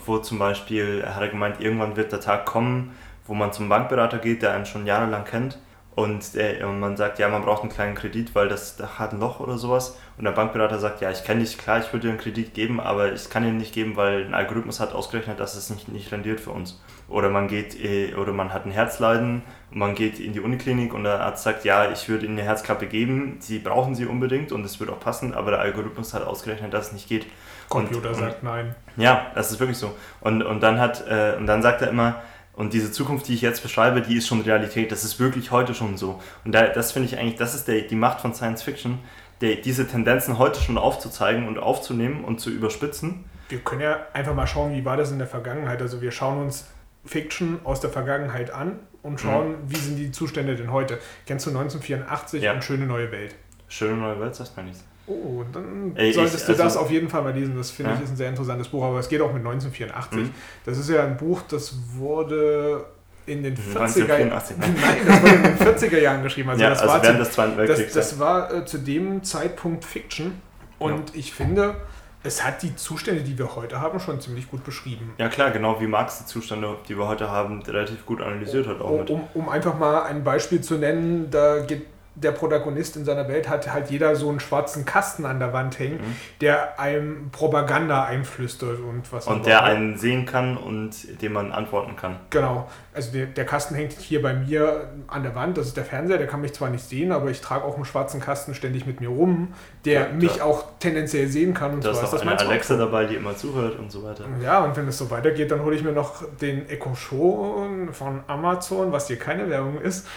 wo 0.05 0.17
zum 0.17 0.39
Beispiel, 0.39 1.03
er 1.05 1.15
hat 1.15 1.29
gemeint, 1.29 1.61
irgendwann 1.61 1.95
wird 1.95 2.11
der 2.11 2.21
Tag 2.21 2.47
kommen, 2.47 2.95
wo 3.27 3.35
man 3.35 3.53
zum 3.53 3.69
Bankberater 3.69 4.17
geht, 4.17 4.41
der 4.41 4.53
einen 4.53 4.65
schon 4.65 4.87
jahrelang 4.87 5.25
kennt 5.25 5.59
und, 5.97 6.35
der, 6.35 6.69
und 6.69 6.79
man 6.79 6.95
sagt, 6.95 7.17
ja, 7.17 7.27
man 7.27 7.41
braucht 7.41 7.63
einen 7.63 7.71
kleinen 7.71 7.95
Kredit, 7.95 8.35
weil 8.35 8.49
das 8.49 8.77
hat 8.99 9.13
ein 9.13 9.19
Loch 9.19 9.39
oder 9.39 9.57
sowas. 9.57 9.97
Und 10.19 10.25
der 10.25 10.31
Bankberater 10.31 10.77
sagt, 10.77 11.01
ja, 11.01 11.09
ich 11.09 11.23
kenne 11.23 11.39
dich, 11.39 11.57
klar, 11.57 11.79
ich 11.79 11.91
würde 11.91 12.05
dir 12.05 12.09
einen 12.09 12.19
Kredit 12.19 12.53
geben, 12.53 12.79
aber 12.79 13.13
ich 13.13 13.31
kann 13.31 13.43
ihn 13.43 13.57
nicht 13.57 13.73
geben, 13.73 13.95
weil 13.95 14.23
ein 14.23 14.35
Algorithmus 14.35 14.79
hat 14.79 14.93
ausgerechnet, 14.93 15.39
dass 15.39 15.55
es 15.55 15.71
nicht, 15.71 15.89
nicht 15.89 16.11
rendiert 16.11 16.39
für 16.39 16.51
uns. 16.51 16.79
Oder 17.09 17.29
man 17.29 17.47
geht, 17.47 17.83
äh, 17.83 18.13
oder 18.13 18.31
man 18.31 18.53
hat 18.53 18.67
ein 18.67 18.71
Herzleiden 18.71 19.41
und 19.71 19.79
man 19.79 19.95
geht 19.95 20.19
in 20.19 20.33
die 20.33 20.39
Uniklinik 20.39 20.93
und 20.93 21.03
der 21.03 21.19
Arzt 21.19 21.43
sagt, 21.43 21.65
ja, 21.65 21.89
ich 21.89 22.07
würde 22.07 22.27
Ihnen 22.27 22.37
eine 22.37 22.47
Herzklappe 22.47 22.85
geben, 22.85 23.37
Sie 23.39 23.57
brauchen 23.57 23.95
sie 23.95 24.05
unbedingt 24.05 24.51
und 24.51 24.63
es 24.65 24.79
wird 24.79 24.91
auch 24.91 24.99
passen, 24.99 25.33
aber 25.33 25.49
der 25.49 25.61
Algorithmus 25.61 26.13
hat 26.13 26.27
ausgerechnet, 26.27 26.75
dass 26.75 26.87
es 26.87 26.93
nicht 26.93 27.09
geht. 27.09 27.25
Computer 27.69 28.09
und, 28.09 28.15
sagt 28.15 28.43
nein. 28.43 28.75
Ja, 28.97 29.31
das 29.33 29.51
ist 29.51 29.59
wirklich 29.59 29.79
so. 29.79 29.95
Und, 30.21 30.43
und, 30.43 30.61
dann 30.61 30.79
hat, 30.79 31.07
äh, 31.07 31.35
und 31.39 31.47
dann 31.47 31.63
sagt 31.63 31.81
er 31.81 31.89
immer, 31.89 32.21
und 32.57 32.73
diese 32.73 32.91
Zukunft, 32.91 33.27
die 33.27 33.35
ich 33.35 33.41
jetzt 33.41 33.61
beschreibe, 33.61 34.01
die 34.01 34.17
ist 34.17 34.27
schon 34.27 34.41
Realität. 34.41 34.91
Das 34.91 35.03
ist 35.03 35.19
wirklich 35.19 35.51
heute 35.51 35.75
schon 35.75 35.95
so. 35.95 36.19
Und 36.43 36.53
da, 36.53 36.67
das 36.67 36.91
finde 36.91 37.07
ich 37.07 37.17
eigentlich, 37.17 37.35
das 37.35 37.53
ist 37.53 37.67
der, 37.67 37.81
die 37.81 37.95
Macht 37.95 38.19
von 38.19 38.33
Science 38.33 38.63
Fiction, 38.63 38.97
der, 39.41 39.57
diese 39.57 39.87
Tendenzen 39.87 40.39
heute 40.39 40.59
schon 40.59 40.79
aufzuzeigen 40.79 41.47
und 41.47 41.59
aufzunehmen 41.59 42.25
und 42.25 42.39
zu 42.39 42.49
überspitzen. 42.49 43.25
Wir 43.49 43.59
können 43.59 43.81
ja 43.81 44.07
einfach 44.11 44.33
mal 44.33 44.47
schauen, 44.47 44.73
wie 44.73 44.83
war 44.83 44.97
das 44.97 45.11
in 45.11 45.19
der 45.19 45.27
Vergangenheit. 45.27 45.83
Also 45.83 46.01
wir 46.01 46.11
schauen 46.11 46.41
uns 46.41 46.65
Fiction 47.05 47.59
aus 47.63 47.79
der 47.79 47.91
Vergangenheit 47.91 48.49
an 48.49 48.79
und 49.03 49.21
schauen, 49.21 49.51
mhm. 49.51 49.55
wie 49.67 49.77
sind 49.77 49.95
die 49.97 50.11
Zustände 50.11 50.55
denn 50.55 50.71
heute. 50.71 50.97
Kennst 51.27 51.45
du 51.45 51.51
1984 51.51 52.41
ja. 52.41 52.53
und 52.53 52.63
Schöne 52.63 52.87
neue 52.87 53.11
Welt? 53.11 53.35
Schöne 53.69 53.97
neue 53.97 54.19
Welt, 54.19 54.33
sagt 54.33 54.57
man 54.57 54.65
nicht. 54.65 54.79
Oh, 55.07 55.43
dann 55.53 55.93
Ey, 55.95 56.11
solltest 56.11 56.41
ich, 56.41 56.45
du 56.45 56.51
also, 56.51 56.63
das 56.63 56.77
auf 56.77 56.91
jeden 56.91 57.09
Fall 57.09 57.23
mal 57.23 57.33
lesen. 57.33 57.55
Das 57.55 57.71
finde 57.71 57.91
ja? 57.91 57.97
ich 57.97 58.03
ist 58.03 58.11
ein 58.11 58.17
sehr 58.17 58.29
interessantes 58.29 58.67
Buch, 58.67 58.83
aber 58.83 58.99
es 58.99 59.07
geht 59.07 59.21
auch 59.21 59.31
mit 59.31 59.45
1984. 59.45 60.19
Mhm. 60.19 60.31
Das 60.65 60.77
ist 60.77 60.89
ja 60.89 61.05
ein 61.05 61.15
Buch, 61.15 61.41
das 61.47 61.75
wurde 61.95 62.85
in 63.25 63.43
den 63.43 63.55
40er 63.55 64.07
Jahren. 64.07 64.29
Nein, 64.57 64.97
das 65.05 65.21
wurde 65.21 65.35
in 65.35 65.43
den 65.43 65.57
40er 65.57 65.99
Jahren 65.99 66.23
geschrieben. 66.23 66.49
Also, 66.49 66.63
ja, 66.63 66.69
das, 66.69 66.81
also 66.81 66.93
war 66.93 67.01
zu, 67.01 67.57
Weltkriegs. 67.57 67.93
Das, 67.93 68.09
das 68.09 68.19
war 68.19 68.53
äh, 68.53 68.65
zu 68.65 68.79
dem 68.79 69.23
Zeitpunkt 69.23 69.85
Fiction 69.85 70.41
und 70.79 71.09
ja. 71.09 71.15
ich 71.15 71.33
finde, 71.33 71.75
es 72.23 72.43
hat 72.43 72.61
die 72.61 72.75
Zustände, 72.75 73.21
die 73.21 73.37
wir 73.37 73.55
heute 73.55 73.79
haben, 73.79 73.99
schon 73.99 74.19
ziemlich 74.19 74.49
gut 74.49 74.63
beschrieben. 74.63 75.13
Ja 75.17 75.29
klar, 75.29 75.51
genau 75.51 75.79
wie 75.79 75.87
Marx 75.87 76.19
die 76.19 76.25
Zustände, 76.25 76.75
die 76.87 76.97
wir 76.97 77.07
heute 77.07 77.31
haben, 77.31 77.61
relativ 77.61 78.05
gut 78.05 78.21
analysiert 78.21 78.67
hat. 78.67 78.81
Auch 78.81 79.09
um, 79.09 79.23
um, 79.33 79.49
einfach 79.49 79.77
mal 79.77 80.03
ein 80.03 80.23
Beispiel 80.23 80.61
zu 80.61 80.75
nennen, 80.75 81.29
da 81.31 81.59
gibt 81.59 81.87
der 82.21 82.31
Protagonist 82.31 82.97
in 82.97 83.05
seiner 83.05 83.27
Welt 83.27 83.47
hat 83.47 83.71
halt 83.71 83.91
jeder 83.91 84.15
so 84.15 84.29
einen 84.29 84.39
schwarzen 84.39 84.85
Kasten 84.85 85.25
an 85.25 85.39
der 85.39 85.53
Wand 85.53 85.77
hängen, 85.77 85.97
mhm. 85.97 86.15
der 86.41 86.79
einem 86.79 87.29
Propaganda 87.31 88.05
einflüstert 88.05 88.79
und 88.79 89.11
was. 89.13 89.27
Und 89.27 89.45
der 89.45 89.63
einen 89.63 89.97
sehen 89.97 90.25
kann 90.25 90.57
und 90.57 91.21
dem 91.21 91.33
man 91.33 91.51
antworten 91.51 91.95
kann. 91.95 92.19
Genau. 92.31 92.67
Also 92.97 93.11
der, 93.11 93.27
der 93.27 93.45
Kasten 93.45 93.75
hängt 93.75 93.93
hier 93.93 94.21
bei 94.23 94.33
mir 94.33 94.89
an 95.07 95.21
der 95.21 95.35
Wand, 95.35 95.57
das 95.57 95.67
ist 95.67 95.77
der 95.77 95.85
Fernseher, 95.85 96.17
der 96.17 96.25
kann 96.25 96.41
mich 96.41 96.53
zwar 96.53 96.69
nicht 96.69 96.83
sehen, 96.83 97.11
aber 97.11 97.29
ich 97.29 97.41
trage 97.41 97.63
auch 97.63 97.75
einen 97.75 97.85
schwarzen 97.85 98.19
Kasten 98.19 98.55
ständig 98.55 98.87
mit 98.87 99.01
mir 99.01 99.09
rum, 99.09 99.53
der 99.85 100.01
ja, 100.01 100.07
mich 100.09 100.41
auch 100.41 100.65
tendenziell 100.79 101.27
sehen 101.27 101.53
kann. 101.53 101.75
Und 101.75 101.85
da 101.85 101.91
ist 101.91 102.03
auch 102.03 102.21
eine 102.21 102.39
Alexa 102.39 102.75
dabei, 102.75 103.05
die 103.05 103.13
immer 103.13 103.37
zuhört 103.37 103.77
und 103.77 103.91
so 103.91 104.03
weiter. 104.03 104.25
Ja, 104.43 104.63
und 104.63 104.75
wenn 104.75 104.87
es 104.87 104.97
so 104.97 105.11
weitergeht, 105.11 105.51
dann 105.51 105.63
hole 105.63 105.75
ich 105.75 105.83
mir 105.83 105.91
noch 105.91 106.23
den 106.41 106.67
Echo 106.67 106.95
Show 106.95 107.67
von 107.91 108.23
Amazon, 108.25 108.91
was 108.91 109.07
hier 109.07 109.19
keine 109.19 109.47
Werbung 109.47 109.79
ist. 109.79 110.07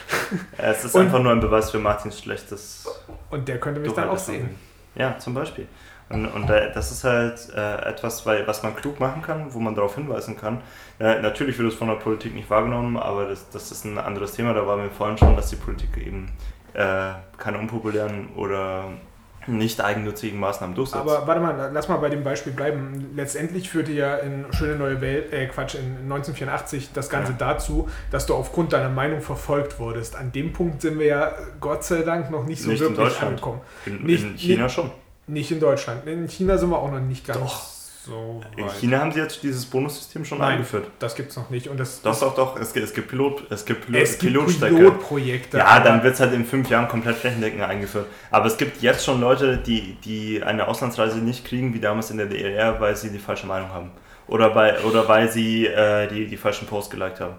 Ja, 0.59 0.71
es 0.71 0.85
ist 0.85 0.95
und, 0.95 1.03
einfach 1.03 1.23
nur 1.23 1.33
ein 1.33 1.41
Beweis 1.41 1.71
für 1.71 1.79
Martins 1.79 2.19
schlechtes. 2.19 2.89
Und 3.29 3.47
der 3.47 3.61
könnte 3.61 3.81
mich 3.81 3.93
dann 3.93 4.09
auch 4.09 4.19
sehen. 4.19 4.57
Ja, 4.95 5.19
zum 5.19 5.35
Beispiel. 5.35 5.69
Und, 6.11 6.27
und 6.27 6.49
das 6.49 6.91
ist 6.91 7.05
halt 7.05 7.49
äh, 7.57 7.89
etwas, 7.89 8.27
weil, 8.27 8.47
was 8.47 8.63
man 8.63 8.75
klug 8.75 8.99
machen 8.99 9.23
kann, 9.23 9.55
wo 9.55 9.61
man 9.61 9.75
darauf 9.75 9.95
hinweisen 9.95 10.37
kann. 10.37 10.61
Natürlich 10.99 11.59
wird 11.59 11.73
es 11.73 11.79
von 11.79 11.89
der 11.89 11.95
Politik 11.95 12.35
nicht 12.35 12.51
wahrgenommen, 12.51 12.99
aber 12.99 13.27
das, 13.27 13.49
das 13.49 13.73
ist 13.73 13.85
ein 13.87 13.97
anderes 13.97 14.33
Thema. 14.33 14.53
Da 14.53 14.67
waren 14.67 14.83
wir 14.83 14.91
vorhin 14.91 15.17
schon, 15.17 15.35
dass 15.35 15.49
die 15.49 15.57
Politik 15.57 15.97
eben 15.97 16.31
äh, 16.75 17.13
keine 17.39 17.59
unpopulären 17.59 18.29
oder 18.37 18.91
nicht 19.47 19.81
eigennützigen 19.81 20.39
Maßnahmen 20.39 20.75
durchsetzt. 20.75 21.01
Aber 21.01 21.27
warte 21.27 21.41
mal, 21.41 21.71
lass 21.73 21.89
mal 21.89 21.97
bei 21.97 22.11
dem 22.11 22.23
Beispiel 22.23 22.53
bleiben. 22.53 23.11
Letztendlich 23.15 23.71
führte 23.71 23.93
ja 23.93 24.17
in 24.17 24.45
Schöne 24.53 24.77
Neue 24.77 25.01
Welt, 25.01 25.33
äh 25.33 25.47
Quatsch, 25.47 25.75
in 25.75 25.97
1984 26.03 26.91
das 26.93 27.09
Ganze 27.09 27.33
ja. 27.33 27.39
dazu, 27.39 27.89
dass 28.11 28.27
du 28.27 28.35
aufgrund 28.35 28.73
deiner 28.73 28.91
Meinung 28.91 29.21
verfolgt 29.21 29.79
wurdest. 29.79 30.17
An 30.17 30.33
dem 30.33 30.53
Punkt 30.53 30.83
sind 30.83 30.99
wir 30.99 31.07
ja 31.07 31.33
Gott 31.59 31.85
sei 31.85 32.03
Dank 32.03 32.31
noch 32.31 32.45
nicht 32.45 32.63
so 32.63 32.71
nicht 32.71 32.81
wirklich 32.81 33.23
angekommen. 33.23 33.61
In, 33.87 34.03
nicht, 34.03 34.25
in 34.25 34.37
China 34.37 34.65
nicht, 34.65 34.75
schon. 34.75 34.91
Nicht 35.31 35.51
in 35.53 35.61
Deutschland. 35.61 36.07
In 36.07 36.29
China 36.29 36.59
sind 36.59 36.71
wir 36.71 36.79
auch 36.79 36.91
noch 36.91 37.01
nicht 37.01 37.27
ganz. 37.27 37.39
Doch 37.39 37.63
so 38.05 38.41
In 38.57 38.69
China 38.81 38.99
haben 39.01 39.13
sie 39.13 39.21
jetzt 39.21 39.43
dieses 39.43 39.67
Bonussystem 39.67 40.25
schon 40.25 40.39
Nein, 40.39 40.55
eingeführt. 40.55 40.91
Das 40.99 41.15
gibt 41.15 41.31
es 41.31 41.37
noch 41.37 41.51
nicht. 41.51 41.69
Und 41.69 41.79
das, 41.79 42.03
doch, 42.03 42.19
doch, 42.19 42.35
doch. 42.35 42.61
Es, 42.61 42.75
es 42.75 42.95
gibt 42.95 43.09
Pilot, 43.09 43.51
es 43.51 43.65
gibt 43.65 43.87
Pilot, 43.87 44.03
es 44.03 44.19
gibt 44.19 44.33
Pilotprojekte. 44.61 45.59
Ja, 45.59 45.81
dann 45.81 46.03
wird 46.03 46.15
es 46.15 46.21
halt 46.21 46.33
in 46.33 46.45
fünf 46.45 46.69
Jahren 46.71 46.89
komplett 46.89 47.17
flächendeckend 47.17 47.63
eingeführt. 47.63 48.07
Aber 48.31 48.47
es 48.47 48.57
gibt 48.57 48.83
jetzt 48.83 49.05
schon 49.05 49.21
Leute, 49.21 49.59
die, 49.59 49.97
die 50.05 50.43
eine 50.43 50.67
Auslandsreise 50.67 51.19
nicht 51.19 51.45
kriegen, 51.45 51.75
wie 51.75 51.81
damals 51.81 52.11
in 52.11 52.17
der 52.17 52.27
DDR, 52.27 52.81
weil 52.81 52.97
sie 52.97 53.11
die 53.11 53.19
falsche 53.19 53.47
Meinung 53.47 53.69
haben. 53.69 53.91
Oder, 54.31 54.51
bei, 54.51 54.81
oder 54.83 55.09
weil 55.09 55.29
sie 55.29 55.67
äh, 55.67 56.07
die, 56.07 56.27
die 56.27 56.37
falschen 56.37 56.69
Posts 56.69 56.91
geliked 56.91 57.21
haben? 57.21 57.35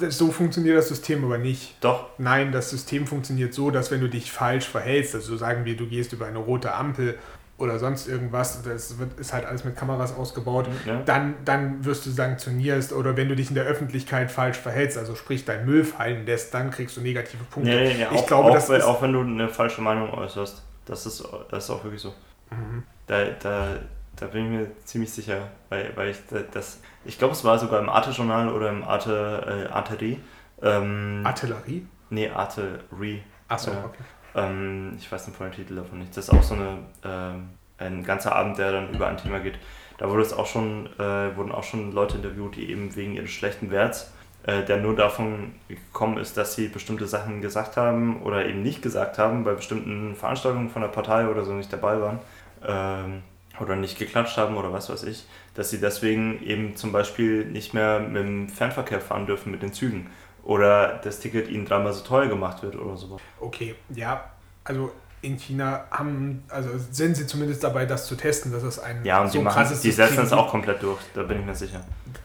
Äh, 0.00 0.10
so 0.10 0.32
funktioniert 0.32 0.76
das 0.76 0.88
System 0.88 1.24
aber 1.24 1.38
nicht. 1.38 1.76
Doch. 1.80 2.06
Nein, 2.18 2.50
das 2.50 2.70
System 2.70 3.06
funktioniert 3.06 3.54
so, 3.54 3.70
dass 3.70 3.92
wenn 3.92 4.00
du 4.00 4.08
dich 4.08 4.32
falsch 4.32 4.66
verhältst, 4.66 5.14
also 5.14 5.36
sagen 5.36 5.64
wir, 5.64 5.76
du 5.76 5.86
gehst 5.86 6.12
über 6.12 6.26
eine 6.26 6.38
rote 6.38 6.74
Ampel 6.74 7.18
oder 7.56 7.78
sonst 7.78 8.08
irgendwas, 8.08 8.62
das 8.64 8.98
wird, 8.98 9.20
ist 9.20 9.32
halt 9.32 9.46
alles 9.46 9.64
mit 9.64 9.76
Kameras 9.76 10.16
ausgebaut, 10.16 10.66
ja. 10.84 11.00
dann, 11.04 11.34
dann 11.44 11.84
wirst 11.84 12.04
du 12.04 12.10
sanktioniert 12.10 12.90
oder 12.90 13.16
wenn 13.16 13.28
du 13.28 13.36
dich 13.36 13.50
in 13.50 13.54
der 13.54 13.64
Öffentlichkeit 13.64 14.32
falsch 14.32 14.56
verhältst, 14.56 14.98
also 14.98 15.14
sprich 15.14 15.44
dein 15.44 15.64
Müll 15.64 15.84
fallen 15.84 16.26
lässt, 16.26 16.52
dann 16.52 16.72
kriegst 16.72 16.96
du 16.96 17.00
negative 17.00 17.44
Punkte. 17.44 17.70
Nee, 17.70 17.88
nee, 17.90 17.94
nee. 17.94 18.06
Ich 18.10 18.22
auch, 18.22 18.26
glaube, 18.26 18.50
auch, 18.50 18.54
das 18.54 18.68
wenn, 18.68 18.82
auch 18.82 19.00
wenn 19.00 19.12
du 19.12 19.20
eine 19.20 19.48
falsche 19.48 19.80
Meinung 19.80 20.12
äußerst, 20.12 20.64
das 20.84 21.06
ist, 21.06 21.24
das 21.48 21.64
ist 21.64 21.70
auch 21.70 21.84
wirklich 21.84 22.02
so. 22.02 22.12
Mhm. 22.50 22.82
Da, 23.06 23.26
da, 23.40 23.76
da 24.22 24.28
bin 24.28 24.44
ich 24.44 24.50
mir 24.50 24.84
ziemlich 24.84 25.12
sicher, 25.12 25.48
weil, 25.68 25.90
weil 25.96 26.10
ich 26.10 26.18
das, 26.52 26.80
ich 27.04 27.18
glaube, 27.18 27.32
es 27.32 27.44
war 27.44 27.58
sogar 27.58 27.80
im 27.80 27.88
Arte-Journal 27.88 28.52
oder 28.52 28.68
im 28.70 28.84
Arte, 28.84 29.66
äh, 29.68 29.72
Arterie. 29.72 30.20
Ähm, 30.62 31.22
Artillerie? 31.24 31.86
Nee, 32.10 32.28
Arterie. 32.28 33.22
Achso, 33.48 33.72
äh, 33.72 33.84
okay. 33.84 34.02
Ähm, 34.36 34.94
ich 34.96 35.10
weiß 35.10 35.24
den 35.24 35.34
vollen 35.34 35.50
Titel 35.50 35.74
davon 35.74 35.98
nicht. 35.98 36.16
Das 36.16 36.28
ist 36.28 36.30
auch 36.30 36.42
so 36.42 36.54
eine, 36.54 36.78
äh, 37.02 37.82
ein 37.84 38.04
ganzer 38.04 38.36
Abend, 38.36 38.58
der 38.58 38.70
dann 38.70 38.94
über 38.94 39.08
ein 39.08 39.16
Thema 39.16 39.40
geht. 39.40 39.58
Da 39.98 40.08
wurde 40.08 40.22
es 40.22 40.32
auch 40.32 40.46
schon, 40.46 40.86
äh, 41.00 41.36
wurden 41.36 41.50
auch 41.50 41.64
schon 41.64 41.90
Leute 41.90 42.18
interviewt, 42.18 42.54
die 42.54 42.70
eben 42.70 42.94
wegen 42.94 43.14
ihres 43.14 43.30
schlechten 43.30 43.72
Werts, 43.72 44.12
äh, 44.44 44.62
der 44.62 44.76
nur 44.76 44.94
davon 44.94 45.56
gekommen 45.66 46.18
ist, 46.18 46.36
dass 46.36 46.54
sie 46.54 46.68
bestimmte 46.68 47.08
Sachen 47.08 47.40
gesagt 47.40 47.76
haben 47.76 48.22
oder 48.22 48.46
eben 48.46 48.62
nicht 48.62 48.82
gesagt 48.82 49.18
haben, 49.18 49.42
bei 49.42 49.54
bestimmten 49.54 50.14
Veranstaltungen 50.14 50.70
von 50.70 50.82
der 50.82 50.88
Partei 50.88 51.26
oder 51.26 51.44
so 51.44 51.52
nicht 51.54 51.72
dabei 51.72 52.00
waren 52.00 52.20
ähm, 52.66 53.22
oder 53.60 53.76
nicht 53.76 53.98
geklatscht 53.98 54.36
haben 54.36 54.56
oder 54.56 54.72
was 54.72 54.88
weiß 54.88 55.04
ich, 55.04 55.24
dass 55.54 55.70
sie 55.70 55.80
deswegen 55.80 56.42
eben 56.42 56.76
zum 56.76 56.92
Beispiel 56.92 57.44
nicht 57.44 57.74
mehr 57.74 58.00
mit 58.00 58.22
dem 58.22 58.48
Fernverkehr 58.48 59.00
fahren 59.00 59.26
dürfen 59.26 59.50
mit 59.50 59.62
den 59.62 59.72
Zügen 59.72 60.10
oder 60.44 61.00
das 61.04 61.20
Ticket 61.20 61.48
ihnen 61.48 61.64
dreimal 61.64 61.92
so 61.92 62.02
teuer 62.02 62.26
gemacht 62.26 62.62
wird 62.62 62.76
oder 62.76 62.96
so. 62.96 63.18
Okay, 63.40 63.74
ja, 63.90 64.24
also 64.64 64.92
in 65.22 65.38
China 65.38 65.84
haben, 65.90 66.42
also 66.48 66.70
sind 66.90 67.16
sie 67.16 67.26
zumindest 67.26 67.62
dabei, 67.62 67.86
das 67.86 68.06
zu 68.06 68.16
testen, 68.16 68.50
dass 68.50 68.64
es 68.64 68.80
ein 68.80 69.04
ja 69.04 69.20
und 69.22 69.28
so 69.30 69.38
die 69.38 69.44
machen, 69.44 69.66
die 69.82 69.90
setzen 69.92 70.24
es 70.24 70.32
auch 70.32 70.50
komplett 70.50 70.82
durch, 70.82 71.00
da 71.14 71.22
bin 71.22 71.40
ich 71.40 71.46
mir 71.46 71.54
sicher. 71.54 71.80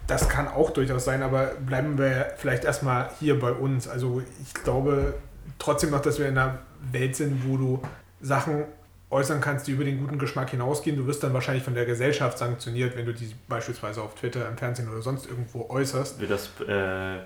Das 0.07 0.27
kann 0.27 0.47
auch 0.47 0.71
durchaus 0.71 1.05
sein, 1.05 1.21
aber 1.21 1.51
bleiben 1.59 1.97
wir 1.97 2.33
vielleicht 2.37 2.63
erstmal 2.63 3.11
hier 3.19 3.39
bei 3.39 3.51
uns. 3.51 3.87
Also 3.87 4.23
ich 4.43 4.53
glaube 4.55 5.13
trotzdem 5.59 5.91
noch, 5.91 6.01
dass 6.01 6.17
wir 6.17 6.27
in 6.27 6.37
einer 6.37 6.59
Welt 6.91 7.15
sind, 7.15 7.47
wo 7.47 7.57
du 7.57 7.81
Sachen 8.19 8.63
äußern 9.09 9.39
kannst, 9.39 9.67
die 9.67 9.71
über 9.71 9.85
den 9.85 9.99
guten 9.99 10.19
Geschmack 10.19 10.49
hinausgehen. 10.49 10.97
Du 10.97 11.07
wirst 11.07 11.23
dann 11.23 11.33
wahrscheinlich 11.33 11.63
von 11.63 11.73
der 11.73 11.85
Gesellschaft 11.85 12.37
sanktioniert, 12.37 12.97
wenn 12.97 13.05
du 13.05 13.13
die 13.13 13.33
beispielsweise 13.47 14.01
auf 14.01 14.15
Twitter, 14.15 14.47
im 14.47 14.57
Fernsehen 14.57 14.89
oder 14.89 15.01
sonst 15.01 15.27
irgendwo 15.27 15.69
äußerst. 15.69 16.19
Wie 16.19 16.27
das 16.27 16.49
äh, 16.67 17.17
äh 17.17 17.21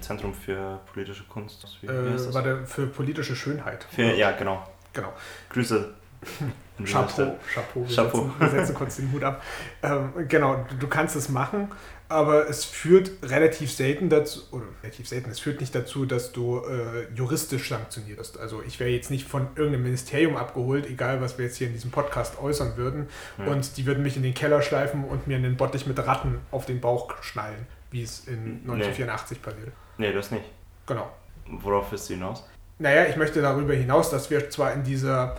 Zentrum 0.00 0.34
für 0.34 0.80
politische 0.92 1.24
Kunst? 1.24 1.78
Wie, 1.80 1.86
äh, 1.86 2.34
war 2.34 2.42
der 2.42 2.66
für 2.66 2.86
politische 2.86 3.36
Schönheit. 3.36 3.86
Für, 3.90 4.14
ja, 4.14 4.32
genau. 4.32 4.66
Genau. 4.92 5.12
Grüße. 5.50 5.94
Chapeau, 6.84 7.36
Chapeau. 7.54 7.86
Wir, 7.86 7.96
Chapeau. 7.96 8.18
Setzen, 8.18 8.40
wir 8.40 8.48
setzen 8.50 8.74
kurz 8.74 8.96
den 8.96 9.12
Hut 9.12 9.24
ab. 9.24 9.42
Ähm, 9.82 10.12
genau, 10.28 10.66
du, 10.68 10.74
du 10.76 10.88
kannst 10.88 11.16
es 11.16 11.28
machen 11.28 11.68
aber 12.08 12.48
es 12.48 12.64
führt 12.64 13.10
relativ 13.22 13.72
selten 13.72 14.08
dazu, 14.08 14.40
oder 14.52 14.66
relativ 14.82 15.08
selten, 15.08 15.30
es 15.30 15.40
führt 15.40 15.60
nicht 15.60 15.74
dazu, 15.74 16.06
dass 16.06 16.32
du 16.32 16.60
äh, 16.60 17.12
juristisch 17.14 17.68
sanktionierst. 17.68 18.38
Also 18.38 18.62
ich 18.62 18.78
wäre 18.78 18.90
jetzt 18.90 19.10
nicht 19.10 19.26
von 19.26 19.48
irgendeinem 19.56 19.84
Ministerium 19.84 20.36
abgeholt, 20.36 20.86
egal 20.86 21.20
was 21.20 21.38
wir 21.38 21.46
jetzt 21.46 21.56
hier 21.56 21.66
in 21.66 21.72
diesem 21.72 21.90
Podcast 21.90 22.40
äußern 22.40 22.76
würden, 22.76 23.08
ja. 23.38 23.46
und 23.46 23.76
die 23.76 23.86
würden 23.86 24.02
mich 24.02 24.16
in 24.16 24.22
den 24.22 24.34
Keller 24.34 24.62
schleifen 24.62 25.04
und 25.04 25.26
mir 25.26 25.36
einen 25.36 25.56
Bottich 25.56 25.86
mit 25.86 25.98
Ratten 25.98 26.38
auf 26.50 26.66
den 26.66 26.80
Bauch 26.80 27.22
schnallen, 27.22 27.66
wie 27.90 28.02
es 28.02 28.26
in 28.26 28.60
1984 28.62 29.38
nee. 29.38 29.44
passiert. 29.44 29.72
Nee, 29.98 30.12
das 30.12 30.30
nicht. 30.30 30.44
Genau. 30.86 31.10
Worauf 31.48 31.90
willst 31.90 32.08
du 32.08 32.14
hinaus? 32.14 32.44
Naja, 32.78 33.06
ich 33.06 33.16
möchte 33.16 33.40
darüber 33.40 33.74
hinaus, 33.74 34.10
dass 34.10 34.30
wir 34.30 34.50
zwar 34.50 34.72
in 34.74 34.84
dieser 34.84 35.36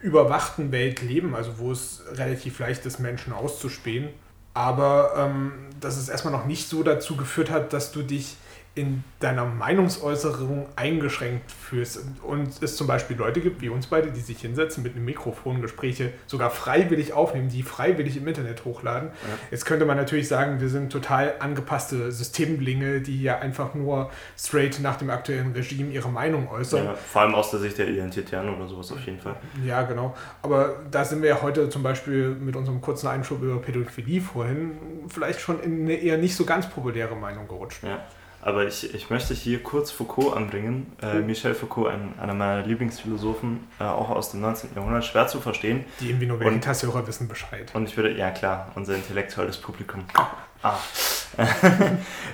überwachten 0.00 0.72
Welt 0.72 1.02
leben, 1.02 1.34
also 1.34 1.58
wo 1.58 1.72
es 1.72 2.02
relativ 2.12 2.58
leicht 2.60 2.86
ist, 2.86 2.98
Menschen 2.98 3.32
auszuspähen, 3.32 4.10
aber 4.58 5.12
ähm, 5.16 5.52
dass 5.78 5.96
es 5.96 6.08
erstmal 6.08 6.32
noch 6.32 6.44
nicht 6.44 6.68
so 6.68 6.82
dazu 6.82 7.14
geführt 7.14 7.48
hat, 7.48 7.72
dass 7.72 7.92
du 7.92 8.02
dich 8.02 8.34
in 8.74 9.02
deiner 9.18 9.44
Meinungsäußerung 9.44 10.66
eingeschränkt 10.76 11.50
fühlst 11.50 12.00
und 12.22 12.62
es 12.62 12.76
zum 12.76 12.86
Beispiel 12.86 13.16
Leute 13.16 13.40
gibt, 13.40 13.60
wie 13.60 13.68
uns 13.68 13.88
beide, 13.88 14.12
die 14.12 14.20
sich 14.20 14.40
hinsetzen 14.40 14.84
mit 14.84 14.94
einem 14.94 15.04
Mikrofon 15.04 15.60
Gespräche 15.60 16.12
sogar 16.26 16.50
freiwillig 16.50 17.12
aufnehmen, 17.12 17.48
die 17.48 17.64
freiwillig 17.64 18.16
im 18.16 18.28
Internet 18.28 18.64
hochladen. 18.64 19.08
Ja. 19.08 19.38
Jetzt 19.50 19.66
könnte 19.66 19.84
man 19.84 19.96
natürlich 19.96 20.28
sagen, 20.28 20.60
wir 20.60 20.68
sind 20.68 20.92
total 20.92 21.34
angepasste 21.40 22.12
Systemblinge, 22.12 23.00
die 23.00 23.20
ja 23.20 23.38
einfach 23.40 23.74
nur 23.74 24.10
straight 24.38 24.78
nach 24.80 24.96
dem 24.96 25.10
aktuellen 25.10 25.52
Regime 25.52 25.90
ihre 25.90 26.08
Meinung 26.08 26.48
äußern. 26.48 26.84
Ja, 26.84 26.94
vor 26.94 27.22
allem 27.22 27.34
aus 27.34 27.50
der 27.50 27.58
Sicht 27.58 27.78
der 27.78 27.88
Identitären 27.88 28.48
oder 28.48 28.68
sowas 28.68 28.92
auf 28.92 29.00
jeden 29.00 29.18
Fall. 29.18 29.34
Ja, 29.64 29.82
genau. 29.82 30.14
Aber 30.42 30.76
da 30.90 31.04
sind 31.04 31.22
wir 31.22 31.30
ja 31.30 31.42
heute 31.42 31.68
zum 31.68 31.82
Beispiel 31.82 32.30
mit 32.30 32.54
unserem 32.54 32.80
kurzen 32.80 33.08
Einschub 33.08 33.42
über 33.42 33.60
Pädophilie 33.60 34.20
vorhin 34.20 34.78
vielleicht 35.08 35.40
schon 35.40 35.60
in 35.60 35.82
eine 35.82 35.94
eher 35.94 36.18
nicht 36.18 36.36
so 36.36 36.44
ganz 36.44 36.68
populäre 36.68 37.16
Meinung 37.16 37.48
gerutscht. 37.48 37.82
Ja. 37.82 38.04
Aber 38.40 38.66
ich, 38.66 38.94
ich 38.94 39.10
möchte 39.10 39.34
hier 39.34 39.62
kurz 39.62 39.90
Foucault 39.90 40.36
anbringen. 40.36 40.92
Äh, 41.02 41.20
Michel 41.20 41.54
Foucault, 41.54 41.90
ein, 41.92 42.14
einer 42.20 42.34
meiner 42.34 42.64
Lieblingsphilosophen, 42.64 43.66
äh, 43.80 43.84
auch 43.84 44.10
aus 44.10 44.30
dem 44.30 44.40
19. 44.40 44.70
Jahrhundert, 44.76 45.04
schwer 45.04 45.26
zu 45.26 45.40
verstehen. 45.40 45.84
Die 46.00 46.10
irgendwie 46.10 46.26
nur 46.26 46.38
Veritas-Hörer 46.38 47.06
wissen 47.06 47.28
Bescheid. 47.28 47.70
Und 47.74 47.88
ich 47.88 47.96
würde, 47.96 48.16
ja 48.16 48.30
klar, 48.30 48.70
unser 48.74 48.94
intellektuelles 48.94 49.58
Publikum. 49.58 50.04
Ah. 50.62 50.76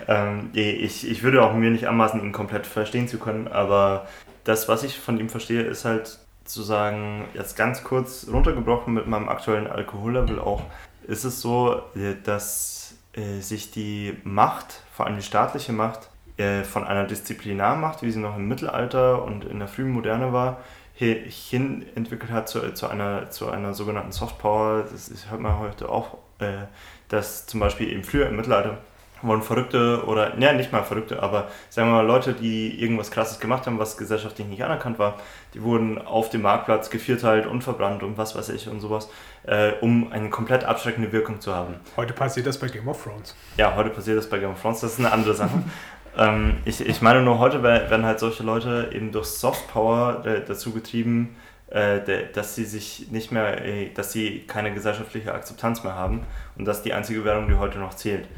ähm, 0.09 0.51
ich, 0.53 1.09
ich 1.09 1.23
würde 1.23 1.43
auch 1.43 1.55
mir 1.55 1.71
nicht 1.71 1.87
anmaßen, 1.87 2.23
ihn 2.23 2.33
komplett 2.33 2.67
verstehen 2.67 3.09
zu 3.09 3.19
können, 3.19 3.49
aber 3.49 4.07
das, 4.45 4.69
was 4.69 4.83
ich 4.83 4.99
von 4.99 5.19
ihm 5.19 5.29
verstehe, 5.29 5.63
ist 5.63 5.85
halt 5.85 6.19
zu 6.45 6.63
sagen, 6.63 7.27
jetzt 7.35 7.57
ganz 7.57 7.85
kurz 7.85 8.27
runtergebrochen 8.31 8.95
mit 8.95 9.07
meinem 9.07 9.29
aktuellen 9.29 9.67
Alkohollevel 9.67 10.39
auch, 10.39 10.63
ist 11.07 11.25
es 11.25 11.41
so, 11.41 11.83
dass 12.25 12.84
äh, 13.17 13.41
sich 13.41 13.71
die 13.71 14.17
Macht 14.25 14.83
vor 14.93 15.07
allem 15.07 15.17
die 15.17 15.23
staatliche 15.23 15.73
Macht, 15.73 16.09
äh, 16.37 16.62
von 16.65 16.85
einer 16.85 17.05
Disziplinarmacht, 17.05 18.03
wie 18.03 18.11
sie 18.11 18.21
noch 18.21 18.37
im 18.37 18.49
Mittelalter 18.49 19.23
und 19.23 19.45
in 19.45 19.59
der 19.59 19.69
frühen 19.69 19.91
Moderne 19.91 20.33
war, 20.33 20.61
hin 20.97 21.85
entwickelt 21.97 22.31
hat 22.31 22.49
zu, 22.49 22.73
zu, 22.73 22.87
einer, 22.87 23.31
zu 23.31 23.51
einer 23.51 23.75
sogenannten 23.75 24.12
Softpower. 24.12 24.85
Das 24.91 25.11
hört 25.29 25.41
man 25.41 25.59
heute 25.59 25.89
auch, 25.89 26.19
äh, 26.39 26.67
dass 27.09 27.47
zum 27.47 27.61
Beispiel 27.61 27.89
eben 27.91 28.05
früher 28.05 28.29
im 28.29 28.37
Mittelalter 28.37 28.79
wurden 29.23 29.43
Verrückte 29.43 30.05
oder, 30.07 30.39
ja, 30.39 30.53
nicht 30.53 30.73
mal 30.73 30.83
Verrückte, 30.83 31.23
aber 31.23 31.49
sagen 31.71 31.89
wir 31.89 31.95
mal 31.95 32.07
Leute, 32.07 32.35
die 32.35 32.81
irgendwas 32.81 33.11
Krasses 33.11 33.41
gemacht 33.41 33.67
haben, 33.67 33.79
was 33.79 33.97
gesellschaftlich 33.97 34.47
nicht 34.47 34.62
anerkannt 34.62 34.99
war, 34.99 35.17
die 35.55 35.62
wurden 35.62 35.99
auf 35.99 36.31
dem 36.31 36.43
Marktplatz 36.43 36.91
gevierteilt 36.91 37.47
und 37.47 37.62
verbrannt 37.62 38.03
und 38.03 38.19
was 38.19 38.37
weiß 38.37 38.51
ich 38.51 38.69
und 38.69 38.81
sowas, 38.81 39.09
äh, 39.47 39.72
um 39.80 40.12
eine 40.12 40.30
komplett 40.30 40.64
abschreckende 40.64 41.12
Wirkung 41.12 41.40
zu 41.40 41.55
haben. 41.55 41.74
Heute 41.97 42.12
passiert 42.12 42.47
das 42.47 42.59
bei 42.59 42.68
Game 42.68 42.88
of 42.88 43.03
Thrones. 43.03 43.34
Ja, 43.57 43.74
heute 43.76 43.90
passiert 43.90 44.18
das 44.18 44.28
bei 44.28 44.38
Game 44.38 44.51
of 44.51 44.61
Thrones, 44.61 44.80
das 44.80 44.92
ist 44.95 44.99
eine 44.99 45.12
andere 45.12 45.34
Sache. 45.34 45.62
ähm, 46.18 46.59
ich, 46.64 46.80
ich 46.80 47.03
meine 47.03 47.22
nur, 47.22 47.38
heute 47.38 47.62
werden 47.62 48.07
halt 48.07 48.18
solche 48.18 48.42
Leute 48.42 48.90
eben 48.92 49.12
durch 49.12 49.26
Softpower 49.26 50.24
äh, 50.24 50.42
dazu 50.47 50.72
getrieben, 50.72 51.36
äh, 51.68 52.01
dass 52.32 52.55
sie 52.55 52.64
sich 52.64 53.11
nicht 53.11 53.32
mehr, 53.32 53.64
äh, 53.64 53.90
dass 53.92 54.12
sie 54.12 54.45
keine 54.47 54.72
gesellschaftliche 54.72 55.34
Akzeptanz 55.34 55.84
mehr 55.84 55.95
haben 55.95 56.22
und 56.57 56.64
das 56.64 56.78
ist 56.78 56.82
die 56.84 56.92
einzige 56.92 57.24
Währung, 57.24 57.49
die 57.49 57.55
heute 57.55 57.78
noch 57.78 57.95
zählt. 57.95 58.28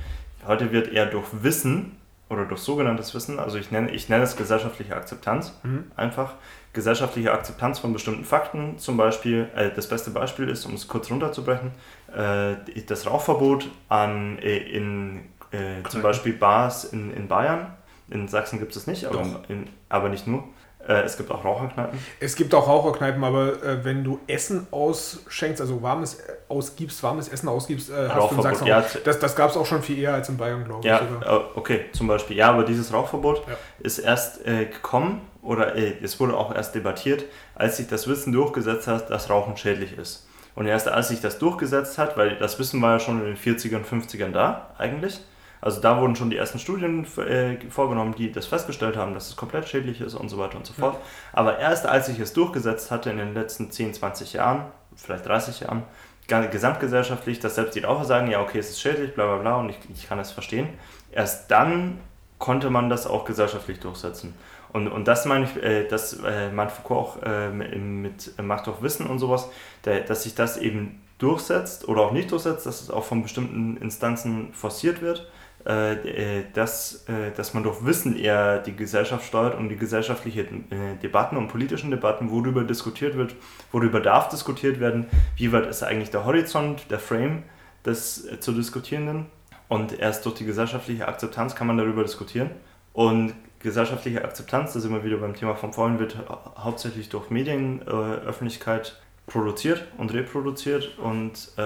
Heute 0.47 0.73
wird 0.73 0.93
eher 0.93 1.07
durch 1.07 1.27
Wissen 1.43 1.97
oder 2.29 2.45
durch 2.45 2.61
sogenanntes 2.61 3.15
Wissen, 3.15 3.39
also 3.39 3.59
ich 3.59 3.71
nenne, 3.71 3.91
ich 3.91 4.09
nenne 4.09 4.25
es 4.25 4.37
gesellschaftliche 4.37 4.97
Akzeptanz, 4.97 5.59
mhm. 5.63 5.91
einfach 5.97 6.35
gesellschaftliche 6.77 7.33
Akzeptanz 7.33 7.81
von 7.81 7.93
bestimmten 7.93 8.25
Fakten. 8.25 8.79
Zum 8.79 8.97
Beispiel, 8.97 9.49
äh, 9.57 9.71
das 9.75 9.89
beste 9.89 10.11
Beispiel 10.11 10.49
ist, 10.49 10.65
um 10.67 10.75
es 10.75 10.87
kurz 10.87 11.11
runterzubrechen, 11.11 11.73
äh, 12.15 12.83
das 12.87 13.07
Rauchverbot 13.07 13.69
an, 13.89 14.39
äh, 14.39 14.59
in 14.59 15.23
äh, 15.51 15.83
zum 15.89 16.03
Beispiel 16.03 16.35
Bars 16.35 16.85
in, 16.85 17.13
in 17.13 17.27
Bayern. 17.27 17.73
In 18.09 18.29
Sachsen 18.29 18.61
gibt 18.61 18.77
es 18.77 18.87
nicht, 18.87 19.07
aber, 19.07 19.43
in, 19.49 19.67
aber 19.89 20.09
nicht 20.11 20.29
nur. 20.29 20.45
Äh, 20.89 21.03
es 21.03 21.17
gibt 21.17 21.31
auch 21.31 21.45
Raucherkneipen. 21.45 21.99
Es 22.21 22.37
gibt 22.37 22.55
auch 22.55 22.69
Raucherkneipen, 22.69 23.23
aber 23.25 23.63
äh, 23.63 23.85
wenn 23.85 24.05
du 24.05 24.21
Essen 24.27 24.67
ausschenkst, 24.71 25.61
also 25.61 25.83
warmes 25.83 26.15
äh, 26.15 26.33
ausgibst, 26.49 27.03
warmes 27.03 27.29
Essen 27.29 27.49
ausgibst, 27.49 27.91
äh, 27.91 28.09
hast 28.09 28.31
du 28.31 28.37
in 28.37 28.43
Sachsen 28.43 28.67
ja, 28.67 28.85
Das, 29.05 29.19
das 29.19 29.37
gab 29.37 29.51
es 29.51 29.57
auch 29.57 29.67
schon 29.67 29.83
viel 29.83 29.99
eher 29.99 30.15
als 30.15 30.29
in 30.29 30.37
Bayern, 30.37 30.65
glaube 30.65 30.87
ja, 30.87 31.01
ich. 31.01 31.27
Ja, 31.27 31.45
okay, 31.55 31.87
zum 31.93 32.07
Beispiel. 32.07 32.37
Ja, 32.37 32.51
aber 32.51 32.65
dieses 32.65 32.93
Rauchverbot 32.93 33.43
ja. 33.47 33.55
ist 33.81 33.99
erst 33.99 34.47
äh, 34.47 34.67
gekommen 34.67 35.23
oder 35.43 35.75
äh, 35.77 35.95
es 36.03 36.21
wurde 36.21 36.37
auch 36.37 36.55
erst 36.55 36.75
debattiert, 36.75 37.25
als 37.55 37.79
sich 37.79 37.89
das 37.89 38.07
Wissen 38.09 38.33
durchgesetzt 38.33 38.87
hat, 38.87 39.11
dass 39.11 39.31
Rauchen 39.31 39.57
schädlich 39.57 39.97
ist. 39.97 40.27
Und 40.55 40.67
erst 40.67 40.89
als 40.89 41.09
sich 41.09 41.21
das 41.21 41.39
durchgesetzt 41.39 41.99
hat, 41.99 42.17
weil 42.17 42.37
das 42.37 42.59
Wissen 42.59 42.81
war 42.81 42.95
ja 42.95 43.01
schon 43.01 43.21
in 43.21 43.27
den 43.27 43.37
40ern, 43.37 43.85
50ern 43.85 44.33
da 44.33 44.75
eigentlich, 44.79 45.21
also 45.67 45.81
da 45.81 46.01
wurden 46.01 46.15
schon 46.15 46.31
die 46.31 46.37
ersten 46.37 46.61
Studien 46.61 47.05
äh, 47.17 47.57
vorgenommen, 47.71 48.15
die 48.17 48.31
das 48.31 48.47
festgestellt 48.47 48.97
haben, 48.97 49.15
dass 49.15 49.31
es 49.31 49.35
komplett 49.35 49.69
schädlich 49.69 50.01
ist 50.01 50.15
und 50.15 50.29
so 50.29 50.39
weiter 50.39 50.57
und 50.57 50.65
so 50.65 50.73
fort. 50.73 50.97
Aber 51.33 51.59
erst 51.59 51.87
als 51.87 52.07
sich 52.07 52.21
es 52.21 52.33
durchgesetzt 52.33 52.93
hatte 52.93 53.11
in 53.11 53.19
den 53.19 53.35
letzten 53.35 53.73
10, 53.73 53.95
20 53.95 54.35
Jahren, 54.35 54.67
vielleicht 54.95 55.27
30 55.27 55.61
Jahren, 55.61 55.83
gesamtgesellschaftlich, 56.29 57.41
dass 57.41 57.57
selbst 57.57 57.75
die 57.75 57.81
Raucher 57.81 58.05
sagen, 58.05 58.31
ja, 58.31 58.41
okay, 58.41 58.61
es 58.61 58.71
ist 58.71 58.81
schädlich, 58.81 59.13
bla 59.17 59.27
bla 59.27 59.37
bla, 59.39 59.57
und 59.57 59.71
ich, 59.71 59.79
ich 59.93 60.09
kann 60.09 60.19
das 60.19 60.31
verstehen. 60.31 60.69
Erst 61.11 61.51
dann 61.51 61.99
konnte 62.39 62.71
man 62.71 62.89
das 62.89 63.09
auch 63.09 63.25
gesellschaftlich 63.25 63.81
durchsetzen. 63.81 64.35
Und, 64.73 64.87
und 64.87 65.09
das 65.09 65.25
meine 65.25 65.47
ich, 65.47 65.61
äh, 65.61 65.89
das 65.89 66.13
äh, 66.25 66.49
meint 66.53 66.71
Foucault 66.71 67.01
auch 67.01 67.23
äh, 67.25 67.51
mit 67.51 68.41
Macht 68.41 68.69
auf 68.69 68.83
Wissen 68.83 69.07
und 69.07 69.19
sowas, 69.19 69.49
der, 69.85 70.03
dass 70.03 70.23
sich 70.23 70.37
das 70.37 70.59
eben 70.59 71.03
durchsetzt 71.19 71.89
oder 71.89 72.03
auch 72.03 72.13
nicht 72.13 72.31
durchsetzt, 72.31 72.67
dass 72.67 72.83
es 72.83 72.91
auch 72.91 73.05
von 73.05 73.25
bestimmten 73.25 73.79
Instanzen 73.79 74.53
forciert 74.53 75.01
wird, 75.01 75.21
äh, 75.21 75.23
äh 75.23 75.36
dass, 75.67 77.05
äh, 77.09 77.33
dass 77.37 77.55
man 77.55 77.63
durch 77.65 77.85
Wissen 77.85 78.17
eher 78.17 78.59
die 78.59 78.77
Gesellschaft 78.77 79.27
steuert 79.27 79.57
und 79.57 79.69
die 79.69 79.77
gesellschaftlichen 79.77 80.71
äh, 80.71 80.97
Debatten 81.03 81.37
und 81.37 81.49
politischen 81.49 81.91
Debatten, 81.91 82.31
worüber 82.31 82.63
diskutiert 82.65 83.17
wird, 83.17 83.35
worüber 83.73 84.01
darf 84.01 84.29
diskutiert 84.29 84.79
werden, 84.79 85.07
wie 85.37 85.53
weit 85.53 85.67
ist 85.67 85.83
eigentlich 85.83 86.11
der 86.11 86.25
Horizont, 86.25 86.91
der 86.91 87.01
Frame 87.01 87.43
des 87.85 88.27
äh, 88.27 88.39
zu 88.39 88.53
Diskutierenden 88.53 89.27
und 89.69 89.99
erst 89.99 90.25
durch 90.25 90.37
die 90.37 90.45
gesellschaftliche 90.45 91.09
Akzeptanz 91.09 91.55
kann 91.55 91.67
man 91.67 91.77
darüber 91.77 92.03
diskutieren. 92.03 92.51
Und 92.93 93.35
gesellschaftliche 93.59 94.25
Akzeptanz, 94.25 94.73
da 94.73 94.81
sind 94.81 94.93
wir 94.93 95.05
wieder 95.05 95.17
beim 95.17 95.35
Thema 95.35 95.55
von 95.57 95.73
vorhin, 95.73 95.99
wird 95.99 96.17
hauptsächlich 96.57 97.09
durch 97.09 97.31
Medienöffentlichkeit 97.31 98.89
äh, 98.89 99.31
produziert 99.31 99.85
und 99.99 100.15
reproduziert 100.15 100.97
und 100.99 101.33
äh, 101.57 101.61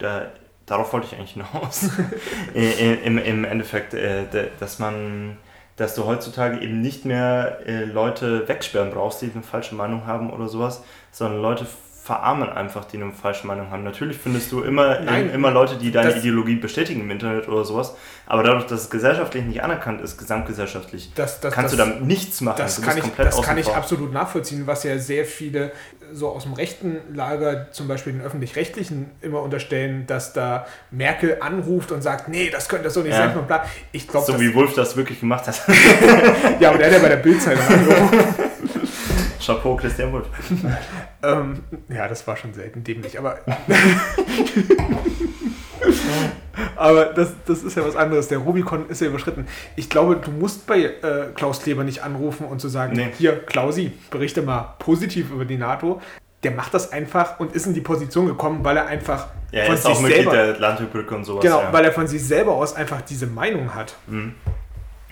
der, 0.00 0.32
darauf 0.70 0.92
wollte 0.92 1.08
ich 1.08 1.16
eigentlich 1.16 1.32
hinaus. 1.32 1.90
Im, 2.54 3.18
Im 3.18 3.44
Endeffekt, 3.44 3.94
äh, 3.94 4.24
dass 4.58 4.78
man 4.78 5.36
dass 5.76 5.94
du 5.94 6.04
heutzutage 6.04 6.60
eben 6.60 6.82
nicht 6.82 7.06
mehr 7.06 7.60
äh, 7.64 7.84
Leute 7.84 8.46
wegsperren 8.46 8.90
brauchst, 8.90 9.22
die 9.22 9.30
eine 9.32 9.42
falsche 9.42 9.74
Meinung 9.74 10.06
haben 10.06 10.30
oder 10.30 10.46
sowas, 10.46 10.84
sondern 11.10 11.40
Leute 11.40 11.66
verarmen 12.02 12.48
einfach, 12.48 12.84
die 12.86 12.96
eine 12.96 13.12
falsche 13.12 13.46
Meinung 13.46 13.70
haben. 13.70 13.84
Natürlich 13.84 14.16
findest 14.16 14.50
du 14.52 14.62
immer, 14.62 15.00
Nein, 15.00 15.30
immer 15.30 15.50
Leute, 15.50 15.76
die 15.76 15.92
deine 15.92 16.16
Ideologie 16.16 16.56
bestätigen 16.56 17.02
im 17.02 17.10
Internet 17.10 17.46
oder 17.46 17.64
sowas, 17.64 17.94
aber 18.26 18.42
dadurch, 18.42 18.66
dass 18.66 18.82
es 18.82 18.90
gesellschaftlich 18.90 19.44
nicht 19.44 19.62
anerkannt 19.62 20.00
ist, 20.00 20.16
gesamtgesellschaftlich, 20.16 21.12
das, 21.14 21.40
das, 21.40 21.52
kannst 21.52 21.72
das, 21.72 21.78
du 21.78 21.90
damit 21.90 22.06
nichts 22.06 22.40
machen. 22.40 22.56
Das 22.58 22.80
kann, 22.80 22.96
ich, 22.96 23.04
das 23.16 23.42
kann 23.42 23.58
ich 23.58 23.68
absolut 23.68 24.12
nachvollziehen, 24.12 24.66
was 24.66 24.84
ja 24.84 24.98
sehr 24.98 25.24
viele 25.24 25.72
so 26.12 26.28
aus 26.30 26.44
dem 26.44 26.54
rechten 26.54 26.98
Lager, 27.14 27.70
zum 27.72 27.86
Beispiel 27.86 28.14
den 28.14 28.22
öffentlich-rechtlichen, 28.22 29.10
immer 29.20 29.42
unterstellen, 29.42 30.06
dass 30.06 30.32
da 30.32 30.66
Merkel 30.90 31.38
anruft 31.40 31.92
und 31.92 32.02
sagt, 32.02 32.28
nee, 32.28 32.50
das 32.50 32.68
könnte 32.68 32.90
so 32.90 33.00
nicht 33.00 33.12
ja. 33.12 33.28
sein 33.28 33.36
und 33.36 33.46
bla. 33.46 33.64
Ich 33.92 34.08
glaub, 34.08 34.24
so 34.24 34.40
wie 34.40 34.54
Wolf 34.54 34.74
das 34.74 34.96
wirklich 34.96 35.20
gemacht 35.20 35.46
hat. 35.46 35.60
ja, 36.60 36.70
aber 36.70 36.78
der 36.78 36.86
hat 36.88 36.94
ja 36.94 36.98
bei 36.98 37.08
der 37.08 37.16
Bildzeitung 37.16 37.64
angerufen. 37.66 38.34
Chapeau, 39.40 39.76
Christian 39.76 40.12
Wolf. 40.12 40.26
ähm, 41.22 41.64
ja, 41.88 42.06
das 42.08 42.26
war 42.26 42.36
schon 42.36 42.52
selten 42.54 42.84
dämlich, 42.84 43.18
aber. 43.18 43.38
aber 46.76 47.06
das, 47.06 47.32
das 47.46 47.62
ist 47.62 47.76
ja 47.76 47.84
was 47.84 47.96
anderes. 47.96 48.28
Der 48.28 48.38
Rubikon 48.38 48.88
ist 48.88 49.00
ja 49.00 49.08
überschritten. 49.08 49.46
Ich 49.76 49.88
glaube, 49.88 50.16
du 50.16 50.30
musst 50.30 50.66
bei 50.66 50.84
äh, 50.84 51.30
Klaus 51.34 51.62
Kleber 51.62 51.84
nicht 51.84 52.02
anrufen 52.02 52.46
und 52.46 52.60
zu 52.60 52.68
sagen: 52.68 52.94
nee. 52.94 53.10
Hier, 53.18 53.38
Klausi, 53.38 53.92
berichte 54.10 54.42
mal 54.42 54.74
positiv 54.78 55.30
über 55.30 55.44
die 55.44 55.56
NATO. 55.56 56.00
Der 56.42 56.52
macht 56.52 56.72
das 56.72 56.92
einfach 56.92 57.38
und 57.38 57.54
ist 57.54 57.66
in 57.66 57.74
die 57.74 57.82
Position 57.82 58.26
gekommen, 58.26 58.64
weil 58.64 58.76
er 58.76 58.86
einfach. 58.86 59.28
Ja, 59.52 59.60
er 59.60 59.66
von 59.66 59.74
ist 59.74 59.82
sich 59.82 59.92
auch 59.92 60.00
Mitglied 60.00 60.30
selber, 60.30 60.52
der 60.52 60.58
Landbrücke 60.58 61.14
und 61.14 61.24
sowas. 61.24 61.42
Genau, 61.42 61.60
ja. 61.60 61.72
weil 61.72 61.84
er 61.84 61.92
von 61.92 62.06
sich 62.06 62.24
selber 62.24 62.52
aus 62.52 62.74
einfach 62.74 63.02
diese 63.02 63.26
Meinung 63.26 63.74
hat. 63.74 63.94
Mhm. 64.06 64.34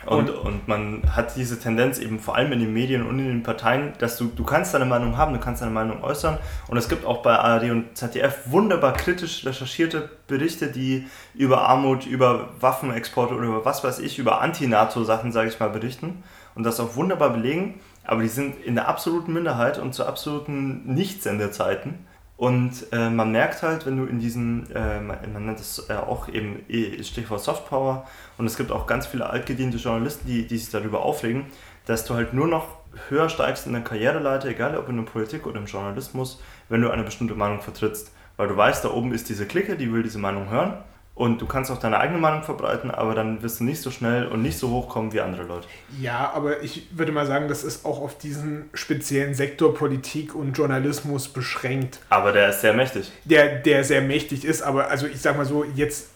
Und, 0.08 0.30
und 0.30 0.68
man 0.68 1.02
hat 1.14 1.36
diese 1.36 1.60
Tendenz 1.60 1.98
eben 1.98 2.18
vor 2.18 2.34
allem 2.34 2.50
in 2.52 2.60
den 2.60 2.72
Medien 2.72 3.06
und 3.06 3.18
in 3.18 3.26
den 3.26 3.42
Parteien, 3.42 3.92
dass 3.98 4.16
du, 4.16 4.26
du 4.34 4.42
kannst 4.42 4.72
deine 4.72 4.86
Meinung 4.86 5.18
haben, 5.18 5.34
du 5.34 5.38
kannst 5.40 5.60
deine 5.60 5.70
Meinung 5.70 6.02
äußern. 6.02 6.38
Und 6.68 6.78
es 6.78 6.88
gibt 6.88 7.04
auch 7.04 7.22
bei 7.22 7.36
ARD 7.36 7.70
und 7.70 7.96
ZDF 7.96 8.44
wunderbar 8.46 8.94
kritisch 8.94 9.44
recherchierte 9.44 10.08
Berichte, 10.26 10.68
die 10.68 11.06
über 11.34 11.68
Armut, 11.68 12.06
über 12.06 12.48
Waffenexporte 12.58 13.34
oder 13.34 13.46
über 13.46 13.64
was 13.66 13.84
weiß 13.84 13.98
ich, 13.98 14.18
über 14.18 14.40
Anti-NATO-Sachen, 14.40 15.30
sage 15.30 15.50
ich 15.50 15.60
mal, 15.60 15.68
berichten. 15.68 16.22
Und 16.54 16.64
das 16.64 16.80
auch 16.80 16.96
wunderbar 16.96 17.30
belegen. 17.30 17.80
Aber 18.04 18.22
die 18.22 18.28
sind 18.28 18.64
in 18.64 18.76
der 18.76 18.88
absoluten 18.88 19.34
Minderheit 19.34 19.78
und 19.78 19.94
zu 19.94 20.06
absoluten 20.06 20.82
Nichtssendezeiten. 20.86 22.06
Und 22.38 22.86
äh, 22.92 23.10
man 23.10 23.32
merkt 23.32 23.62
halt, 23.62 23.84
wenn 23.84 23.96
du 23.96 24.04
in 24.04 24.20
diesen, 24.20 24.70
äh, 24.70 25.00
man 25.00 25.44
nennt 25.44 25.58
es 25.58 25.90
äh, 25.90 25.94
auch 25.94 26.28
eben 26.28 26.64
eh, 26.68 27.02
Stichwort 27.02 27.42
Softpower, 27.42 28.06
und 28.38 28.46
es 28.46 28.56
gibt 28.56 28.70
auch 28.70 28.86
ganz 28.86 29.08
viele 29.08 29.28
altgediente 29.28 29.76
Journalisten, 29.76 30.28
die, 30.28 30.46
die 30.46 30.56
sich 30.56 30.70
darüber 30.70 31.02
aufregen, 31.02 31.46
dass 31.86 32.04
du 32.04 32.14
halt 32.14 32.34
nur 32.34 32.46
noch 32.46 32.68
höher 33.08 33.28
steigst 33.28 33.66
in 33.66 33.72
der 33.72 33.82
Karriereleiter, 33.82 34.48
egal 34.48 34.78
ob 34.78 34.88
in 34.88 34.96
der 34.96 35.02
Politik 35.02 35.48
oder 35.48 35.58
im 35.58 35.66
Journalismus, 35.66 36.40
wenn 36.68 36.80
du 36.80 36.90
eine 36.90 37.02
bestimmte 37.02 37.34
Meinung 37.34 37.60
vertrittst. 37.60 38.12
Weil 38.36 38.46
du 38.46 38.56
weißt, 38.56 38.84
da 38.84 38.92
oben 38.92 39.12
ist 39.12 39.28
diese 39.28 39.44
Clique, 39.44 39.76
die 39.76 39.92
will 39.92 40.04
diese 40.04 40.20
Meinung 40.20 40.48
hören 40.48 40.74
und 41.18 41.40
du 41.40 41.46
kannst 41.46 41.68
auch 41.72 41.78
deine 41.78 41.98
eigene 41.98 42.20
Meinung 42.20 42.44
verbreiten, 42.44 42.92
aber 42.92 43.12
dann 43.12 43.42
wirst 43.42 43.58
du 43.58 43.64
nicht 43.64 43.82
so 43.82 43.90
schnell 43.90 44.28
und 44.28 44.40
nicht 44.40 44.56
so 44.56 44.70
hoch 44.70 44.88
kommen 44.88 45.12
wie 45.12 45.20
andere 45.20 45.42
Leute. 45.42 45.66
Ja, 46.00 46.30
aber 46.32 46.62
ich 46.62 46.86
würde 46.92 47.10
mal 47.10 47.26
sagen, 47.26 47.48
das 47.48 47.64
ist 47.64 47.84
auch 47.84 48.00
auf 48.00 48.16
diesen 48.16 48.70
speziellen 48.72 49.34
Sektor 49.34 49.74
Politik 49.74 50.36
und 50.36 50.56
Journalismus 50.56 51.28
beschränkt. 51.28 51.98
Aber 52.08 52.30
der 52.30 52.50
ist 52.50 52.60
sehr 52.60 52.72
mächtig. 52.72 53.10
Der, 53.24 53.56
der 53.56 53.82
sehr 53.82 54.00
mächtig 54.00 54.44
ist, 54.44 54.62
aber 54.62 54.90
also 54.90 55.08
ich 55.08 55.20
sag 55.20 55.36
mal 55.36 55.44
so, 55.44 55.64
jetzt 55.64 56.10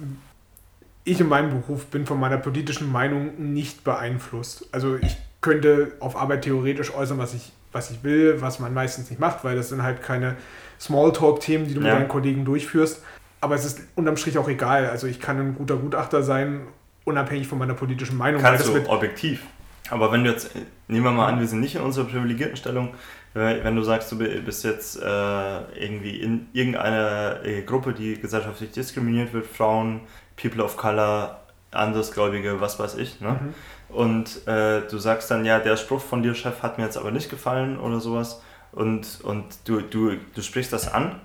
ich 1.03 1.21
in 1.21 1.29
meinem 1.29 1.51
Beruf 1.51 1.87
bin 1.87 2.07
von 2.07 2.21
meiner 2.21 2.39
politischen 2.39 2.91
Meinung 2.91 3.53
nicht 3.53 3.83
beeinflusst. 3.83 4.69
Also 4.71 4.95
ich 4.95 5.17
könnte 5.41 5.93
auf 5.99 6.15
Arbeit 6.15 6.43
theoretisch 6.43 6.95
äußern, 6.95 7.19
was 7.19 7.35
ich, 7.35 7.51
was 7.73 7.91
ich 7.91 8.05
will, 8.05 8.41
was 8.41 8.61
man 8.61 8.73
meistens 8.73 9.11
nicht 9.11 9.19
macht, 9.19 9.43
weil 9.43 9.57
das 9.57 9.71
sind 9.71 9.83
halt 9.83 10.01
keine 10.01 10.37
Smalltalk-Themen, 10.81 11.67
die 11.67 11.75
du 11.75 11.81
ja. 11.81 11.87
mit 11.87 11.95
deinen 11.95 12.09
Kollegen 12.09 12.45
durchführst. 12.45 13.03
Aber 13.43 13.57
es 13.57 13.65
ist 13.65 13.81
unterm 13.97 14.17
Strich 14.17 14.39
auch 14.39 14.49
egal. 14.49 14.89
Also 14.89 15.09
ich 15.09 15.21
kann 15.21 15.39
ein 15.39 15.55
guter 15.57 15.77
Gutachter 15.77 16.23
sein, 16.23 16.61
unabhängig 17.05 17.49
von 17.49 17.59
meiner 17.59 17.75
politischen 17.75 18.17
Meinung. 18.17 18.41
Kannst 18.41 18.69
du 18.69 18.89
objektiv. 18.89 19.43
Aber 19.91 20.13
wenn 20.13 20.23
du 20.23 20.31
jetzt, 20.31 20.53
nehmen 20.87 21.05
wir 21.05 21.11
mal 21.11 21.27
an, 21.27 21.41
wir 21.41 21.49
sind 21.49 21.59
nicht 21.59 21.75
in 21.75 21.83
unserer 21.83 22.05
privilegierten 22.05 22.57
Stellung, 22.57 22.95
wenn 23.35 23.75
du 23.75 23.83
sagst, 23.83 24.13
du 24.13 24.19
bist 24.19 24.63
jetzt 24.63 25.03
äh, 25.03 25.61
irgendwie 25.75 26.21
in 26.21 26.47
irgendeiner 26.53 27.45
äh, 27.45 27.63
Gruppe, 27.63 27.93
die 27.95 28.21
gesellschaftlich 28.21 28.71
diskriminiert 28.71 29.33
wird, 29.33 29.47
Frauen, 29.47 30.03
People 30.41 30.63
of 30.63 30.77
Color, 30.77 31.41
Andersgläubige, 31.73 32.61
was 32.61 32.79
weiß 32.79 32.97
ich, 32.97 33.21
ne? 33.21 33.41
Mhm. 33.41 33.55
Und 33.97 34.47
äh, 34.47 34.83
du 34.89 34.99
sagst 34.99 35.31
dann, 35.31 35.45
ja, 35.45 35.59
der 35.59 35.77
Spruch 35.77 36.01
von 36.01 36.23
dir, 36.23 36.35
Chef, 36.35 36.63
hat 36.63 36.79
mir 36.79 36.85
jetzt 36.85 36.97
aber 36.97 37.11
nicht 37.11 37.29
gefallen 37.29 37.79
oder 37.79 38.01
sowas. 38.01 38.41
Und, 38.71 39.21
und 39.23 39.45
du, 39.65 39.81
du, 39.81 40.17
du 40.35 40.43
sprichst 40.43 40.73
das 40.73 40.93
an 40.93 41.17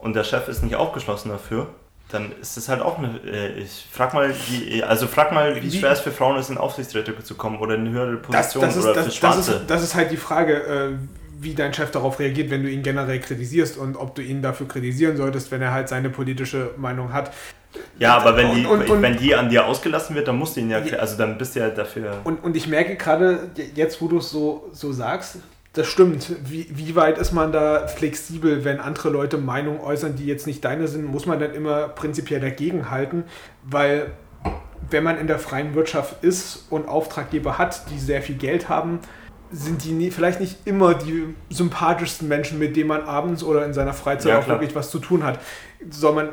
und 0.00 0.14
der 0.14 0.24
Chef 0.24 0.48
ist 0.48 0.62
nicht 0.62 0.76
aufgeschlossen 0.76 1.30
dafür, 1.30 1.68
dann 2.12 2.32
ist 2.40 2.56
es 2.56 2.68
halt 2.68 2.82
auch 2.82 2.98
eine. 2.98 3.20
Äh, 3.24 3.60
ich 3.60 3.86
frag 3.90 4.14
mal, 4.14 4.34
wie, 4.48 4.82
also 4.82 5.06
frag 5.06 5.32
mal, 5.32 5.62
wie 5.62 5.70
schwer 5.70 5.92
es 5.92 6.00
für 6.00 6.10
Frauen 6.10 6.38
ist, 6.38 6.50
in 6.50 6.58
Aufsichtsräte 6.58 7.16
zu 7.22 7.34
kommen 7.34 7.58
oder 7.58 7.74
in 7.74 7.82
eine 7.82 7.90
höhere 7.90 8.16
Position 8.16 8.64
das, 8.64 8.74
das 8.74 8.84
oder 8.84 9.00
ist, 9.00 9.06
für 9.06 9.12
Schwarze. 9.12 9.38
Das 9.38 9.48
ist, 9.48 9.70
das 9.70 9.82
ist 9.82 9.94
halt 9.94 10.10
die 10.10 10.16
Frage, 10.16 10.54
äh, 10.54 10.88
wie 11.40 11.54
dein 11.54 11.72
Chef 11.72 11.90
darauf 11.90 12.18
reagiert, 12.18 12.50
wenn 12.50 12.62
du 12.62 12.70
ihn 12.70 12.82
generell 12.82 13.20
kritisierst 13.20 13.78
und 13.78 13.96
ob 13.96 14.14
du 14.14 14.22
ihn 14.22 14.42
dafür 14.42 14.68
kritisieren 14.68 15.16
solltest, 15.16 15.50
wenn 15.50 15.62
er 15.62 15.72
halt 15.72 15.88
seine 15.88 16.10
politische 16.10 16.70
Meinung 16.76 17.12
hat. 17.12 17.32
Ja, 17.98 18.16
aber 18.16 18.36
wenn 18.36 18.54
die, 18.54 18.66
und, 18.66 18.90
und, 18.90 19.00
wenn 19.00 19.16
die 19.16 19.34
an 19.34 19.48
dir 19.48 19.64
ausgelassen 19.64 20.16
wird, 20.16 20.26
dann 20.26 20.36
musst 20.36 20.56
du 20.56 20.60
ihn 20.60 20.70
ja, 20.70 20.80
also 20.98 21.16
dann 21.16 21.38
bist 21.38 21.54
du 21.54 21.60
ja 21.60 21.70
dafür. 21.70 22.18
Und, 22.24 22.42
und 22.42 22.56
ich 22.56 22.66
merke 22.66 22.96
gerade, 22.96 23.50
jetzt 23.74 24.02
wo 24.02 24.08
du 24.08 24.18
es 24.18 24.30
so, 24.30 24.68
so 24.72 24.92
sagst, 24.92 25.36
das 25.72 25.86
stimmt. 25.86 26.32
Wie, 26.44 26.66
wie 26.70 26.96
weit 26.96 27.18
ist 27.18 27.32
man 27.32 27.52
da 27.52 27.86
flexibel, 27.86 28.64
wenn 28.64 28.80
andere 28.80 29.10
Leute 29.10 29.38
Meinungen 29.38 29.80
äußern, 29.80 30.16
die 30.16 30.26
jetzt 30.26 30.46
nicht 30.46 30.64
deine 30.64 30.88
sind? 30.88 31.04
Muss 31.04 31.26
man 31.26 31.38
dann 31.38 31.54
immer 31.54 31.88
prinzipiell 31.88 32.40
dagegen 32.40 32.90
halten? 32.90 33.24
Weil, 33.62 34.10
wenn 34.90 35.04
man 35.04 35.18
in 35.18 35.28
der 35.28 35.38
freien 35.38 35.74
Wirtschaft 35.74 36.24
ist 36.24 36.66
und 36.70 36.88
Auftraggeber 36.88 37.58
hat, 37.58 37.88
die 37.90 37.98
sehr 37.98 38.20
viel 38.22 38.36
Geld 38.36 38.68
haben, 38.68 38.98
sind 39.52 39.84
die 39.84 39.92
nie, 39.92 40.10
vielleicht 40.10 40.40
nicht 40.40 40.58
immer 40.64 40.94
die 40.94 41.34
sympathischsten 41.50 42.28
Menschen, 42.28 42.58
mit 42.58 42.76
denen 42.76 42.88
man 42.88 43.02
abends 43.02 43.42
oder 43.42 43.64
in 43.64 43.72
seiner 43.72 43.92
Freizeit 43.92 44.32
ja, 44.32 44.38
auch 44.40 44.48
wirklich 44.48 44.74
was 44.74 44.90
zu 44.90 44.98
tun 44.98 45.24
hat. 45.24 45.40
Soll 45.88 46.14
man 46.14 46.28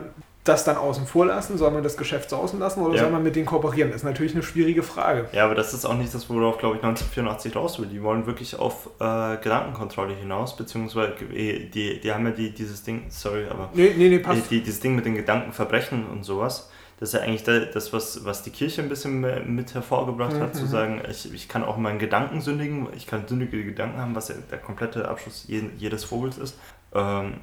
das 0.48 0.64
dann 0.64 0.78
außen 0.78 1.06
vor 1.06 1.26
lassen? 1.26 1.58
Soll 1.58 1.72
man 1.72 1.84
das 1.84 1.98
Geschäft 1.98 2.34
außen 2.34 2.60
lassen 2.60 2.82
oder 2.82 2.96
ja. 2.96 3.04
soll 3.04 3.12
man 3.12 3.24
mit 3.24 3.36
denen 3.36 3.46
kooperieren? 3.46 3.92
Das 3.92 4.02
ist 4.02 4.06
natürlich 4.06 4.34
eine 4.34 4.44
schwierige 4.44 4.84
Frage. 4.84 5.28
Ja, 5.32 5.46
aber 5.46 5.56
das 5.56 5.74
ist 5.74 5.86
auch 5.86 5.96
nicht 5.96 6.14
das, 6.14 6.30
worauf, 6.30 6.58
glaube 6.58 6.78
ich, 6.78 6.84
1984 6.84 7.56
raus 7.56 7.80
will. 7.80 7.88
Die 7.88 8.02
wollen 8.02 8.26
wirklich 8.26 8.58
auf 8.58 8.90
äh, 9.00 9.38
Gedankenkontrolle 9.38 10.14
hinaus, 10.14 10.56
beziehungsweise 10.56 11.14
äh, 11.34 11.70
die, 11.70 12.00
die 12.00 12.12
haben 12.12 12.26
ja 12.26 12.32
die, 12.32 12.52
dieses 12.52 12.84
Ding, 12.84 13.06
sorry, 13.10 13.46
aber 13.50 13.70
nee, 13.74 13.94
nee, 13.98 14.10
nee, 14.10 14.20
passt. 14.20 14.50
Die, 14.50 14.62
dieses 14.62 14.80
Ding 14.80 14.96
mit 14.96 15.06
den 15.06 15.16
Gedankenverbrechen 15.16 16.08
und 16.08 16.24
sowas. 16.24 16.70
Das 17.00 17.10
ist 17.10 17.14
ja 17.14 17.22
eigentlich 17.22 17.44
das, 17.44 17.94
was, 17.94 18.26
was 18.26 18.42
die 18.42 18.50
Kirche 18.50 18.82
ein 18.82 18.90
bisschen 18.90 19.22
mit 19.56 19.76
hervorgebracht 19.76 20.34
mhm. 20.34 20.40
hat, 20.40 20.56
zu 20.56 20.64
mhm. 20.64 20.68
sagen, 20.68 21.02
ich, 21.08 21.32
ich 21.32 21.48
kann 21.48 21.64
auch 21.64 21.78
meinen 21.78 22.00
Gedanken 22.00 22.42
sündigen, 22.42 22.88
ich 22.96 23.06
kann 23.06 23.28
sündige 23.28 23.64
Gedanken 23.64 24.00
haben, 24.00 24.16
was 24.16 24.30
ja 24.30 24.36
der 24.50 24.58
komplette 24.58 25.08
Abschluss 25.08 25.46
jedes 25.48 26.04
Vogels 26.04 26.40
ist. 26.40 26.58
Ähm, 26.96 27.36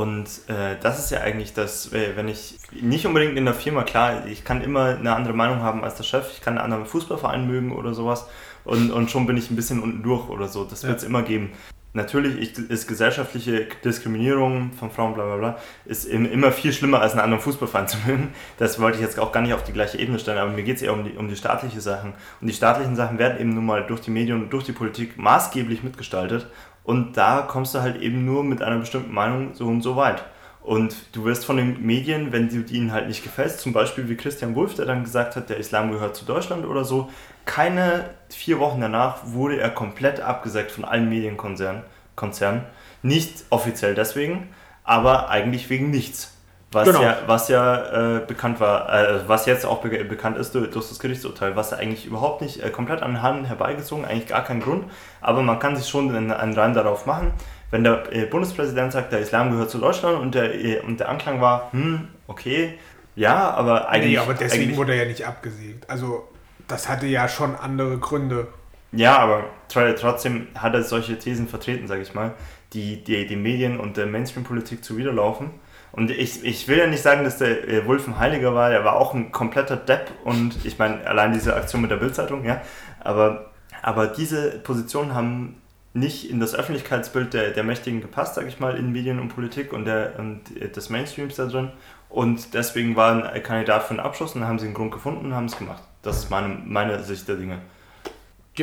und 0.00 0.26
äh, 0.48 0.76
das 0.80 0.98
ist 0.98 1.10
ja 1.10 1.20
eigentlich 1.20 1.52
das, 1.52 1.92
äh, 1.92 2.16
wenn 2.16 2.26
ich 2.28 2.58
nicht 2.72 3.06
unbedingt 3.06 3.36
in 3.36 3.44
der 3.44 3.52
Firma, 3.52 3.82
klar, 3.82 4.26
ich 4.26 4.44
kann 4.44 4.62
immer 4.62 4.96
eine 4.96 5.14
andere 5.14 5.34
Meinung 5.34 5.60
haben 5.60 5.84
als 5.84 5.96
der 5.96 6.04
Chef, 6.04 6.30
ich 6.32 6.40
kann 6.40 6.54
einen 6.54 6.64
anderen 6.64 6.86
Fußballverein 6.86 7.46
mögen 7.46 7.72
oder 7.72 7.92
sowas 7.92 8.26
und, 8.64 8.90
und 8.90 9.10
schon 9.10 9.26
bin 9.26 9.36
ich 9.36 9.50
ein 9.50 9.56
bisschen 9.56 9.80
unten 9.80 10.02
durch 10.02 10.30
oder 10.30 10.48
so, 10.48 10.64
das 10.64 10.84
wird 10.84 10.96
es 10.96 11.02
ja. 11.02 11.08
immer 11.08 11.22
geben. 11.22 11.52
natürlich 11.92 12.56
ist 12.56 12.88
gesellschaftliche 12.88 13.66
Diskriminierung 13.84 14.72
von 14.72 14.90
Frauen, 14.90 15.12
bla 15.12 15.24
bla 15.24 15.36
bla, 15.36 15.58
ist 15.84 16.06
immer 16.06 16.50
viel 16.50 16.72
schlimmer 16.72 17.02
als 17.02 17.12
einen 17.12 17.20
anderen 17.20 17.42
Fußballverein 17.42 17.88
zu 17.92 17.98
mögen. 18.06 18.28
Das 18.58 18.80
wollte 18.80 18.96
ich 18.96 19.02
jetzt 19.02 19.18
auch 19.18 19.32
gar 19.32 19.42
nicht 19.42 19.52
auf 19.52 19.64
die 19.64 19.72
gleiche 19.72 19.98
Ebene 19.98 20.18
stellen, 20.18 20.38
aber 20.38 20.52
mir 20.52 20.62
geht 20.62 20.76
es 20.76 20.82
eher 20.82 20.94
um 20.94 21.04
die, 21.04 21.12
um 21.12 21.28
die 21.28 21.36
staatlichen 21.36 21.80
Sachen. 21.80 22.14
Und 22.40 22.46
die 22.46 22.54
staatlichen 22.54 22.96
Sachen 22.96 23.18
werden 23.18 23.38
eben 23.38 23.54
nun 23.54 23.66
mal 23.66 23.84
durch 23.84 24.00
die 24.00 24.12
Medien 24.12 24.40
und 24.40 24.50
durch 24.50 24.64
die 24.64 24.72
Politik 24.72 25.18
maßgeblich 25.18 25.82
mitgestaltet. 25.82 26.46
Und 26.84 27.16
da 27.16 27.42
kommst 27.42 27.74
du 27.74 27.80
halt 27.80 28.00
eben 28.00 28.24
nur 28.24 28.42
mit 28.42 28.62
einer 28.62 28.78
bestimmten 28.78 29.12
Meinung 29.12 29.54
so 29.54 29.66
und 29.66 29.82
so 29.82 29.96
weit. 29.96 30.24
Und 30.62 30.94
du 31.12 31.24
wirst 31.24 31.44
von 31.44 31.56
den 31.56 31.84
Medien, 31.84 32.32
wenn 32.32 32.48
du 32.48 32.62
ihnen 32.72 32.92
halt 32.92 33.08
nicht 33.08 33.22
gefällst, 33.22 33.60
zum 33.60 33.72
Beispiel 33.72 34.08
wie 34.08 34.16
Christian 34.16 34.54
Wulff, 34.54 34.74
der 34.74 34.84
dann 34.84 35.04
gesagt 35.04 35.36
hat, 35.36 35.48
der 35.48 35.56
Islam 35.56 35.90
gehört 35.90 36.16
zu 36.16 36.24
Deutschland 36.24 36.66
oder 36.66 36.84
so, 36.84 37.08
keine 37.46 38.10
vier 38.28 38.58
Wochen 38.58 38.80
danach 38.80 39.18
wurde 39.24 39.58
er 39.58 39.70
komplett 39.70 40.20
abgesägt 40.20 40.70
von 40.70 40.84
allen 40.84 41.08
Medienkonzernen. 41.08 41.82
Konzernen. 42.14 42.62
Nicht 43.02 43.44
offiziell 43.48 43.94
deswegen, 43.94 44.48
aber 44.84 45.30
eigentlich 45.30 45.70
wegen 45.70 45.90
nichts. 45.90 46.36
Was 46.72 46.86
genau. 46.86 47.02
ja, 47.02 47.18
was 47.26 47.48
ja 47.48 48.18
äh, 48.18 48.20
bekannt 48.20 48.60
war, 48.60 48.92
äh, 48.92 49.28
was 49.28 49.46
jetzt 49.46 49.66
auch 49.66 49.80
be 49.82 50.04
bekannt 50.04 50.38
ist 50.38 50.54
durch, 50.54 50.70
durch, 50.70 50.88
das 50.88 51.00
Gerichtsurteil, 51.00 51.56
was 51.56 51.72
eigentlich 51.72 52.06
überhaupt 52.06 52.42
nicht 52.42 52.62
äh, 52.62 52.70
komplett 52.70 53.02
an 53.02 53.14
den 53.14 53.22
Haaren 53.22 53.44
herbeigezogen, 53.44 54.04
eigentlich 54.04 54.28
gar 54.28 54.44
kein 54.44 54.60
Grund, 54.60 54.84
aber 55.20 55.42
man 55.42 55.58
kann 55.58 55.74
sich 55.74 55.88
schon 55.88 56.14
einen, 56.14 56.30
einen 56.30 56.52
Reim 56.52 56.72
darauf 56.72 57.06
machen. 57.06 57.32
Wenn 57.72 57.82
der 57.82 58.14
äh, 58.14 58.24
Bundespräsident 58.24 58.92
sagt, 58.92 59.12
der 59.12 59.18
Islam 59.18 59.50
gehört 59.50 59.70
zu 59.70 59.78
Deutschland 59.78 60.20
und 60.20 60.36
der, 60.36 60.54
äh, 60.54 60.78
und 60.80 61.00
der 61.00 61.08
Anklang 61.08 61.40
war, 61.40 61.72
hm, 61.72 62.06
okay, 62.28 62.78
ja, 63.16 63.50
aber 63.50 63.88
eigentlich. 63.88 64.12
Nee, 64.12 64.18
aber 64.18 64.34
deswegen 64.34 64.76
wurde 64.76 64.92
er 64.92 65.02
ja 65.02 65.08
nicht 65.08 65.26
abgesägt. 65.26 65.90
Also, 65.90 66.28
das 66.68 66.88
hatte 66.88 67.06
ja 67.06 67.28
schon 67.28 67.56
andere 67.56 67.98
Gründe. 67.98 68.46
Ja, 68.92 69.18
aber 69.18 69.44
trotzdem 69.68 70.48
hat 70.54 70.74
er 70.74 70.82
solche 70.82 71.18
Thesen 71.18 71.48
vertreten, 71.48 71.86
sage 71.86 72.02
ich 72.02 72.14
mal, 72.14 72.34
die, 72.72 73.02
die 73.02 73.26
die 73.26 73.36
Medien 73.36 73.78
und 73.78 73.96
der 73.96 74.06
Mainstream-Politik 74.06 74.84
zuwiderlaufen. 74.84 75.50
Und 75.92 76.10
ich, 76.10 76.44
ich 76.44 76.68
will 76.68 76.78
ja 76.78 76.86
nicht 76.86 77.02
sagen, 77.02 77.24
dass 77.24 77.38
der 77.38 77.86
Wolf 77.86 78.06
ein 78.06 78.18
Heiliger 78.18 78.54
war, 78.54 78.70
er 78.70 78.84
war 78.84 78.96
auch 78.96 79.14
ein 79.14 79.32
kompletter 79.32 79.76
Depp 79.76 80.10
und 80.24 80.64
ich 80.64 80.78
meine, 80.78 81.06
allein 81.06 81.32
diese 81.32 81.54
Aktion 81.56 81.82
mit 81.82 81.90
der 81.90 81.96
Bildzeitung, 81.96 82.44
ja, 82.44 82.60
aber, 83.00 83.50
aber 83.82 84.06
diese 84.06 84.58
Positionen 84.60 85.14
haben 85.14 85.60
nicht 85.92 86.30
in 86.30 86.38
das 86.38 86.54
Öffentlichkeitsbild 86.54 87.34
der, 87.34 87.50
der 87.50 87.64
Mächtigen 87.64 88.00
gepasst, 88.00 88.36
sage 88.36 88.46
ich 88.46 88.60
mal, 88.60 88.76
in 88.76 88.92
Medien 88.92 89.18
und 89.18 89.28
Politik 89.28 89.72
und, 89.72 89.84
der, 89.84 90.12
und 90.18 90.42
des 90.76 90.88
Mainstreams 90.88 91.34
da 91.34 91.46
drin. 91.46 91.72
Und 92.08 92.54
deswegen 92.54 92.94
war 92.94 93.32
ein 93.32 93.42
Kandidat 93.42 93.84
für 93.84 93.90
einen 93.90 94.00
Abschluss 94.00 94.34
und 94.34 94.42
dann 94.42 94.48
haben 94.48 94.58
sie 94.60 94.66
einen 94.66 94.74
Grund 94.74 94.92
gefunden 94.92 95.26
und 95.26 95.34
haben 95.34 95.46
es 95.46 95.58
gemacht. 95.58 95.82
Das 96.02 96.18
ist 96.18 96.30
meine, 96.30 96.60
meine 96.64 97.02
Sicht 97.02 97.26
der 97.26 97.36
Dinge 97.36 97.58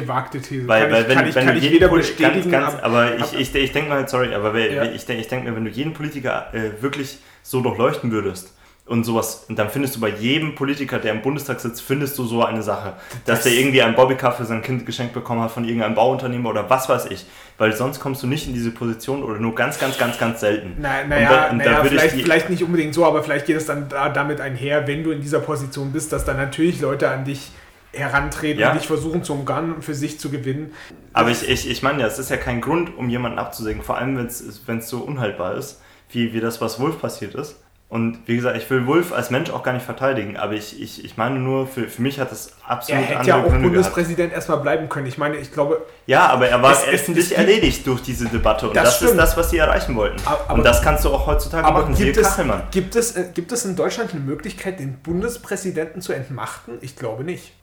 gewagte 0.01 0.41
These. 0.41 0.67
Weil, 0.67 0.83
kann 0.83 0.91
weil 0.91 1.01
ich, 1.01 1.07
wenn, 1.07 1.17
kann 1.17 1.27
ich, 1.27 1.35
wenn 1.35 1.45
kann 1.45 1.55
du 1.55 1.61
ich 1.61 1.71
weder 1.71 1.87
bestätigen, 1.87 2.51
ganz, 2.51 2.73
ganz, 2.73 2.83
aber 2.83 3.17
ich, 3.17 3.33
ich, 3.33 3.55
ich 3.55 3.71
denke 3.71 3.89
mal, 3.89 4.07
sorry, 4.07 4.33
aber 4.33 4.57
ja. 4.57 4.83
ich 4.83 5.05
denke 5.05 5.21
ich 5.21 5.27
denk 5.27 5.43
mir, 5.43 5.55
wenn 5.55 5.65
du 5.65 5.71
jeden 5.71 5.93
Politiker 5.93 6.53
äh, 6.53 6.81
wirklich 6.81 7.17
so 7.43 7.61
durchleuchten 7.61 8.11
würdest 8.11 8.53
und 8.85 9.03
sowas, 9.03 9.45
und 9.49 9.59
dann 9.59 9.69
findest 9.69 9.97
du 9.97 9.99
bei 9.99 10.09
jedem 10.09 10.55
Politiker, 10.55 10.99
der 10.99 11.11
im 11.11 11.21
Bundestag 11.21 11.59
sitzt, 11.59 11.81
findest 11.81 12.17
du 12.17 12.25
so 12.25 12.43
eine 12.43 12.63
Sache, 12.63 12.93
dass 13.25 13.39
das 13.39 13.43
der 13.43 13.53
irgendwie 13.53 13.81
einen 13.81 13.95
Bobbycar 13.95 14.31
für 14.31 14.45
sein 14.45 14.61
Kind 14.61 14.85
geschenkt 14.85 15.13
bekommen 15.13 15.41
hat 15.41 15.51
von 15.51 15.65
irgendeinem 15.65 15.95
Bauunternehmer 15.95 16.49
oder 16.49 16.69
was 16.69 16.87
weiß 16.87 17.07
ich, 17.07 17.25
weil 17.57 17.73
sonst 17.73 17.99
kommst 17.99 18.23
du 18.23 18.27
nicht 18.27 18.47
in 18.47 18.53
diese 18.53 18.71
Position 18.71 19.23
oder 19.23 19.39
nur 19.39 19.55
ganz, 19.55 19.79
ganz, 19.79 19.97
ganz, 19.97 20.17
ganz 20.17 20.39
selten. 20.39 20.79
Naja, 20.79 21.07
naja, 21.07 21.49
na 21.53 21.63
ja, 21.65 21.83
vielleicht, 21.83 22.15
vielleicht 22.15 22.49
nicht 22.49 22.63
unbedingt 22.63 22.93
so, 22.93 23.05
aber 23.05 23.23
vielleicht 23.23 23.45
geht 23.45 23.57
es 23.57 23.65
dann 23.65 23.89
da, 23.89 24.09
damit 24.09 24.39
einher, 24.39 24.87
wenn 24.87 25.03
du 25.03 25.11
in 25.11 25.21
dieser 25.21 25.39
Position 25.39 25.91
bist, 25.91 26.13
dass 26.13 26.23
dann 26.23 26.37
natürlich 26.37 26.79
Leute 26.79 27.09
an 27.09 27.25
dich 27.25 27.51
herantreten 27.97 28.61
ja. 28.61 28.69
und 28.69 28.75
nicht 28.75 28.87
versuchen 28.87 29.23
zu 29.23 29.33
umgarnen 29.33 29.73
und 29.73 29.83
für 29.83 29.93
sich 29.93 30.19
zu 30.19 30.29
gewinnen. 30.29 30.73
Aber 31.13 31.29
ich, 31.29 31.47
ich, 31.47 31.69
ich 31.69 31.83
meine 31.83 32.01
ja, 32.01 32.07
es 32.07 32.19
ist 32.19 32.29
ja 32.29 32.37
kein 32.37 32.61
Grund, 32.61 32.95
um 32.97 33.09
jemanden 33.09 33.39
abzusägen, 33.39 33.81
vor 33.81 33.97
allem 33.97 34.17
wenn 34.17 34.77
es 34.77 34.89
so 34.89 34.99
unhaltbar 34.99 35.55
ist, 35.55 35.81
wie, 36.09 36.33
wie 36.33 36.39
das, 36.39 36.61
was 36.61 36.79
Wolf 36.79 36.99
passiert 37.01 37.35
ist. 37.35 37.57
Und 37.89 38.19
wie 38.25 38.35
gesagt, 38.35 38.57
ich 38.57 38.69
will 38.69 38.85
Wolf 38.85 39.13
als 39.13 39.29
Mensch 39.29 39.49
auch 39.49 39.63
gar 39.63 39.71
nicht 39.71 39.85
verteidigen, 39.85 40.35
aber 40.35 40.53
ich, 40.53 40.81
ich, 40.81 41.05
ich 41.05 41.15
meine 41.15 41.39
nur, 41.39 41.67
für, 41.67 41.87
für 41.87 42.01
mich 42.01 42.19
hat 42.19 42.31
das 42.31 42.51
absolut 42.67 43.01
Er 43.01 43.07
hätte 43.07 43.29
ja 43.29 43.37
auch 43.37 43.47
Gründe 43.47 43.61
Bundespräsident 43.61 44.17
gehabt. 44.17 44.35
erstmal 44.35 44.57
bleiben 44.57 44.89
können. 44.89 45.07
Ich 45.07 45.17
meine, 45.17 45.37
ich 45.37 45.53
glaube. 45.53 45.85
Ja, 46.05 46.27
aber 46.27 46.49
er 46.49 46.61
war 46.61 46.73
es, 46.73 46.85
öffentlich 46.85 47.37
erledigt 47.37 47.87
durch 47.87 48.01
diese 48.01 48.25
Debatte 48.25 48.67
und 48.67 48.75
das, 48.75 48.99
das 48.99 49.11
ist 49.11 49.17
das, 49.17 49.37
was 49.37 49.51
sie 49.51 49.57
erreichen 49.57 49.95
wollten. 49.95 50.17
Aber, 50.25 50.55
und 50.55 50.65
das 50.65 50.81
kannst 50.81 51.05
du 51.05 51.09
auch 51.11 51.27
heutzutage 51.27 51.65
aber 51.65 51.83
machen. 51.83 51.95
Gibt 51.95 52.17
es, 52.17 52.37
gibt, 52.71 52.95
es, 52.97 53.15
äh, 53.15 53.29
gibt 53.33 53.53
es 53.53 53.63
in 53.63 53.77
Deutschland 53.77 54.11
eine 54.11 54.19
Möglichkeit, 54.19 54.81
den 54.81 54.95
Bundespräsidenten 54.95 56.01
zu 56.01 56.11
entmachten? 56.11 56.79
Ich 56.81 56.97
glaube 56.97 57.23
nicht. 57.23 57.53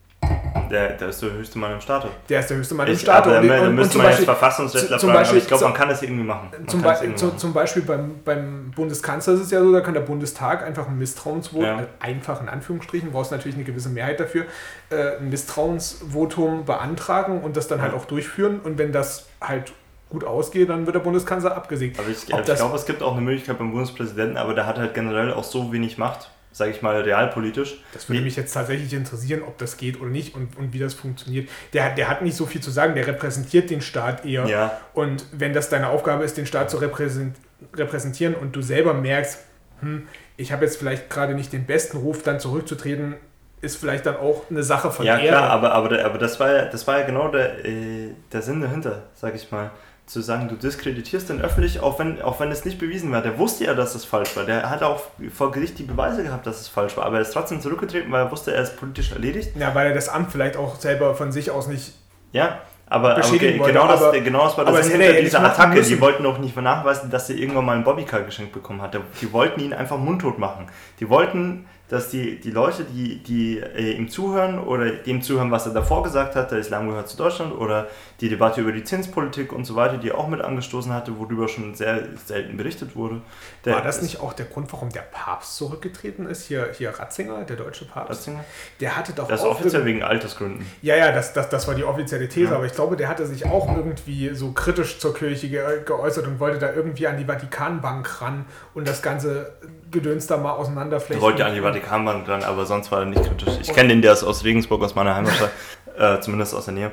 Der, 0.71 0.91
der 0.91 1.09
ist 1.09 1.21
der 1.21 1.33
höchste 1.33 1.59
Mann 1.59 1.73
im 1.73 1.81
Staate. 1.81 2.09
Der 2.29 2.41
ist 2.41 2.51
der 2.51 2.57
höchste 2.57 2.75
Mann 2.75 2.87
im 2.87 2.97
Staate. 2.97 3.37
Aber 3.37 3.47
da 3.47 3.71
müsste 3.71 3.99
man 3.99 4.09
jetzt 4.09 4.25
Verfassungsrechtler 4.25 4.99
fragen, 4.99 5.13
Beispiel, 5.13 5.29
aber 5.31 5.43
ich 5.43 5.49
glaube, 5.49 5.65
man 5.65 5.75
kann 5.75 5.89
das 5.89 6.03
irgendwie 6.03 6.25
machen. 6.25 6.49
Zum, 6.67 6.83
Be 6.83 6.89
irgendwie 6.89 7.15
zu, 7.17 7.27
machen. 7.27 7.39
zum, 7.39 7.53
Beispiel 7.53 7.83
beim, 7.83 8.23
beim 8.25 8.71
Bundeskanzler 8.71 9.35
ist 9.35 9.41
es 9.41 9.51
ja 9.51 9.61
so, 9.61 9.73
da 9.73 9.81
kann 9.81 9.95
der 9.95 10.01
Bundestag 10.01 10.63
einfach 10.63 10.89
ein 10.89 10.99
Misstrauensvotum, 10.99 11.65
ja. 11.65 11.87
einfach 12.01 12.41
in 12.41 12.49
Anführungsstrichen, 12.49 13.11
brauchst 13.11 13.33
natürlich 13.33 13.57
eine 13.57 13.65
gewisse 13.65 13.89
Mehrheit 13.89 14.21
dafür, 14.21 14.45
äh, 14.91 15.19
ein 15.19 15.31
Misstrauensvotum 15.31 16.65
beantragen 16.65 17.43
und 17.43 17.57
das 17.57 17.69
dann 17.69 17.83
halt 17.83 17.95
auch 17.95 18.05
durchführen. 18.05 18.61
Und 18.61 18.79
wenn 18.79 18.93
das 18.93 19.27
halt 19.41 19.73
gut 20.09 20.25
ausgeht, 20.25 20.69
dann 20.69 20.87
wird 20.87 20.95
der 20.95 21.01
Bundeskanzler 21.01 21.57
abgesägt. 21.57 21.99
Aber 21.99 22.09
ich, 22.09 22.29
ich 22.29 22.57
glaube, 22.57 22.77
es 22.77 22.87
gibt 22.87 23.03
auch 23.03 23.13
eine 23.13 23.23
Möglichkeit 23.23 23.59
beim 23.59 23.73
Bundespräsidenten, 23.73 24.37
aber 24.37 24.55
der 24.55 24.67
hat 24.67 24.79
halt 24.79 24.95
generell 24.95 25.33
auch 25.33 25.45
so 25.45 25.73
wenig 25.73 25.99
Macht 25.99 26.31
sage 26.55 26.71
ich 26.71 26.83
mal, 26.83 27.01
realpolitisch. 27.01 27.83
Das 27.93 28.09
würde 28.09 28.23
mich 28.23 28.37
jetzt 28.37 28.55
tatsächlich 28.55 28.93
interessieren, 28.95 29.43
ob 29.43 29.59
das 29.59 29.77
geht 29.77 30.01
oder 30.01 30.09
nicht 30.09 30.37
und, 30.37 30.57
und 30.57 30.73
wie 30.73 30.79
das 30.79 30.95
funktioniert. 30.95 31.49
Der, 31.73 31.93
der 31.93 32.09
hat 32.09 32.23
nicht 32.23 32.37
so 32.37 32.47
viel 32.47 32.61
zu 32.61 32.71
sagen, 32.71 32.95
der 32.95 33.09
repräsentiert 33.09 33.71
den 33.71 33.81
Staat 33.81 34.25
eher. 34.25 34.47
Ja. 34.47 34.81
Und 34.93 35.27
wenn 35.33 35.53
das 35.53 35.69
deine 35.69 35.89
Aufgabe 35.89 36.23
ist, 36.23 36.37
den 36.37 36.47
Staat 36.47 36.71
zu 36.71 36.77
repräsentieren 36.77 38.37
und 38.37 38.55
du 38.55 38.63
selber 38.63 38.95
merkst, 38.95 39.41
hm, 39.81 40.07
ich 40.37 40.53
habe 40.53 40.65
jetzt 40.65 40.77
vielleicht 40.77 41.11
gerade 41.11 41.35
nicht 41.35 41.53
den 41.53 41.67
besten 41.67 41.97
Ruf, 41.97 42.23
dann 42.23 42.39
zurückzutreten, 42.39 43.17
ist 43.61 43.77
vielleicht 43.77 44.07
dann 44.07 44.17
auch 44.17 44.49
eine 44.49 44.63
Sache 44.63 44.93
von 44.93 45.05
Ja, 45.05 45.19
Ehre. 45.19 45.29
klar, 45.29 45.51
aber, 45.51 45.73
aber, 45.73 46.05
aber 46.05 46.19
das, 46.19 46.39
war 46.39 46.53
ja, 46.53 46.65
das 46.67 46.87
war 46.87 47.01
ja 47.01 47.07
genau 47.07 47.29
der, 47.33 47.65
äh, 47.65 48.11
der 48.33 48.43
Sinn 48.43 48.61
dahinter, 48.61 49.03
sage 49.15 49.35
ich 49.35 49.51
mal 49.51 49.73
zu 50.07 50.21
sagen, 50.21 50.49
du 50.49 50.57
diskreditierst 50.57 51.31
den 51.31 51.41
öffentlich, 51.41 51.81
auch 51.81 51.99
wenn, 51.99 52.21
auch 52.21 52.39
wenn 52.39 52.51
es 52.51 52.65
nicht 52.65 52.79
bewiesen 52.79 53.11
war. 53.11 53.23
Der 53.23 53.39
wusste 53.39 53.65
ja, 53.65 53.75
dass 53.75 53.95
es 53.95 54.05
falsch 54.05 54.37
war. 54.37 54.45
Der 54.45 54.69
hat 54.69 54.83
auch 54.83 55.03
vor 55.33 55.51
Gericht 55.51 55.79
die 55.79 55.83
Beweise 55.83 56.23
gehabt, 56.23 56.47
dass 56.47 56.61
es 56.61 56.69
falsch 56.69 56.97
war. 56.97 57.07
Aber 57.07 57.17
er 57.17 57.23
ist 57.23 57.33
trotzdem 57.33 57.61
zurückgetreten, 57.61 58.13
weil 58.13 58.25
er 58.25 58.31
wusste, 58.31 58.53
er 58.53 58.63
ist 58.63 58.77
politisch 58.77 59.13
erledigt. 59.13 59.57
Ja, 59.59 59.75
weil 59.75 59.89
er 59.89 59.95
das 59.95 60.11
Amt 60.11 60.31
vielleicht 60.31 60.57
auch 60.57 60.77
selber 60.77 61.15
von 61.15 61.33
sich 61.33 61.51
aus 61.51 61.69
nicht. 61.69 61.95
Ja, 62.33 62.61
aber, 62.87 63.17
okay, 63.17 63.59
wollte, 63.59 63.73
genau, 63.73 63.89
das, 63.89 64.03
aber, 64.03 64.21
genau 64.21 64.45
das 64.45 64.59
war 64.59 64.65
das 64.67 64.89
hinter 64.89 65.15
dieser 65.15 65.43
Attacke. 65.43 65.81
Die 65.81 66.01
wollten 66.01 66.27
auch 66.27 66.39
nicht 66.39 66.55
nachweisen, 66.55 67.11
dass 67.11 67.31
er 67.31 67.37
irgendwann 67.37 67.65
mal 67.65 67.73
einen 67.73 67.85
Bobbycar 67.85 68.21
geschenkt 68.23 68.53
bekommen 68.53 68.83
hat. 68.83 68.97
Die 69.23 69.33
wollten 69.33 69.61
ihn 69.61 69.73
einfach 69.73 69.97
mundtot 69.97 70.39
machen. 70.39 70.67
Die 71.01 71.09
wollten 71.09 71.65
dass 71.89 72.11
die, 72.11 72.41
die 72.41 72.51
Leute, 72.51 72.85
die, 72.85 73.23
die 73.23 73.59
äh, 73.59 73.93
ihm 73.93 74.09
zuhören 74.09 74.59
oder 74.59 74.91
dem 74.91 75.21
zuhören, 75.21 75.51
was 75.51 75.67
er 75.67 75.75
davor 75.75 76.03
gesagt 76.03 76.35
hat, 76.35 76.51
der 76.51 76.59
Islam 76.59 76.89
gehört 76.89 77.09
zu 77.09 77.17
Deutschland 77.17 77.55
oder 77.55 77.89
die 78.25 78.31
Debatte 78.31 78.63
über 78.63 78.73
die 78.73 78.83
Zinspolitik 78.83 79.53
und 79.53 79.67
so 79.67 79.77
weiter, 79.77 79.99
die 79.99 80.09
er 80.09 80.17
auch 80.17 80.29
mit 80.29 80.41
angestoßen 80.41 80.91
hatte, 80.95 81.19
worüber 81.19 81.47
schon 81.47 81.75
sehr 81.75 82.05
selten 82.25 82.57
berichtet 82.57 82.97
wurde. 82.97 83.21
Der 83.67 83.75
War 83.75 83.83
das 83.83 84.01
nicht 84.01 84.19
auch 84.19 84.33
der 84.33 84.47
Grund, 84.47 84.73
warum 84.73 84.89
der 84.89 85.03
Papst 85.03 85.59
zurückgetreten 85.59 86.27
ist? 86.27 86.47
Hier, 86.47 86.71
hier 86.73 86.89
Ratzinger, 86.99 87.45
der 87.45 87.57
deutsche 87.57 87.85
Papst. 87.85 88.21
Ratzinger? 88.21 88.43
Der 88.81 88.97
hatte 88.97 89.13
doch 89.13 89.29
Das 89.29 89.41
ist 89.41 89.47
offiziell 89.47 89.85
wegen 89.85 90.03
Altersgründen. 90.03 90.65
Ja, 90.81 90.97
ja, 90.97 91.13
das, 91.13 91.35
das, 91.35 91.51
das 91.51 91.69
war 91.69 91.75
die 91.75 91.85
offizielle 91.85 92.27
These, 92.27 92.53
ja. 92.53 92.57
aber 92.57 92.65
ich 92.65 92.73
glaube, 92.73 92.97
der 92.97 93.11
hatte 93.11 93.27
sich 93.27 93.45
auch 93.45 93.77
irgendwie 93.77 94.31
so 94.35 94.53
kritisch 94.53 94.99
zur 94.99 95.13
Kirche 95.13 95.51
ge 95.51 95.63
geäußert 95.85 96.27
und 96.27 96.41
wollte 96.41 96.59
da 96.59 96.73
irgendwie 96.73 97.07
an 97.07 97.19
die 97.19 97.27
Vatikanbank 97.27 98.23
ran 98.23 98.47
und 98.73 98.89
das 98.89 99.03
ganze 99.03 99.53
Gedöns 99.91 100.27
da 100.27 100.39
mal 100.39 100.53
auseinanderflechten. 100.53 101.19
Er 101.19 101.23
wollte 101.23 101.45
an 101.45 101.55
die 101.55 101.61
Vatikanbank 101.61 102.25
dran, 102.25 102.43
aber 102.43 102.65
sonst 102.65 102.91
war 102.91 103.01
er 103.01 103.05
nicht 103.05 103.23
kritisch. 103.23 103.59
Ich 103.61 103.71
kenne 103.75 103.91
den, 103.91 104.01
der 104.01 104.15
ist 104.15 104.25
aus 104.25 104.45
Regensburg, 104.45 104.83
aus 104.83 104.95
meiner 104.95 105.15
Heimatstadt, 105.15 105.51
äh, 105.99 106.21
zumindest 106.21 106.55
aus 106.55 106.65
der 106.65 106.73
Nähe. 106.73 106.91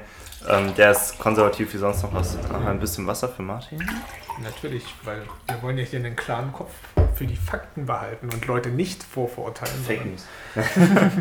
Ähm, 0.50 0.74
der 0.76 0.92
ist 0.92 1.20
konservativ 1.20 1.74
wie 1.74 1.78
sonst 1.78 2.04
noch 2.04 2.14
was. 2.14 2.38
Noch 2.50 2.66
ein 2.66 2.80
bisschen 2.80 3.06
Wasser 3.08 3.30
für 3.30 3.42
Martin? 3.42 3.84
Natürlich, 4.44 4.84
weil 5.04 5.22
wir 5.48 5.62
wollen 5.62 5.78
ja 5.78 5.84
hier 5.84 6.00
einen 6.00 6.16
klaren 6.16 6.52
Kopf 6.52 6.72
für 7.16 7.26
die 7.26 7.36
Fakten 7.36 7.86
behalten 7.86 8.30
und 8.34 8.46
Leute 8.48 8.70
nicht 8.70 9.04
vorverurteilen. 9.04 9.84
Fake 9.86 10.06
News. 10.06 10.26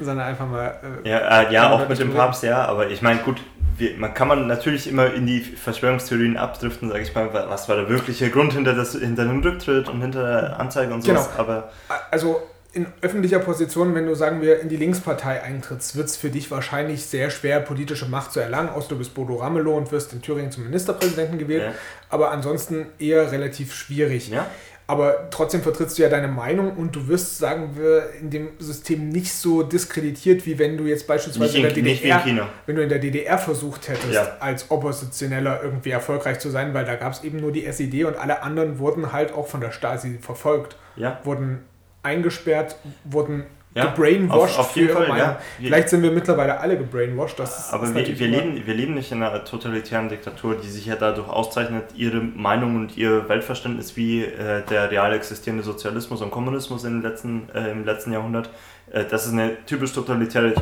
sondern 0.00 0.26
einfach 0.26 0.46
mal. 0.46 0.78
Äh, 1.04 1.08
ja, 1.08 1.42
äh, 1.42 1.52
ja 1.52 1.70
auch 1.70 1.88
mit 1.88 1.98
dem 1.98 2.12
Papst, 2.12 2.42
ja, 2.42 2.64
aber 2.64 2.88
ich 2.88 3.02
meine, 3.02 3.20
gut, 3.20 3.40
wir, 3.78 3.96
man 3.96 4.14
kann 4.14 4.28
man 4.28 4.46
natürlich 4.46 4.88
immer 4.88 5.12
in 5.12 5.26
die 5.26 5.40
Verschwörungstheorien 5.40 6.36
abdriften, 6.36 6.88
sage 6.88 7.02
ich 7.02 7.14
mal, 7.14 7.32
was 7.32 7.68
war 7.68 7.76
der 7.76 7.88
wirkliche 7.88 8.30
Grund 8.30 8.52
hinter, 8.52 8.74
das, 8.74 8.92
hinter 8.92 9.24
dem 9.24 9.40
Rücktritt 9.40 9.88
und 9.88 10.00
hinter 10.00 10.22
der 10.22 10.60
Anzeige 10.60 10.92
und 10.92 11.02
sowas. 11.02 11.30
Genau. 11.30 11.40
Aber 11.40 11.70
also 12.10 12.42
in 12.76 12.86
öffentlicher 13.00 13.38
Position, 13.38 13.94
wenn 13.94 14.06
du, 14.06 14.14
sagen 14.14 14.42
wir, 14.42 14.60
in 14.60 14.68
die 14.68 14.76
Linkspartei 14.76 15.42
eintrittst, 15.42 15.96
wird 15.96 16.08
es 16.08 16.16
für 16.16 16.28
dich 16.28 16.50
wahrscheinlich 16.50 17.06
sehr 17.06 17.30
schwer, 17.30 17.60
politische 17.60 18.06
Macht 18.06 18.32
zu 18.32 18.40
erlangen, 18.40 18.68
außer 18.68 18.90
du 18.90 18.98
bist 18.98 19.14
Bodo 19.14 19.36
Ramelow 19.36 19.74
und 19.74 19.90
wirst 19.92 20.12
in 20.12 20.20
Thüringen 20.20 20.52
zum 20.52 20.64
Ministerpräsidenten 20.64 21.38
gewählt, 21.38 21.62
ja. 21.62 21.74
aber 22.10 22.30
ansonsten 22.32 22.86
eher 22.98 23.32
relativ 23.32 23.74
schwierig. 23.74 24.28
Ja. 24.28 24.46
aber 24.88 25.30
trotzdem 25.30 25.62
vertrittst 25.62 25.96
du 25.96 26.02
ja 26.02 26.10
deine 26.10 26.28
Meinung 26.28 26.72
und 26.76 26.94
du 26.94 27.08
wirst, 27.08 27.38
sagen 27.38 27.70
wir, 27.76 28.10
in 28.20 28.28
dem 28.28 28.50
System 28.58 29.08
nicht 29.08 29.32
so 29.32 29.62
diskreditiert, 29.62 30.44
wie 30.44 30.58
wenn 30.58 30.76
du 30.76 30.84
jetzt 30.84 31.06
beispielsweise 31.06 31.58
in, 31.58 31.64
in, 31.64 31.74
der 31.74 31.82
DDR, 31.82 32.48
wenn 32.66 32.76
du 32.76 32.82
in 32.82 32.88
der 32.90 32.98
DDR 32.98 33.38
versucht 33.38 33.88
hättest, 33.88 34.12
ja. 34.12 34.36
als 34.38 34.70
Oppositioneller 34.70 35.60
irgendwie 35.62 35.90
erfolgreich 35.90 36.40
zu 36.40 36.50
sein, 36.50 36.74
weil 36.74 36.84
da 36.84 36.96
gab 36.96 37.14
es 37.14 37.24
eben 37.24 37.40
nur 37.40 37.52
die 37.52 37.64
SED 37.64 38.04
und 38.04 38.16
alle 38.16 38.42
anderen 38.42 38.78
wurden 38.78 39.12
halt 39.12 39.32
auch 39.32 39.48
von 39.48 39.62
der 39.62 39.72
Stasi 39.72 40.18
verfolgt, 40.20 40.76
ja. 40.96 41.20
wurden 41.24 41.64
eingesperrt, 42.06 42.76
wurden 43.04 43.44
ja, 43.76 43.84
gebrainwashed 43.84 44.58
auf, 44.58 44.70
auf 44.70 44.76
jeden 44.76 44.94
Fall, 44.94 45.18
ja. 45.18 45.38
Vielleicht 45.58 45.90
sind 45.90 46.02
wir 46.02 46.10
mittlerweile 46.10 46.58
alle 46.58 46.78
gebrainwashed. 46.78 47.38
Das 47.38 47.70
aber 47.74 47.94
wir, 47.94 48.18
wir, 48.18 48.28
leben, 48.28 48.66
wir 48.66 48.74
leben 48.74 48.94
nicht 48.94 49.12
in 49.12 49.22
einer 49.22 49.44
totalitären 49.44 50.08
Diktatur, 50.08 50.56
die 50.56 50.68
sich 50.68 50.86
ja 50.86 50.96
dadurch 50.96 51.28
auszeichnet, 51.28 51.84
ihre 51.94 52.22
Meinung 52.22 52.76
und 52.76 52.96
ihr 52.96 53.28
Weltverständnis 53.28 53.94
wie 53.94 54.24
äh, 54.24 54.62
der 54.70 54.90
real 54.90 55.12
existierende 55.12 55.62
Sozialismus 55.62 56.22
und 56.22 56.30
Kommunismus 56.30 56.84
im 56.84 57.02
letzten, 57.02 57.50
äh, 57.54 57.70
im 57.70 57.84
letzten 57.84 58.12
Jahrhundert. 58.12 58.48
Äh, 58.90 59.04
das 59.04 59.26
ist 59.26 59.34
eine 59.34 59.62
typisch 59.66 59.92
totalitäre 59.92 60.54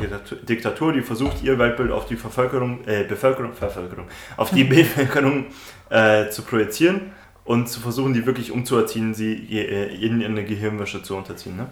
Diktatur, 0.49 0.91
die 0.91 1.01
versucht, 1.01 1.41
ihr 1.41 1.57
Weltbild 1.57 1.91
auf 1.91 2.07
die 2.07 2.15
Bevölkerung, 2.15 2.79
äh, 2.85 3.05
Bevölkerung, 3.05 3.51
Bevölkerung, 3.57 4.07
auf 4.35 4.49
die 4.49 4.63
Bevölkerung 4.65 5.45
äh, 5.89 6.27
zu 6.29 6.41
projizieren 6.41 7.13
und 7.45 7.67
zu 7.69 7.79
versuchen, 7.79 8.13
die 8.13 8.25
wirklich 8.25 8.51
umzuerziehen, 8.51 9.13
sie 9.13 9.33
äh, 9.51 9.95
in 10.03 10.23
eine 10.23 10.43
Gehirnwäsche 10.43 11.03
zu 11.03 11.15
unterziehen. 11.15 11.55
Ne? 11.55 11.67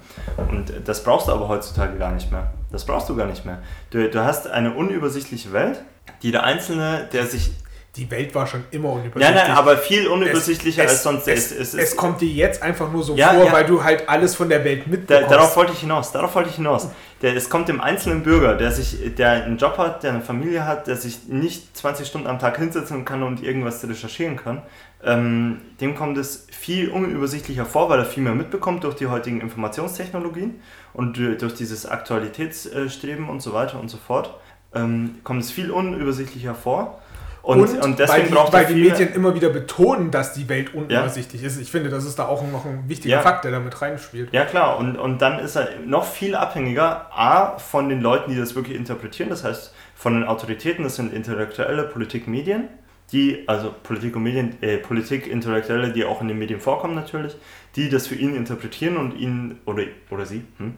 Und 0.50 0.72
das 0.86 1.04
brauchst 1.04 1.28
du 1.28 1.32
aber 1.32 1.48
heutzutage 1.48 1.98
gar 1.98 2.12
nicht 2.12 2.32
mehr. 2.32 2.54
Das 2.72 2.86
brauchst 2.86 3.10
du 3.10 3.16
gar 3.16 3.26
nicht 3.26 3.44
mehr. 3.44 3.62
Du, 3.90 4.08
du 4.08 4.24
hast 4.24 4.48
eine 4.48 4.74
unübersichtliche 4.74 5.52
Welt, 5.52 5.84
die 6.22 6.32
der 6.32 6.44
Einzelne, 6.44 7.10
der 7.12 7.26
sich 7.26 7.52
die 7.96 8.10
Welt 8.10 8.34
war 8.34 8.48
schon 8.48 8.64
immer 8.72 8.90
unübersichtlich. 8.90 9.36
Nein, 9.36 9.50
nein, 9.50 9.56
aber 9.56 9.78
viel 9.78 10.08
unübersichtlicher 10.08 10.84
es, 10.84 10.92
als 10.92 11.04
sonst. 11.04 11.28
Es, 11.28 11.52
es, 11.52 11.76
es, 11.76 11.96
kommt 11.96 12.22
dir 12.22 12.30
jetzt 12.30 12.64
einfach 12.64 12.92
nur 12.92 13.04
so 13.04 13.16
ja, 13.16 13.34
vor, 13.34 13.46
ja. 13.46 13.52
weil 13.52 13.66
du 13.66 13.84
halt 13.84 14.10
alles 14.10 14.34
von 14.34 14.50
der 14.50 14.64
Welt 14.64 14.88
mitbekommst. 14.88 15.30
Da, 15.30 15.36
darauf 15.36 15.56
wollte 15.56 15.74
ich 15.74 15.80
hinaus, 15.80 16.12
darauf 16.12 16.34
wollte 16.34 16.50
ich 16.50 16.56
hinaus. 16.56 16.90
Der, 17.22 17.36
es 17.36 17.52
kommt 17.52 17.70
dem 17.70 17.80
einzelnen 17.80 18.24
Bürger, 18.24 18.56
der 18.56 18.72
sich, 18.72 19.14
der 19.16 19.44
einen 19.44 19.58
Job 19.58 19.78
hat, 19.78 20.02
der 20.02 20.14
eine 20.14 20.22
Familie 20.22 20.66
hat, 20.66 20.88
der 20.88 20.96
sich 20.96 21.28
nicht 21.28 21.78
20 21.78 22.08
Stunden 22.08 22.26
am 22.26 22.40
Tag 22.40 22.58
hinsetzen 22.58 23.06
kann 23.06 23.22
und 23.22 23.44
irgendwas 23.44 23.88
recherchieren 23.88 24.38
kann, 24.38 24.64
ähm, 25.06 25.62
dem 25.82 25.96
kommt 25.96 26.18
es 26.18 26.48
viel 26.52 26.90
unübersichtlicher 26.90 27.66
vor, 27.66 27.90
weil 27.90 28.00
er 28.00 28.06
viel 28.06 28.24
mehr 28.24 28.36
mitbekommt 28.36 28.84
durch 28.84 28.96
die 28.96 29.08
heutigen 29.08 29.42
Informationstechnologien 29.42 30.62
und 30.94 31.18
durch 31.18 31.54
dieses 31.56 31.86
Aktualitätsstreben 31.86 33.28
und 33.28 33.42
so 33.42 33.54
weiter 33.54 33.80
und 33.80 33.90
so 33.90 33.98
fort. 33.98 34.34
Ähm, 34.74 35.18
kommt 35.24 35.44
es 35.44 35.52
viel 35.52 35.72
unübersichtlicher 35.72 36.56
vor. 36.56 37.00
Und, 37.42 37.60
und, 37.60 37.84
und 37.84 38.00
deswegen 38.00 38.22
weil 38.22 38.28
die, 38.28 38.34
braucht 38.34 38.54
weil 38.54 38.66
die 38.68 38.76
Medien 38.76 39.14
immer 39.14 39.36
wieder 39.36 39.50
betonen, 39.50 40.12
dass 40.12 40.34
die 40.34 40.48
Welt 40.48 40.74
unübersichtlich 40.74 41.42
ja. 41.42 41.48
ist. 41.50 41.60
Ich 41.60 41.70
finde, 41.70 41.90
das 41.90 42.06
ist 42.06 42.18
da 42.18 42.26
auch 42.26 42.42
noch 42.50 42.64
ein 42.64 42.88
wichtiger 42.88 43.18
ja. 43.18 43.22
Fakt, 43.22 43.44
der 43.44 43.52
damit 43.52 43.82
reinspielt. 43.82 44.32
Ja, 44.32 44.46
klar. 44.46 44.78
Und, 44.78 44.96
und 44.96 45.22
dann 45.22 45.40
ist 45.40 45.58
er 45.58 45.68
noch 45.86 46.06
viel 46.06 46.36
abhängiger, 46.36 47.10
A, 47.14 47.58
von 47.58 47.90
den 47.90 48.00
Leuten, 48.00 48.32
die 48.32 48.38
das 48.38 48.56
wirklich 48.56 48.78
interpretieren. 48.78 49.30
Das 49.30 49.44
heißt, 49.44 49.74
von 49.94 50.14
den 50.14 50.24
Autoritäten, 50.24 50.86
das 50.86 50.96
sind 50.96 51.12
Intellektuelle, 51.14 51.84
Politik, 51.84 52.30
Medien 52.30 52.70
die, 53.14 53.48
also 53.48 53.74
Politik 53.84 54.16
und 54.16 54.24
Medien, 54.24 54.62
äh, 54.62 54.78
Politik, 54.78 55.28
Intellektuelle, 55.28 55.94
die 55.94 56.04
auch 56.04 56.22
in 56.22 56.28
den 56.28 56.40
Medien 56.40 56.60
vorkommen 56.60 56.96
natürlich, 56.96 57.36
die 57.76 57.90
das 57.90 58.08
für 58.08 58.16
ihn 58.16 58.36
interpretieren 58.36 58.98
und 58.98 59.16
ihn, 59.18 59.60
oder, 59.66 59.84
oder 60.10 60.26
sie, 60.26 60.44
hm, 60.58 60.74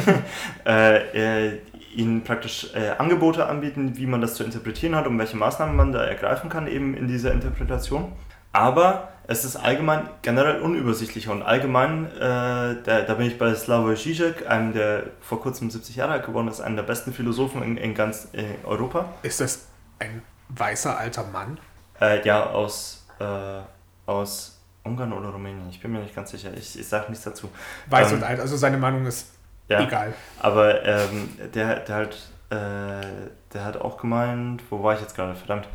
äh, 0.66 1.48
äh, 1.48 1.58
ihnen 1.96 2.22
praktisch 2.22 2.68
äh, 2.74 2.90
Angebote 2.98 3.46
anbieten, 3.46 3.96
wie 3.96 4.06
man 4.06 4.20
das 4.20 4.34
zu 4.34 4.44
interpretieren 4.44 4.94
hat 4.94 5.06
und 5.06 5.18
welche 5.18 5.36
Maßnahmen 5.36 5.74
man 5.74 5.92
da 5.92 6.04
ergreifen 6.04 6.48
kann 6.48 6.66
eben 6.66 6.94
in 6.94 7.08
dieser 7.08 7.32
Interpretation. 7.32 8.12
Aber 8.52 9.08
es 9.26 9.44
ist 9.44 9.56
allgemein 9.56 10.08
generell 10.20 10.60
unübersichtlicher 10.60 11.32
und 11.32 11.42
allgemein, 11.42 12.06
äh, 12.16 12.18
da, 12.20 13.02
da, 13.06 13.14
bin 13.14 13.26
ich 13.26 13.38
bei 13.38 13.54
Slavoj 13.54 13.94
Žižek, 13.94 14.46
einem 14.46 14.72
der 14.74 15.04
vor 15.20 15.40
kurzem 15.40 15.70
70 15.70 15.96
Jahre 15.96 16.12
alt 16.12 16.26
geworden 16.26 16.48
ist, 16.48 16.60
einem 16.60 16.76
der 16.76 16.82
besten 16.82 17.12
Philosophen 17.12 17.62
in, 17.62 17.76
in 17.76 17.94
ganz 17.94 18.28
äh, 18.32 18.44
Europa. 18.66 19.06
Ist 19.22 19.40
das 19.40 19.68
ein 19.98 20.22
weißer 20.56 20.98
alter 20.98 21.24
Mann? 21.24 21.58
Äh, 22.00 22.24
ja, 22.26 22.46
aus, 22.50 23.06
äh, 23.18 23.60
aus 24.06 24.60
Ungarn 24.84 25.12
oder 25.12 25.28
Rumänien. 25.28 25.68
Ich 25.70 25.80
bin 25.80 25.92
mir 25.92 26.00
nicht 26.00 26.14
ganz 26.14 26.30
sicher. 26.30 26.50
Ich, 26.54 26.78
ich 26.78 26.88
sage 26.88 27.06
nichts 27.08 27.24
dazu. 27.24 27.50
Weiß 27.88 28.10
ähm, 28.10 28.18
und 28.18 28.24
alt, 28.24 28.40
also 28.40 28.56
seine 28.56 28.78
Meinung 28.78 29.06
ist 29.06 29.28
ja, 29.68 29.80
egal. 29.80 30.12
Aber 30.40 30.84
ähm, 30.84 31.28
der, 31.54 31.80
der, 31.80 31.96
hat, 31.96 32.14
äh, 32.50 33.06
der 33.52 33.64
hat 33.64 33.80
auch 33.80 33.96
gemeint, 33.96 34.62
wo 34.70 34.82
war 34.82 34.94
ich 34.94 35.00
jetzt 35.00 35.14
gerade, 35.14 35.34
verdammt? 35.34 35.68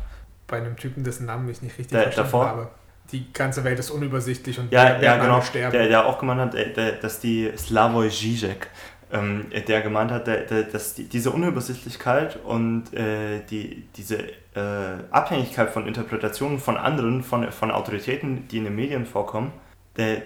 Bei 0.46 0.58
einem 0.58 0.76
Typen, 0.76 1.04
dessen 1.04 1.26
Namen 1.26 1.48
ich 1.48 1.62
nicht 1.62 1.78
richtig 1.78 1.92
der, 1.92 2.02
verstanden 2.04 2.30
davor? 2.30 2.46
habe. 2.46 2.68
Die 3.10 3.32
ganze 3.32 3.64
Welt 3.64 3.78
ist 3.78 3.88
unübersichtlich 3.90 4.58
und 4.58 4.70
ja, 4.70 5.00
ja, 5.00 5.16
genau. 5.16 5.40
sterben. 5.40 5.72
Der, 5.72 5.88
der 5.88 6.04
auch 6.04 6.18
gemeint 6.18 6.40
hat, 6.40 6.54
äh, 6.54 6.72
der, 6.72 6.92
dass 6.92 7.20
die 7.20 7.50
Slavoj 7.56 8.08
Žižek, 8.08 8.66
ähm, 9.12 9.46
der 9.66 9.80
gemeint 9.80 10.10
hat, 10.10 10.28
dass 10.72 10.94
die, 10.94 11.04
diese 11.04 11.30
Unübersichtlichkeit 11.30 12.38
und 12.44 12.92
äh, 12.92 13.40
die, 13.50 13.84
diese 13.96 14.18
äh, 14.18 15.02
Abhängigkeit 15.10 15.70
von 15.70 15.86
Interpretationen 15.86 16.58
von 16.58 16.76
anderen, 16.76 17.22
von, 17.22 17.50
von 17.52 17.70
Autoritäten, 17.70 18.48
die 18.48 18.58
in 18.58 18.64
den 18.64 18.76
Medien 18.76 19.06
vorkommen, 19.06 19.52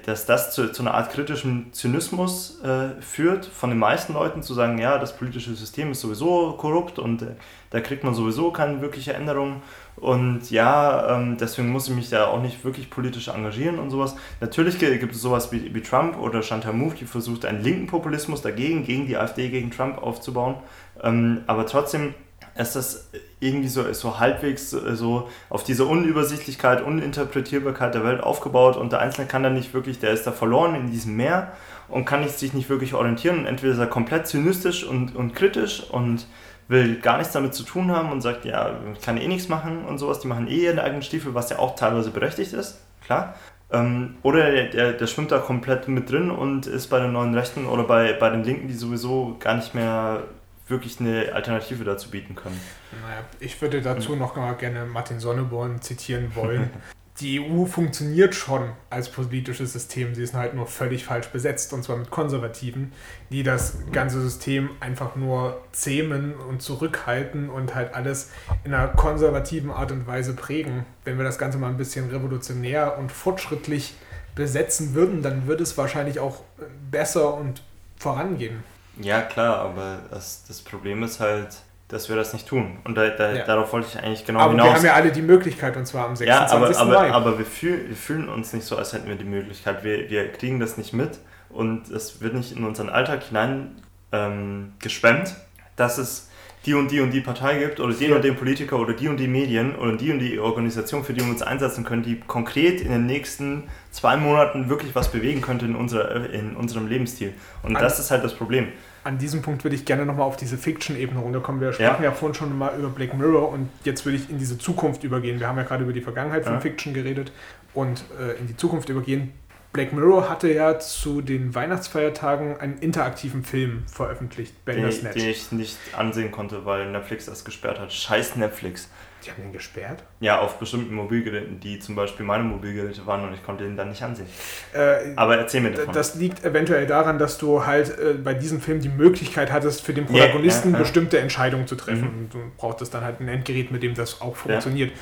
dass 0.04 0.26
das 0.26 0.54
zu, 0.54 0.70
zu 0.70 0.82
einer 0.82 0.92
Art 0.92 1.12
kritischem 1.12 1.72
Zynismus 1.72 2.60
äh, 2.62 3.00
führt, 3.00 3.46
von 3.46 3.70
den 3.70 3.78
meisten 3.78 4.12
Leuten 4.12 4.42
zu 4.42 4.52
sagen, 4.52 4.78
ja, 4.78 4.98
das 4.98 5.16
politische 5.16 5.54
System 5.54 5.92
ist 5.92 6.02
sowieso 6.02 6.52
korrupt 6.58 6.98
und 6.98 7.22
äh, 7.22 7.26
da 7.70 7.80
kriegt 7.80 8.04
man 8.04 8.14
sowieso 8.14 8.50
keine 8.50 8.82
wirkliche 8.82 9.14
Änderung 9.14 9.62
und 9.96 10.50
ja, 10.50 11.16
ähm, 11.16 11.36
deswegen 11.38 11.70
muss 11.70 11.88
ich 11.88 11.94
mich 11.94 12.10
da 12.10 12.26
auch 12.26 12.42
nicht 12.42 12.64
wirklich 12.64 12.90
politisch 12.90 13.28
engagieren 13.28 13.78
und 13.78 13.90
sowas. 13.90 14.16
Natürlich 14.40 14.78
gibt 14.78 15.14
es 15.14 15.20
sowas 15.20 15.52
wie, 15.52 15.74
wie 15.74 15.80
Trump 15.80 16.18
oder 16.18 16.42
Chantal 16.42 16.72
Mouffe, 16.72 16.96
die 16.96 17.04
versucht, 17.04 17.44
einen 17.44 17.62
linken 17.62 17.86
Populismus 17.86 18.42
dagegen, 18.42 18.84
gegen 18.84 19.06
die 19.06 19.16
AfD, 19.16 19.48
gegen 19.48 19.70
Trump 19.70 19.98
aufzubauen. 19.98 20.56
Ähm, 21.02 21.42
aber 21.46 21.66
trotzdem 21.66 22.14
ist 22.56 22.76
das 22.76 23.10
irgendwie 23.40 23.68
so, 23.68 23.92
so 23.92 24.18
halbwegs 24.18 24.70
so 24.70 25.28
auf 25.48 25.64
diese 25.64 25.86
Unübersichtlichkeit, 25.86 26.82
Uninterpretierbarkeit 26.82 27.94
der 27.94 28.04
Welt 28.04 28.22
aufgebaut 28.22 28.76
und 28.76 28.92
der 28.92 29.00
Einzelne 29.00 29.26
kann 29.26 29.42
da 29.42 29.50
nicht 29.50 29.72
wirklich, 29.72 29.98
der 30.00 30.12
ist 30.12 30.26
da 30.26 30.32
verloren 30.32 30.74
in 30.74 30.90
diesem 30.90 31.16
Meer 31.16 31.52
und 31.88 32.04
kann 32.04 32.26
sich 32.28 32.52
nicht 32.52 32.68
wirklich 32.68 32.94
orientieren 32.94 33.38
und 33.38 33.46
entweder 33.46 33.72
ist 33.72 33.78
er 33.78 33.86
komplett 33.86 34.26
zynistisch 34.26 34.84
und, 34.84 35.16
und 35.16 35.34
kritisch 35.34 35.82
und 35.90 36.26
will 36.72 36.96
gar 36.96 37.18
nichts 37.18 37.32
damit 37.32 37.54
zu 37.54 37.62
tun 37.62 37.92
haben 37.92 38.10
und 38.10 38.20
sagt, 38.20 38.44
ja, 38.44 38.76
ich 38.92 39.00
kann 39.00 39.16
eh 39.16 39.28
nichts 39.28 39.48
machen 39.48 39.84
und 39.84 39.98
sowas, 39.98 40.18
die 40.18 40.26
machen 40.26 40.48
eh 40.48 40.64
ihren 40.64 40.80
eigenen 40.80 41.02
Stiefel, 41.02 41.34
was 41.34 41.50
ja 41.50 41.60
auch 41.60 41.76
teilweise 41.76 42.10
berechtigt 42.10 42.52
ist, 42.52 42.80
klar. 43.04 43.34
Ähm, 43.70 44.16
oder 44.22 44.50
der, 44.50 44.68
der, 44.68 44.92
der, 44.92 45.06
schwimmt 45.06 45.30
da 45.30 45.38
komplett 45.38 45.88
mit 45.88 46.10
drin 46.10 46.30
und 46.30 46.66
ist 46.66 46.88
bei 46.88 46.98
den 46.98 47.12
neuen 47.12 47.34
Rechten 47.34 47.66
oder 47.66 47.84
bei, 47.84 48.12
bei 48.12 48.28
den 48.28 48.44
Linken, 48.44 48.68
die 48.68 48.74
sowieso 48.74 49.36
gar 49.38 49.54
nicht 49.54 49.74
mehr 49.74 50.24
wirklich 50.68 51.00
eine 51.00 51.32
Alternative 51.32 51.84
dazu 51.84 52.10
bieten 52.10 52.34
können. 52.34 52.60
Naja, 53.02 53.22
ich 53.40 53.60
würde 53.62 53.80
dazu 53.80 54.16
noch 54.16 54.36
mal 54.36 54.54
gerne 54.54 54.84
Martin 54.84 55.20
Sonneborn 55.20 55.80
zitieren 55.80 56.34
wollen. 56.34 56.70
Die 57.20 57.40
EU 57.40 57.66
funktioniert 57.66 58.34
schon 58.34 58.70
als 58.88 59.10
politisches 59.10 59.74
System, 59.74 60.14
sie 60.14 60.22
ist 60.22 60.32
halt 60.32 60.54
nur 60.54 60.66
völlig 60.66 61.04
falsch 61.04 61.28
besetzt 61.28 61.72
und 61.74 61.84
zwar 61.84 61.98
mit 61.98 62.10
Konservativen, 62.10 62.92
die 63.30 63.42
das 63.42 63.78
ganze 63.92 64.20
System 64.22 64.70
einfach 64.80 65.14
nur 65.14 65.60
zähmen 65.72 66.34
und 66.34 66.62
zurückhalten 66.62 67.50
und 67.50 67.74
halt 67.74 67.94
alles 67.94 68.30
in 68.64 68.72
einer 68.72 68.88
konservativen 68.88 69.70
Art 69.70 69.92
und 69.92 70.06
Weise 70.06 70.34
prägen. 70.34 70.86
Wenn 71.04 71.18
wir 71.18 71.24
das 71.24 71.38
Ganze 71.38 71.58
mal 71.58 71.68
ein 71.68 71.76
bisschen 71.76 72.08
revolutionär 72.08 72.96
und 72.98 73.12
fortschrittlich 73.12 73.94
besetzen 74.34 74.94
würden, 74.94 75.20
dann 75.20 75.46
würde 75.46 75.62
es 75.62 75.76
wahrscheinlich 75.76 76.18
auch 76.18 76.42
besser 76.90 77.34
und 77.34 77.62
vorangehen. 77.98 78.64
Ja, 79.00 79.20
klar, 79.20 79.58
aber 79.58 80.00
das, 80.10 80.44
das 80.48 80.60
Problem 80.60 81.02
ist 81.02 81.20
halt, 81.20 81.56
dass 81.92 82.08
wir 82.08 82.16
das 82.16 82.32
nicht 82.32 82.48
tun. 82.48 82.78
Und 82.84 82.96
da, 82.96 83.08
da, 83.10 83.32
ja. 83.32 83.44
darauf 83.44 83.72
wollte 83.72 83.86
ich 83.90 84.02
eigentlich 84.02 84.24
genau 84.24 84.40
aber 84.40 84.52
hinaus. 84.52 84.66
Aber 84.66 84.82
wir 84.82 84.90
haben 84.90 84.96
ja 84.96 85.02
alle 85.04 85.12
die 85.12 85.22
Möglichkeit, 85.22 85.76
und 85.76 85.86
zwar 85.86 86.06
am 86.06 86.16
26. 86.16 86.76
Ja, 86.76 86.82
aber, 86.82 87.06
aber, 87.06 87.14
aber 87.14 87.38
wir, 87.38 87.44
fühl, 87.44 87.86
wir 87.86 87.96
fühlen 87.96 88.30
uns 88.30 88.54
nicht 88.54 88.66
so, 88.66 88.76
als 88.76 88.94
hätten 88.94 89.08
wir 89.08 89.16
die 89.16 89.24
Möglichkeit. 89.24 89.84
Wir, 89.84 90.08
wir 90.08 90.32
kriegen 90.32 90.58
das 90.58 90.78
nicht 90.78 90.94
mit 90.94 91.18
und 91.50 91.90
es 91.90 92.22
wird 92.22 92.34
nicht 92.34 92.56
in 92.56 92.64
unseren 92.64 92.88
Alltag 92.88 93.22
hinein 93.24 93.76
ähm, 94.10 94.72
geschwemmt, 94.78 95.36
dass 95.76 95.98
es 95.98 96.30
die 96.64 96.74
und 96.74 96.90
die 96.90 97.00
und 97.00 97.10
die 97.10 97.20
Partei 97.20 97.58
gibt 97.58 97.80
oder 97.80 97.92
den 97.92 98.12
und 98.12 98.24
den 98.24 98.36
Politiker 98.36 98.78
oder 98.78 98.94
die 98.94 99.08
und 99.08 99.18
die 99.18 99.28
Medien 99.28 99.74
oder 99.76 99.96
die 99.96 100.12
und 100.12 100.20
die 100.20 100.38
Organisation, 100.38 101.04
für 101.04 101.12
die 101.12 101.20
wir 101.20 101.28
uns 101.28 101.42
einsetzen 101.42 101.84
können, 101.84 102.02
die 102.02 102.20
konkret 102.20 102.80
in 102.80 102.90
den 102.90 103.04
nächsten 103.04 103.64
zwei 103.90 104.16
Monaten 104.16 104.68
wirklich 104.68 104.94
was 104.94 105.10
bewegen 105.10 105.42
könnte 105.42 105.66
in, 105.66 105.74
unserer, 105.74 106.30
in 106.30 106.56
unserem 106.56 106.86
Lebensstil. 106.86 107.34
Und 107.62 107.76
an, 107.76 107.82
das 107.82 107.98
ist 107.98 108.10
halt 108.10 108.24
das 108.24 108.34
Problem. 108.34 108.68
An 109.04 109.18
diesem 109.18 109.42
Punkt 109.42 109.64
würde 109.64 109.74
ich 109.74 109.84
gerne 109.84 110.06
nochmal 110.06 110.26
auf 110.26 110.36
diese 110.36 110.56
Fiction-Ebene 110.56 111.20
runterkommen. 111.20 111.60
Wir 111.60 111.72
sprachen 111.72 112.04
ja. 112.04 112.10
ja 112.10 112.12
vorhin 112.12 112.34
schon 112.34 112.56
mal 112.56 112.78
über 112.78 112.88
Black 112.88 113.14
Mirror 113.14 113.50
und 113.50 113.68
jetzt 113.84 114.04
würde 114.04 114.16
ich 114.18 114.30
in 114.30 114.38
diese 114.38 114.58
Zukunft 114.58 115.02
übergehen. 115.02 115.40
Wir 115.40 115.48
haben 115.48 115.58
ja 115.58 115.64
gerade 115.64 115.82
über 115.82 115.92
die 115.92 116.00
Vergangenheit 116.00 116.44
von 116.44 116.54
ja. 116.54 116.60
Fiction 116.60 116.94
geredet 116.94 117.32
und 117.74 118.04
äh, 118.20 118.38
in 118.38 118.46
die 118.46 118.56
Zukunft 118.56 118.88
übergehen. 118.88 119.32
Black 119.72 119.92
Mirror 119.92 120.28
hatte 120.28 120.52
ja 120.52 120.78
zu 120.78 121.22
den 121.22 121.54
Weihnachtsfeiertagen 121.54 122.58
einen 122.58 122.78
interaktiven 122.78 123.42
Film 123.42 123.84
veröffentlicht, 123.86 124.54
den 124.66 124.86
ich, 124.86 125.00
den 125.00 125.28
ich 125.28 125.50
nicht 125.50 125.78
ansehen 125.96 126.30
konnte, 126.30 126.66
weil 126.66 126.90
Netflix 126.90 127.24
das 127.24 127.44
gesperrt 127.44 127.80
hat. 127.80 127.92
Scheiß 127.92 128.36
Netflix. 128.36 128.90
Die 129.24 129.30
haben 129.30 129.42
den 129.42 129.52
gesperrt? 129.52 130.02
Ja, 130.20 130.40
auf 130.40 130.58
bestimmten 130.58 130.94
Mobilgeräten, 130.94 131.60
die 131.60 131.78
zum 131.78 131.94
Beispiel 131.94 132.26
meine 132.26 132.42
Mobilgeräte 132.42 133.06
waren 133.06 133.26
und 133.26 133.34
ich 133.34 133.44
konnte 133.44 133.64
den 133.64 133.76
dann 133.76 133.90
nicht 133.90 134.02
ansehen. 134.02 134.26
Äh, 134.72 135.12
Aber 135.14 135.38
erzähl 135.38 135.60
mir 135.60 135.70
davon. 135.70 135.94
Das 135.94 136.16
liegt 136.16 136.44
eventuell 136.44 136.86
daran, 136.86 137.18
dass 137.18 137.38
du 137.38 137.64
halt 137.64 137.96
äh, 137.98 138.14
bei 138.14 138.34
diesem 138.34 138.60
Film 138.60 138.80
die 138.80 138.88
Möglichkeit 138.88 139.52
hattest, 139.52 139.82
für 139.82 139.94
den 139.94 140.06
Protagonisten 140.06 140.70
yeah, 140.70 140.78
yeah, 140.78 140.82
bestimmte 140.82 141.18
Entscheidungen 141.18 141.66
zu 141.66 141.76
treffen. 141.76 142.12
Mhm. 142.12 142.18
Und 142.18 142.34
du 142.34 142.38
brauchtest 142.56 142.94
dann 142.94 143.04
halt 143.04 143.20
ein 143.20 143.28
Endgerät, 143.28 143.70
mit 143.70 143.82
dem 143.82 143.94
das 143.94 144.20
auch 144.20 144.34
funktioniert. 144.34 144.90
Ja. 144.90 144.96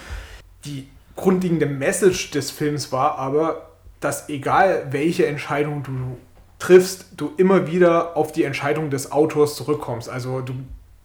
Die 0.67 0.89
grundlegende 1.17 1.67
Message 1.67 2.31
des 2.31 2.51
Films 2.51 2.93
war 2.93 3.19
aber, 3.19 3.71
dass 4.01 4.29
egal 4.29 4.87
welche 4.91 5.27
Entscheidung 5.27 5.83
du 5.83 6.19
triffst, 6.59 7.07
du 7.17 7.33
immer 7.37 7.67
wieder 7.67 8.17
auf 8.17 8.33
die 8.33 8.45
Entscheidung 8.45 8.91
des 8.91 9.13
Autors 9.13 9.57
zurückkommst. 9.57 10.09
Also 10.09 10.41
du 10.41 10.55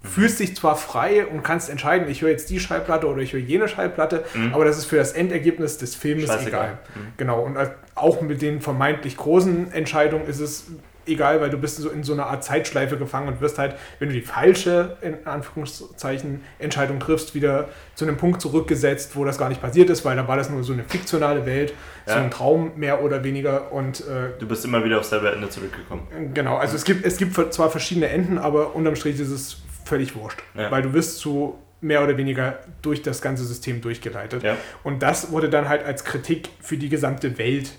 fühlst 0.06 0.40
dich 0.40 0.56
zwar 0.56 0.76
frei 0.76 1.26
und 1.26 1.44
kannst 1.44 1.70
entscheiden, 1.70 2.10
ich 2.10 2.22
höre 2.22 2.30
jetzt 2.30 2.50
die 2.50 2.60
Schallplatte 2.60 3.08
oder 3.08 3.22
ich 3.22 3.34
höre 3.34 3.40
jene 3.40 3.68
Schallplatte, 3.68 4.24
mhm. 4.34 4.54
aber 4.54 4.66
das 4.66 4.78
ist 4.78 4.86
für 4.86 4.98
das 4.98 5.12
Endergebnis 5.12 5.78
des 5.78 5.96
Filmes 5.96 6.28
Scheißegal. 6.28 6.48
egal. 6.48 6.78
Mhm. 6.96 7.08
Genau, 7.18 7.42
und 7.42 7.58
auch 7.96 8.22
mit 8.22 8.42
den 8.42 8.62
vermeintlich 8.62 9.18
großen 9.18 9.72
Entscheidungen 9.72 10.28
ist 10.28 10.40
es 10.40 10.68
egal, 11.08 11.42
weil 11.42 11.50
du 11.50 11.58
bist 11.58 11.78
so 11.78 11.90
in 11.90 12.04
so 12.04 12.14
einer 12.14 12.28
Art 12.28 12.44
Zeitschleife 12.44 12.98
gefangen 12.98 13.28
und 13.28 13.42
wirst 13.42 13.58
halt, 13.58 13.76
wenn 14.00 14.10
du 14.10 14.16
die 14.16 14.22
falsche, 14.22 14.98
in 15.02 15.26
Anführungszeichen, 15.26 16.42
Entscheidung 16.60 17.00
triffst, 17.00 17.36
wieder 17.36 17.70
zu 17.96 18.06
einem 18.06 18.18
Punkt 18.18 18.42
zurückgesetzt, 18.42 19.16
wo 19.16 19.26
das 19.26 19.38
gar 19.38 19.50
nicht 19.50 19.62
passiert 19.62 19.90
ist, 19.90 20.06
weil 20.06 20.16
da 20.16 20.28
war 20.28 20.38
das 20.38 20.50
nur 20.50 20.64
so 20.64 20.74
eine 20.74 20.84
fiktionale 20.84 21.46
Welt, 21.46 21.74
ja. 22.08 22.14
so 22.14 22.20
ein 22.20 22.32
Traum 22.32 22.72
mehr 22.76 23.04
oder 23.04 23.24
weniger 23.24 23.72
und... 23.72 24.02
Äh, 24.02 24.38
du 24.40 24.48
bist 24.48 24.66
immer 24.66 24.84
wieder 24.84 25.00
aufs 25.00 25.10
selbe 25.10 25.32
Ende 25.32 25.50
zurückgekommen. 25.50 26.04
Genau, 26.34 26.58
also 26.58 26.76
es 26.76 26.84
gibt, 26.84 27.06
es 27.06 27.18
gibt 27.18 27.54
zwar 27.54 27.70
verschiedene 27.70 28.10
Enden, 28.10 28.38
aber 28.38 28.76
unterm 28.76 28.96
Strich 28.96 29.20
ist 29.20 29.30
es 29.30 29.58
völlig 29.86 30.16
wurscht. 30.16 30.42
Ja. 30.56 30.70
Weil 30.72 30.82
du 30.82 30.94
wirst 30.94 31.20
zu 31.20 31.58
mehr 31.82 32.04
oder 32.04 32.18
weniger 32.18 32.60
durch 32.82 33.02
das 33.02 33.22
ganze 33.22 33.46
System 33.46 33.82
durchgeleitet. 33.82 34.44
Ja. 34.44 34.58
Und 34.84 35.02
das 35.04 35.32
wurde 35.32 35.50
dann 35.50 35.70
halt 35.70 35.84
als 35.84 36.04
Kritik 36.04 36.50
für 36.60 36.78
die 36.78 36.90
gesamte 36.90 37.38
Welt 37.38 37.72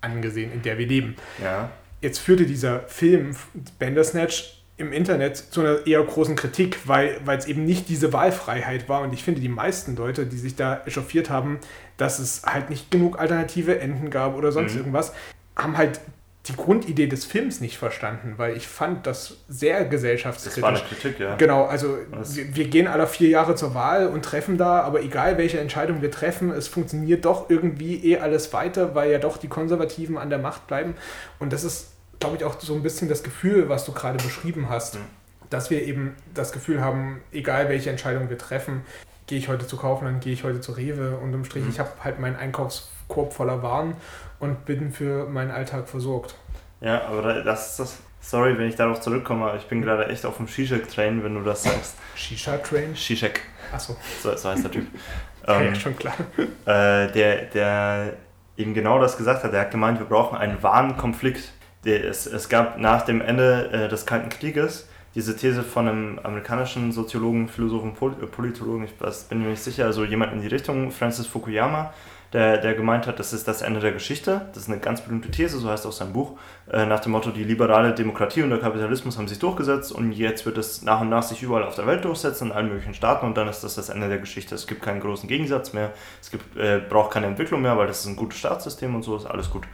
angesehen, 0.00 0.52
in 0.52 0.62
der 0.62 0.78
wir 0.78 0.86
leben. 0.86 1.16
Ja. 1.42 1.70
Jetzt 2.00 2.18
führte 2.18 2.46
dieser 2.46 2.80
Film 2.88 3.36
Bandersnatch 3.78 4.62
im 4.76 4.92
Internet 4.92 5.36
zu 5.36 5.60
einer 5.60 5.86
eher 5.86 6.02
großen 6.02 6.34
Kritik, 6.34 6.78
weil 6.86 7.20
es 7.26 7.46
eben 7.46 7.64
nicht 7.64 7.88
diese 7.88 8.12
Wahlfreiheit 8.12 8.88
war. 8.88 9.02
Und 9.02 9.12
ich 9.12 9.22
finde, 9.22 9.40
die 9.40 9.48
meisten 9.48 9.94
Leute, 9.96 10.26
die 10.26 10.38
sich 10.38 10.56
da 10.56 10.82
echauffiert 10.86 11.30
haben, 11.30 11.60
dass 11.98 12.18
es 12.18 12.42
halt 12.44 12.70
nicht 12.70 12.90
genug 12.90 13.20
alternative 13.20 13.78
Enden 13.78 14.10
gab 14.10 14.34
oder 14.34 14.50
sonst 14.50 14.72
mhm. 14.72 14.78
irgendwas, 14.78 15.12
haben 15.56 15.76
halt 15.76 16.00
die 16.46 16.56
Grundidee 16.56 17.06
des 17.06 17.24
Films 17.24 17.60
nicht 17.60 17.78
verstanden, 17.78 18.34
weil 18.36 18.56
ich 18.56 18.66
fand 18.66 19.06
das 19.06 19.36
sehr 19.48 19.84
gesellschaftskritisch. 19.84 20.56
Das 20.56 20.62
war 20.62 20.70
eine 20.70 20.80
Kritik, 20.80 21.20
ja. 21.20 21.36
Genau, 21.36 21.64
also 21.66 21.98
wir, 22.10 22.56
wir, 22.56 22.66
gehen 22.66 22.88
alle 22.88 23.06
vier 23.06 23.28
Jahre 23.28 23.54
zur 23.54 23.74
Wahl 23.74 24.08
und 24.08 24.24
treffen 24.24 24.58
da, 24.58 24.80
aber 24.80 25.02
egal 25.02 25.38
welche 25.38 25.60
Entscheidung 25.60 26.02
wir 26.02 26.10
treffen, 26.10 26.50
es 26.50 26.66
funktioniert 26.66 27.24
doch 27.26 27.48
irgendwie 27.48 28.04
eh 28.04 28.18
alles 28.18 28.52
weiter, 28.52 28.96
weil 28.96 29.12
ja 29.12 29.18
doch 29.18 29.36
die 29.36 29.46
Konservativen 29.46 30.18
an 30.18 30.30
der 30.30 30.40
Macht 30.40 30.66
bleiben. 30.66 30.94
Und 31.38 31.52
das 31.52 31.62
ist, 31.62 31.92
glaube 32.18 32.36
ich, 32.36 32.44
auch 32.44 32.58
so 32.58 32.74
ein 32.74 32.82
bisschen 32.82 33.08
das 33.08 33.22
Gefühl, 33.22 33.68
was 33.68 33.84
du 33.84 33.92
gerade 33.92 34.18
beschrieben 34.22 34.68
hast, 34.68 34.96
mhm. 34.96 35.04
dass 35.48 35.70
wir 35.70 35.84
eben 35.84 36.16
das 36.34 36.50
Gefühl 36.50 36.80
haben, 36.80 37.20
egal 37.30 37.68
welche 37.68 37.90
Entscheidung 37.90 38.30
wir 38.30 38.38
treffen, 38.38 38.82
gehe 39.28 39.38
ich 39.38 39.46
heute 39.46 39.68
zu 39.68 39.76
Kaufland, 39.76 40.24
gehe 40.24 40.32
ich 40.32 40.42
heute 40.42 40.60
zu 40.60 40.72
Rewe 40.72 41.18
und 41.18 41.32
im 41.32 41.44
Strich, 41.44 41.62
mhm. 41.62 41.70
ich 41.70 41.78
habe 41.78 41.90
halt 42.02 42.18
meinen 42.18 42.34
Einkaufskorb 42.34 43.32
voller 43.32 43.62
Waren 43.62 43.94
und 44.42 44.64
bin 44.64 44.92
für 44.92 45.26
meinen 45.26 45.52
Alltag 45.52 45.88
versorgt. 45.88 46.34
Ja, 46.80 47.06
aber 47.06 47.42
das 47.44 47.70
ist 47.70 47.78
das. 47.78 47.98
Sorry, 48.20 48.56
wenn 48.58 48.68
ich 48.68 48.76
darauf 48.76 49.00
zurückkomme, 49.00 49.46
aber 49.46 49.56
ich 49.56 49.66
bin 49.66 49.82
gerade 49.82 50.06
echt 50.06 50.24
auf 50.26 50.36
dem 50.36 50.46
Shishak-Train, 50.46 51.24
wenn 51.24 51.34
du 51.34 51.42
das 51.42 51.64
sagst. 51.64 51.96
Shisha-Train? 52.14 52.94
Shishak. 52.94 53.40
Achso. 53.72 53.96
So, 54.20 54.36
so 54.36 54.48
heißt 54.48 54.64
der 54.64 54.70
Typ. 54.70 54.86
ähm, 55.48 55.66
ja, 55.66 55.74
schon 55.74 55.96
klar. 55.96 56.14
Äh, 56.38 57.10
der, 57.12 57.42
der 57.46 58.12
eben 58.56 58.74
genau 58.74 59.00
das 59.00 59.16
gesagt 59.16 59.42
hat. 59.42 59.52
Der 59.52 59.62
hat 59.62 59.70
gemeint, 59.72 59.98
wir 59.98 60.06
brauchen 60.06 60.38
einen 60.38 60.62
wahren 60.62 60.96
Konflikt. 60.96 61.52
Der, 61.84 62.04
es, 62.04 62.26
es 62.26 62.48
gab 62.48 62.78
nach 62.78 63.02
dem 63.02 63.20
Ende 63.20 63.70
äh, 63.72 63.88
des 63.88 64.06
Kalten 64.06 64.28
Krieges 64.28 64.88
diese 65.14 65.36
These 65.36 65.62
von 65.62 65.88
einem 65.88 66.18
amerikanischen 66.22 66.92
Soziologen, 66.92 67.48
Philosophen, 67.48 67.92
Politologen, 67.92 68.84
ich 68.84 68.94
bin 69.28 69.42
mir 69.42 69.50
nicht 69.50 69.62
sicher, 69.62 69.84
also 69.84 70.04
jemand 70.04 70.32
in 70.32 70.40
die 70.40 70.46
Richtung, 70.46 70.90
Francis 70.90 71.26
Fukuyama, 71.26 71.92
der, 72.32 72.58
der 72.58 72.74
gemeint 72.74 73.06
hat, 73.06 73.18
das 73.18 73.32
ist 73.32 73.46
das 73.46 73.60
Ende 73.60 73.80
der 73.80 73.92
Geschichte. 73.92 74.46
Das 74.54 74.62
ist 74.64 74.68
eine 74.68 74.78
ganz 74.78 75.02
berühmte 75.02 75.30
These, 75.30 75.58
so 75.58 75.68
heißt 75.68 75.86
auch 75.86 75.92
sein 75.92 76.12
Buch, 76.12 76.38
äh, 76.70 76.86
nach 76.86 77.00
dem 77.00 77.12
Motto, 77.12 77.30
die 77.30 77.44
liberale 77.44 77.92
Demokratie 77.92 78.42
und 78.42 78.50
der 78.50 78.58
Kapitalismus 78.58 79.18
haben 79.18 79.28
sich 79.28 79.38
durchgesetzt 79.38 79.92
und 79.92 80.12
jetzt 80.12 80.46
wird 80.46 80.56
es 80.56 80.82
nach 80.82 81.00
und 81.02 81.10
nach 81.10 81.22
sich 81.22 81.42
überall 81.42 81.64
auf 81.64 81.74
der 81.74 81.86
Welt 81.86 82.04
durchsetzen, 82.04 82.48
in 82.48 82.52
allen 82.52 82.68
möglichen 82.68 82.94
Staaten 82.94 83.26
und 83.26 83.36
dann 83.36 83.48
ist 83.48 83.62
das 83.62 83.74
das 83.74 83.90
Ende 83.90 84.08
der 84.08 84.18
Geschichte. 84.18 84.54
Es 84.54 84.66
gibt 84.66 84.82
keinen 84.82 85.00
großen 85.00 85.28
Gegensatz 85.28 85.74
mehr, 85.74 85.90
es 86.20 86.30
gibt, 86.30 86.56
äh, 86.56 86.80
braucht 86.88 87.12
keine 87.12 87.26
Entwicklung 87.26 87.60
mehr, 87.60 87.76
weil 87.76 87.86
das 87.86 88.00
ist 88.00 88.06
ein 88.06 88.16
gutes 88.16 88.38
Staatssystem 88.38 88.94
und 88.94 89.02
so 89.02 89.16
ist 89.16 89.26
alles 89.26 89.50
gut. 89.50 89.64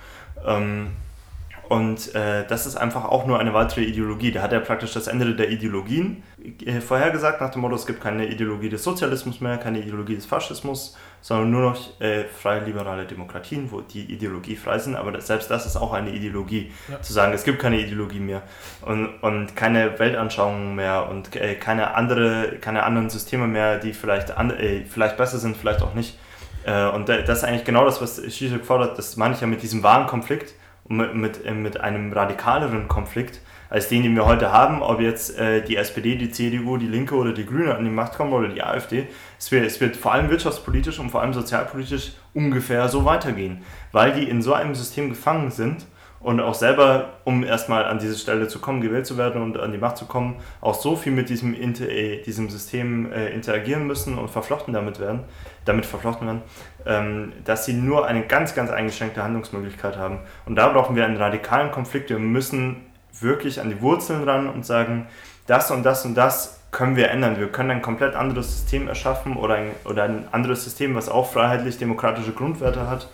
Ähm, 0.45 0.89
und 1.69 2.15
äh, 2.15 2.47
das 2.47 2.67
ist 2.67 2.77
einfach 2.77 3.05
auch 3.05 3.27
nur 3.27 3.39
eine 3.39 3.53
weitere 3.53 3.83
Ideologie. 3.83 4.33
Da 4.33 4.41
hat 4.41 4.53
er 4.53 4.61
praktisch 4.61 4.95
das 4.95 5.07
Ende 5.07 5.35
der 5.35 5.51
Ideologien 5.51 6.23
äh, 6.65 6.81
vorhergesagt, 6.81 7.43
nach 7.43 7.51
dem 7.51 7.61
Motto, 7.61 7.75
es 7.75 7.87
gibt 7.87 8.01
keine 8.01 8.27
Ideologie 8.27 8.71
des 8.71 8.83
Sozialismus 8.83 9.43
mehr, 9.43 9.59
keine 9.59 9.81
Ideologie 9.81 10.15
des 10.15 10.25
Faschismus, 10.25 10.97
sondern 11.21 11.51
nur 11.51 11.71
noch 11.71 12.01
äh, 12.01 12.25
freie 12.25 12.65
liberale 12.65 13.05
Demokratien, 13.05 13.71
wo 13.71 13.81
die 13.81 14.13
Ideologie 14.13 14.57
frei 14.57 14.79
sind. 14.79 14.97
Aber 14.97 15.21
selbst 15.21 15.51
das 15.51 15.67
ist 15.67 15.77
auch 15.77 15.93
eine 15.93 16.11
Ideologie, 16.11 16.73
ja. 16.89 17.01
zu 17.03 17.13
sagen, 17.13 17.33
es 17.33 17.45
gibt 17.45 17.59
keine 17.59 17.81
Ideologie 17.81 18.21
mehr 18.21 18.43
und, 18.83 19.09
und 19.23 19.57
keine 19.57 19.99
Weltanschauungen 19.99 20.75
mehr 20.75 21.09
und 21.11 21.35
äh, 21.37 21.55
keine, 21.55 21.95
andere, 21.95 22.59
keine 22.61 22.85
anderen 22.85 23.11
Systeme 23.11 23.47
mehr, 23.47 23.79
die 23.79 23.93
vielleicht, 23.93 24.37
an, 24.37 24.51
äh, 24.51 24.85
vielleicht 24.85 25.17
besser 25.17 25.39
sind, 25.39 25.57
vielleicht 25.57 25.83
auch 25.83 25.95
nicht. 25.95 26.19
Äh, 26.65 26.89
und 26.89 27.09
das 27.09 27.39
ist 27.39 27.45
eigentlich 27.45 27.65
genau 27.65 27.85
das, 27.85 28.01
was 28.01 28.17
Zizek 28.17 28.65
fordert, 28.65 28.99
das 28.99 29.17
meine 29.17 29.35
ich 29.35 29.41
ja 29.41 29.47
mit 29.47 29.63
diesem 29.63 29.83
wahren 29.83 30.07
Konflikt 30.07 30.55
mit, 30.89 31.15
mit, 31.15 31.45
äh, 31.45 31.53
mit 31.53 31.81
einem 31.81 32.13
radikaleren 32.13 32.89
Konflikt 32.89 33.41
als 33.71 33.89
den, 33.89 34.03
den 34.03 34.15
wir 34.15 34.27
heute 34.27 34.53
haben, 34.53 34.83
ob 34.83 35.01
jetzt 35.01 35.39
äh, 35.39 35.63
die 35.63 35.77
SPD, 35.77 36.17
die 36.17 36.31
CDU, 36.31 36.77
die 36.77 36.87
Linke 36.87 37.15
oder 37.15 37.33
die 37.33 37.47
Grüne 37.47 37.75
an 37.75 37.85
die 37.85 37.91
Macht 37.91 38.15
kommen 38.15 38.33
oder 38.33 38.49
die 38.49 38.63
AfD. 38.63 39.07
Es 39.39 39.51
wird, 39.53 39.67
es 39.67 39.81
wird 39.81 39.97
vor 39.97 40.13
allem 40.13 40.31
wirtschaftspolitisch 40.31 40.99
und 40.99 41.11
vor 41.11 41.23
allem 41.23 41.35
sozialpolitisch 41.35 42.13
ungefähr 42.35 42.89
so 42.89 43.05
weitergehen, 43.05 43.63
weil 43.93 44.13
die 44.13 44.29
in 44.29 44.43
so 44.43 44.55
einem 44.55 44.75
System 44.75 45.11
gefangen 45.11 45.51
sind 45.51 45.87
und 46.21 46.41
auch 46.41 46.55
selber, 46.55 47.21
um 47.25 47.45
erstmal 47.45 47.85
an 47.85 47.99
diese 47.99 48.17
Stelle 48.17 48.49
zu 48.49 48.59
kommen, 48.59 48.81
gewählt 48.81 49.07
zu 49.07 49.17
werden 49.17 49.41
und 49.41 49.59
an 49.59 49.71
die 49.71 49.79
Macht 49.79 49.97
zu 49.97 50.07
kommen, 50.07 50.37
auch 50.61 50.75
so 50.75 50.97
viel 50.97 51.13
mit 51.13 51.29
diesem, 51.29 51.55
äh, 51.55 52.23
diesem 52.23 52.49
System 52.49 53.13
äh, 53.13 53.29
interagieren 53.29 53.87
müssen 53.87 54.19
und 54.19 54.29
verflochten 54.29 54.75
damit 54.75 54.99
werden, 54.99 55.21
damit 55.65 55.87
verflochten 55.87 56.27
werden, 56.27 56.43
ähm, 56.87 57.33
dass 57.45 57.67
sie 57.67 57.75
nur 57.75 58.07
eine 58.07 58.23
ganz, 58.23 58.55
ganz 58.55 58.71
eingeschränkte 58.71 59.23
Handlungsmöglichkeit 59.23 59.97
haben. 59.97 60.19
Und 60.47 60.57
da 60.57 60.69
brauchen 60.69 60.97
wir 60.97 61.05
einen 61.05 61.17
radikalen 61.17 61.71
Konflikt. 61.71 62.11
Wir 62.11 62.19
müssen 62.19 62.88
wirklich 63.21 63.61
an 63.61 63.71
die 63.71 63.81
Wurzeln 63.81 64.25
ran 64.25 64.49
und 64.49 64.65
sagen, 64.65 65.07
das 65.47 65.71
und 65.71 65.83
das 65.83 66.05
und 66.05 66.15
das 66.15 66.59
können 66.71 66.97
wir 66.97 67.11
ändern. 67.11 67.39
Wir 67.39 67.49
können 67.49 67.71
ein 67.71 67.83
komplett 67.83 68.15
anderes 68.15 68.53
System 68.53 68.89
erschaffen 68.89 69.37
oder 69.37 69.55
ein, 69.55 69.71
oder 69.85 70.05
ein 70.05 70.29
anderes 70.33 70.65
System, 70.65 70.95
was 70.95 71.09
auch 71.09 71.31
freiheitlich-demokratische 71.33 72.33
Grundwerte 72.33 72.89
hat, 72.89 73.09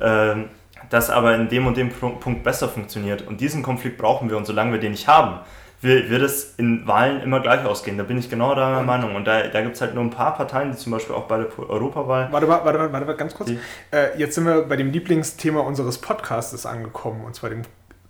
äh, 0.00 0.44
das 0.90 1.10
aber 1.10 1.34
in 1.34 1.48
dem 1.48 1.66
und 1.66 1.76
dem 1.76 1.90
Punkt 1.90 2.44
besser 2.44 2.68
funktioniert. 2.68 3.26
Und 3.26 3.40
diesen 3.40 3.62
Konflikt 3.62 3.98
brauchen 3.98 4.30
wir 4.30 4.36
und 4.36 4.46
solange 4.46 4.72
wir 4.72 4.80
den 4.80 4.92
nicht 4.92 5.08
haben, 5.08 5.40
wird 5.80 6.22
es 6.22 6.54
in 6.56 6.86
Wahlen 6.86 7.22
immer 7.22 7.40
gleich 7.40 7.64
ausgehen. 7.64 7.98
Da 7.98 8.04
bin 8.04 8.18
ich 8.18 8.28
genau 8.28 8.54
deiner 8.54 8.82
Meinung. 8.82 9.14
Und 9.14 9.26
da, 9.26 9.46
da 9.46 9.60
gibt 9.60 9.76
es 9.76 9.80
halt 9.80 9.94
nur 9.94 10.02
ein 10.02 10.10
paar 10.10 10.36
Parteien, 10.36 10.72
die 10.72 10.76
zum 10.76 10.92
Beispiel 10.92 11.14
auch 11.14 11.24
bei 11.24 11.38
der 11.38 11.46
Europawahl. 11.58 12.28
Warte, 12.32 12.48
warte, 12.48 12.64
warte, 12.64 12.92
warte, 12.92 13.14
ganz 13.14 13.34
kurz. 13.34 13.50
Äh, 13.92 14.18
jetzt 14.18 14.34
sind 14.34 14.44
wir 14.44 14.62
bei 14.62 14.76
dem 14.76 14.90
Lieblingsthema 14.90 15.60
unseres 15.60 15.98
Podcasts 15.98 16.66
angekommen, 16.66 17.24
und 17.24 17.34
zwar 17.34 17.50
dem, 17.50 17.62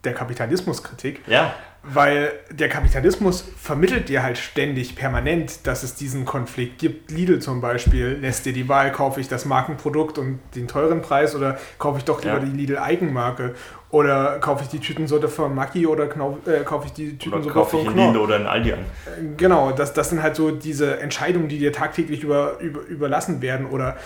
der 0.04 0.14
Kapitalismuskritik. 0.14 1.20
Ja. 1.26 1.54
Weil 1.82 2.32
der 2.50 2.68
Kapitalismus 2.68 3.44
vermittelt 3.56 4.08
dir 4.08 4.22
halt 4.22 4.36
ständig, 4.36 4.96
permanent, 4.96 5.66
dass 5.66 5.84
es 5.84 5.94
diesen 5.94 6.24
Konflikt 6.24 6.78
gibt. 6.78 7.10
Lidl 7.10 7.38
zum 7.38 7.60
Beispiel 7.60 8.18
lässt 8.20 8.46
dir 8.46 8.52
die 8.52 8.68
Wahl, 8.68 8.90
kaufe 8.90 9.20
ich 9.20 9.28
das 9.28 9.44
Markenprodukt 9.44 10.18
und 10.18 10.40
den 10.56 10.66
teuren 10.66 11.02
Preis 11.02 11.36
oder 11.36 11.56
kaufe 11.78 11.98
ich 11.98 12.04
doch 12.04 12.22
lieber 12.22 12.38
ja. 12.38 12.44
die 12.44 12.50
Lidl-Eigenmarke. 12.50 13.54
Oder 13.90 14.38
kaufe 14.40 14.64
ich 14.64 14.68
die 14.68 14.80
Tütensorte 14.80 15.28
von 15.28 15.54
Maggi 15.54 15.86
oder 15.86 16.04
äh, 16.04 16.62
kaufe 16.64 16.86
ich 16.86 16.92
die 16.92 17.16
Tütensorte 17.16 17.70
von 17.70 17.86
Knorr? 17.86 18.08
Lidl 18.08 18.18
oder 18.18 18.36
in 18.36 18.46
Aldi 18.46 18.72
an. 18.72 18.80
Äh, 18.80 19.36
genau, 19.36 19.70
das, 19.70 19.94
das 19.94 20.10
sind 20.10 20.22
halt 20.22 20.36
so 20.36 20.50
diese 20.50 20.98
Entscheidungen, 21.00 21.48
die 21.48 21.58
dir 21.58 21.72
tagtäglich 21.72 22.22
über, 22.22 22.58
über, 22.58 22.82
überlassen 22.82 23.40
werden. 23.40 23.66
Oder 23.66 23.96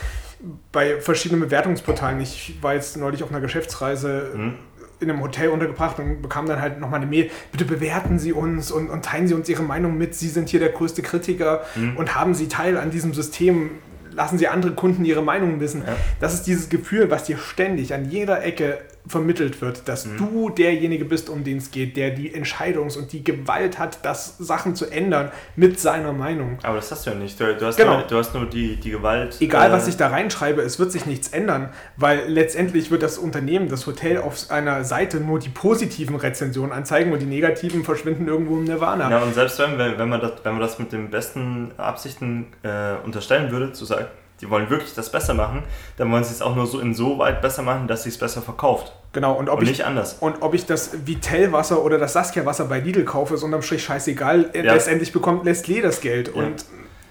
bei 0.71 1.01
verschiedenen 1.01 1.41
Bewertungsportalen. 1.41 2.21
Ich 2.21 2.55
war 2.61 2.75
jetzt 2.75 2.97
neulich 2.97 3.25
auf 3.25 3.31
einer 3.31 3.41
Geschäftsreise. 3.41 4.31
Mhm 4.37 4.55
in 5.03 5.11
einem 5.11 5.21
Hotel 5.21 5.49
untergebracht 5.49 5.99
und 5.99 6.23
bekam 6.23 6.47
dann 6.47 6.61
halt 6.61 6.81
nochmal 6.81 7.01
eine 7.01 7.11
Mail, 7.11 7.31
bitte 7.51 7.65
bewerten 7.65 8.19
Sie 8.19 8.33
uns 8.33 8.71
und, 8.71 8.89
und, 8.89 9.05
teilen 9.05 9.29
Sie 9.29 9.35
uns 9.35 9.49
Ihre 9.49 9.63
Meinung 9.63 9.99
mit, 9.99 10.15
Sie 10.15 10.29
sind 10.29 10.49
hier 10.49 10.61
der 10.61 10.71
größte 10.71 11.03
Kritiker 11.03 11.63
mhm. 11.75 11.97
und 11.97 12.15
haben 12.15 12.35
Sie 12.35 12.49
Teil 12.49 12.77
an 12.77 12.91
diesem 12.91 13.15
System, 13.15 13.71
lassen 14.13 14.39
Sie 14.39 14.49
andere 14.49 14.73
Kunden 14.73 15.05
ihre 15.05 15.23
Meinung 15.23 15.61
wissen. 15.61 15.83
Ja. 15.87 15.97
Das 16.21 16.35
ist 16.35 16.45
dieses 16.45 16.69
Gefühl, 16.69 17.11
was 17.11 17.25
dir 17.25 17.39
ständig 17.39 17.95
an 17.95 18.11
jeder 18.11 18.45
Ecke 18.45 18.79
vermittelt 19.07 19.61
wird, 19.61 19.89
dass 19.89 20.07
mhm. 20.07 20.17
du 20.17 20.51
derjenige 20.51 21.05
bist, 21.05 21.29
um 21.29 21.43
den 21.43 21.59
es 21.59 21.71
geht, 21.71 21.97
der 21.97 22.11
die 22.11 22.35
Entscheidungs- 22.35 22.97
und 22.97 23.13
die 23.13 23.25
Gewalt 23.25 23.79
hat, 23.79 24.05
das 24.05 24.39
Sachen 24.39 24.77
zu 24.77 24.87
ändern 24.87 25.33
mit 25.57 25.81
seiner 25.81 26.13
Meinung. 26.13 26.59
Aber 26.63 26.77
das 26.77 26.91
hast 26.93 27.07
du 27.07 27.11
ja 27.11 27.17
nicht. 27.17 27.39
Du, 27.41 27.55
du 27.55 27.67
hast, 27.67 27.77
genau. 27.77 27.99
nur, 27.99 28.07
du 28.07 28.17
hast 28.17 28.33
nur 28.35 28.47
die, 28.47 28.77
die 28.77 28.91
Gewalt. 28.91 29.37
Egal, 29.41 29.71
äh, 29.71 29.73
was 29.73 29.89
ich 29.89 29.97
da 29.97 30.09
reinschreibe, 30.09 30.63
es 30.63 30.79
wird 30.79 30.93
sich 30.93 31.07
nichts 31.07 31.29
ändern, 31.29 31.71
weil 31.97 32.29
letztendlich 32.29 32.91
wird 32.91 33.03
das 33.03 33.19
Unternehmen, 33.19 33.69
das 33.69 33.87
Hotel 33.87 34.19
auf 34.19 34.51
einer 34.51 34.85
Seite 34.85 35.19
nur 35.19 35.41
die 35.41 35.49
positiven 35.49 36.15
Rezensionen 36.15 36.73
anzeigen 36.73 37.13
und 37.13 37.19
die 37.19 37.27
negativen 37.27 37.85
verschwinden 37.85 38.29
irgendwo 38.29 38.57
im 38.57 38.65
Nirvana. 38.65 39.11
Ja, 39.11 39.23
und 39.23 39.35
selbst 39.35 39.59
wenn, 39.59 39.79
wenn, 39.79 40.09
man, 40.09 40.21
das, 40.21 40.33
wenn 40.45 40.53
man 40.53 40.61
das 40.61 40.79
mit 40.79 40.93
den 40.93 41.11
besten 41.11 41.73
Absichten 41.77 42.47
äh, 42.63 42.95
unterstellen 43.05 43.51
würde, 43.51 43.73
zu 43.73 43.85
sagen, 43.85 44.07
die 44.43 44.51
wollen 44.51 44.69
wirklich 44.69 44.93
das 44.95 45.11
besser 45.11 45.35
machen, 45.35 45.63
dann 45.97 46.11
wollen 46.11 46.25
sie 46.25 46.33
es 46.33 46.43
auch 46.43 46.57
nur 46.57 46.67
so 46.67 46.81
insoweit 46.81 47.41
besser 47.41 47.63
machen, 47.63 47.87
dass 47.87 48.03
sie 48.03 48.09
es 48.09 48.19
besser 48.19 48.43
verkauft. 48.43 48.93
Genau, 49.13 49.35
und 49.35 49.49
ob 49.49 49.61
und 49.61 49.65
ich, 49.65 49.71
nicht 49.71 49.87
anders. 49.87 50.17
Und 50.19 50.43
ob 50.43 50.53
ich 50.55 50.67
das 50.67 51.07
Vitell-Wasser 51.07 51.83
oder 51.85 51.97
das 51.99 52.13
Saskia-Wasser 52.15 52.65
bei 52.65 52.81
Lidl 52.81 53.05
kaufe, 53.05 53.35
ist 53.35 53.45
unterm 53.45 53.63
Strich 53.63 53.85
scheißegal. 53.85 54.51
Ja. 54.53 54.63
Letztendlich 54.63 55.13
bekommt 55.13 55.47
Nestlé 55.47 55.81
das 55.81 56.01
Geld 56.01 56.33
ja. 56.35 56.43
und 56.43 56.65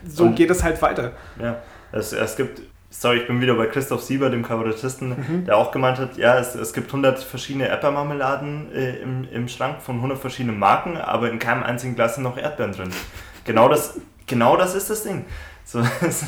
so 0.05 0.25
und, 0.25 0.35
geht 0.35 0.49
es 0.49 0.61
halt 0.61 0.81
weiter. 0.81 1.13
Ja, 1.41 1.61
es, 1.93 2.11
es 2.11 2.35
gibt, 2.35 2.61
sorry, 2.89 3.19
ich 3.19 3.27
bin 3.27 3.39
wieder 3.39 3.55
bei 3.55 3.67
Christoph 3.67 4.01
Sieber, 4.01 4.29
dem 4.29 4.43
Kabarettisten, 4.43 5.09
mhm. 5.09 5.45
der 5.45 5.55
auch 5.55 5.71
gemeint 5.71 5.99
hat, 5.99 6.17
ja, 6.17 6.37
es, 6.37 6.55
es 6.55 6.73
gibt 6.73 6.87
100 6.87 7.19
verschiedene 7.23 7.67
Erdbeermarmeladen 7.67 8.73
äh, 8.73 8.97
im, 8.97 9.27
im 9.31 9.47
Schrank 9.47 9.81
von 9.81 9.97
100 9.97 10.19
verschiedenen 10.19 10.59
Marken, 10.59 10.97
aber 10.97 11.29
in 11.29 11.39
keinem 11.39 11.63
einzigen 11.63 11.95
Glas 11.95 12.15
sind 12.15 12.23
noch 12.23 12.37
Erdbeeren 12.37 12.73
drin. 12.73 12.89
Genau 13.45 13.69
das, 13.69 13.99
genau 14.27 14.57
das 14.57 14.75
ist 14.75 14.89
das 14.89 15.03
Ding. 15.03 15.25
So, 15.72 15.80
es, 16.02 16.26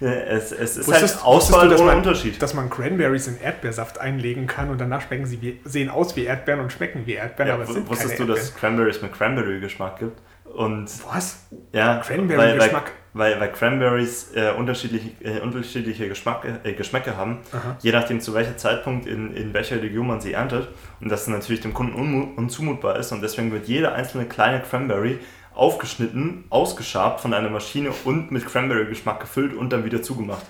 es, 0.00 0.52
es 0.52 0.76
ist 0.76 0.86
wusstest, 0.86 1.16
halt 1.16 1.24
Auswahl 1.24 1.64
du, 1.68 1.72
dass 1.72 1.82
man, 1.82 1.96
Unterschied. 1.96 2.40
Dass 2.40 2.54
man 2.54 2.70
Cranberries 2.70 3.26
in 3.26 3.40
Erdbeersaft 3.40 3.98
einlegen 4.00 4.46
kann 4.46 4.70
und 4.70 4.80
danach 4.80 5.00
schmecken 5.02 5.26
sie 5.26 5.42
wie, 5.42 5.60
sehen 5.64 5.90
aus 5.90 6.14
wie 6.14 6.22
Erdbeeren 6.22 6.60
und 6.60 6.72
schmecken 6.72 7.04
wie 7.04 7.14
Erdbeeren, 7.14 7.48
ja, 7.48 7.54
aber 7.54 7.64
es 7.64 7.70
sind 7.70 7.88
Wusstest 7.88 8.20
du, 8.20 8.26
dass 8.26 8.42
es 8.42 8.54
Cranberries 8.54 9.02
mit 9.02 9.12
Cranberry-Geschmack 9.12 9.98
gibt? 9.98 10.20
Und 10.44 10.88
Was? 11.12 11.48
Ja, 11.72 11.96
Cranberry-Geschmack? 11.96 12.92
Weil, 13.12 13.32
weil, 13.32 13.40
weil, 13.40 13.52
Cranberries 13.52 14.30
äh, 14.36 14.52
unterschiedliche, 14.56 15.10
äh, 15.24 15.40
unterschiedliche 15.40 16.08
Geschmack, 16.08 16.44
äh, 16.62 16.72
Geschmäcke 16.72 17.16
haben, 17.16 17.38
Aha. 17.50 17.76
je 17.80 17.90
nachdem 17.90 18.20
zu 18.20 18.34
welchem 18.34 18.56
Zeitpunkt 18.56 19.06
in, 19.06 19.34
in 19.34 19.52
welcher 19.52 19.82
Region 19.82 20.06
man 20.06 20.20
sie 20.20 20.34
erntet. 20.34 20.68
Und 21.00 21.08
das 21.08 21.26
natürlich 21.26 21.60
dem 21.60 21.74
Kunden 21.74 22.34
unzumutbar 22.36 23.00
ist. 23.00 23.10
Und 23.10 23.20
deswegen 23.20 23.50
wird 23.50 23.66
jede 23.66 23.90
einzelne 23.90 24.26
kleine 24.26 24.60
Cranberry 24.60 25.18
aufgeschnitten, 25.60 26.44
ausgeschabt 26.48 27.20
von 27.20 27.34
einer 27.34 27.50
Maschine 27.50 27.92
und 28.04 28.30
mit 28.30 28.46
Cranberry-Geschmack 28.46 29.20
gefüllt 29.20 29.54
und 29.54 29.70
dann 29.70 29.84
wieder 29.84 30.02
zugemacht. 30.02 30.46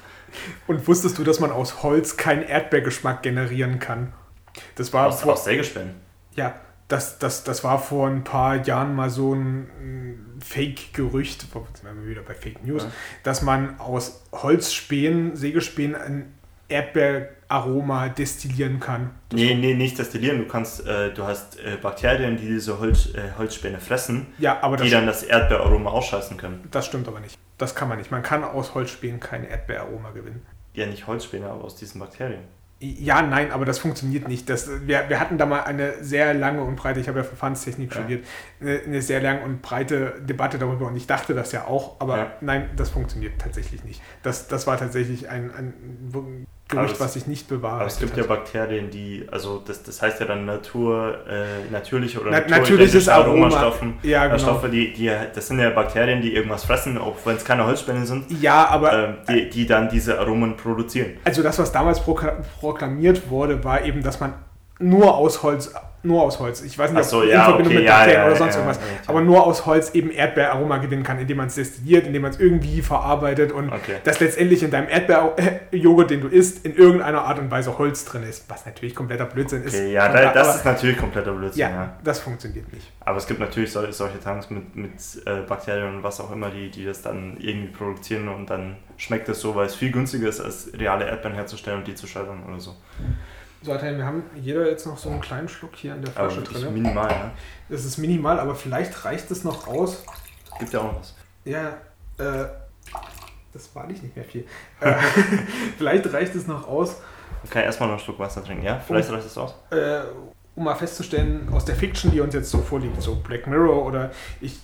Und 0.68 0.86
wusstest 0.86 1.18
du, 1.18 1.24
dass 1.24 1.40
man 1.40 1.50
aus 1.50 1.82
Holz 1.82 2.16
keinen 2.16 2.44
Erdbeergeschmack 2.44 3.20
generieren 3.20 3.80
kann? 3.80 4.12
Das 4.76 4.92
war 4.92 5.08
aus, 5.08 5.22
vor, 5.22 5.32
aus 5.32 5.42
Sägespänen? 5.42 5.96
Ja, 6.36 6.54
das, 6.86 7.18
das, 7.18 7.42
das 7.42 7.64
war 7.64 7.80
vor 7.80 8.06
ein 8.06 8.22
paar 8.22 8.64
Jahren 8.64 8.94
mal 8.94 9.10
so 9.10 9.34
ein 9.34 10.38
Fake-Gerücht, 10.44 11.40
sind 11.40 11.84
wir 11.84 12.08
wieder 12.08 12.22
bei 12.22 12.34
Fake 12.34 12.64
News, 12.64 12.84
ja. 12.84 12.90
dass 13.24 13.42
man 13.42 13.80
aus 13.80 14.22
Holzspänen, 14.30 15.34
Sägespänen 15.34 16.00
ein 16.00 16.34
Erdbeeraroma 17.50 18.08
destillieren 18.08 18.80
kann. 18.80 19.10
Das 19.28 19.40
nee, 19.40 19.54
nee, 19.54 19.74
nicht 19.74 19.98
destillieren. 19.98 20.38
Du 20.38 20.46
kannst, 20.46 20.86
äh, 20.86 21.12
du 21.12 21.24
hast 21.24 21.58
äh, 21.58 21.76
Bakterien, 21.80 22.36
die 22.36 22.46
diese 22.46 22.78
Holz, 22.78 23.14
äh, 23.14 23.36
Holzspäne 23.36 23.80
fressen, 23.80 24.28
ja, 24.38 24.62
aber 24.62 24.76
die 24.76 24.90
dann 24.90 25.06
das 25.06 25.22
Erdbeeraroma 25.22 25.90
ausscheißen 25.90 26.36
können. 26.36 26.66
Das 26.70 26.86
stimmt 26.86 27.08
aber 27.08 27.20
nicht. 27.20 27.36
Das 27.58 27.74
kann 27.74 27.88
man 27.88 27.98
nicht. 27.98 28.10
Man 28.10 28.22
kann 28.22 28.44
aus 28.44 28.74
Holzspänen 28.74 29.20
kein 29.20 29.44
Erdbeeraroma 29.44 30.10
gewinnen. 30.10 30.46
Ja, 30.72 30.86
nicht 30.86 31.06
Holzspäne, 31.06 31.46
aber 31.46 31.64
aus 31.64 31.76
diesen 31.76 32.00
Bakterien. 32.00 32.42
Ja, 32.82 33.20
nein, 33.20 33.52
aber 33.52 33.66
das 33.66 33.78
funktioniert 33.78 34.26
nicht. 34.26 34.48
Das, 34.48 34.70
wir, 34.86 35.10
wir 35.10 35.20
hatten 35.20 35.36
da 35.36 35.44
mal 35.44 35.64
eine 35.64 36.02
sehr 36.02 36.32
lange 36.32 36.62
und 36.62 36.76
breite, 36.76 36.98
ich 36.98 37.08
habe 37.08 37.18
ja 37.18 37.24
Verfahrenstechnik 37.24 37.90
ja. 37.90 37.98
studiert, 37.98 38.24
eine, 38.58 38.80
eine, 38.86 39.02
sehr 39.02 39.20
lange 39.20 39.42
und 39.42 39.60
breite 39.60 40.14
Debatte 40.22 40.58
darüber 40.58 40.86
und 40.86 40.96
ich 40.96 41.06
dachte 41.06 41.34
das 41.34 41.52
ja 41.52 41.66
auch, 41.66 42.00
aber 42.00 42.16
ja. 42.16 42.32
nein, 42.40 42.70
das 42.76 42.88
funktioniert 42.88 43.38
tatsächlich 43.38 43.84
nicht. 43.84 44.00
Das, 44.22 44.48
das 44.48 44.66
war 44.66 44.78
tatsächlich 44.78 45.28
ein, 45.28 45.50
ein 45.54 46.46
Gerücht, 46.70 46.94
es, 46.94 47.00
was 47.00 47.14
sich 47.14 47.26
nicht 47.26 47.48
bewahrt. 47.48 47.80
Aber 47.80 47.86
es 47.86 47.98
gibt 47.98 48.16
ja 48.16 48.24
Bakterien, 48.24 48.90
die, 48.90 49.26
also 49.30 49.62
das, 49.66 49.82
das 49.82 50.00
heißt 50.00 50.20
ja 50.20 50.26
dann 50.26 50.44
Natur, 50.44 51.18
äh, 51.28 51.70
natürliche 51.70 52.20
oder 52.20 52.30
Na, 52.30 52.40
natürliches 52.58 53.08
Aromastoffen, 53.08 53.98
ja, 54.02 54.26
genau. 54.26 54.38
Stoffe, 54.38 54.68
die, 54.68 54.92
die, 54.92 55.10
das 55.34 55.48
sind 55.48 55.58
ja 55.58 55.70
Bakterien, 55.70 56.22
die 56.22 56.34
irgendwas 56.34 56.64
fressen, 56.64 56.98
auch 56.98 57.16
wenn 57.24 57.36
es 57.36 57.44
keine 57.44 57.66
Holzspäne 57.66 58.06
sind. 58.06 58.30
Ja, 58.40 58.68
aber 58.68 58.92
äh, 58.92 59.14
die, 59.28 59.50
die 59.50 59.66
dann 59.66 59.88
diese 59.88 60.18
Aromen 60.18 60.56
produzieren. 60.56 61.18
Also 61.24 61.42
das, 61.42 61.58
was 61.58 61.72
damals 61.72 62.00
proklamiert 62.00 63.28
wurde, 63.30 63.62
war 63.64 63.84
eben, 63.84 64.02
dass 64.02 64.20
man 64.20 64.34
nur 64.78 65.14
aus 65.14 65.42
Holz 65.42 65.74
nur 66.02 66.22
aus 66.22 66.38
Holz. 66.38 66.62
Ich 66.62 66.78
weiß 66.78 66.92
nicht, 66.92 67.04
so, 67.04 67.18
ob 67.18 67.26
ja, 67.26 67.40
in 67.40 67.44
Verbindung 67.44 67.72
okay, 67.72 67.82
mit 67.82 67.88
Bakterien 67.88 68.14
ja, 68.14 68.22
ja, 68.22 68.26
oder 68.26 68.36
sonst 68.36 68.54
irgendwas. 68.54 68.80
aber 69.06 69.20
nur 69.20 69.46
aus 69.46 69.66
Holz 69.66 69.90
eben 69.94 70.10
Erdbeeraroma 70.10 70.78
gewinnen 70.78 71.02
kann, 71.02 71.18
indem 71.18 71.36
man 71.36 71.48
es 71.48 71.56
destilliert, 71.56 72.06
indem 72.06 72.22
man 72.22 72.30
es 72.30 72.40
irgendwie 72.40 72.80
verarbeitet 72.80 73.52
und 73.52 73.70
okay. 73.70 73.96
dass 74.04 74.20
letztendlich 74.20 74.62
in 74.62 74.70
deinem 74.70 74.88
Erdbeerjoghurt, 74.88 76.10
den 76.10 76.22
du 76.22 76.28
isst, 76.28 76.64
in 76.64 76.74
irgendeiner 76.74 77.24
Art 77.24 77.38
und 77.38 77.50
Weise 77.50 77.76
Holz 77.76 78.04
drin 78.04 78.22
ist. 78.22 78.48
Was 78.48 78.64
natürlich 78.64 78.94
kompletter 78.94 79.26
Blödsinn 79.26 79.62
ist. 79.62 79.78
Ja, 79.78 80.08
da, 80.08 80.32
das 80.32 80.48
aber, 80.48 80.56
ist 80.56 80.64
natürlich 80.64 80.96
kompletter 80.96 81.32
Blödsinn. 81.32 81.60
Ja, 81.60 81.98
das 82.02 82.18
funktioniert 82.20 82.72
nicht. 82.72 82.90
Aber 83.00 83.18
es 83.18 83.26
gibt 83.26 83.40
natürlich 83.40 83.70
solche, 83.70 83.92
solche 83.92 84.20
Tanks 84.20 84.48
mit, 84.50 84.74
mit 84.76 84.92
äh, 85.26 85.40
Bakterien 85.46 85.96
und 85.96 86.02
was 86.02 86.20
auch 86.20 86.32
immer, 86.32 86.50
die, 86.50 86.70
die 86.70 86.84
das 86.84 87.02
dann 87.02 87.36
irgendwie 87.38 87.68
produzieren 87.68 88.28
und 88.28 88.48
dann 88.48 88.76
schmeckt 88.96 89.28
es 89.28 89.40
so, 89.40 89.54
weil 89.54 89.66
es 89.66 89.74
viel 89.74 89.90
günstiger 89.90 90.28
ist, 90.28 90.40
als 90.40 90.70
reale 90.78 91.06
Erdbeeren 91.06 91.34
herzustellen 91.34 91.80
und 91.80 91.86
die 91.86 91.94
zu 91.94 92.06
schreddern 92.06 92.42
oder 92.48 92.60
so. 92.60 92.76
So, 93.62 93.72
wir 93.72 94.06
haben 94.06 94.22
jeder 94.40 94.66
jetzt 94.66 94.86
noch 94.86 94.96
so 94.96 95.10
einen 95.10 95.20
kleinen 95.20 95.48
Schluck 95.48 95.76
hier 95.76 95.94
in 95.94 96.02
der 96.02 96.12
Flasche 96.12 96.40
drin. 96.40 96.54
Das 96.54 96.62
ist 96.62 96.70
minimal, 96.70 97.08
ne? 97.08 97.30
Das 97.68 97.84
ist 97.84 97.98
minimal, 97.98 98.40
aber 98.40 98.54
vielleicht 98.54 99.04
reicht 99.04 99.30
es 99.30 99.44
noch 99.44 99.66
aus. 99.66 100.02
Gibt 100.58 100.72
ja 100.72 100.80
auch 100.80 100.92
noch 100.92 101.00
was. 101.00 101.14
Ja, 101.44 101.76
äh, 102.18 102.46
das 103.52 103.74
war 103.74 103.86
nicht 103.86 104.16
mehr 104.16 104.24
viel. 104.24 104.46
äh, 104.80 104.94
vielleicht 105.78 106.10
reicht 106.12 106.34
es 106.34 106.46
noch 106.46 106.66
aus. 106.66 107.02
Okay, 107.44 107.62
erstmal 107.62 107.88
noch 107.88 107.96
einen 107.96 108.04
Schluck 108.04 108.18
Wasser 108.18 108.42
trinken, 108.42 108.64
ja? 108.64 108.78
Vielleicht 108.78 109.10
um, 109.10 109.14
reicht 109.14 109.26
es 109.26 109.36
aus. 109.36 109.54
Äh, 109.70 110.00
um 110.54 110.64
mal 110.64 110.74
festzustellen, 110.74 111.48
aus 111.52 111.66
der 111.66 111.76
Fiction, 111.76 112.10
die 112.10 112.20
uns 112.20 112.34
jetzt 112.34 112.50
so 112.50 112.58
vorliegt, 112.58 113.00
so 113.02 113.16
Black 113.16 113.46
Mirror 113.46 113.84
oder 113.84 114.10
ich 114.40 114.58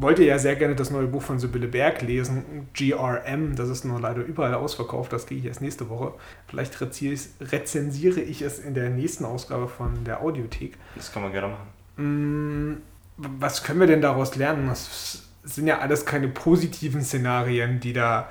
wollte 0.00 0.24
ja 0.24 0.38
sehr 0.38 0.56
gerne 0.56 0.74
das 0.74 0.90
neue 0.90 1.06
Buch 1.06 1.22
von 1.22 1.38
Sibylle 1.38 1.66
Berg 1.66 2.02
lesen, 2.02 2.68
GRM. 2.74 3.56
Das 3.56 3.68
ist 3.68 3.84
nur 3.84 4.00
leider 4.00 4.22
überall 4.22 4.54
ausverkauft. 4.54 5.12
Das 5.12 5.26
gehe 5.26 5.38
ich 5.38 5.44
erst 5.46 5.60
nächste 5.60 5.88
Woche. 5.88 6.14
Vielleicht 6.46 6.80
rezensiere 6.80 8.20
ich 8.20 8.42
es 8.42 8.58
in 8.58 8.74
der 8.74 8.90
nächsten 8.90 9.24
Ausgabe 9.24 9.68
von 9.68 10.04
der 10.04 10.22
Audiothek. 10.22 10.76
Das 10.94 11.12
kann 11.12 11.22
man 11.22 11.32
gerne 11.32 11.48
machen. 11.48 12.76
Mm, 12.76 12.82
was 13.16 13.64
können 13.64 13.80
wir 13.80 13.86
denn 13.86 14.00
daraus 14.00 14.36
lernen? 14.36 14.68
Das 14.68 15.24
sind 15.42 15.66
ja 15.66 15.78
alles 15.78 16.06
keine 16.06 16.28
positiven 16.28 17.02
Szenarien, 17.02 17.80
die 17.80 17.92
da 17.92 18.28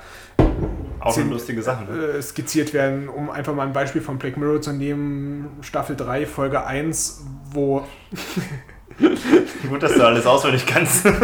auch 1.00 1.14
schon 1.14 1.30
lustige 1.30 1.62
Sachen. 1.62 1.88
Ne? 1.88 2.18
Äh, 2.18 2.22
skizziert 2.22 2.74
werden, 2.74 3.10
um 3.10 3.30
einfach 3.30 3.54
mal 3.54 3.68
ein 3.68 3.74
Beispiel 3.74 4.02
von 4.02 4.18
Black 4.18 4.38
Mirror 4.38 4.62
zu 4.62 4.74
nehmen, 4.74 5.50
Staffel 5.62 5.96
3, 5.96 6.26
Folge 6.26 6.66
1, 6.66 7.26
wo 7.52 7.86
Gut, 9.70 9.84
dass 9.84 9.94
du 9.94 10.06
alles 10.06 10.26
auswendig 10.26 10.66
kannst. 10.66 11.06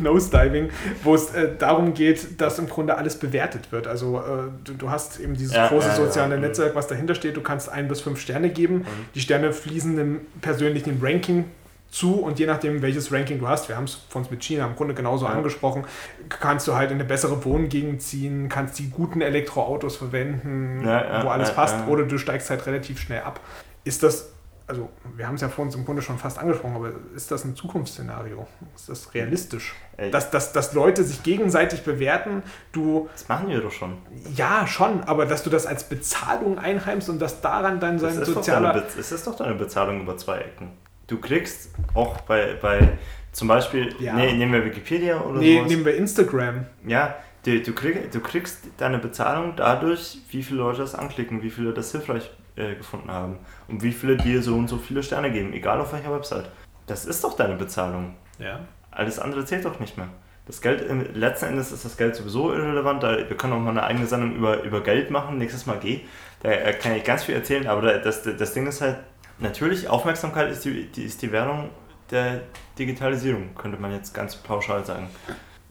Nose-Diving, 0.00 0.70
wo 1.02 1.14
es 1.14 1.34
äh, 1.34 1.50
darum 1.58 1.94
geht, 1.94 2.40
dass 2.40 2.58
im 2.58 2.68
Grunde 2.68 2.96
alles 2.96 3.18
bewertet 3.18 3.72
wird. 3.72 3.86
Also 3.86 4.18
äh, 4.18 4.50
du, 4.64 4.74
du, 4.74 4.90
hast 4.90 5.20
eben 5.20 5.34
dieses 5.34 5.54
ja, 5.54 5.68
große 5.68 5.92
soziale 5.92 6.36
ja, 6.36 6.40
ja. 6.40 6.48
Netzwerk, 6.48 6.74
was 6.74 6.86
dahinter 6.86 7.14
steht. 7.14 7.36
Du 7.36 7.40
kannst 7.40 7.68
ein 7.68 7.88
bis 7.88 8.00
fünf 8.00 8.20
Sterne 8.20 8.50
geben. 8.50 8.78
Mhm. 8.78 8.84
Die 9.14 9.20
Sterne 9.20 9.52
fließen 9.52 9.96
dem 9.96 10.20
persönlichen 10.40 11.00
Ranking 11.02 11.44
zu 11.90 12.14
und 12.14 12.38
je 12.38 12.46
nachdem, 12.46 12.82
welches 12.82 13.12
Ranking 13.12 13.38
du 13.38 13.48
hast, 13.48 13.68
wir 13.68 13.76
haben 13.76 13.84
es 13.84 13.94
von 14.08 14.22
uns 14.22 14.30
mit 14.30 14.42
China 14.42 14.66
im 14.66 14.74
Grunde 14.74 14.92
genauso 14.92 15.26
angesprochen, 15.26 15.84
kannst 16.28 16.66
du 16.68 16.74
halt 16.74 16.90
in 16.90 16.96
eine 16.96 17.04
bessere 17.04 17.44
Wohngegend 17.44 18.02
ziehen, 18.02 18.48
kannst 18.48 18.78
die 18.78 18.90
guten 18.90 19.20
Elektroautos 19.20 19.96
verwenden, 19.96 20.84
wo 20.84 21.28
alles 21.28 21.54
passt, 21.54 21.86
oder 21.86 22.02
du 22.02 22.18
steigst 22.18 22.50
halt 22.50 22.66
relativ 22.66 23.00
schnell 23.00 23.22
ab. 23.22 23.40
Ist 23.84 24.02
das 24.02 24.32
also 24.68 24.90
wir 25.16 25.26
haben 25.26 25.36
es 25.36 25.42
ja 25.42 25.48
vor 25.48 25.64
uns 25.64 25.74
im 25.76 25.84
Grunde 25.84 26.02
schon 26.02 26.18
fast 26.18 26.38
angesprochen, 26.38 26.74
aber 26.74 26.92
ist 27.14 27.30
das 27.30 27.44
ein 27.44 27.54
Zukunftsszenario? 27.54 28.46
Ist 28.74 28.88
das 28.88 29.14
realistisch? 29.14 29.74
Dass, 30.10 30.30
dass, 30.30 30.52
dass 30.52 30.74
Leute 30.74 31.04
sich 31.04 31.22
gegenseitig 31.22 31.82
bewerten, 31.82 32.42
du... 32.72 33.08
Das 33.12 33.28
machen 33.28 33.48
wir 33.48 33.60
doch 33.60 33.70
schon. 33.70 33.96
Ja, 34.34 34.66
schon, 34.66 35.04
aber 35.04 35.24
dass 35.24 35.44
du 35.44 35.50
das 35.50 35.66
als 35.66 35.88
Bezahlung 35.88 36.58
einheimst 36.58 37.08
und 37.08 37.20
dass 37.20 37.40
daran 37.40 37.78
dann 37.78 37.98
sein 37.98 38.18
das 38.18 38.28
sozialer... 38.28 38.84
Es 38.98 39.12
ist 39.12 39.26
doch 39.26 39.36
deine 39.36 39.54
Bezahlung 39.54 40.00
über 40.00 40.16
zwei 40.16 40.38
Ecken. 40.38 40.72
Du 41.06 41.18
kriegst 41.20 41.70
auch 41.94 42.20
bei, 42.22 42.58
bei 42.60 42.98
zum 43.30 43.46
Beispiel, 43.46 43.94
ja. 44.00 44.14
nee, 44.14 44.32
nehmen 44.32 44.52
wir 44.52 44.64
Wikipedia 44.64 45.20
oder 45.20 45.38
Nee, 45.38 45.58
sowas. 45.58 45.70
nehmen 45.70 45.84
wir 45.84 45.94
Instagram. 45.94 46.66
Ja, 46.84 47.14
du, 47.44 47.60
du, 47.60 47.72
krieg, 47.72 48.10
du 48.10 48.18
kriegst 48.18 48.64
deine 48.78 48.98
Bezahlung 48.98 49.54
dadurch, 49.54 50.18
wie 50.30 50.42
viele 50.42 50.58
Leute 50.58 50.78
das 50.78 50.96
anklicken, 50.96 51.42
wie 51.42 51.50
viele 51.50 51.72
das 51.72 51.92
hilfreich 51.92 52.28
äh, 52.56 52.74
gefunden 52.74 53.12
haben 53.12 53.38
und 53.68 53.82
wie 53.82 53.92
viele 53.92 54.16
dir 54.16 54.42
so 54.42 54.54
und 54.56 54.68
so 54.68 54.78
viele 54.78 55.02
Sterne 55.02 55.30
geben, 55.30 55.52
egal 55.52 55.80
auf 55.80 55.92
welcher 55.92 56.12
Website. 56.12 56.50
Das 56.86 57.04
ist 57.04 57.24
doch 57.24 57.36
deine 57.36 57.54
Bezahlung. 57.54 58.14
Ja. 58.38 58.60
Alles 58.90 59.18
andere 59.18 59.44
zählt 59.44 59.64
doch 59.64 59.80
nicht 59.80 59.96
mehr. 59.96 60.08
Das 60.46 60.60
Geld, 60.60 60.84
letzten 61.14 61.46
Endes 61.46 61.72
ist 61.72 61.84
das 61.84 61.96
Geld 61.96 62.14
sowieso 62.14 62.52
irrelevant. 62.52 63.02
Da, 63.02 63.16
wir 63.16 63.36
können 63.36 63.52
auch 63.52 63.58
mal 63.58 63.70
eine 63.70 63.82
eigene 63.82 64.06
Sendung 64.06 64.36
über, 64.36 64.62
über 64.62 64.80
Geld 64.80 65.10
machen. 65.10 65.38
Nächstes 65.38 65.66
Mal 65.66 65.78
G. 65.80 66.02
Da 66.42 66.72
kann 66.72 66.94
ich 66.94 67.02
ganz 67.02 67.24
viel 67.24 67.34
erzählen, 67.34 67.66
aber 67.66 67.98
das, 67.98 68.22
das 68.22 68.54
Ding 68.54 68.68
ist 68.68 68.80
halt, 68.80 68.98
natürlich, 69.40 69.88
Aufmerksamkeit 69.88 70.50
ist 70.50 70.64
die, 70.64 70.86
die, 70.86 71.02
ist 71.02 71.20
die 71.22 71.32
Währung 71.32 71.70
der 72.10 72.42
Digitalisierung, 72.78 73.54
könnte 73.56 73.80
man 73.80 73.90
jetzt 73.92 74.14
ganz 74.14 74.36
pauschal 74.36 74.84
sagen. 74.84 75.08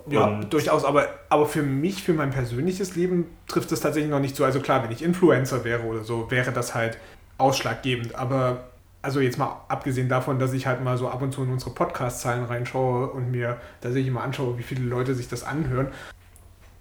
Ja, 0.07 0.25
und 0.25 0.53
durchaus, 0.53 0.85
aber, 0.85 1.07
aber 1.29 1.47
für 1.47 1.63
mich, 1.63 2.03
für 2.03 2.13
mein 2.13 2.29
persönliches 2.29 2.95
Leben 2.95 3.25
trifft 3.47 3.71
es 3.71 3.79
tatsächlich 3.79 4.11
noch 4.11 4.19
nicht 4.19 4.35
so. 4.35 4.45
Also 4.45 4.59
klar, 4.59 4.83
wenn 4.83 4.91
ich 4.91 5.01
Influencer 5.01 5.63
wäre 5.63 5.83
oder 5.83 6.03
so, 6.03 6.29
wäre 6.29 6.51
das 6.51 6.75
halt 6.75 6.99
ausschlaggebend. 7.37 8.15
Aber 8.15 8.69
also 9.01 9.19
jetzt 9.19 9.37
mal 9.37 9.61
abgesehen 9.67 10.09
davon, 10.09 10.39
dass 10.39 10.53
ich 10.53 10.65
halt 10.65 10.83
mal 10.83 10.97
so 10.97 11.07
ab 11.07 11.21
und 11.21 11.31
zu 11.31 11.43
in 11.43 11.51
unsere 11.51 11.71
Podcast-Zahlen 11.71 12.45
reinschaue 12.45 13.07
und 13.07 13.31
mir 13.31 13.57
tatsächlich 13.81 14.11
mal 14.11 14.23
anschaue, 14.23 14.57
wie 14.57 14.63
viele 14.63 14.83
Leute 14.83 15.13
sich 15.13 15.27
das 15.27 15.43
anhören, 15.43 15.89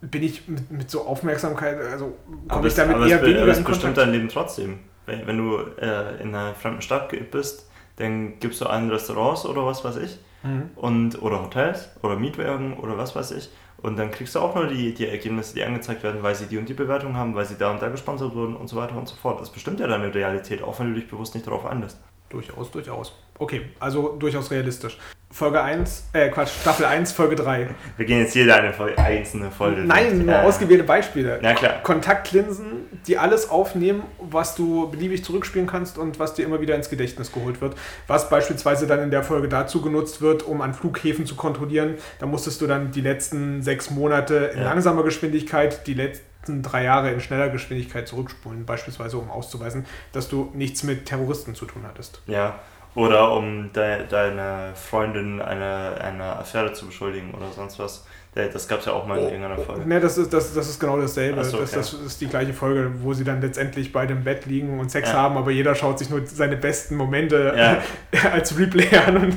bin 0.01 0.23
ich 0.23 0.49
mit, 0.49 0.71
mit 0.71 0.91
so 0.91 1.07
Aufmerksamkeit, 1.07 1.79
also 1.81 2.17
komme 2.49 2.69
ich 2.69 2.75
damit 2.75 2.97
aber 2.97 3.07
eher 3.07 3.17
es, 3.17 3.23
weniger 3.23 3.43
aber 3.43 3.53
es 3.53 3.63
bestimmt 3.63 3.97
dein 3.97 4.11
Leben 4.13 4.29
trotzdem. 4.29 4.79
Wenn, 5.07 5.27
wenn 5.27 5.37
du 5.37 5.59
äh, 5.81 6.23
in 6.23 6.35
einer 6.35 6.55
fremden 6.55 6.81
Stadt 6.81 7.13
bist, 7.31 7.69
dann 7.97 8.39
gibst 8.41 8.61
du 8.61 8.67
ein 8.67 8.91
Restaurants 8.91 9.45
oder 9.45 9.67
was 9.67 9.85
weiß 9.85 9.97
ich 9.97 10.19
mhm. 10.43 10.71
und 10.77 11.23
oder 11.23 11.43
Hotels 11.43 11.91
oder 12.03 12.17
Mietwagen 12.17 12.79
oder 12.79 12.97
was 12.97 13.15
weiß 13.15 13.33
ich 13.33 13.51
und 13.85 13.99
dann 13.99 14.11
kriegst 14.11 14.35
du 14.35 14.41
auch 14.41 14.55
nur 14.55 14.67
die, 14.67 14.95
die 14.95 15.07
Ergebnisse, 15.07 15.55
die 15.55 15.63
angezeigt 15.63 16.03
werden, 16.03 16.23
weil 16.23 16.35
sie 16.35 16.47
die 16.47 16.57
und 16.57 16.67
die 16.67 16.73
Bewertung 16.73 17.17
haben, 17.17 17.35
weil 17.35 17.45
sie 17.45 17.57
da 17.57 17.71
und 17.71 17.83
da 17.83 17.89
gesponsert 17.89 18.35
wurden 18.35 18.57
und 18.57 18.67
so 18.67 18.77
weiter 18.77 18.97
und 18.97 19.07
so 19.07 19.15
fort. 19.15 19.43
Das 19.43 19.51
bestimmt 19.51 19.79
ja 19.79 19.87
deine 19.87 20.15
Realität, 20.15 20.63
auch 20.63 20.81
wenn 20.81 20.95
du 20.95 20.99
dich 20.99 21.07
bewusst 21.07 21.35
nicht 21.35 21.47
darauf 21.47 21.67
einlässt. 21.67 22.01
Durchaus, 22.31 22.71
durchaus. 22.71 23.13
Okay, 23.39 23.67
also 23.79 24.17
durchaus 24.19 24.51
realistisch. 24.51 24.99
Folge 25.35 25.61
1, 25.61 26.11
äh 26.13 26.29
Quatsch, 26.29 26.51
Staffel 26.61 26.87
1, 26.87 27.11
Folge 27.11 27.35
3. 27.35 27.67
Wir 27.97 28.07
gehen 28.07 28.21
jetzt 28.21 28.37
jede 28.37 28.55
eine 28.55 28.73
Folge, 28.73 28.97
einzelne 28.97 29.51
Folge. 29.51 29.81
Nein, 29.81 30.25
nur 30.25 30.33
äh, 30.33 30.39
ausgewählte 30.39 30.85
Beispiele. 30.85 31.41
Na 31.43 31.55
klar. 31.55 31.83
Kontaktlinsen, 31.83 32.85
die 33.09 33.19
alles 33.19 33.51
aufnehmen, 33.51 34.05
was 34.21 34.55
du 34.55 34.89
beliebig 34.91 35.25
zurückspielen 35.25 35.67
kannst 35.67 35.99
und 35.99 36.21
was 36.21 36.35
dir 36.35 36.45
immer 36.45 36.61
wieder 36.61 36.77
ins 36.77 36.89
Gedächtnis 36.89 37.33
geholt 37.33 37.61
wird. 37.61 37.75
Was 38.07 38.31
beispielsweise 38.31 38.87
dann 38.87 39.01
in 39.01 39.11
der 39.11 39.25
Folge 39.25 39.49
dazu 39.49 39.83
genutzt 39.83 40.23
wird, 40.23 40.45
um 40.45 40.61
an 40.61 40.73
Flughäfen 40.73 41.27
zu 41.27 41.35
kontrollieren. 41.35 41.97
Da 42.21 42.27
musstest 42.27 42.61
du 42.61 42.69
dann 42.69 42.93
die 42.93 43.01
letzten 43.01 43.61
sechs 43.61 43.91
Monate 43.91 44.53
in 44.55 44.61
ja. 44.61 44.67
langsamer 44.67 45.03
Geschwindigkeit, 45.03 45.85
die 45.89 45.95
letzten 45.95 46.63
drei 46.63 46.85
Jahre 46.85 47.11
in 47.11 47.21
schneller 47.21 47.49
Geschwindigkeit 47.49 48.07
zurückspulen, 48.07 48.67
beispielsweise 48.67 49.19
um 49.19 49.33
auszuweisen, 49.33 49.85
dass 50.13 50.29
du 50.29 50.53
nichts 50.55 50.85
mit 50.85 51.07
Terroristen 51.07 51.57
zu 51.57 51.67
tun 51.67 51.83
hattest. 51.89 52.23
Ja, 52.29 52.61
oder 52.95 53.33
um 53.33 53.73
de 53.73 54.07
deine 54.09 54.73
Freundin 54.75 55.41
eine, 55.43 56.01
eine 56.01 56.37
Affäre 56.37 56.73
zu 56.73 56.87
beschuldigen 56.87 57.33
oder 57.35 57.51
sonst 57.51 57.79
was. 57.79 58.07
Das 58.35 58.67
gab 58.67 58.81
es 58.81 58.87
ja 58.87 58.93
auch 58.93 59.07
mal 59.07 59.17
in 59.17 59.27
oh. 59.27 59.29
irgendeiner 59.29 59.59
Folge. 59.59 59.89
Ne, 59.89 60.01
das 60.01 60.19
ist, 60.19 60.33
das, 60.33 60.55
das 60.55 60.69
ist 60.69 60.81
genau 60.81 61.01
dasselbe. 61.01 61.45
So, 61.45 61.59
okay. 61.59 61.69
das, 61.73 61.93
das, 61.93 62.01
ist 62.01 62.21
die 62.21 62.27
gleiche 62.27 62.53
Folge, 62.53 62.91
wo 63.01 63.15
sie 63.15 63.23
dann 63.23 63.41
letztendlich 63.41 63.93
bei 63.93 64.07
dem 64.07 64.25
Bett 64.25 64.47
liegen 64.47 64.81
und 64.81 64.91
Sex 64.91 65.11
ja. 65.11 65.15
haben, 65.15 65.37
aber 65.37 65.53
jeder 65.53 65.77
schaut 65.77 66.01
sich 66.01 66.11
nur 66.11 66.27
seine 66.27 66.57
besten 66.57 66.97
Momente 66.97 67.55
ja. 67.57 68.31
als 68.33 68.59
Replay 68.59 68.89
an 68.97 69.19
und 69.19 69.37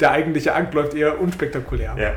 der 0.00 0.10
eigentliche 0.10 0.54
Akt 0.56 0.74
läuft 0.74 0.94
eher 0.94 1.20
unspektakulär. 1.20 1.94
Ja, 1.96 2.14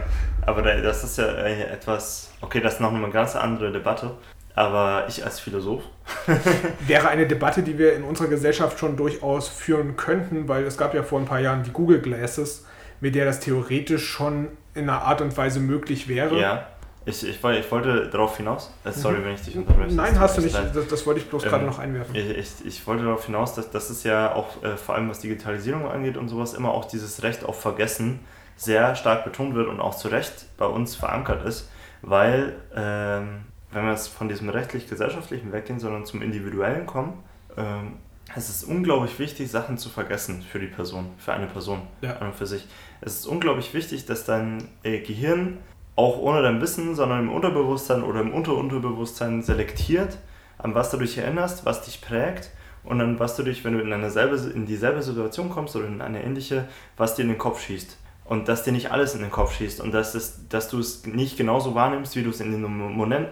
aber 0.48 0.64
das 0.64 1.03
ist 1.03 1.20
ja 1.20 1.28
etwas, 1.28 2.32
okay, 2.41 2.60
das 2.60 2.76
ist 2.76 2.82
noch 2.82 2.91
eine 2.91 3.10
ganz 3.12 3.36
andere 3.36 3.72
Debatte. 3.72 4.12
Aber 4.56 5.06
ich 5.10 5.23
als 5.23 5.40
Philosoph. 5.40 5.84
Wäre 6.88 7.10
eine 7.10 7.27
Debatte, 7.27 7.61
die 7.61 7.77
wir 7.77 7.94
in 7.94 8.03
unserer 8.03 8.27
Gesellschaft 8.27 8.80
schon 8.80 8.95
durchaus 8.95 9.49
führen 9.49 9.98
könnten, 9.98 10.48
weil 10.48 10.64
es 10.64 10.77
gab 10.77 10.94
ja 10.94 11.03
vor 11.03 11.19
ein 11.19 11.26
paar 11.26 11.40
Jahren 11.40 11.64
die 11.64 11.72
Google 11.72 11.99
Glasses, 11.99 12.65
mit 13.02 13.15
der 13.15 13.26
das 13.26 13.41
theoretisch 13.41 14.07
schon 14.07 14.48
in 14.73 14.90
einer 14.90 15.02
Art 15.02 15.22
und 15.22 15.36
Weise 15.36 15.60
möglich 15.60 16.07
wäre. 16.07 16.40
Ja, 16.40 16.68
ich, 17.06 17.23
ich, 17.27 17.44
ich 17.44 17.72
wollte 17.72 18.10
darauf 18.10 18.38
hinaus. 18.38 18.73
Äh, 18.84 18.91
sorry, 18.91 19.23
wenn 19.23 19.36
ich 19.36 19.41
dich 19.41 19.56
unterbreche. 19.56 19.94
Nein, 19.94 20.19
hast 20.19 20.38
du 20.38 20.41
nicht. 20.41 20.56
Das, 20.56 20.88
das, 20.88 21.06
wollte 21.06 21.19
ich 21.19 21.30
bloß 21.30 21.44
ähm, 21.44 21.49
gerade 21.49 21.65
noch 21.65 21.77
einwerfen. 21.77 22.15
Ich, 22.15 22.30
ich, 22.30 22.65
ich, 22.65 22.88
wollte 22.88 23.03
darauf 23.03 23.26
hinaus, 23.26 23.53
dass 23.53 23.69
das 23.69 23.91
ist 23.91 24.03
ja 24.03 24.34
auch 24.34 24.64
äh, 24.64 24.76
vor 24.76 24.95
allem 24.95 25.10
was 25.10 25.19
Digitalisierung 25.19 25.88
angeht 25.90 26.18
und 26.18 26.30
sowas 26.30 26.53
immer 26.53 26.72
auch 26.72 26.86
dieses 26.86 27.22
Recht 27.22 27.44
auf 27.44 27.61
Vergessen 27.61 28.22
sehr 28.56 28.95
stark 28.95 29.23
betont 29.23 29.53
wird 29.53 29.68
und 29.68 29.80
auch 29.80 29.95
zu 29.95 30.07
Recht 30.07 30.45
bei 30.57 30.65
uns 30.65 30.95
verankert 30.95 31.45
ist, 31.45 31.69
weil 32.02 32.56
ähm, 32.76 33.44
wenn 33.76 33.84
wir 33.84 33.91
jetzt 33.91 34.07
von 34.07 34.30
diesem 34.30 34.47
rechtlich-gesellschaftlichen 34.47 35.52
weggehen, 35.52 35.80
sondern 35.80 36.06
zum 36.06 36.22
Individuellen 36.22 36.85
kommen, 36.85 37.22
ähm, 37.57 37.97
es 38.34 38.49
ist 38.49 38.64
unglaublich 38.64 39.19
wichtig, 39.19 39.52
Sachen 39.52 39.77
zu 39.77 39.89
vergessen 39.89 40.41
für 40.41 40.60
die 40.60 40.68
Person, 40.68 41.10
für 41.18 41.34
eine 41.34 41.47
Person 41.47 41.81
ja. 42.02 42.15
an 42.18 42.27
und 42.27 42.35
für 42.35 42.47
sich. 42.47 42.65
Es 43.02 43.19
ist 43.19 43.27
unglaublich 43.27 43.73
wichtig, 43.73 44.06
dass 44.06 44.23
dein 44.23 44.69
äh, 44.84 44.99
Gehirn 44.99 45.57
auch 45.97 46.18
ohne 46.19 46.41
dein 46.41 46.61
Wissen, 46.61 46.95
sondern 46.95 47.19
im 47.19 47.34
Unterbewusstsein 47.34 48.02
oder 48.02 48.22
im 48.22 48.34
Unterunterbewusstsein 48.34 49.43
selektiert, 49.43 50.18
an 50.57 50.73
was 50.73 50.89
du 50.91 50.97
dich 50.97 51.18
erinnerst, 51.18 51.65
was 51.65 51.84
dich 51.84 51.99
prägt 51.99 52.52
und 52.85 53.02
an 53.02 53.19
was 53.19 53.35
du 53.35 53.43
dich, 53.43 53.65
wenn 53.65 53.73
du 53.73 53.81
in, 53.81 53.91
eine 53.91 54.10
selbe, 54.10 54.38
in 54.38 54.65
dieselbe 54.65 55.03
Situation 55.03 55.49
kommst 55.49 55.76
oder 55.76 55.88
in 55.88 56.02
eine 56.02 56.23
ähnliche, 56.23 56.69
was 56.95 57.15
dir 57.15 57.23
in 57.23 57.30
den 57.30 57.38
Kopf 57.38 57.61
schießt 57.61 57.97
und 58.26 58.47
dass 58.47 58.64
dir 58.64 58.72
nicht 58.72 58.91
alles 58.91 59.14
in 59.14 59.22
den 59.22 59.31
Kopf 59.31 59.56
schießt 59.56 59.80
und 59.80 59.93
dass, 59.93 60.15
es, 60.15 60.47
dass 60.49 60.68
du 60.68 60.80
es 60.80 61.06
nicht 61.06 61.38
genauso 61.38 61.76
wahrnimmst, 61.76 62.15
wie 62.15 62.23
du 62.23 62.31
es 62.31 62.41
in 62.41 62.52
dem 62.52 62.64
Moment, 62.64 63.30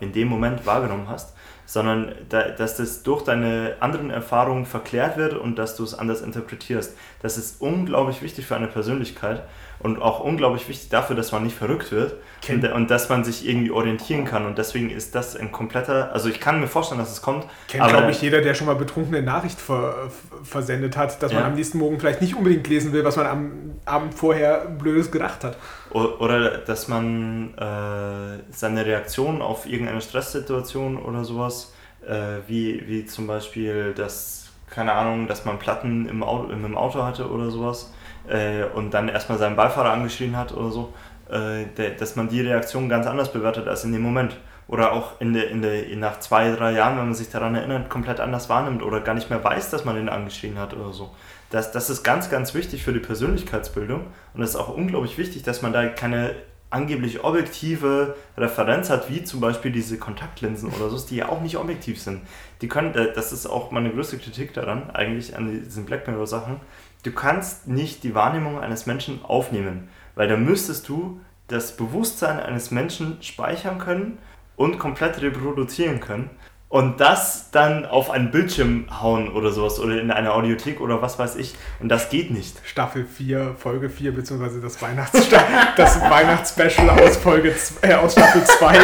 in 0.00 0.12
dem 0.12 0.28
Moment 0.28 0.64
wahrgenommen 0.64 1.08
hast, 1.08 1.34
sondern 1.66 2.14
da, 2.28 2.48
dass 2.48 2.76
das 2.76 3.02
durch 3.02 3.24
deine 3.24 3.76
anderen 3.80 4.10
Erfahrungen 4.10 4.64
verklärt 4.64 5.16
wird 5.16 5.34
und 5.34 5.56
dass 5.56 5.76
du 5.76 5.82
es 5.82 5.92
anders 5.92 6.22
interpretierst. 6.22 6.96
Das 7.20 7.36
ist 7.36 7.60
unglaublich 7.60 8.22
wichtig 8.22 8.46
für 8.46 8.56
eine 8.56 8.68
Persönlichkeit 8.68 9.42
und 9.80 10.02
auch 10.02 10.20
unglaublich 10.20 10.68
wichtig 10.68 10.88
dafür, 10.88 11.14
dass 11.14 11.30
man 11.30 11.44
nicht 11.44 11.56
verrückt 11.56 11.92
wird 11.92 12.16
und, 12.48 12.64
und, 12.64 12.90
dass 12.90 13.08
man 13.08 13.22
sich 13.22 13.48
irgendwie 13.48 13.70
orientieren 13.70 14.24
kann. 14.24 14.44
Und 14.44 14.58
deswegen 14.58 14.90
ist 14.90 15.14
das 15.14 15.36
ein 15.36 15.52
kompletter, 15.52 16.12
also 16.12 16.28
ich 16.28 16.40
kann 16.40 16.60
mir 16.60 16.66
vorstellen, 16.66 17.00
dass 17.00 17.12
es 17.12 17.22
kommt. 17.22 17.46
Kennt, 17.68 17.86
glaube 17.88 18.10
ich, 18.10 18.20
jeder, 18.20 18.40
der 18.40 18.54
schon 18.54 18.66
mal 18.66 18.74
betrunkene 18.74 19.22
Nachricht 19.22 19.60
ver, 19.60 20.10
versendet 20.42 20.96
hat, 20.96 21.22
dass 21.22 21.32
ja. 21.32 21.40
man 21.40 21.50
am 21.50 21.56
nächsten 21.56 21.78
Morgen 21.78 22.00
vielleicht 22.00 22.20
nicht 22.20 22.34
unbedingt 22.34 22.66
lesen 22.68 22.92
will, 22.92 23.04
was 23.04 23.16
man 23.16 23.26
am 23.26 23.52
Abend 23.84 24.14
vorher 24.14 24.66
Blödes 24.66 25.12
gedacht 25.12 25.44
hat. 25.44 25.56
Oder 25.90 26.58
dass 26.58 26.88
man 26.88 27.54
äh, 27.54 28.42
seine 28.50 28.84
Reaktion 28.84 29.42
auf 29.42 29.66
irgendeine 29.66 30.00
Stresssituation 30.00 30.98
oder 30.98 31.24
sowas, 31.24 31.72
äh, 32.06 32.38
wie, 32.48 32.82
wie 32.88 33.06
zum 33.06 33.26
Beispiel 33.26 33.94
das, 33.94 34.50
keine 34.70 34.92
Ahnung, 34.92 35.28
dass 35.28 35.44
man 35.44 35.58
Platten 35.58 36.08
im 36.08 36.22
Auto, 36.22 36.50
im 36.50 36.76
Auto 36.76 37.04
hatte 37.04 37.30
oder 37.30 37.50
sowas, 37.50 37.92
äh, 38.28 38.64
und 38.74 38.92
dann 38.92 39.08
erstmal 39.08 39.38
seinen 39.38 39.56
Beifahrer 39.56 39.92
angeschrien 39.92 40.36
hat 40.36 40.52
oder 40.52 40.70
so, 40.70 40.94
äh, 41.30 41.64
der, 41.76 41.90
dass 41.90 42.16
man 42.16 42.28
die 42.28 42.40
Reaktion 42.40 42.88
ganz 42.88 43.06
anders 43.06 43.32
bewertet 43.32 43.68
als 43.68 43.84
in 43.84 43.92
dem 43.92 44.02
Moment. 44.02 44.36
Oder 44.68 44.92
auch 44.92 45.18
in 45.18 45.32
der, 45.32 45.48
in 45.48 45.62
der, 45.62 45.96
nach 45.96 46.20
zwei, 46.20 46.50
drei 46.50 46.72
Jahren, 46.72 46.98
wenn 46.98 47.06
man 47.06 47.14
sich 47.14 47.30
daran 47.30 47.54
erinnert, 47.54 47.88
komplett 47.88 48.20
anders 48.20 48.50
wahrnimmt 48.50 48.82
oder 48.82 49.00
gar 49.00 49.14
nicht 49.14 49.30
mehr 49.30 49.42
weiß, 49.42 49.70
dass 49.70 49.86
man 49.86 49.96
ihn 49.96 50.10
angeschrien 50.10 50.58
hat 50.58 50.74
oder 50.74 50.92
so. 50.92 51.10
Das, 51.48 51.72
das 51.72 51.88
ist 51.88 52.02
ganz, 52.02 52.28
ganz 52.28 52.52
wichtig 52.52 52.84
für 52.84 52.92
die 52.92 52.98
Persönlichkeitsbildung 52.98 54.08
und 54.34 54.42
es 54.42 54.50
ist 54.50 54.56
auch 54.56 54.68
unglaublich 54.68 55.16
wichtig, 55.16 55.42
dass 55.42 55.62
man 55.62 55.72
da 55.72 55.86
keine 55.86 56.34
angeblich 56.70 57.24
objektive 57.24 58.14
Referenz 58.36 58.90
hat, 58.90 59.08
wie 59.08 59.24
zum 59.24 59.40
Beispiel 59.40 59.72
diese 59.72 59.98
Kontaktlinsen 59.98 60.70
oder 60.70 60.90
so, 60.90 61.06
die 61.06 61.16
ja 61.16 61.28
auch 61.28 61.40
nicht 61.40 61.56
objektiv 61.56 62.00
sind. 62.00 62.20
Die 62.60 62.68
können, 62.68 62.94
äh, 62.94 63.12
das 63.14 63.32
ist 63.32 63.46
auch 63.46 63.70
meine 63.70 63.90
größte 63.90 64.18
Kritik 64.18 64.52
daran, 64.52 64.90
eigentlich 64.90 65.36
an 65.36 65.64
diesen 65.64 65.86
Black 65.86 66.06
Mirror-Sachen, 66.06 66.60
du 67.02 67.12
kannst 67.12 67.68
nicht 67.68 68.02
die 68.02 68.14
Wahrnehmung 68.14 68.60
eines 68.60 68.86
Menschen 68.86 69.24
aufnehmen, 69.24 69.88
weil 70.14 70.28
dann 70.28 70.44
müsstest 70.44 70.88
du 70.88 71.20
das 71.48 71.76
Bewusstsein 71.76 72.38
eines 72.40 72.70
Menschen 72.70 73.22
speichern 73.22 73.78
können 73.78 74.18
und 74.56 74.78
komplett 74.78 75.22
reproduzieren 75.22 76.00
können 76.00 76.30
und 76.68 77.00
das 77.00 77.50
dann 77.50 77.86
auf 77.86 78.10
einen 78.10 78.30
Bildschirm 78.30 78.86
hauen 79.00 79.30
oder 79.30 79.52
sowas 79.52 79.80
oder 79.80 80.00
in 80.00 80.10
eine 80.10 80.34
Audiothek 80.34 80.80
oder 80.80 81.00
was 81.00 81.18
weiß 81.18 81.36
ich 81.36 81.54
und 81.80 81.88
das 81.88 82.10
geht 82.10 82.30
nicht. 82.30 82.60
Staffel 82.64 83.06
4, 83.06 83.54
Folge 83.58 83.88
4 83.88 84.14
beziehungsweise 84.14 84.60
das 84.60 84.80
Weihnachts 84.82 85.28
das 85.76 86.00
Weihnachtsspecial 86.00 86.90
aus 86.90 87.16
Folge 87.16 87.54
äh, 87.80 87.94
aus 87.94 88.12
Staffel 88.12 88.44
2. 88.44 88.78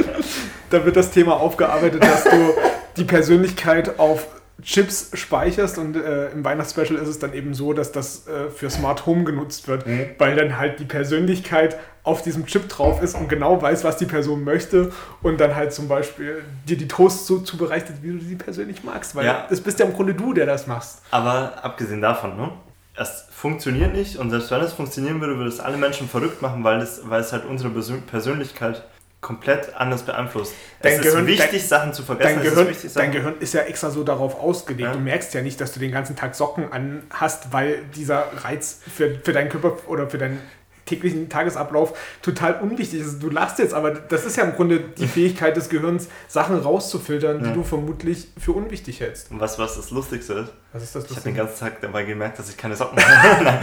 da 0.70 0.84
wird 0.84 0.96
das 0.96 1.10
Thema 1.10 1.40
aufgearbeitet, 1.40 2.02
dass 2.02 2.24
du 2.24 2.54
die 2.98 3.04
Persönlichkeit 3.04 3.98
auf 3.98 4.26
Chips 4.62 5.10
speicherst 5.12 5.76
und 5.76 5.96
äh, 5.96 6.30
im 6.30 6.42
Weihnachtsspecial 6.42 6.98
ist 6.98 7.08
es 7.08 7.18
dann 7.18 7.34
eben 7.34 7.52
so, 7.52 7.74
dass 7.74 7.92
das 7.92 8.26
äh, 8.26 8.48
für 8.50 8.70
Smart 8.70 9.04
Home 9.04 9.24
genutzt 9.24 9.68
wird, 9.68 9.86
mhm. 9.86 10.06
weil 10.18 10.34
dann 10.34 10.56
halt 10.56 10.80
die 10.80 10.86
Persönlichkeit 10.86 11.78
auf 12.02 12.22
diesem 12.22 12.46
Chip 12.46 12.68
drauf 12.68 13.02
ist 13.02 13.16
und 13.16 13.28
genau 13.28 13.60
weiß, 13.60 13.84
was 13.84 13.98
die 13.98 14.06
Person 14.06 14.44
möchte 14.44 14.92
und 15.22 15.40
dann 15.40 15.54
halt 15.54 15.72
zum 15.72 15.88
Beispiel 15.88 16.42
dir 16.66 16.78
die 16.78 16.88
Toast 16.88 17.26
so 17.26 17.40
zubereitet, 17.40 17.96
wie 18.00 18.12
du 18.12 18.20
sie 18.20 18.36
persönlich 18.36 18.82
magst, 18.82 19.14
weil 19.14 19.26
ja. 19.26 19.46
das 19.50 19.60
bist 19.60 19.78
ja 19.78 19.86
im 19.86 19.92
Grunde 19.92 20.14
du, 20.14 20.32
der 20.32 20.46
das 20.46 20.66
machst. 20.66 21.02
Aber 21.10 21.62
abgesehen 21.62 22.00
davon, 22.00 22.36
ne? 22.36 22.52
Es 22.98 23.26
funktioniert 23.30 23.92
nicht 23.92 24.16
und 24.16 24.30
selbst 24.30 24.50
wenn 24.50 24.62
es 24.62 24.72
funktionieren 24.72 25.20
würde, 25.20 25.36
würde 25.36 25.50
es 25.50 25.60
alle 25.60 25.76
Menschen 25.76 26.08
verrückt 26.08 26.40
machen, 26.40 26.64
weil 26.64 26.80
es, 26.80 27.02
weil 27.04 27.20
es 27.20 27.30
halt 27.30 27.44
unsere 27.44 27.68
Persönlichkeit 27.70 28.84
komplett 29.26 29.74
anders 29.74 30.04
beeinflusst. 30.04 30.54
Dein 30.80 30.94
es 30.94 31.00
Gehirn, 31.00 31.26
ist 31.26 31.38
wichtig, 31.38 31.60
dein, 31.62 31.68
Sachen 31.68 31.92
zu 31.92 32.04
vergessen. 32.04 32.36
Dein 32.36 32.44
Gehirn, 32.44 32.68
ist 32.68 32.96
dein 32.96 33.10
Gehirn, 33.10 33.34
ist 33.40 33.54
ja 33.54 33.62
extra 33.62 33.90
so 33.90 34.04
darauf 34.04 34.40
ausgelegt. 34.40 34.88
Ja. 34.88 34.92
Du 34.92 35.00
merkst 35.00 35.34
ja 35.34 35.42
nicht, 35.42 35.60
dass 35.60 35.72
du 35.72 35.80
den 35.80 35.90
ganzen 35.90 36.14
Tag 36.14 36.36
Socken 36.36 36.72
an 36.72 37.02
hast, 37.10 37.52
weil 37.52 37.78
dieser 37.96 38.28
Reiz 38.44 38.78
für, 38.94 39.18
für 39.18 39.32
deinen 39.32 39.48
Körper 39.48 39.76
oder 39.88 40.08
für 40.08 40.18
dein 40.18 40.38
täglichen 40.86 41.28
Tagesablauf 41.28 41.96
total 42.22 42.60
unwichtig 42.60 43.00
ist. 43.00 43.22
Du 43.22 43.28
lachst 43.28 43.58
jetzt, 43.58 43.74
aber 43.74 43.90
das 43.90 44.24
ist 44.24 44.36
ja 44.36 44.44
im 44.44 44.54
Grunde 44.54 44.80
die 44.80 45.06
Fähigkeit 45.16 45.56
des 45.56 45.68
Gehirns, 45.68 46.08
Sachen 46.28 46.58
rauszufiltern, 46.58 47.40
die 47.40 47.48
ja. 47.48 47.54
du 47.54 47.62
vermutlich 47.62 48.28
für 48.38 48.52
unwichtig 48.52 49.00
hältst. 49.00 49.30
Und 49.30 49.40
was, 49.40 49.58
was 49.58 49.76
das 49.76 49.90
Lustigste 49.90 50.32
ist? 50.34 50.52
Was 50.72 50.82
ist 50.82 50.94
das 50.94 51.04
Ich 51.04 51.10
habe 51.10 51.22
den 51.22 51.34
ganzen 51.34 51.58
Tag 51.60 51.80
dabei 51.80 52.04
gemerkt, 52.04 52.38
dass 52.38 52.48
ich 52.48 52.56
keine 52.56 52.76
Socken 52.76 52.98
habe. 52.98 53.44
Nein. 53.44 53.58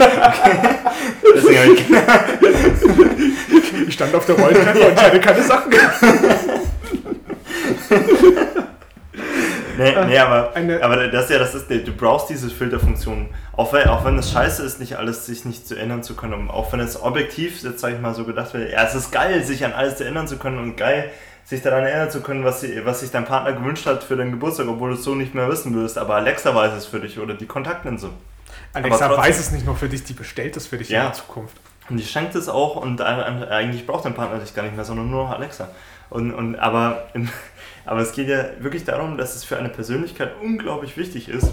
Deswegen 1.34 1.74
ich... 1.74 1.84
ich 3.88 3.94
stand 3.94 4.14
auf 4.14 4.26
der 4.26 4.36
Rolltreppe 4.36 4.88
und 4.88 5.02
hatte 5.02 5.20
keine 5.20 5.42
Socken. 5.42 5.72
Nee, 9.76 9.94
nee, 10.06 10.18
aber, 10.18 10.52
aber 10.82 11.08
das 11.08 11.24
ist 11.24 11.30
ja, 11.30 11.38
das 11.38 11.54
ist, 11.54 11.70
du 11.70 11.92
brauchst 11.92 12.30
diese 12.30 12.50
Filterfunktion. 12.50 13.28
Auch 13.52 13.72
wenn, 13.72 13.88
auch 13.88 14.04
wenn 14.04 14.18
es 14.18 14.30
scheiße 14.30 14.62
ist, 14.62 14.80
nicht 14.80 14.96
alles 14.96 15.26
sich 15.26 15.44
nicht 15.44 15.66
zu 15.66 15.76
ändern 15.76 16.02
zu 16.02 16.14
können. 16.14 16.50
auch 16.50 16.72
wenn 16.72 16.80
es 16.80 17.00
objektiv, 17.00 17.62
jetzt 17.62 17.80
sage 17.80 17.94
ich 17.94 18.00
mal 18.00 18.14
so 18.14 18.24
gedacht 18.24 18.54
wird, 18.54 18.72
ja, 18.72 18.84
es 18.84 18.94
ist 18.94 19.10
geil, 19.12 19.42
sich 19.42 19.64
an 19.64 19.72
alles 19.72 19.96
zu 19.96 20.04
ändern 20.04 20.28
zu 20.28 20.36
können 20.36 20.58
und 20.58 20.76
geil, 20.76 21.10
sich 21.44 21.62
daran 21.62 21.84
erinnern 21.84 22.10
zu 22.10 22.20
können, 22.20 22.44
was, 22.44 22.62
sie, 22.62 22.84
was 22.84 23.00
sich 23.00 23.10
dein 23.10 23.24
Partner 23.24 23.52
gewünscht 23.52 23.86
hat 23.86 24.02
für 24.02 24.16
deinen 24.16 24.32
Geburtstag, 24.32 24.66
obwohl 24.66 24.90
du 24.90 24.96
es 24.96 25.04
so 25.04 25.14
nicht 25.14 25.34
mehr 25.34 25.48
wissen 25.48 25.74
würdest. 25.74 25.98
Aber 25.98 26.16
Alexa 26.16 26.54
weiß 26.54 26.72
es 26.72 26.86
für 26.86 27.00
dich 27.00 27.18
oder 27.18 27.34
die 27.34 27.46
Kontaktlinse. 27.46 28.10
Alexa 28.72 29.06
trotzdem, 29.06 29.24
weiß 29.24 29.38
es 29.38 29.50
nicht 29.52 29.66
nur 29.66 29.76
für 29.76 29.88
dich, 29.88 30.04
die 30.04 30.14
bestellt 30.14 30.56
es 30.56 30.66
für 30.66 30.78
dich 30.78 30.88
ja. 30.88 31.00
in 31.00 31.06
der 31.06 31.12
Zukunft. 31.14 31.56
Und 31.90 31.98
die 31.98 32.04
schenkt 32.04 32.34
es 32.34 32.48
auch 32.48 32.76
und 32.76 33.00
eigentlich 33.02 33.86
braucht 33.86 34.06
dein 34.06 34.14
Partner 34.14 34.38
dich 34.38 34.54
gar 34.54 34.62
nicht 34.62 34.74
mehr, 34.74 34.84
sondern 34.84 35.10
nur 35.10 35.24
noch 35.24 35.30
Alexa. 35.30 35.68
Und, 36.08 36.32
und, 36.32 36.56
aber, 36.56 37.08
aber 37.84 38.00
es 38.00 38.12
geht 38.12 38.28
ja 38.28 38.44
wirklich 38.60 38.84
darum, 38.84 39.16
dass 39.16 39.36
es 39.36 39.44
für 39.44 39.56
eine 39.56 39.68
Persönlichkeit 39.68 40.32
unglaublich 40.42 40.96
wichtig 40.96 41.28
ist, 41.28 41.52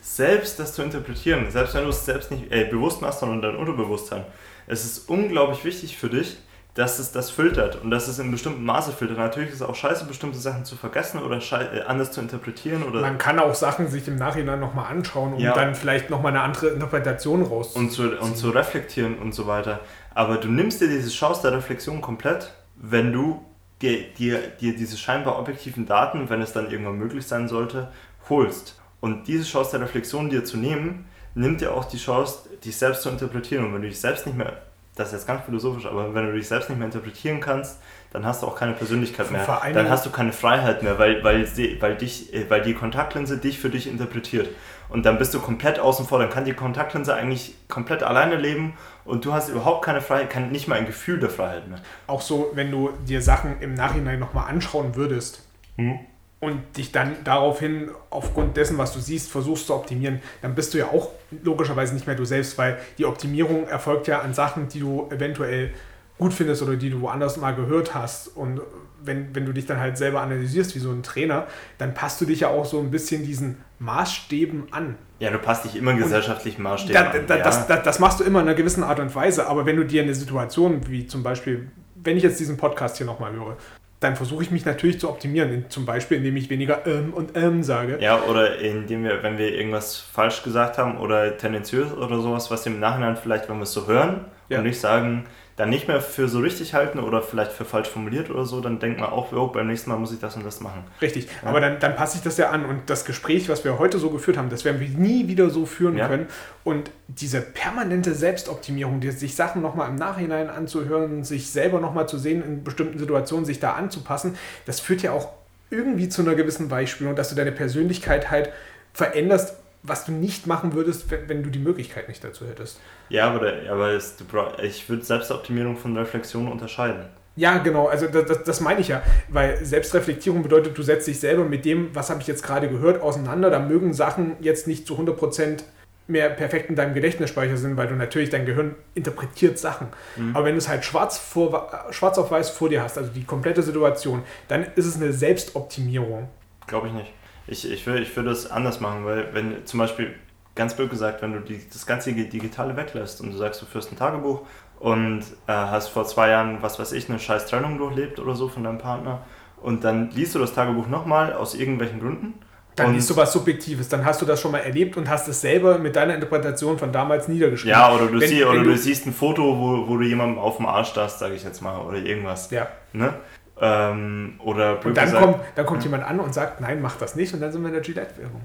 selbst 0.00 0.58
das 0.58 0.74
zu 0.74 0.82
interpretieren, 0.82 1.50
selbst 1.50 1.74
wenn 1.74 1.84
du 1.84 1.90
es 1.90 2.04
selbst 2.04 2.30
nicht 2.30 2.52
äh, 2.52 2.64
bewusst 2.64 3.00
machst, 3.00 3.20
sondern 3.20 3.40
dein 3.40 3.56
Unterbewusstsein. 3.56 4.24
Es 4.66 4.84
ist 4.84 5.08
unglaublich 5.08 5.64
wichtig 5.64 5.96
für 5.96 6.10
dich, 6.10 6.36
dass 6.74 6.98
es 6.98 7.12
das 7.12 7.30
filtert 7.30 7.80
und 7.82 7.90
dass 7.90 8.08
es 8.08 8.18
in 8.18 8.30
bestimmten 8.30 8.64
Maße 8.64 8.92
filtert. 8.92 9.16
Natürlich 9.16 9.50
ist 9.50 9.56
es 9.56 9.62
auch 9.62 9.76
scheiße, 9.76 10.06
bestimmte 10.06 10.38
Sachen 10.38 10.64
zu 10.64 10.74
vergessen 10.74 11.22
oder 11.22 11.38
äh, 11.38 11.82
anders 11.82 12.10
zu 12.10 12.20
interpretieren. 12.20 12.82
Oder 12.82 13.00
Man 13.00 13.16
kann 13.16 13.38
auch 13.38 13.54
Sachen 13.54 13.88
sich 13.88 14.06
im 14.08 14.16
Nachhinein 14.16 14.58
nochmal 14.58 14.90
anschauen, 14.90 15.34
um 15.34 15.38
ja. 15.38 15.54
dann 15.54 15.74
vielleicht 15.74 16.10
nochmal 16.10 16.32
eine 16.32 16.42
andere 16.42 16.68
Interpretation 16.68 17.42
rauszuziehen. 17.42 17.86
Und 17.86 17.92
zu, 17.92 18.18
und 18.18 18.36
zu 18.36 18.50
reflektieren 18.50 19.18
und 19.18 19.34
so 19.34 19.46
weiter. 19.46 19.80
Aber 20.14 20.36
du 20.36 20.48
nimmst 20.48 20.80
dir 20.80 20.88
diese 20.88 21.10
Chance 21.10 21.42
der 21.42 21.52
Reflexion 21.52 22.00
komplett, 22.00 22.52
wenn 22.76 23.12
du 23.12 23.40
dir, 23.84 24.02
dir, 24.18 24.38
dir 24.48 24.74
diese 24.74 24.96
scheinbar 24.96 25.38
objektiven 25.38 25.86
Daten, 25.86 26.30
wenn 26.30 26.40
es 26.40 26.52
dann 26.52 26.70
irgendwann 26.70 26.96
möglich 26.96 27.26
sein 27.26 27.48
sollte, 27.48 27.92
holst. 28.28 28.80
Und 29.00 29.28
diese 29.28 29.44
Chance 29.44 29.72
der 29.72 29.80
Reflexion 29.82 30.30
dir 30.30 30.44
zu 30.44 30.56
nehmen, 30.56 31.06
nimmt 31.34 31.60
dir 31.60 31.74
auch 31.74 31.84
die 31.84 31.98
Chance, 31.98 32.48
dich 32.64 32.76
selbst 32.76 33.02
zu 33.02 33.10
interpretieren. 33.10 33.64
Und 33.64 33.74
wenn 33.74 33.82
du 33.82 33.88
dich 33.88 34.00
selbst 34.00 34.26
nicht 34.26 34.38
mehr, 34.38 34.62
das 34.96 35.08
ist 35.08 35.14
jetzt 35.14 35.26
ganz 35.26 35.44
philosophisch, 35.44 35.86
aber 35.86 36.14
wenn 36.14 36.26
du 36.26 36.32
dich 36.32 36.46
selbst 36.46 36.70
nicht 36.70 36.78
mehr 36.78 36.86
interpretieren 36.86 37.40
kannst, 37.40 37.80
dann 38.12 38.24
hast 38.24 38.42
du 38.42 38.46
auch 38.46 38.54
keine 38.54 38.74
Persönlichkeit 38.74 39.30
mehr. 39.30 39.44
Dann 39.74 39.90
hast 39.90 40.06
du 40.06 40.10
keine 40.10 40.32
Freiheit 40.32 40.84
mehr, 40.84 40.98
weil, 41.00 41.24
weil, 41.24 41.46
sie, 41.46 41.76
weil, 41.80 41.96
dich, 41.96 42.32
äh, 42.32 42.48
weil 42.48 42.62
die 42.62 42.74
Kontaktlinse 42.74 43.38
dich 43.38 43.58
für 43.58 43.70
dich 43.70 43.88
interpretiert. 43.88 44.48
Und 44.88 45.04
dann 45.04 45.18
bist 45.18 45.34
du 45.34 45.40
komplett 45.40 45.80
außen 45.80 46.06
vor. 46.06 46.20
Dann 46.20 46.30
kann 46.30 46.44
die 46.44 46.54
Kontaktlinse 46.54 47.12
eigentlich 47.12 47.56
komplett 47.68 48.04
alleine 48.04 48.36
leben 48.36 48.74
und 49.04 49.24
du 49.24 49.32
hast 49.32 49.48
überhaupt 49.48 49.84
keine 49.84 50.00
Freiheit, 50.00 50.30
kann 50.30 50.50
nicht 50.50 50.68
mal 50.68 50.76
ein 50.76 50.86
Gefühl 50.86 51.20
der 51.20 51.30
Freiheit 51.30 51.68
mehr. 51.68 51.80
Auch 52.06 52.20
so, 52.20 52.50
wenn 52.54 52.70
du 52.70 52.90
dir 53.06 53.20
Sachen 53.22 53.60
im 53.60 53.74
Nachhinein 53.74 54.18
nochmal 54.18 54.48
anschauen 54.48 54.96
würdest. 54.96 55.42
Hm 55.76 55.98
und 56.44 56.76
dich 56.76 56.92
dann 56.92 57.16
daraufhin 57.24 57.90
aufgrund 58.10 58.56
dessen, 58.56 58.78
was 58.78 58.92
du 58.92 59.00
siehst, 59.00 59.30
versuchst 59.30 59.66
zu 59.66 59.74
optimieren, 59.74 60.20
dann 60.42 60.54
bist 60.54 60.74
du 60.74 60.78
ja 60.78 60.86
auch 60.88 61.10
logischerweise 61.42 61.94
nicht 61.94 62.06
mehr 62.06 62.16
du 62.16 62.24
selbst, 62.24 62.58
weil 62.58 62.78
die 62.98 63.06
Optimierung 63.06 63.66
erfolgt 63.66 64.06
ja 64.06 64.20
an 64.20 64.34
Sachen, 64.34 64.68
die 64.68 64.80
du 64.80 65.08
eventuell 65.10 65.72
gut 66.18 66.32
findest 66.32 66.62
oder 66.62 66.76
die 66.76 66.90
du 66.90 67.00
woanders 67.00 67.36
mal 67.38 67.54
gehört 67.54 67.94
hast. 67.94 68.28
Und 68.28 68.60
wenn, 69.04 69.34
wenn 69.34 69.46
du 69.46 69.52
dich 69.52 69.66
dann 69.66 69.78
halt 69.78 69.96
selber 69.96 70.20
analysierst 70.22 70.74
wie 70.74 70.80
so 70.80 70.90
ein 70.90 71.02
Trainer, 71.02 71.46
dann 71.78 71.94
passt 71.94 72.20
du 72.20 72.24
dich 72.24 72.40
ja 72.40 72.48
auch 72.48 72.64
so 72.64 72.78
ein 72.80 72.90
bisschen 72.90 73.24
diesen 73.24 73.58
Maßstäben 73.78 74.72
an. 74.72 74.96
Ja, 75.20 75.30
du 75.30 75.38
passt 75.38 75.64
dich 75.64 75.76
immer 75.76 75.94
gesellschaftlichen 75.94 76.62
Maßstäben 76.62 76.94
da, 76.94 77.18
da, 77.18 77.34
an. 77.34 77.38
Ja. 77.38 77.44
Das, 77.44 77.66
das, 77.66 77.82
das 77.82 77.98
machst 77.98 78.20
du 78.20 78.24
immer 78.24 78.40
in 78.40 78.48
einer 78.48 78.56
gewissen 78.56 78.82
Art 78.82 79.00
und 79.00 79.14
Weise, 79.14 79.46
aber 79.46 79.66
wenn 79.66 79.76
du 79.76 79.84
dir 79.84 80.02
eine 80.02 80.14
Situation 80.14 80.88
wie 80.88 81.06
zum 81.06 81.22
Beispiel 81.22 81.70
wenn 82.04 82.16
ich 82.16 82.22
jetzt 82.22 82.38
diesen 82.38 82.56
Podcast 82.56 82.98
hier 82.98 83.06
nochmal 83.06 83.32
höre, 83.32 83.56
dann 84.00 84.16
versuche 84.16 84.42
ich 84.42 84.50
mich 84.50 84.64
natürlich 84.66 85.00
zu 85.00 85.08
optimieren. 85.08 85.64
Zum 85.70 85.86
Beispiel, 85.86 86.18
indem 86.18 86.36
ich 86.36 86.50
weniger 86.50 86.86
ähm 86.86 87.14
und 87.14 87.36
ähm 87.36 87.62
sage. 87.62 87.98
Ja, 88.00 88.22
oder 88.24 88.58
indem 88.58 89.04
wir, 89.04 89.22
wenn 89.22 89.38
wir 89.38 89.54
irgendwas 89.54 89.98
falsch 89.98 90.42
gesagt 90.42 90.76
haben 90.76 90.98
oder 90.98 91.38
tendenziös 91.38 91.92
oder 91.92 92.20
sowas, 92.20 92.50
was 92.50 92.66
im 92.66 92.80
Nachhinein 92.80 93.16
vielleicht, 93.16 93.48
wenn 93.48 93.56
wir 93.56 93.62
es 93.62 93.72
so 93.72 93.86
hören 93.86 94.26
ja. 94.48 94.58
und 94.58 94.64
nicht 94.64 94.78
sagen, 94.78 95.24
dann 95.56 95.70
nicht 95.70 95.86
mehr 95.86 96.00
für 96.00 96.28
so 96.28 96.40
richtig 96.40 96.74
halten 96.74 96.98
oder 96.98 97.22
vielleicht 97.22 97.52
für 97.52 97.64
falsch 97.64 97.88
formuliert 97.88 98.28
oder 98.28 98.44
so, 98.44 98.60
dann 98.60 98.80
denkt 98.80 98.98
man 98.98 99.10
auch, 99.10 99.32
oh, 99.32 99.46
beim 99.46 99.68
nächsten 99.68 99.88
Mal 99.90 99.98
muss 99.98 100.12
ich 100.12 100.18
das 100.18 100.34
und 100.34 100.44
das 100.44 100.60
machen. 100.60 100.82
Richtig, 101.00 101.26
ja. 101.26 101.48
aber 101.48 101.60
dann, 101.60 101.78
dann 101.78 101.94
passe 101.94 102.16
ich 102.16 102.24
das 102.24 102.36
ja 102.38 102.50
an 102.50 102.64
und 102.64 102.90
das 102.90 103.04
Gespräch, 103.04 103.48
was 103.48 103.64
wir 103.64 103.78
heute 103.78 103.98
so 103.98 104.10
geführt 104.10 104.36
haben, 104.36 104.50
das 104.50 104.64
werden 104.64 104.80
wir 104.80 104.88
nie 104.88 105.28
wieder 105.28 105.50
so 105.50 105.64
führen 105.64 105.96
ja. 105.96 106.08
können. 106.08 106.26
Und 106.64 106.90
diese 107.06 107.40
permanente 107.40 108.14
Selbstoptimierung, 108.14 109.00
die, 109.00 109.12
sich 109.12 109.36
Sachen 109.36 109.62
nochmal 109.62 109.90
im 109.90 109.96
Nachhinein 109.96 110.50
anzuhören, 110.50 111.22
sich 111.22 111.50
selber 111.50 111.80
nochmal 111.80 112.08
zu 112.08 112.18
sehen, 112.18 112.42
in 112.42 112.64
bestimmten 112.64 112.98
Situationen 112.98 113.44
sich 113.44 113.60
da 113.60 113.74
anzupassen, 113.74 114.36
das 114.66 114.80
führt 114.80 115.02
ja 115.02 115.12
auch 115.12 115.28
irgendwie 115.70 116.08
zu 116.08 116.22
einer 116.22 116.34
gewissen 116.34 116.68
Beispielung, 116.68 117.14
dass 117.14 117.28
du 117.28 117.36
deine 117.36 117.52
Persönlichkeit 117.52 118.30
halt 118.30 118.50
veränderst 118.92 119.56
was 119.84 120.06
du 120.06 120.12
nicht 120.12 120.46
machen 120.46 120.72
würdest, 120.72 121.10
wenn, 121.10 121.28
wenn, 121.28 121.42
du 121.42 121.50
die 121.50 121.58
Möglichkeit 121.58 122.08
nicht 122.08 122.24
dazu 122.24 122.46
hättest. 122.46 122.80
Ja, 123.10 123.30
aber, 123.30 123.52
aber 123.70 123.90
es, 123.90 124.16
ich 124.62 124.88
würde 124.88 125.04
Selbstoptimierung 125.04 125.76
von 125.76 125.96
Reflexion 125.96 126.50
unterscheiden. 126.50 127.04
Ja, 127.36 127.58
genau, 127.58 127.88
also 127.88 128.06
das, 128.06 128.26
das, 128.26 128.44
das, 128.44 128.60
meine 128.60 128.80
ich 128.80 128.88
ja, 128.88 129.02
weil 129.28 129.62
Selbstreflektierung 129.64 130.42
bedeutet, 130.42 130.78
du 130.78 130.82
setzt 130.82 131.06
dich 131.06 131.18
selber 131.18 131.44
mit 131.44 131.64
dem, 131.64 131.94
was 131.94 132.08
habe 132.08 132.20
ich 132.20 132.26
jetzt 132.26 132.42
gerade 132.42 132.68
gehört, 132.68 133.02
auseinander. 133.02 133.50
Da 133.50 133.58
mögen 133.58 133.92
Sachen 133.92 134.36
jetzt 134.40 134.66
nicht 134.66 134.86
zu 134.86 134.96
100% 134.96 135.64
mehr 136.06 136.30
perfekt 136.30 136.70
in 136.70 136.76
deinem 136.76 136.94
Gedächtnisspeicher 136.94 137.56
sind, 137.56 137.76
weil 137.76 137.88
du 137.88 137.94
natürlich 137.94 138.30
dein 138.30 138.46
Gehirn 138.46 138.76
interpretiert 138.94 139.58
Sachen. 139.58 139.88
Mhm. 140.16 140.36
Aber 140.36 140.44
wenn 140.44 140.52
du 140.52 140.58
es 140.58 140.68
halt 140.68 140.84
schwarz, 140.84 141.18
vor, 141.18 141.86
schwarz 141.90 142.18
auf 142.18 142.30
weiß 142.30 142.50
vor 142.50 142.68
dir 142.68 142.82
hast, 142.82 142.98
also 142.98 143.10
die 143.10 143.24
komplette 143.24 143.62
Situation, 143.62 144.22
dann 144.48 144.64
ist 144.76 144.86
es 144.86 144.96
eine 144.96 145.12
Selbstoptimierung. 145.12 146.28
Glaube 146.66 146.88
ich 146.88 146.92
nicht. 146.92 147.12
Ich, 147.46 147.70
ich, 147.70 147.86
würde, 147.86 148.02
ich 148.02 148.14
würde 148.16 148.30
es 148.30 148.50
anders 148.50 148.80
machen, 148.80 149.04
weil 149.04 149.34
wenn 149.34 149.66
zum 149.66 149.78
Beispiel, 149.78 150.14
ganz 150.54 150.74
blöd 150.74 150.90
gesagt, 150.90 151.20
wenn 151.22 151.32
du 151.32 151.40
die, 151.40 151.60
das 151.72 151.86
ganze 151.86 152.12
Digitale 152.12 152.76
weglässt 152.76 153.20
und 153.20 153.32
du 153.32 153.36
sagst, 153.36 153.60
du 153.60 153.66
führst 153.66 153.92
ein 153.92 153.96
Tagebuch 153.96 154.42
und 154.78 155.22
äh, 155.46 155.52
hast 155.52 155.88
vor 155.88 156.06
zwei 156.06 156.30
Jahren, 156.30 156.58
was 156.62 156.78
weiß 156.78 156.92
ich, 156.92 157.08
eine 157.08 157.18
scheiß 157.18 157.46
Trennung 157.46 157.78
durchlebt 157.78 158.18
oder 158.18 158.34
so 158.34 158.48
von 158.48 158.64
deinem 158.64 158.78
Partner 158.78 159.22
und 159.62 159.82
dann 159.82 160.10
liest 160.10 160.34
du 160.34 160.38
das 160.38 160.54
Tagebuch 160.54 160.88
nochmal 160.88 161.32
aus 161.32 161.54
irgendwelchen 161.54 161.98
Gründen. 162.00 162.34
Dann 162.76 162.92
liest 162.92 163.08
du 163.08 163.16
was 163.16 163.32
Subjektives, 163.32 163.88
dann 163.88 164.04
hast 164.04 164.20
du 164.20 164.26
das 164.26 164.40
schon 164.40 164.50
mal 164.50 164.58
erlebt 164.58 164.96
und 164.96 165.08
hast 165.08 165.28
es 165.28 165.40
selber 165.40 165.78
mit 165.78 165.94
deiner 165.94 166.14
Interpretation 166.14 166.76
von 166.76 166.90
damals 166.90 167.28
niedergeschrieben. 167.28 167.70
Ja, 167.70 167.94
oder 167.94 168.08
du, 168.08 168.20
wenn, 168.20 168.28
sie, 168.28 168.44
oder 168.44 168.64
du, 168.64 168.70
du, 168.70 168.76
siehst 168.76 169.06
ein 169.06 169.12
Foto, 169.12 169.42
wo, 169.42 169.88
wo 169.88 169.96
du 169.96 170.04
jemandem 170.04 170.38
auf 170.38 170.56
dem 170.56 170.66
Arsch 170.66 170.88
starrst, 170.88 171.20
sage 171.20 171.34
ich 171.34 171.44
jetzt 171.44 171.62
mal, 171.62 171.78
oder 171.78 171.98
irgendwas. 171.98 172.50
Ja. 172.50 172.68
Ne? 172.92 173.14
Ähm, 173.60 174.34
oder 174.44 174.84
und 174.84 174.96
dann, 174.96 175.04
gesagt, 175.04 175.24
kommt, 175.24 175.38
dann 175.54 175.66
kommt 175.66 175.84
jemand 175.84 176.04
an 176.04 176.18
und 176.18 176.34
sagt, 176.34 176.60
nein, 176.60 176.82
mach 176.82 176.96
das 176.96 177.14
nicht 177.14 177.32
und 177.34 177.40
dann 177.40 177.52
sind 177.52 177.62
wir 177.62 177.68
in 177.68 177.74
der 177.74 177.82
Gillette-Werbung. 177.82 178.42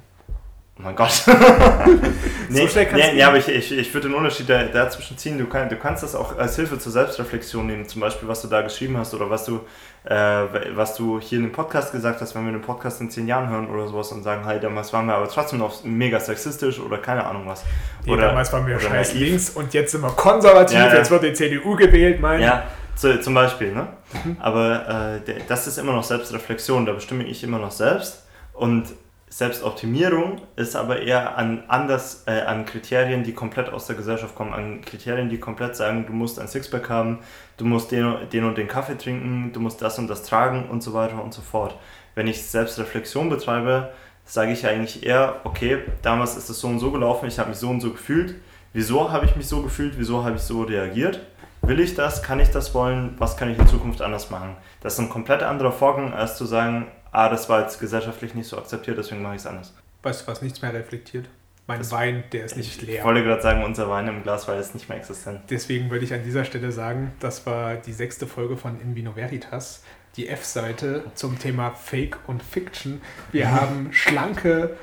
Oh 0.80 0.82
mein 0.84 0.96
Gott. 0.96 1.26
nee, 2.50 2.62
so 2.62 2.68
schnell 2.68 2.86
kannst 2.86 3.12
nee. 3.12 3.20
Ja, 3.20 3.28
aber 3.28 3.38
ich, 3.38 3.50
ich, 3.50 3.78
ich 3.78 3.94
würde 3.94 4.08
den 4.08 4.16
Unterschied 4.16 4.48
da, 4.48 4.64
dazwischen 4.64 5.18
ziehen. 5.18 5.38
Du, 5.38 5.46
kann, 5.46 5.68
du 5.68 5.76
kannst 5.76 6.04
das 6.04 6.16
auch 6.16 6.38
als 6.38 6.56
Hilfe 6.56 6.80
zur 6.80 6.94
Selbstreflexion 6.94 7.68
nehmen, 7.68 7.86
zum 7.86 8.00
Beispiel, 8.00 8.30
was 8.30 8.42
du 8.44 8.48
da 8.48 8.62
geschrieben 8.62 8.96
hast 8.98 9.14
oder 9.14 9.30
was 9.30 9.44
du, 9.44 9.60
äh, 10.06 10.16
was 10.16 10.96
du 10.96 11.20
hier 11.20 11.40
in 11.40 11.46
dem 11.46 11.52
Podcast 11.52 11.92
gesagt 11.92 12.22
hast, 12.22 12.34
wenn 12.34 12.46
wir 12.46 12.54
den 12.54 12.62
Podcast 12.62 13.02
in 13.02 13.10
zehn 13.10 13.28
Jahren 13.28 13.50
hören 13.50 13.68
oder 13.68 13.90
sowas 13.90 14.14
und 14.14 14.24
sagen, 14.24 14.46
hey, 14.46 14.58
damals 14.62 14.94
waren 14.94 15.06
wir 15.08 15.16
aber 15.16 15.28
trotzdem 15.28 15.60
noch 15.60 15.84
mega 15.84 16.18
sexistisch 16.18 16.80
oder 16.80 16.98
keine 17.00 17.26
Ahnung 17.26 17.44
was. 17.46 17.66
Nee, 18.06 18.14
oder, 18.14 18.28
damals 18.28 18.54
waren 18.54 18.66
wir 18.66 18.80
scheiß 18.80 19.16
links 19.16 19.50
und 19.50 19.74
jetzt 19.74 19.92
sind 19.92 20.02
wir 20.02 20.12
konservativ, 20.12 20.78
ja, 20.78 20.94
jetzt 20.94 21.12
wird 21.12 21.24
die 21.24 21.34
CDU 21.34 21.76
gewählt, 21.76 22.22
mein. 22.22 22.40
Ja, 22.40 22.64
zu, 23.00 23.22
zum 23.22 23.34
Beispiel, 23.34 23.74
ne? 23.74 23.88
Mhm. 24.24 24.38
Aber 24.40 25.20
äh, 25.26 25.42
das 25.48 25.68
ist 25.68 25.78
immer 25.78 25.94
noch 25.94 26.04
Selbstreflexion, 26.04 26.86
da 26.86 26.92
bestimme 26.92 27.24
ich 27.24 27.44
immer 27.44 27.58
noch 27.58 27.72
selbst. 27.72 28.26
Und 28.54 28.88
Selbstoptimierung 29.30 30.42
ist 30.58 30.76
aber 30.76 31.02
eher 31.02 31.38
an, 31.38 31.64
anders, 31.68 32.24
äh, 32.26 32.42
an 32.42 32.66
Kriterien, 32.66 33.24
die 33.24 33.34
komplett 33.34 33.70
aus 33.70 33.88
der 33.88 33.96
Gesellschaft 33.96 34.36
kommen, 34.36 34.54
an 34.54 34.82
Kriterien, 34.82 35.30
die 35.30 35.40
komplett 35.40 35.76
sagen, 35.76 36.06
du 36.08 36.14
musst 36.14 36.40
ein 36.40 36.48
Sixpack 36.48 36.90
haben, 36.90 37.20
du 37.58 37.66
musst 37.66 37.92
den, 37.92 38.16
den 38.34 38.44
und 38.44 38.58
den 38.58 38.68
Kaffee 38.68 38.98
trinken, 38.98 39.52
du 39.54 39.62
musst 39.62 39.82
das 39.82 39.98
und 39.98 40.10
das 40.10 40.24
tragen 40.24 40.68
und 40.70 40.84
so 40.84 40.94
weiter 40.94 41.24
und 41.24 41.34
so 41.34 41.42
fort. 41.42 41.76
Wenn 42.16 42.28
ich 42.28 42.46
Selbstreflexion 42.46 43.30
betreibe, 43.30 43.94
sage 44.26 44.52
ich 44.52 44.68
eigentlich 44.68 45.06
eher, 45.06 45.42
okay, 45.46 45.84
damals 46.02 46.36
ist 46.36 46.50
es 46.50 46.60
so 46.60 46.68
und 46.68 46.80
so 46.80 46.92
gelaufen, 46.92 47.28
ich 47.28 47.40
habe 47.40 47.50
mich 47.50 47.60
so 47.60 47.70
und 47.70 47.80
so 47.80 47.92
gefühlt. 47.92 48.36
Wieso 48.74 49.12
habe 49.12 49.26
ich 49.26 49.36
mich 49.36 49.48
so 49.48 49.62
gefühlt? 49.62 49.94
Wieso 49.98 50.24
habe 50.24 50.36
ich 50.36 50.42
so 50.42 50.64
reagiert? 50.64 51.22
Will 51.62 51.80
ich 51.80 51.96
das? 51.96 52.24
Kann 52.24 52.40
ich 52.40 52.50
das 52.50 52.74
wollen? 52.74 53.16
Was 53.18 53.38
kann 53.38 53.50
ich 53.52 53.60
in 53.60 53.68
Zukunft 53.68 54.02
anders 54.02 54.30
machen? 54.30 54.56
Das 54.82 54.94
ist 54.94 55.00
ein 55.00 55.10
komplett 55.10 55.44
anderer 55.44 55.72
Vorgang, 55.72 56.14
als 56.14 56.38
zu 56.38 56.46
sagen, 56.46 56.88
ah, 57.12 57.30
das 57.30 57.50
war 57.50 57.62
jetzt 57.62 57.80
gesellschaftlich 57.80 58.34
nicht 58.34 58.48
so 58.48 58.58
akzeptiert, 58.58 58.98
deswegen 58.98 59.22
mache 59.22 59.36
ich 59.36 59.42
es 59.42 59.48
anders. 59.48 59.74
Weißt 60.04 60.22
du, 60.22 60.32
was 60.32 60.42
nichts 60.42 60.62
mehr 60.62 60.74
reflektiert? 60.74 61.28
Mein 61.68 61.80
das 61.80 61.92
Wein, 61.92 62.24
der 62.32 62.46
ist 62.46 62.58
nicht 62.58 62.82
leer. 62.82 63.00
Ich 63.00 63.04
wollte 63.04 63.24
gerade 63.24 63.44
sagen, 63.44 63.64
unser 63.64 63.90
Wein 63.90 64.08
im 64.08 64.24
Glas 64.24 64.48
war 64.48 64.56
jetzt 64.56 64.74
nicht 64.74 64.90
mehr 64.90 64.98
existent. 64.98 65.42
Deswegen 65.52 65.92
würde 65.92 66.04
ich 66.04 66.14
an 66.14 66.24
dieser 66.24 66.44
Stelle 66.44 66.72
sagen, 66.72 67.12
das 67.20 67.46
war 67.46 67.76
die 67.76 67.94
sechste 67.94 68.26
Folge 68.26 68.58
von 68.58 68.82
In 68.82 68.96
Vino 68.96 69.16
Veritas 69.16 69.84
die 70.16 70.28
F-Seite 70.28 71.04
zum 71.16 71.40
Thema 71.40 71.72
Fake 71.72 72.18
und 72.28 72.44
Fiction. 72.44 73.02
Wir 73.32 73.52
haben 73.54 73.94
schlanke 73.94 74.76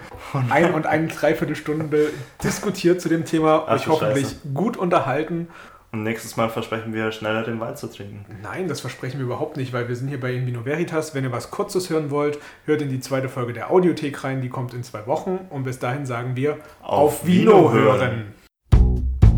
ein 0.50 0.72
und 0.72 0.86
eine 0.86 1.08
Dreiviertelstunde 1.08 2.10
diskutiert 2.42 3.00
zu 3.00 3.08
dem 3.08 3.24
Thema, 3.24 3.68
euch 3.68 3.86
hoffentlich 3.86 4.28
Scheiße. 4.28 4.48
gut 4.54 4.76
unterhalten. 4.76 5.48
Und 5.92 6.02
nächstes 6.02 6.36
Mal 6.36 6.50
versprechen 6.50 6.92
wir 6.92 7.12
schneller 7.12 7.42
den 7.42 7.60
Wein 7.60 7.76
zu 7.76 7.86
trinken. 7.86 8.24
Nein, 8.42 8.68
das 8.68 8.80
versprechen 8.80 9.18
wir 9.18 9.26
überhaupt 9.26 9.56
nicht, 9.56 9.72
weil 9.72 9.88
wir 9.88 9.96
sind 9.96 10.08
hier 10.08 10.20
bei 10.20 10.34
Invino 10.34 10.64
Veritas. 10.64 11.14
Wenn 11.14 11.24
ihr 11.24 11.32
was 11.32 11.50
Kurzes 11.50 11.90
hören 11.90 12.10
wollt, 12.10 12.38
hört 12.64 12.82
in 12.82 12.90
die 12.90 13.00
zweite 13.00 13.28
Folge 13.28 13.52
der 13.52 13.70
Audiothek 13.70 14.24
rein, 14.24 14.42
die 14.42 14.48
kommt 14.48 14.74
in 14.74 14.82
zwei 14.82 15.06
Wochen. 15.06 15.38
Und 15.50 15.62
bis 15.62 15.78
dahin 15.78 16.04
sagen 16.04 16.36
wir 16.36 16.58
auf, 16.82 17.20
auf 17.20 17.26
Vino, 17.26 17.52
Vino 17.52 17.72
hören. 17.72 18.34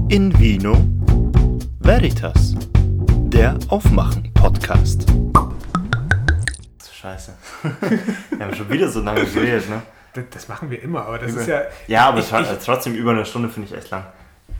In 0.08 0.36
Vino 0.38 0.76
Veritas, 1.80 2.54
der 3.28 3.56
Aufmachen-Podcast. 3.68 5.06
Scheiße. 7.00 7.32
wir 8.30 8.44
haben 8.44 8.54
schon 8.54 8.70
wieder 8.70 8.88
so 8.88 9.00
lange 9.00 9.24
geredet, 9.24 9.68
ne? 9.68 9.82
Das, 10.14 10.24
das, 10.30 10.48
machen 10.48 10.70
wir 10.70 10.82
immer, 10.82 11.04
aber 11.06 11.18
das 11.18 11.30
über, 11.30 11.40
ist 11.42 11.46
ja. 11.46 11.62
Ja, 11.86 12.08
aber 12.08 12.18
ich, 12.18 12.32
ich, 12.32 12.64
trotzdem 12.64 12.94
über 12.94 13.12
eine 13.12 13.24
Stunde 13.24 13.48
finde 13.48 13.68
ich 13.68 13.76
echt 13.76 13.90
lang. 13.90 14.04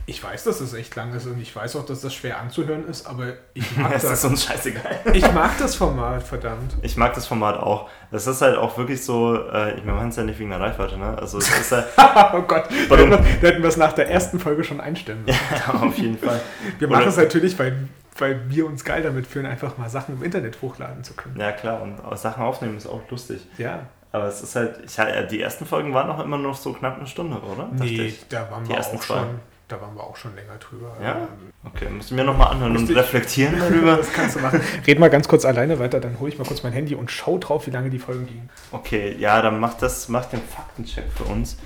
Ich 0.09 0.23
weiß, 0.23 0.45
dass 0.45 0.59
es 0.59 0.73
echt 0.73 0.95
lang 0.95 1.13
ist 1.13 1.27
und 1.27 1.39
ich 1.39 1.55
weiß 1.55 1.75
auch, 1.75 1.85
dass 1.85 2.01
das 2.01 2.15
schwer 2.15 2.39
anzuhören 2.39 2.87
ist, 2.87 3.05
aber 3.05 3.33
ich 3.53 3.77
mag 3.77 3.93
das. 3.93 4.01
das 4.01 4.13
ist 4.13 4.25
uns 4.25 4.43
scheißegal. 4.43 5.01
Ich 5.13 5.31
mag 5.33 5.55
das 5.59 5.75
Format, 5.75 6.23
verdammt. 6.23 6.75
Ich 6.81 6.97
mag 6.97 7.13
das 7.13 7.27
Format 7.27 7.59
auch. 7.59 7.87
Das 8.09 8.25
ist 8.25 8.41
halt 8.41 8.57
auch 8.57 8.75
wirklich 8.75 9.05
so, 9.05 9.35
äh, 9.35 9.75
wir 9.83 9.93
machen 9.93 10.09
es 10.09 10.15
ja 10.15 10.23
nicht 10.23 10.39
wegen 10.39 10.49
der 10.49 10.59
Reichweite, 10.59 10.97
ne? 10.97 11.15
Also 11.15 11.37
es 11.37 11.47
ist 11.47 11.71
halt, 11.71 11.85
oh 12.33 12.41
Gott, 12.41 12.63
wir, 12.71 13.07
da 13.07 13.17
hätten 13.19 13.61
wir 13.61 13.69
es 13.69 13.77
nach 13.77 13.93
der 13.93 14.09
ersten 14.09 14.39
Folge 14.39 14.63
schon 14.63 14.81
einstellen 14.81 15.25
müssen. 15.25 15.39
ja, 15.51 15.73
auf 15.81 15.95
jeden 15.99 16.17
Fall. 16.17 16.41
Wir 16.79 16.87
machen 16.87 17.07
es 17.07 17.17
natürlich, 17.17 17.59
weil, 17.59 17.87
weil 18.17 18.49
wir 18.49 18.65
uns 18.65 18.83
geil 18.83 19.03
damit 19.03 19.27
fühlen, 19.27 19.45
einfach 19.45 19.77
mal 19.77 19.91
Sachen 19.91 20.15
im 20.15 20.23
Internet 20.23 20.59
hochladen 20.59 21.03
zu 21.03 21.13
können. 21.13 21.39
Ja, 21.39 21.51
klar, 21.51 21.83
und 21.83 21.99
Sachen 22.17 22.41
aufnehmen 22.41 22.77
ist 22.77 22.87
auch 22.87 23.01
lustig. 23.11 23.45
Ja. 23.59 23.81
Aber 24.11 24.25
es 24.25 24.41
ist 24.41 24.55
halt, 24.55 24.79
ich, 24.83 25.27
die 25.29 25.39
ersten 25.39 25.67
Folgen 25.67 25.93
waren 25.93 26.09
auch 26.09 26.19
immer 26.19 26.39
noch 26.39 26.55
so 26.55 26.73
knapp 26.73 26.97
eine 26.97 27.05
Stunde, 27.05 27.39
oder? 27.41 27.69
Nee, 27.73 28.15
da 28.29 28.49
waren 28.49 28.63
die 28.63 28.71
wir 28.71 28.79
auch 28.79 29.03
schon 29.03 29.39
da 29.69 29.79
waren 29.79 29.95
wir 29.95 30.03
auch 30.03 30.15
schon 30.15 30.35
länger 30.35 30.57
drüber. 30.57 30.97
Ja? 31.01 31.27
Okay, 31.63 31.89
müssen 31.89 32.17
wir 32.17 32.23
nochmal 32.23 32.47
anhören 32.47 32.75
und 32.75 32.89
reflektieren 32.89 33.57
darüber. 33.59 33.97
das 33.97 34.11
kannst 34.11 34.35
du 34.35 34.39
machen. 34.39 34.61
Red 34.85 34.99
mal 34.99 35.09
ganz 35.09 35.27
kurz 35.27 35.45
alleine 35.45 35.79
weiter, 35.79 35.99
dann 35.99 36.19
hole 36.19 36.31
ich 36.31 36.37
mal 36.37 36.45
kurz 36.45 36.63
mein 36.63 36.73
Handy 36.73 36.95
und 36.95 37.11
schau 37.11 37.37
drauf, 37.37 37.67
wie 37.67 37.71
lange 37.71 37.89
die 37.89 37.99
Folgen 37.99 38.25
gingen. 38.27 38.49
Okay, 38.71 39.15
ja, 39.17 39.41
dann 39.41 39.59
mach 39.59 39.75
das, 39.75 40.09
mach 40.09 40.25
den 40.25 40.41
Faktencheck 40.41 41.05
für 41.15 41.25
uns. 41.25 41.57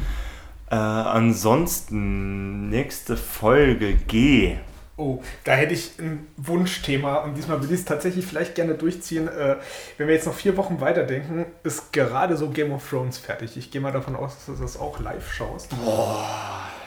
Äh, 0.69 0.75
ansonsten, 0.75 2.69
nächste 2.69 3.15
Folge 3.15 3.93
G. 3.93 4.57
Oh, 4.95 5.23
da 5.43 5.53
hätte 5.53 5.73
ich 5.73 5.97
ein 5.97 6.27
Wunschthema 6.37 7.17
und 7.17 7.35
diesmal 7.35 7.61
will 7.63 7.71
ich 7.71 7.79
es 7.79 7.85
tatsächlich 7.85 8.27
vielleicht 8.27 8.53
gerne 8.53 8.75
durchziehen. 8.75 9.27
Äh, 9.27 9.55
wenn 9.97 10.07
wir 10.07 10.13
jetzt 10.13 10.27
noch 10.27 10.35
vier 10.35 10.55
Wochen 10.55 10.79
weiterdenken, 10.81 11.47
ist 11.63 11.91
gerade 11.91 12.37
so 12.37 12.49
Game 12.49 12.71
of 12.71 12.87
Thrones 12.87 13.17
fertig. 13.17 13.57
Ich 13.57 13.71
gehe 13.71 13.81
mal 13.81 13.91
davon 13.91 14.15
aus, 14.15 14.35
dass 14.35 14.45
du 14.45 14.61
das 14.61 14.79
auch 14.79 14.99
live 14.99 15.33
schaust. 15.33 15.71
Boah. 15.83 16.23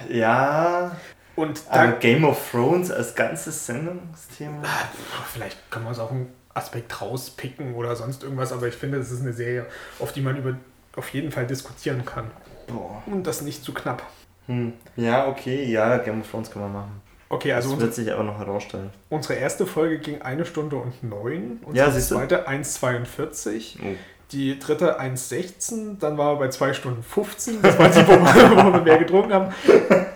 Ja. 0.09 0.97
Und 1.35 1.63
Aber 1.69 1.93
Game 1.93 2.25
of 2.25 2.51
Thrones 2.51 2.93
als 2.93 3.15
ganzes 3.15 3.67
Sendungsthema? 3.67 4.63
Ah, 4.63 4.89
vielleicht 5.33 5.71
können 5.71 5.87
wir 5.87 5.91
uns 5.91 5.99
auch 5.99 6.13
einen 6.13 6.33
Aspekt 6.55 7.01
rauspicken 7.01 7.75
oder 7.75 7.97
sonst 7.97 8.23
irgendwas, 8.23 8.53
aber 8.53 8.69
ich 8.69 8.75
finde, 8.75 8.99
es 8.99 9.11
ist 9.11 9.21
eine 9.21 9.33
Serie, 9.33 9.67
auf 9.99 10.13
die 10.13 10.23
man 10.23 10.37
über, 10.37 10.57
auf 10.95 11.09
jeden 11.11 11.33
Fall 11.33 11.47
diskutieren 11.47 12.05
kann. 12.05 12.31
Boah. 12.69 13.03
Und 13.07 13.27
das 13.27 13.43
nicht 13.43 13.65
zu 13.65 13.75
knapp. 13.75 14.03
Hm. 14.47 14.73
Ja, 14.95 15.27
okay, 15.27 15.65
ja, 15.65 15.99
Game 15.99 16.21
of 16.21 16.31
Thrones 16.31 16.51
kann 16.51 16.63
man 16.63 16.73
machen. 16.73 17.03
Okay, 17.29 17.53
also. 17.53 17.71
Das 17.73 17.81
wird 17.81 17.95
sich 17.95 18.13
aber 18.13 18.23
noch 18.23 18.39
herausstellen. 18.39 18.91
Unsere 19.09 19.35
erste 19.35 19.67
Folge 19.67 19.99
ging 19.99 20.23
eine 20.23 20.45
Stunde 20.45 20.77
und 20.77 21.03
neun. 21.03 21.61
Unsere 21.65 21.91
ja, 21.91 22.01
zweite 22.01 22.49
1,42. 22.49 23.77
Oh. 23.83 23.95
Die 24.33 24.59
dritte 24.59 25.01
1,16, 25.01 26.01
dann 26.01 26.19
war 26.19 26.33
er 26.33 26.39
bei 26.39 26.49
2 26.49 26.73
Stunden 26.75 27.05
15, 27.05 27.63
das 27.63 27.79
war 27.79 27.89
die, 27.89 28.05
wo 28.09 28.11
wir, 28.11 28.65
wo 28.65 28.73
wir 28.73 28.81
mehr 28.81 28.99
getrunken 28.99 29.33
haben. 29.33 29.55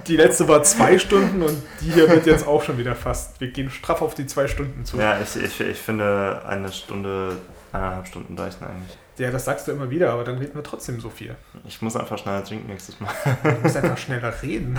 Die 0.09 0.16
letzte 0.16 0.49
war 0.49 0.65
2 0.65 0.99
Stunden 0.99 1.43
und 1.43 1.62
die 1.81 1.93
hier 1.93 2.09
wird 2.11 2.27
jetzt 2.27 2.45
auch 2.45 2.61
schon 2.61 2.77
wieder 2.77 2.97
fast. 2.97 3.41
Wir 3.41 3.53
gehen 3.53 3.70
straff 3.70 4.03
auf 4.03 4.15
die 4.16 4.27
2 4.27 4.49
Stunden 4.49 4.85
zu. 4.85 4.97
Ja, 4.97 5.20
ich, 5.20 5.41
ich, 5.41 5.61
ich 5.61 5.78
finde 5.78 6.43
eine 6.45 6.73
Stunde, 6.73 7.37
eineinhalb 7.73 8.09
Stunden 8.09 8.37
reichen 8.37 8.65
eigentlich. 8.65 8.99
Ja, 9.19 9.31
das 9.31 9.45
sagst 9.45 9.69
du 9.69 9.73
immer 9.73 9.91
wieder, 9.91 10.12
aber 10.12 10.24
dann 10.24 10.39
reden 10.39 10.57
wir 10.57 10.65
trotzdem 10.65 10.99
so 10.99 11.09
viel. 11.09 11.37
Ich 11.65 11.81
muss 11.81 11.95
einfach 11.95 12.19
schneller 12.19 12.43
trinken 12.43 12.66
nächstes 12.66 12.99
Mal. 12.99 13.12
Du 13.45 13.51
musst 13.62 13.77
einfach 13.77 13.99
schneller 13.99 14.35
reden. 14.43 14.77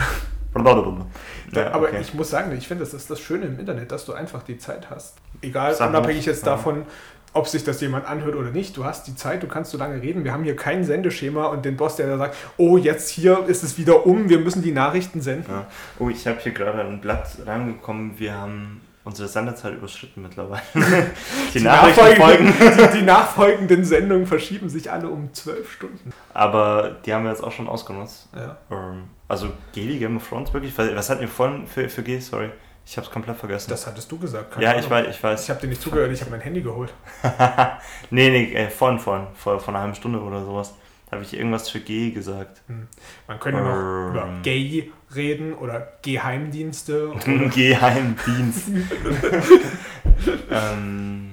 Ja, 1.53 1.71
aber 1.71 1.87
okay. 1.87 2.01
ich 2.01 2.13
muss 2.13 2.29
sagen, 2.29 2.51
ich 2.57 2.67
finde, 2.67 2.83
das 2.83 2.93
ist 2.93 3.09
das 3.09 3.19
Schöne 3.19 3.45
im 3.45 3.59
Internet, 3.59 3.91
dass 3.91 4.05
du 4.05 4.13
einfach 4.13 4.43
die 4.43 4.57
Zeit 4.57 4.89
hast. 4.89 5.17
Egal, 5.41 5.73
Sag 5.73 5.89
unabhängig 5.89 6.25
jetzt 6.25 6.45
ja. 6.45 6.53
davon, 6.53 6.85
ob 7.33 7.47
sich 7.47 7.63
das 7.63 7.79
jemand 7.81 8.05
anhört 8.05 8.35
oder 8.35 8.51
nicht. 8.51 8.75
Du 8.75 8.83
hast 8.83 9.07
die 9.07 9.15
Zeit, 9.15 9.41
du 9.43 9.47
kannst 9.47 9.71
so 9.71 9.77
lange 9.77 10.01
reden. 10.01 10.23
Wir 10.23 10.33
haben 10.33 10.43
hier 10.43 10.55
kein 10.55 10.83
Sendeschema 10.83 11.45
und 11.47 11.63
den 11.63 11.77
Boss, 11.77 11.95
der 11.95 12.07
da 12.07 12.17
sagt, 12.17 12.35
oh, 12.57 12.77
jetzt 12.77 13.09
hier 13.09 13.45
ist 13.47 13.63
es 13.63 13.77
wieder 13.77 14.05
um, 14.05 14.29
wir 14.29 14.39
müssen 14.39 14.61
die 14.61 14.71
Nachrichten 14.71 15.21
senden. 15.21 15.51
Ja. 15.51 15.67
Oh, 15.99 16.09
ich 16.09 16.27
habe 16.27 16.39
hier 16.39 16.51
gerade 16.51 16.81
ein 16.81 16.99
Blatt 16.99 17.37
reingekommen. 17.45 18.19
Wir 18.19 18.33
haben 18.33 18.81
unsere 19.03 19.27
Sendezeit 19.27 19.73
überschritten 19.73 20.21
mittlerweile. 20.21 20.61
Die, 21.53 21.59
die, 21.59 21.65
nachfolgenden, 21.65 22.53
die, 22.77 22.97
die, 22.99 23.01
nachfolgenden 23.01 23.83
Sendungen 23.83 24.25
verschieben 24.25 24.69
sich 24.69 24.89
alle 24.89 25.09
um 25.09 25.33
zwölf 25.33 25.69
Stunden. 25.71 26.13
Aber 26.33 26.97
die 27.05 27.13
haben 27.13 27.23
wir 27.23 27.31
jetzt 27.31 27.43
auch 27.43 27.51
schon 27.51 27.67
ausgenutzt. 27.67 28.29
Ja. 28.33 28.57
Ähm, 28.69 29.03
also 29.31 29.53
Geli 29.71 29.97
Game 29.97 30.17
of 30.17 30.27
Thrones 30.27 30.53
wirklich? 30.53 30.77
Was 30.77 31.09
hatten 31.09 31.21
wir 31.21 31.27
vorhin 31.29 31.65
für, 31.65 31.87
für 31.87 32.03
G? 32.03 32.19
Sorry. 32.19 32.49
Ich 32.85 32.97
habe 32.97 33.07
es 33.07 33.13
komplett 33.13 33.37
vergessen. 33.37 33.69
Das 33.69 33.87
hattest 33.87 34.11
du 34.11 34.19
gesagt. 34.19 34.59
ja, 34.59 34.77
ich 34.77 34.89
weiß, 34.89 35.07
ich 35.07 35.23
weiß. 35.23 35.43
Ich 35.43 35.49
habe 35.49 35.61
dir 35.61 35.67
nicht 35.67 35.81
zugehört, 35.81 36.11
ich 36.11 36.19
habe 36.19 36.31
mein 36.31 36.41
Handy 36.41 36.61
geholt. 36.61 36.93
nee, 38.09 38.29
nee, 38.29 38.53
äh, 38.53 38.69
vorhin, 38.69 38.99
vorhin, 38.99 39.27
vor, 39.33 39.59
vor 39.61 39.69
einer 39.69 39.79
halben 39.83 39.95
Stunde 39.95 40.19
oder 40.19 40.43
sowas. 40.43 40.73
Habe 41.11 41.23
ich 41.23 41.33
irgendwas 41.33 41.69
für 41.69 41.79
G 41.79 42.11
gesagt. 42.11 42.61
Hm. 42.67 42.87
Man 43.27 43.39
könnte 43.39 43.59
ähm. 43.59 43.65
noch 43.67 44.09
über 44.09 44.39
Gay 44.43 44.91
reden 45.15 45.53
oder 45.53 45.93
Geheimdienste. 46.01 47.13
Geheimdienst. 47.53 48.67
ähm, 50.51 51.31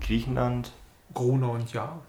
Griechenland. 0.00 0.72
Gruner 1.12 1.50
und 1.50 1.72
Ja. 1.72 2.00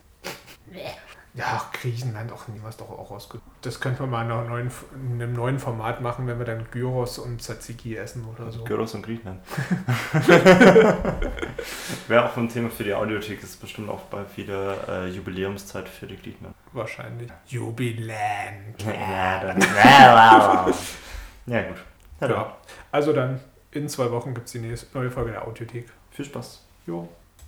Ja, 1.35 1.69
Griechenland, 1.73 2.31
auch 2.31 2.47
niemals 2.47 2.77
doch 2.77 2.89
auch 2.89 3.11
ausgesucht. 3.11 3.43
Das 3.61 3.81
könnte 3.81 4.01
man 4.03 4.09
mal 4.09 4.25
in, 4.25 4.31
einer 4.31 4.43
neuen, 4.49 4.71
in 4.95 5.21
einem 5.21 5.33
neuen 5.33 5.59
Format 5.59 5.99
machen, 5.99 6.27
wenn 6.27 6.39
wir 6.39 6.45
dann 6.45 6.65
Gyros 6.71 7.17
und 7.17 7.41
Tzatziki 7.41 7.97
essen 7.97 8.25
oder 8.25 8.49
so. 8.51 8.63
Gyros 8.63 8.93
und 8.93 9.03
Griechenland. 9.03 9.41
Wäre 12.07 12.25
auch 12.25 12.37
ein 12.37 12.47
Thema 12.47 12.69
für 12.69 12.85
die 12.85 12.93
Audiothek, 12.93 13.43
ist 13.43 13.59
bestimmt 13.59 13.89
auch 13.89 14.01
bald 14.03 14.37
wieder 14.37 14.87
äh, 14.87 15.09
Jubiläumszeit 15.09 15.89
für 15.89 16.07
die 16.07 16.15
Griechenland. 16.15 16.55
Wahrscheinlich. 16.71 17.29
Dann. 18.77 19.61
ja, 21.53 21.63
gut. 21.63 21.77
Ja, 22.21 22.29
ja. 22.29 22.57
Also 22.91 23.11
dann, 23.11 23.41
in 23.71 23.89
zwei 23.89 24.09
Wochen 24.11 24.33
gibt 24.33 24.45
es 24.45 24.53
die 24.53 24.59
nächste, 24.59 24.97
neue 24.97 25.11
Folge 25.11 25.31
der 25.31 25.45
Audiothek. 25.45 25.89
Viel 26.11 26.25
Spaß. 26.25 26.65
Jo. 26.87 27.09